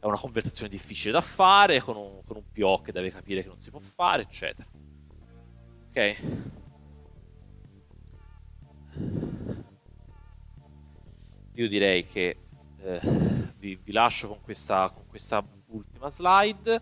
È 0.06 0.08
una 0.08 0.20
conversazione 0.20 0.70
difficile 0.70 1.10
da 1.10 1.20
fare, 1.20 1.80
con 1.80 1.96
un, 1.96 2.22
con 2.24 2.36
un 2.36 2.44
PO 2.52 2.80
che 2.80 2.92
deve 2.92 3.10
capire 3.10 3.42
che 3.42 3.48
non 3.48 3.60
si 3.60 3.70
può 3.70 3.80
fare, 3.80 4.22
eccetera. 4.22 4.64
Ok? 5.88 6.16
Io 11.54 11.68
direi 11.68 12.06
che 12.06 12.36
eh, 12.78 13.00
vi, 13.58 13.76
vi, 13.82 13.90
lascio 13.90 14.28
con 14.28 14.40
questa, 14.42 14.90
con 14.90 15.08
questa 15.08 15.44
ultima 15.70 16.08
slide. 16.08 16.80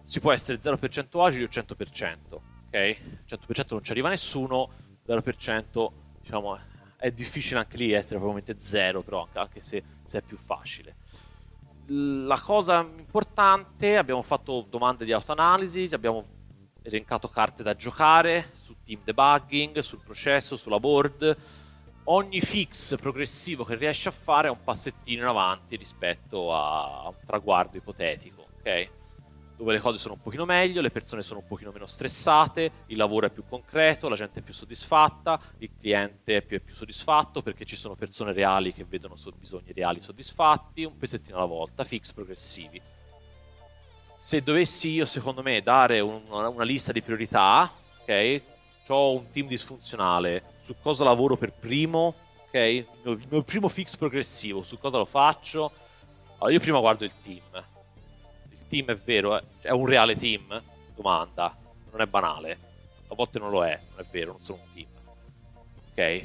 Si 0.00 0.18
può 0.18 0.32
essere 0.32 0.56
0% 0.56 1.22
agili 1.22 1.44
o 1.44 1.48
100%, 1.48 2.16
ok? 2.68 3.00
100% 3.28 3.66
non 3.68 3.84
ci 3.84 3.90
arriva 3.90 4.08
nessuno, 4.08 4.70
0% 5.06 5.92
diciamo 6.22 6.58
è 6.96 7.10
difficile 7.10 7.58
anche 7.60 7.76
lì 7.76 7.92
essere 7.92 8.18
probabilmente 8.18 8.58
0, 8.62 9.02
però 9.02 9.28
anche 9.34 9.60
se, 9.60 9.82
se 10.04 10.18
è 10.18 10.22
più 10.22 10.38
facile 10.38 10.96
la 11.92 12.40
cosa 12.40 12.80
importante, 12.80 13.96
abbiamo 13.96 14.22
fatto 14.22 14.64
domande 14.68 15.04
di 15.04 15.12
autoanalisi, 15.12 15.88
abbiamo 15.92 16.24
elencato 16.82 17.28
carte 17.28 17.62
da 17.62 17.74
giocare 17.74 18.50
su 18.54 18.76
team 18.84 19.00
debugging, 19.02 19.78
sul 19.78 20.00
processo, 20.04 20.56
sulla 20.56 20.78
board. 20.78 21.36
Ogni 22.04 22.40
fix 22.40 22.96
progressivo 22.96 23.64
che 23.64 23.74
riesci 23.74 24.08
a 24.08 24.12
fare 24.12 24.48
è 24.48 24.50
un 24.50 24.62
passettino 24.62 25.22
in 25.22 25.28
avanti 25.28 25.76
rispetto 25.76 26.54
a 26.54 27.08
un 27.08 27.16
traguardo 27.26 27.76
ipotetico, 27.76 28.46
ok? 28.58 28.90
Dove 29.60 29.74
le 29.74 29.80
cose 29.80 29.98
sono 29.98 30.14
un 30.14 30.22
pochino 30.22 30.46
meglio, 30.46 30.80
le 30.80 30.90
persone 30.90 31.22
sono 31.22 31.40
un 31.40 31.46
pochino 31.46 31.70
meno 31.70 31.84
stressate, 31.84 32.72
il 32.86 32.96
lavoro 32.96 33.26
è 33.26 33.30
più 33.30 33.44
concreto, 33.46 34.08
la 34.08 34.16
gente 34.16 34.40
è 34.40 34.42
più 34.42 34.54
soddisfatta, 34.54 35.38
il 35.58 35.68
cliente 35.78 36.38
è 36.38 36.40
più, 36.40 36.56
è 36.56 36.60
più 36.60 36.74
soddisfatto 36.74 37.42
perché 37.42 37.66
ci 37.66 37.76
sono 37.76 37.94
persone 37.94 38.32
reali 38.32 38.72
che 38.72 38.86
vedono 38.88 39.16
bisogni 39.38 39.72
reali 39.74 40.00
soddisfatti, 40.00 40.84
un 40.84 40.96
pezzettino 40.96 41.36
alla 41.36 41.44
volta, 41.44 41.84
fix 41.84 42.10
progressivi 42.10 42.80
se 44.16 44.42
dovessi 44.42 44.90
io, 44.90 45.04
secondo 45.04 45.42
me, 45.42 45.62
dare 45.62 46.00
un, 46.00 46.22
una 46.28 46.64
lista 46.64 46.92
di 46.92 47.00
priorità, 47.00 47.70
ok? 48.00 48.42
Ho 48.88 49.14
un 49.14 49.30
team 49.30 49.46
disfunzionale, 49.46 50.42
su 50.60 50.74
cosa 50.80 51.04
lavoro 51.04 51.36
per 51.36 51.52
primo, 51.52 52.14
ok? 52.48 52.54
Il 52.54 52.86
mio, 53.02 53.12
il 53.12 53.26
mio 53.30 53.42
primo 53.42 53.68
fix 53.68 53.96
progressivo, 53.96 54.62
su 54.62 54.78
cosa 54.78 54.98
lo 54.98 55.06
faccio? 55.06 55.70
Allora, 56.36 56.52
io 56.52 56.60
prima 56.60 56.80
guardo 56.80 57.04
il 57.04 57.12
team. 57.22 57.79
Team 58.70 58.86
è 58.86 58.94
vero, 58.94 59.36
è, 59.36 59.42
è 59.62 59.70
un 59.70 59.84
reale 59.84 60.16
team? 60.16 60.62
Domanda. 60.94 61.54
Non 61.90 62.00
è 62.00 62.06
banale. 62.06 62.58
A 63.08 63.14
volte 63.14 63.38
non 63.38 63.50
lo 63.50 63.64
è, 63.66 63.78
non 63.90 64.00
è 64.00 64.08
vero, 64.10 64.32
non 64.32 64.40
sono 64.40 64.60
un 64.62 64.72
team. 64.72 64.88
Ok? 65.90 66.24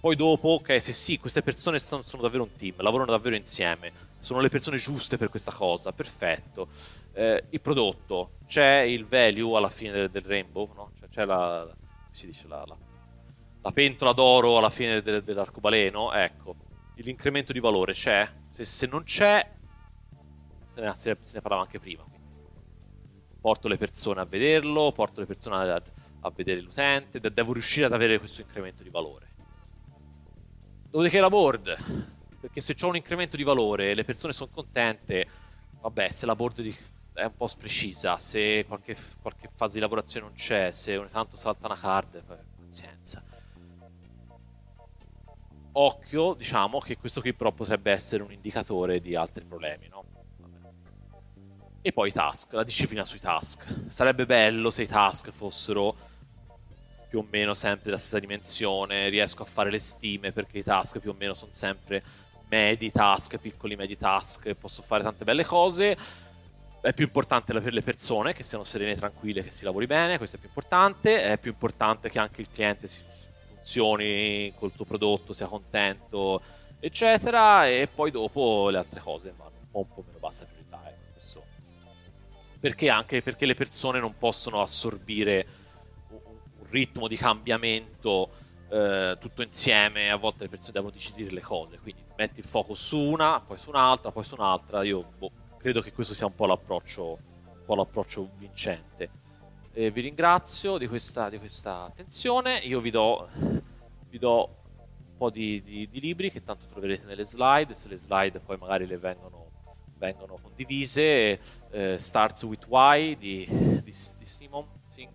Poi 0.00 0.16
dopo, 0.16 0.48
ok, 0.50 0.80
se 0.80 0.94
sì, 0.94 1.18
queste 1.18 1.42
persone 1.42 1.78
sono, 1.78 2.00
sono 2.00 2.22
davvero 2.22 2.44
un 2.44 2.56
team, 2.56 2.74
lavorano 2.78 3.10
davvero 3.10 3.36
insieme, 3.36 3.92
sono 4.18 4.40
le 4.40 4.48
persone 4.48 4.78
giuste 4.78 5.18
per 5.18 5.28
questa 5.28 5.52
cosa, 5.52 5.92
perfetto. 5.92 6.68
Eh, 7.12 7.44
il 7.50 7.60
prodotto, 7.60 8.36
c'è 8.46 8.78
il 8.78 9.04
value 9.04 9.58
alla 9.58 9.68
fine 9.68 9.92
del, 9.92 10.10
del 10.10 10.22
rainbow, 10.22 10.72
no? 10.74 10.92
cioè, 10.98 11.08
c'è 11.10 11.24
la, 11.26 11.68
si 12.12 12.26
dice, 12.26 12.46
la, 12.46 12.64
la, 12.66 12.76
la, 13.60 13.72
pentola 13.72 14.12
d'oro 14.12 14.56
alla 14.56 14.70
fine 14.70 15.02
del, 15.02 15.22
dell'arcobaleno, 15.22 16.14
ecco, 16.14 16.54
l'incremento 16.94 17.52
di 17.52 17.60
valore 17.60 17.92
c'è, 17.92 18.26
se, 18.50 18.64
se 18.64 18.86
non 18.86 19.02
c'è, 19.02 19.46
se 20.94 21.10
ne, 21.10 21.18
se 21.22 21.34
ne, 21.34 21.40
parlava 21.40 21.62
anche 21.62 21.78
prima. 21.78 22.02
Quindi. 22.02 22.28
Porto 23.40 23.68
le 23.68 23.78
persone 23.78 24.20
a 24.20 24.24
vederlo, 24.24 24.92
porto 24.92 25.20
le 25.20 25.26
persone 25.26 25.56
a, 25.56 25.82
a 26.20 26.30
vedere 26.34 26.60
l'utente, 26.60 27.20
devo 27.20 27.52
riuscire 27.52 27.86
ad 27.86 27.92
avere 27.92 28.18
questo 28.18 28.42
incremento 28.42 28.82
di 28.82 28.90
valore. 28.90 29.28
Dopodiché 30.90 31.20
la 31.20 31.28
board, 31.28 31.76
perché 32.40 32.60
se 32.60 32.74
ho 32.80 32.88
un 32.88 32.96
incremento 32.96 33.36
di 33.36 33.44
valore 33.44 33.90
e 33.90 33.94
le 33.94 34.04
persone 34.04 34.32
sono 34.32 34.50
contente, 34.52 35.26
vabbè, 35.80 36.10
se 36.10 36.26
la 36.26 36.34
board 36.34 36.62
di... 36.62 36.76
è 37.12 37.24
un 37.24 37.36
po' 37.36 37.46
sprecisa, 37.46 38.18
se 38.18 38.64
qualche, 38.66 38.96
qualche, 39.22 39.50
fase 39.54 39.74
di 39.74 39.80
lavorazione 39.80 40.26
non 40.26 40.34
c'è, 40.34 40.72
se 40.72 40.96
ogni 40.96 41.10
tanto 41.10 41.36
salta 41.36 41.66
una 41.66 41.76
card, 41.76 42.22
pazienza. 42.70 43.22
Occhio, 45.72 46.34
diciamo 46.34 46.80
che 46.80 46.96
questo 46.96 47.20
qui 47.20 47.32
però 47.32 47.52
potrebbe 47.52 47.92
essere 47.92 48.24
un 48.24 48.32
indicatore 48.32 49.00
di 49.00 49.14
altri 49.14 49.44
problemi, 49.44 49.86
no? 49.88 49.99
E 51.82 51.92
poi 51.92 52.08
i 52.08 52.12
task, 52.12 52.52
la 52.52 52.62
disciplina 52.62 53.06
sui 53.06 53.20
task. 53.20 53.64
Sarebbe 53.88 54.26
bello 54.26 54.68
se 54.68 54.82
i 54.82 54.86
task 54.86 55.30
fossero 55.30 55.96
più 57.08 57.20
o 57.20 57.26
meno 57.30 57.54
sempre 57.54 57.84
della 57.86 57.96
stessa 57.96 58.18
dimensione, 58.18 59.08
riesco 59.08 59.42
a 59.42 59.46
fare 59.46 59.70
le 59.70 59.78
stime 59.78 60.30
perché 60.30 60.58
i 60.58 60.62
task 60.62 60.98
più 60.98 61.10
o 61.10 61.16
meno 61.18 61.34
sono 61.34 61.52
sempre 61.52 62.02
medi 62.48 62.92
task, 62.92 63.38
piccoli 63.38 63.76
medi 63.76 63.96
task, 63.96 64.52
posso 64.54 64.82
fare 64.82 65.02
tante 65.02 65.24
belle 65.24 65.44
cose. 65.44 65.96
È 66.82 66.92
più 66.92 67.04
importante 67.04 67.58
per 67.58 67.72
le 67.72 67.82
persone 67.82 68.34
che 68.34 68.42
siano 68.42 68.64
serene 68.64 68.92
e 68.92 68.96
tranquille, 68.96 69.42
che 69.42 69.50
si 69.50 69.64
lavori 69.64 69.86
bene, 69.86 70.18
questo 70.18 70.36
è 70.36 70.38
più 70.38 70.48
importante. 70.48 71.22
È 71.22 71.38
più 71.38 71.50
importante 71.50 72.10
che 72.10 72.18
anche 72.18 72.42
il 72.42 72.48
cliente 72.52 72.86
funzioni 72.86 74.52
col 74.58 74.72
suo 74.74 74.84
prodotto, 74.84 75.32
sia 75.32 75.46
contento, 75.46 76.42
eccetera. 76.78 77.66
E 77.66 77.88
poi 77.92 78.10
dopo 78.10 78.68
le 78.68 78.78
altre 78.78 79.00
cose 79.00 79.32
vanno 79.36 79.50
un 79.70 79.70
po', 79.70 80.04
meno. 80.06 80.42
Ecco, 80.42 80.59
perché 82.60 82.90
anche 82.90 83.22
perché 83.22 83.46
le 83.46 83.54
persone 83.54 83.98
non 83.98 84.16
possono 84.18 84.60
assorbire 84.60 85.46
un, 86.10 86.20
un 86.58 86.66
ritmo 86.68 87.08
di 87.08 87.16
cambiamento 87.16 88.30
eh, 88.70 89.16
tutto 89.18 89.42
insieme, 89.42 90.10
a 90.10 90.16
volte 90.16 90.44
le 90.44 90.48
persone 90.48 90.72
devono 90.74 90.92
decidere 90.92 91.34
le 91.34 91.40
cose, 91.40 91.78
quindi 91.78 92.02
metti 92.16 92.38
il 92.38 92.46
focus 92.46 92.80
su 92.80 92.98
una, 92.98 93.40
poi 93.40 93.58
su 93.58 93.70
un'altra, 93.70 94.12
poi 94.12 94.24
su 94.24 94.34
un'altra, 94.34 94.84
io 94.84 95.04
boh, 95.18 95.30
credo 95.58 95.80
che 95.80 95.92
questo 95.92 96.14
sia 96.14 96.26
un 96.26 96.34
po' 96.34 96.46
l'approccio, 96.46 97.18
un 97.44 97.64
po 97.64 97.74
l'approccio 97.74 98.30
vincente. 98.36 99.10
Eh, 99.72 99.90
vi 99.90 100.00
ringrazio 100.00 100.78
di 100.78 100.86
questa, 100.86 101.28
di 101.28 101.38
questa, 101.38 101.84
attenzione, 101.84 102.58
io 102.58 102.80
vi 102.80 102.90
do, 102.90 103.28
vi 104.08 104.18
do 104.18 104.56
un 104.96 105.16
po' 105.16 105.30
di, 105.30 105.62
di, 105.62 105.88
di, 105.88 106.00
libri 106.00 106.30
che 106.30 106.42
tanto 106.42 106.66
troverete 106.66 107.06
nelle 107.06 107.24
slide, 107.24 107.74
se 107.74 107.88
le 107.88 107.96
slide 107.96 108.40
poi 108.40 108.56
magari 108.56 108.86
le 108.86 108.98
vengono, 108.98 109.39
vengono 110.00 110.38
condivise, 110.40 111.40
eh, 111.70 111.98
Starts 111.98 112.42
with 112.44 112.66
Why 112.66 113.16
di, 113.16 113.46
di, 113.84 113.94
di 114.16 114.26
Simon 114.26 114.66
Sink, 114.86 115.12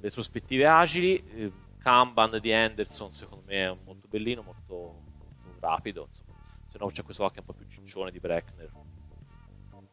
retrospettive 0.00 0.66
agili, 0.66 1.24
eh, 1.30 1.52
Kanban 1.78 2.38
di 2.40 2.52
Anderson 2.52 3.10
secondo 3.10 3.44
me 3.46 3.54
è 3.54 3.76
molto 3.84 4.06
bellino, 4.08 4.42
molto, 4.42 5.02
molto 5.42 5.58
rapido, 5.60 6.08
insomma. 6.08 6.38
se 6.66 6.78
no 6.78 6.86
c'è 6.88 7.02
questo 7.02 7.24
anche 7.24 7.40
un 7.40 7.46
po' 7.46 7.54
più 7.54 7.66
ciccione 7.68 8.10
di 8.10 8.20
Breckner, 8.20 8.70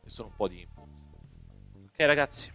che 0.01 0.09
sono 0.09 0.27
un 0.27 0.35
po' 0.35 0.47
di 0.47 0.61
input. 0.61 0.87
Ok 1.85 1.99
ragazzi. 1.99 2.51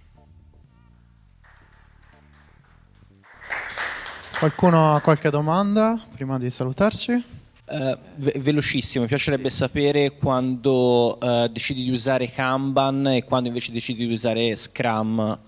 Qualcuno 4.38 4.94
ha 4.94 5.00
qualche 5.00 5.30
domanda 5.30 5.98
prima 6.12 6.36
di 6.38 6.50
salutarci? 6.50 7.35
Uh, 7.68 7.98
ve- 8.18 8.34
velocissimo, 8.38 9.02
mi 9.02 9.08
piacerebbe 9.08 9.50
sì. 9.50 9.56
sapere 9.56 10.12
quando 10.12 11.18
uh, 11.20 11.48
decidi 11.48 11.82
di 11.82 11.90
usare 11.90 12.30
Kanban 12.30 13.08
e 13.08 13.24
quando 13.24 13.48
invece 13.48 13.72
decidi 13.72 14.06
di 14.06 14.12
usare 14.12 14.54
Scrum 14.54 15.18
okay. 15.18 15.40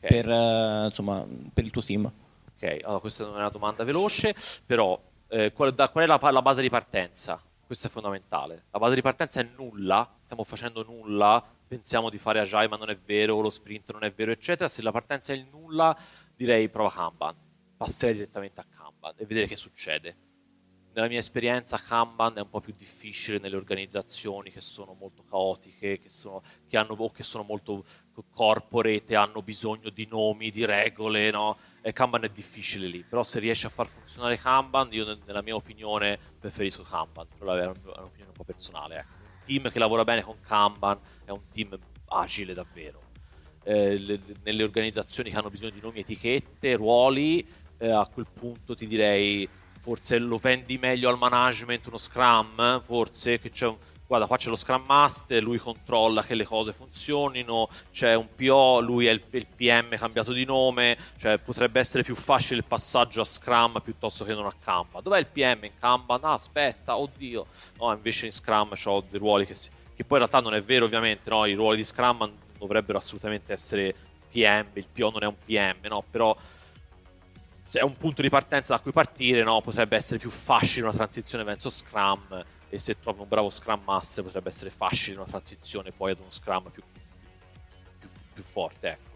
per, 0.00 0.26
uh, 0.26 0.84
insomma, 0.86 1.24
per, 1.54 1.62
il 1.62 1.70
tuo 1.70 1.80
team. 1.80 2.12
Ok, 2.56 2.78
allora 2.82 2.98
questa 2.98 3.24
non 3.24 3.34
è 3.34 3.38
una 3.38 3.50
domanda 3.50 3.84
veloce, 3.84 4.34
però 4.66 5.00
eh, 5.28 5.52
qual, 5.52 5.72
da, 5.72 5.90
qual, 5.90 6.04
è 6.04 6.06
la, 6.08 6.18
la, 6.32 6.42
base 6.42 6.60
di 6.60 6.68
partenza? 6.68 7.40
Questo 7.64 7.86
è 7.86 7.90
fondamentale. 7.90 8.64
La 8.72 8.80
base 8.80 8.96
di 8.96 9.02
partenza 9.02 9.40
è 9.40 9.48
nulla, 9.56 10.16
stiamo 10.18 10.42
facendo 10.42 10.82
nulla, 10.82 11.40
pensiamo 11.68 12.10
di 12.10 12.18
fare 12.18 12.40
agile 12.40 12.66
ma 12.66 12.78
non 12.78 12.90
è 12.90 12.98
vero, 12.98 13.38
lo 13.38 13.48
sprint 13.48 13.92
non 13.92 14.02
è 14.02 14.10
vero, 14.10 14.32
eccetera. 14.32 14.68
Se 14.68 14.82
la 14.82 14.90
partenza 14.90 15.32
è 15.32 15.36
il 15.36 15.46
nulla, 15.48 15.96
direi 16.34 16.68
prova 16.68 16.90
Kanban, 16.90 17.36
passerei 17.76 18.14
direttamente 18.14 18.60
a 18.60 18.64
Kanban 18.76 19.14
e 19.16 19.24
vedere 19.24 19.46
che 19.46 19.54
succede 19.54 20.16
nella 20.92 21.08
mia 21.08 21.18
esperienza 21.18 21.78
Kanban 21.78 22.36
è 22.36 22.40
un 22.40 22.48
po' 22.48 22.60
più 22.60 22.74
difficile 22.76 23.38
nelle 23.38 23.56
organizzazioni 23.56 24.50
che 24.50 24.60
sono 24.60 24.96
molto 24.98 25.24
caotiche, 25.28 26.00
che 26.00 26.10
sono, 26.10 26.42
che 26.68 26.76
hanno, 26.76 26.94
o 26.94 27.10
che 27.10 27.22
sono 27.22 27.44
molto 27.44 27.84
corporate, 28.32 29.14
hanno 29.14 29.42
bisogno 29.42 29.90
di 29.90 30.06
nomi, 30.10 30.50
di 30.50 30.64
regole, 30.64 31.30
no? 31.30 31.56
E 31.80 31.92
Kanban 31.92 32.24
è 32.24 32.28
difficile 32.28 32.88
lì, 32.88 33.02
però 33.02 33.22
se 33.22 33.38
riesci 33.38 33.66
a 33.66 33.70
far 33.70 33.86
funzionare 33.86 34.36
Kanban, 34.36 34.92
io 34.92 35.18
nella 35.24 35.42
mia 35.42 35.54
opinione 35.54 36.18
preferisco 36.38 36.82
Kanban, 36.82 37.26
però 37.38 37.54
è 37.54 37.66
un'opinione 37.66 38.26
un 38.26 38.32
po' 38.32 38.44
personale. 38.44 38.96
Ecco. 38.96 39.08
Un 39.20 39.46
team 39.46 39.70
che 39.70 39.78
lavora 39.78 40.04
bene 40.04 40.22
con 40.22 40.40
Kanban 40.40 40.98
è 41.24 41.30
un 41.30 41.48
team 41.52 41.78
agile 42.08 42.52
davvero. 42.52 43.08
Eh, 43.62 43.98
le, 43.98 44.20
nelle 44.42 44.62
organizzazioni 44.62 45.30
che 45.30 45.36
hanno 45.36 45.50
bisogno 45.50 45.70
di 45.70 45.80
nomi, 45.80 46.00
etichette, 46.00 46.74
ruoli, 46.74 47.46
eh, 47.78 47.90
a 47.90 48.06
quel 48.06 48.26
punto 48.32 48.74
ti 48.74 48.86
direi 48.86 49.48
forse 49.80 50.18
lo 50.18 50.36
vendi 50.36 50.78
meglio 50.78 51.08
al 51.08 51.18
management 51.18 51.86
uno 51.86 51.98
Scrum, 51.98 52.82
forse 52.84 53.40
che 53.40 53.50
c'è 53.50 53.66
un 53.66 53.76
guarda 54.10 54.26
qua 54.26 54.36
c'è 54.36 54.48
lo 54.48 54.56
Scrum 54.56 54.82
Master, 54.86 55.40
lui 55.40 55.58
controlla 55.58 56.24
che 56.24 56.34
le 56.34 56.44
cose 56.44 56.72
funzionino, 56.72 57.68
c'è 57.92 58.16
un 58.16 58.26
PO, 58.34 58.80
lui 58.80 59.06
è 59.06 59.12
il, 59.12 59.22
il, 59.30 59.46
PM 59.46 59.96
cambiato 59.96 60.32
di 60.32 60.44
nome, 60.44 60.98
cioè 61.16 61.38
potrebbe 61.38 61.78
essere 61.78 62.02
più 62.02 62.16
facile 62.16 62.58
il 62.58 62.64
passaggio 62.64 63.20
a 63.20 63.24
Scrum 63.24 63.80
piuttosto 63.80 64.24
che 64.24 64.34
non 64.34 64.46
a 64.46 64.54
Kanban. 64.64 65.00
Dov'è 65.00 65.20
il 65.20 65.26
PM 65.26 65.62
in 65.62 65.78
Kanban? 65.78 66.24
Ah, 66.24 66.32
aspetta, 66.32 66.96
oddio. 66.96 67.46
No, 67.78 67.92
invece 67.92 68.26
in 68.26 68.32
Scrum 68.32 68.72
ho 68.84 69.04
dei 69.08 69.20
ruoli 69.20 69.46
che, 69.46 69.54
si... 69.54 69.70
che 69.94 70.02
poi 70.02 70.18
in 70.18 70.26
realtà 70.26 70.40
non 70.40 70.58
è 70.58 70.62
vero 70.64 70.86
ovviamente, 70.86 71.30
no? 71.30 71.46
i 71.46 71.54
ruoli 71.54 71.76
di 71.76 71.84
Scrum 71.84 72.28
dovrebbero 72.58 72.98
assolutamente 72.98 73.52
essere 73.52 73.94
PM, 74.28 74.66
il 74.72 74.86
PO 74.92 75.10
non 75.10 75.22
è 75.22 75.26
un 75.26 75.36
PM, 75.44 75.86
no? 75.86 76.02
però 76.10 76.36
se 77.60 77.80
è 77.80 77.82
un 77.82 77.96
punto 77.96 78.22
di 78.22 78.28
partenza 78.28 78.74
da 78.74 78.80
cui 78.80 78.92
partire, 78.92 79.42
no? 79.42 79.60
potrebbe 79.60 79.96
essere 79.96 80.18
più 80.18 80.30
facile 80.30 80.86
una 80.86 80.94
transizione 80.94 81.44
verso 81.44 81.70
Scrum 81.70 82.44
e 82.68 82.78
se 82.78 82.98
trovi 82.98 83.20
un 83.20 83.28
bravo 83.28 83.50
Scrum 83.50 83.82
Master 83.84 84.24
potrebbe 84.24 84.48
essere 84.48 84.70
facile 84.70 85.16
una 85.16 85.26
transizione 85.26 85.90
poi 85.90 86.12
ad 86.12 86.20
uno 86.20 86.30
Scrum 86.30 86.70
più, 86.70 86.82
più, 87.98 88.08
più 88.32 88.42
forte. 88.42 88.88
Ecco. 88.88 89.08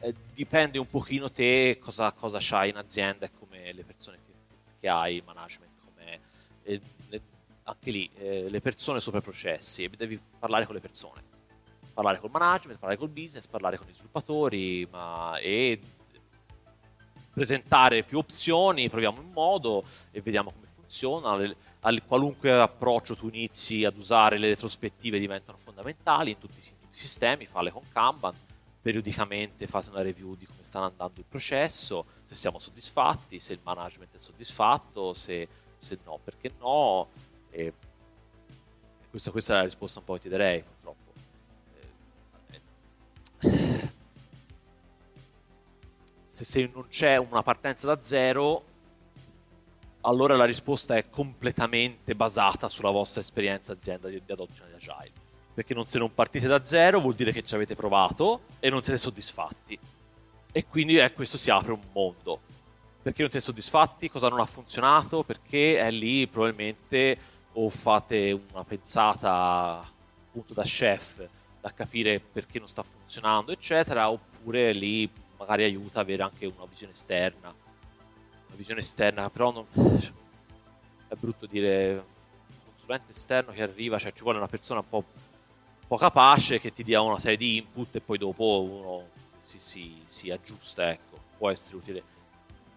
Eh, 0.00 0.14
dipende 0.34 0.78
un 0.78 0.88
pochino 0.88 1.30
te 1.30 1.78
cosa, 1.80 2.12
cosa 2.12 2.38
c'hai 2.40 2.70
in 2.70 2.76
azienda 2.76 3.26
e 3.26 3.30
come 3.38 3.72
le 3.72 3.84
persone 3.84 4.18
che, 4.24 4.32
che 4.80 4.88
hai, 4.88 5.22
management, 5.24 5.72
come, 5.84 6.20
anche 7.64 7.90
lì 7.90 8.10
eh, 8.16 8.48
le 8.48 8.60
persone 8.60 9.00
sopra 9.00 9.20
i 9.20 9.22
processi, 9.22 9.88
devi 9.88 10.20
parlare 10.38 10.66
con 10.66 10.74
le 10.74 10.80
persone, 10.80 11.22
parlare 11.92 12.18
col 12.18 12.30
management, 12.30 12.78
parlare 12.78 12.98
col 12.98 13.08
business, 13.08 13.46
parlare 13.46 13.78
con 13.78 13.86
gli 13.86 13.94
sviluppatori 13.94 14.86
ma, 14.90 15.38
e 15.38 15.80
presentare 17.34 18.04
più 18.04 18.18
opzioni, 18.18 18.88
proviamo 18.88 19.20
un 19.20 19.30
modo 19.32 19.84
e 20.12 20.22
vediamo 20.22 20.52
come 20.52 20.68
funziona. 20.74 21.36
Le, 21.36 21.56
al, 21.80 22.02
qualunque 22.06 22.52
approccio 22.52 23.16
tu 23.16 23.28
inizi 23.28 23.84
ad 23.84 23.96
usare, 23.96 24.38
le 24.38 24.48
retrospettive 24.48 25.18
diventano 25.18 25.58
fondamentali 25.58 26.30
in 26.30 26.38
tutti, 26.38 26.58
in 26.58 26.78
tutti 26.80 26.94
i 26.94 26.98
sistemi, 26.98 27.46
fale 27.46 27.70
con 27.70 27.82
Kanban, 27.92 28.34
periodicamente 28.80 29.66
fate 29.66 29.90
una 29.90 30.02
review 30.02 30.36
di 30.36 30.46
come 30.46 30.62
sta 30.62 30.80
andando 30.80 31.20
il 31.20 31.26
processo, 31.28 32.06
se 32.24 32.34
siamo 32.34 32.58
soddisfatti, 32.58 33.40
se 33.40 33.52
il 33.52 33.60
management 33.62 34.14
è 34.14 34.18
soddisfatto, 34.18 35.12
se, 35.12 35.48
se 35.76 35.98
no, 36.04 36.18
perché 36.22 36.52
no. 36.58 37.08
Questa, 39.10 39.30
questa, 39.30 39.54
è 39.54 39.56
la 39.58 39.64
risposta 39.64 39.98
un 39.98 40.04
po' 40.04 40.14
che 40.14 40.20
ti 40.20 40.28
darei, 40.28 40.62
purtroppo. 40.62 41.03
Se, 46.34 46.42
se 46.42 46.68
non 46.74 46.88
c'è 46.88 47.16
una 47.16 47.44
partenza 47.44 47.86
da 47.86 48.02
zero, 48.02 48.64
allora 50.00 50.34
la 50.34 50.44
risposta 50.44 50.96
è 50.96 51.08
completamente 51.08 52.16
basata 52.16 52.68
sulla 52.68 52.90
vostra 52.90 53.20
esperienza 53.20 53.72
azienda 53.72 54.08
di, 54.08 54.20
di 54.24 54.32
adozione 54.32 54.70
di 54.70 54.76
Agile. 54.76 55.12
Perché 55.54 55.74
non, 55.74 55.84
se 55.84 55.98
non 55.98 56.12
partite 56.12 56.48
da 56.48 56.64
zero 56.64 56.98
vuol 56.98 57.14
dire 57.14 57.30
che 57.30 57.44
ci 57.44 57.54
avete 57.54 57.76
provato 57.76 58.40
e 58.58 58.68
non 58.68 58.82
siete 58.82 58.98
soddisfatti. 58.98 59.78
E 60.50 60.66
quindi 60.66 60.98
eh, 60.98 61.12
questo 61.12 61.36
si 61.36 61.52
apre 61.52 61.72
un 61.72 61.82
mondo. 61.92 62.40
Perché 63.00 63.22
non 63.22 63.30
siete 63.30 63.46
soddisfatti? 63.46 64.10
Cosa 64.10 64.28
non 64.28 64.40
ha 64.40 64.46
funzionato? 64.46 65.22
Perché 65.22 65.78
è 65.78 65.90
lì 65.92 66.26
probabilmente 66.26 67.16
o 67.52 67.70
fate 67.70 68.32
una 68.50 68.64
pensata 68.64 69.88
appunto 70.26 70.52
da 70.52 70.64
chef 70.64 71.24
da 71.60 71.72
capire 71.72 72.20
perché 72.20 72.58
non 72.58 72.68
sta 72.68 72.82
funzionando, 72.82 73.52
eccetera, 73.52 74.10
oppure 74.10 74.72
lì 74.72 75.08
magari 75.44 75.64
aiuta 75.64 76.00
avere 76.00 76.22
anche 76.22 76.46
una 76.46 76.66
visione 76.66 76.92
esterna. 76.92 77.48
Una 77.48 78.56
visione 78.56 78.80
esterna, 78.80 79.28
però 79.30 79.52
non... 79.52 79.66
è 81.08 81.14
brutto 81.14 81.46
dire 81.46 82.12
consulente 82.64 83.10
esterno 83.10 83.52
che 83.52 83.62
arriva, 83.62 83.98
cioè 83.98 84.12
ci 84.12 84.22
vuole 84.22 84.38
una 84.38 84.48
persona 84.48 84.80
un 84.80 84.88
po', 84.88 85.04
un 85.06 85.86
po 85.86 85.96
capace 85.96 86.58
che 86.58 86.72
ti 86.72 86.82
dia 86.82 87.00
una 87.00 87.18
serie 87.18 87.36
di 87.36 87.56
input 87.56 87.96
e 87.96 88.00
poi 88.00 88.18
dopo 88.18 88.62
uno 88.62 89.08
si, 89.40 89.58
si, 89.58 90.02
si 90.04 90.30
aggiusta, 90.30 90.90
ecco, 90.90 91.18
può 91.38 91.50
essere 91.50 91.76
utile. 91.76 92.02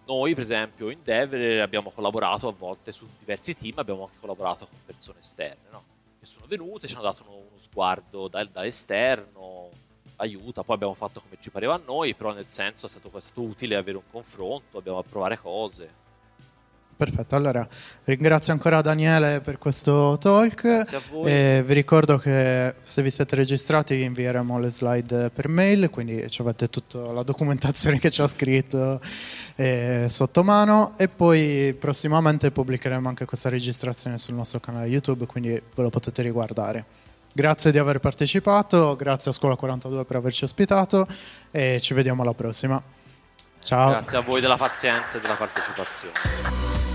Noi, 0.06 0.34
per 0.34 0.44
esempio, 0.44 0.90
in 0.90 1.00
Dev 1.04 1.60
abbiamo 1.60 1.92
collaborato 1.92 2.48
a 2.48 2.54
volte 2.54 2.94
su 2.94 3.06
diversi 3.20 3.56
team, 3.56 3.78
abbiamo 3.78 4.06
anche 4.06 4.18
collaborato 4.20 4.66
con 4.66 4.78
persone 4.86 5.20
esterne, 5.20 5.70
no? 5.70 5.84
Che 6.20 6.26
sono 6.26 6.46
venute, 6.48 6.88
ci 6.88 6.94
hanno 6.94 7.04
dato 7.04 7.24
uno, 7.28 7.36
uno 7.36 7.58
sguardo 7.58 8.30
da, 8.30 8.46
dall'esterno, 8.46 9.70
aiuta, 10.18 10.64
poi 10.64 10.76
abbiamo 10.76 10.94
fatto 10.94 11.22
come 11.22 11.38
ci 11.40 11.50
pareva 11.50 11.76
a 11.76 11.82
noi, 11.84 12.14
però 12.14 12.34
nel 12.34 12.48
senso 12.48 12.86
è 12.86 12.90
stato, 12.90 13.12
è 13.16 13.22
stato 13.22 13.42
utile 13.42 13.76
avere 13.76 13.98
un 13.98 14.04
confronto, 14.10 14.78
abbiamo 14.78 15.00
a 15.00 15.04
provare 15.04 15.38
cose. 15.40 16.06
Perfetto, 16.98 17.36
allora 17.36 17.68
ringrazio 18.06 18.54
ancora 18.54 18.82
Daniele 18.82 19.40
per 19.40 19.60
questo 19.60 20.18
talk. 20.20 20.62
Grazie 20.64 20.98
a 20.98 21.02
voi. 21.12 21.32
E 21.32 21.64
vi 21.64 21.76
ricordo 21.76 22.18
che 22.18 22.74
se 22.82 23.04
vi 23.04 23.12
siete 23.12 23.36
registrati 23.36 23.96
vi 23.96 24.04
invieremo 24.04 24.58
le 24.58 24.72
slide 24.72 25.30
per 25.30 25.48
mail, 25.48 25.92
quindi 25.92 26.28
avete 26.40 26.70
tutta 26.72 27.12
la 27.12 27.22
documentazione 27.22 28.00
che 28.00 28.10
ci 28.10 28.24
ha 28.24 28.28
scritto 28.28 29.00
eh, 29.58 30.08
sotto 30.10 30.44
mano 30.44 30.96
e 30.98 31.08
poi 31.08 31.76
prossimamente 31.80 32.50
pubblicheremo 32.50 33.08
anche 33.08 33.26
questa 33.26 33.50
registrazione 33.50 34.18
sul 34.18 34.34
nostro 34.34 34.60
canale 34.60 34.88
YouTube, 34.88 35.28
quindi 35.28 35.50
ve 35.52 35.82
lo 35.84 35.92
potete 35.92 36.24
riguardare. 36.24 37.06
Grazie 37.38 37.70
di 37.70 37.78
aver 37.78 38.00
partecipato, 38.00 38.96
grazie 38.96 39.30
a 39.30 39.34
Scuola 39.34 39.56
42 39.56 40.06
per 40.06 40.16
averci 40.16 40.44
ospitato 40.44 41.06
e 41.52 41.80
ci 41.80 41.94
vediamo 41.94 42.24
alla 42.24 42.34
prossima. 42.34 42.82
Ciao. 43.60 43.92
Grazie 43.92 44.18
a 44.18 44.22
voi 44.22 44.42
della 44.42 44.58
pazienza 44.58 45.20
e 45.20 45.22
della 45.22 45.36
partecipazione. 45.36 46.87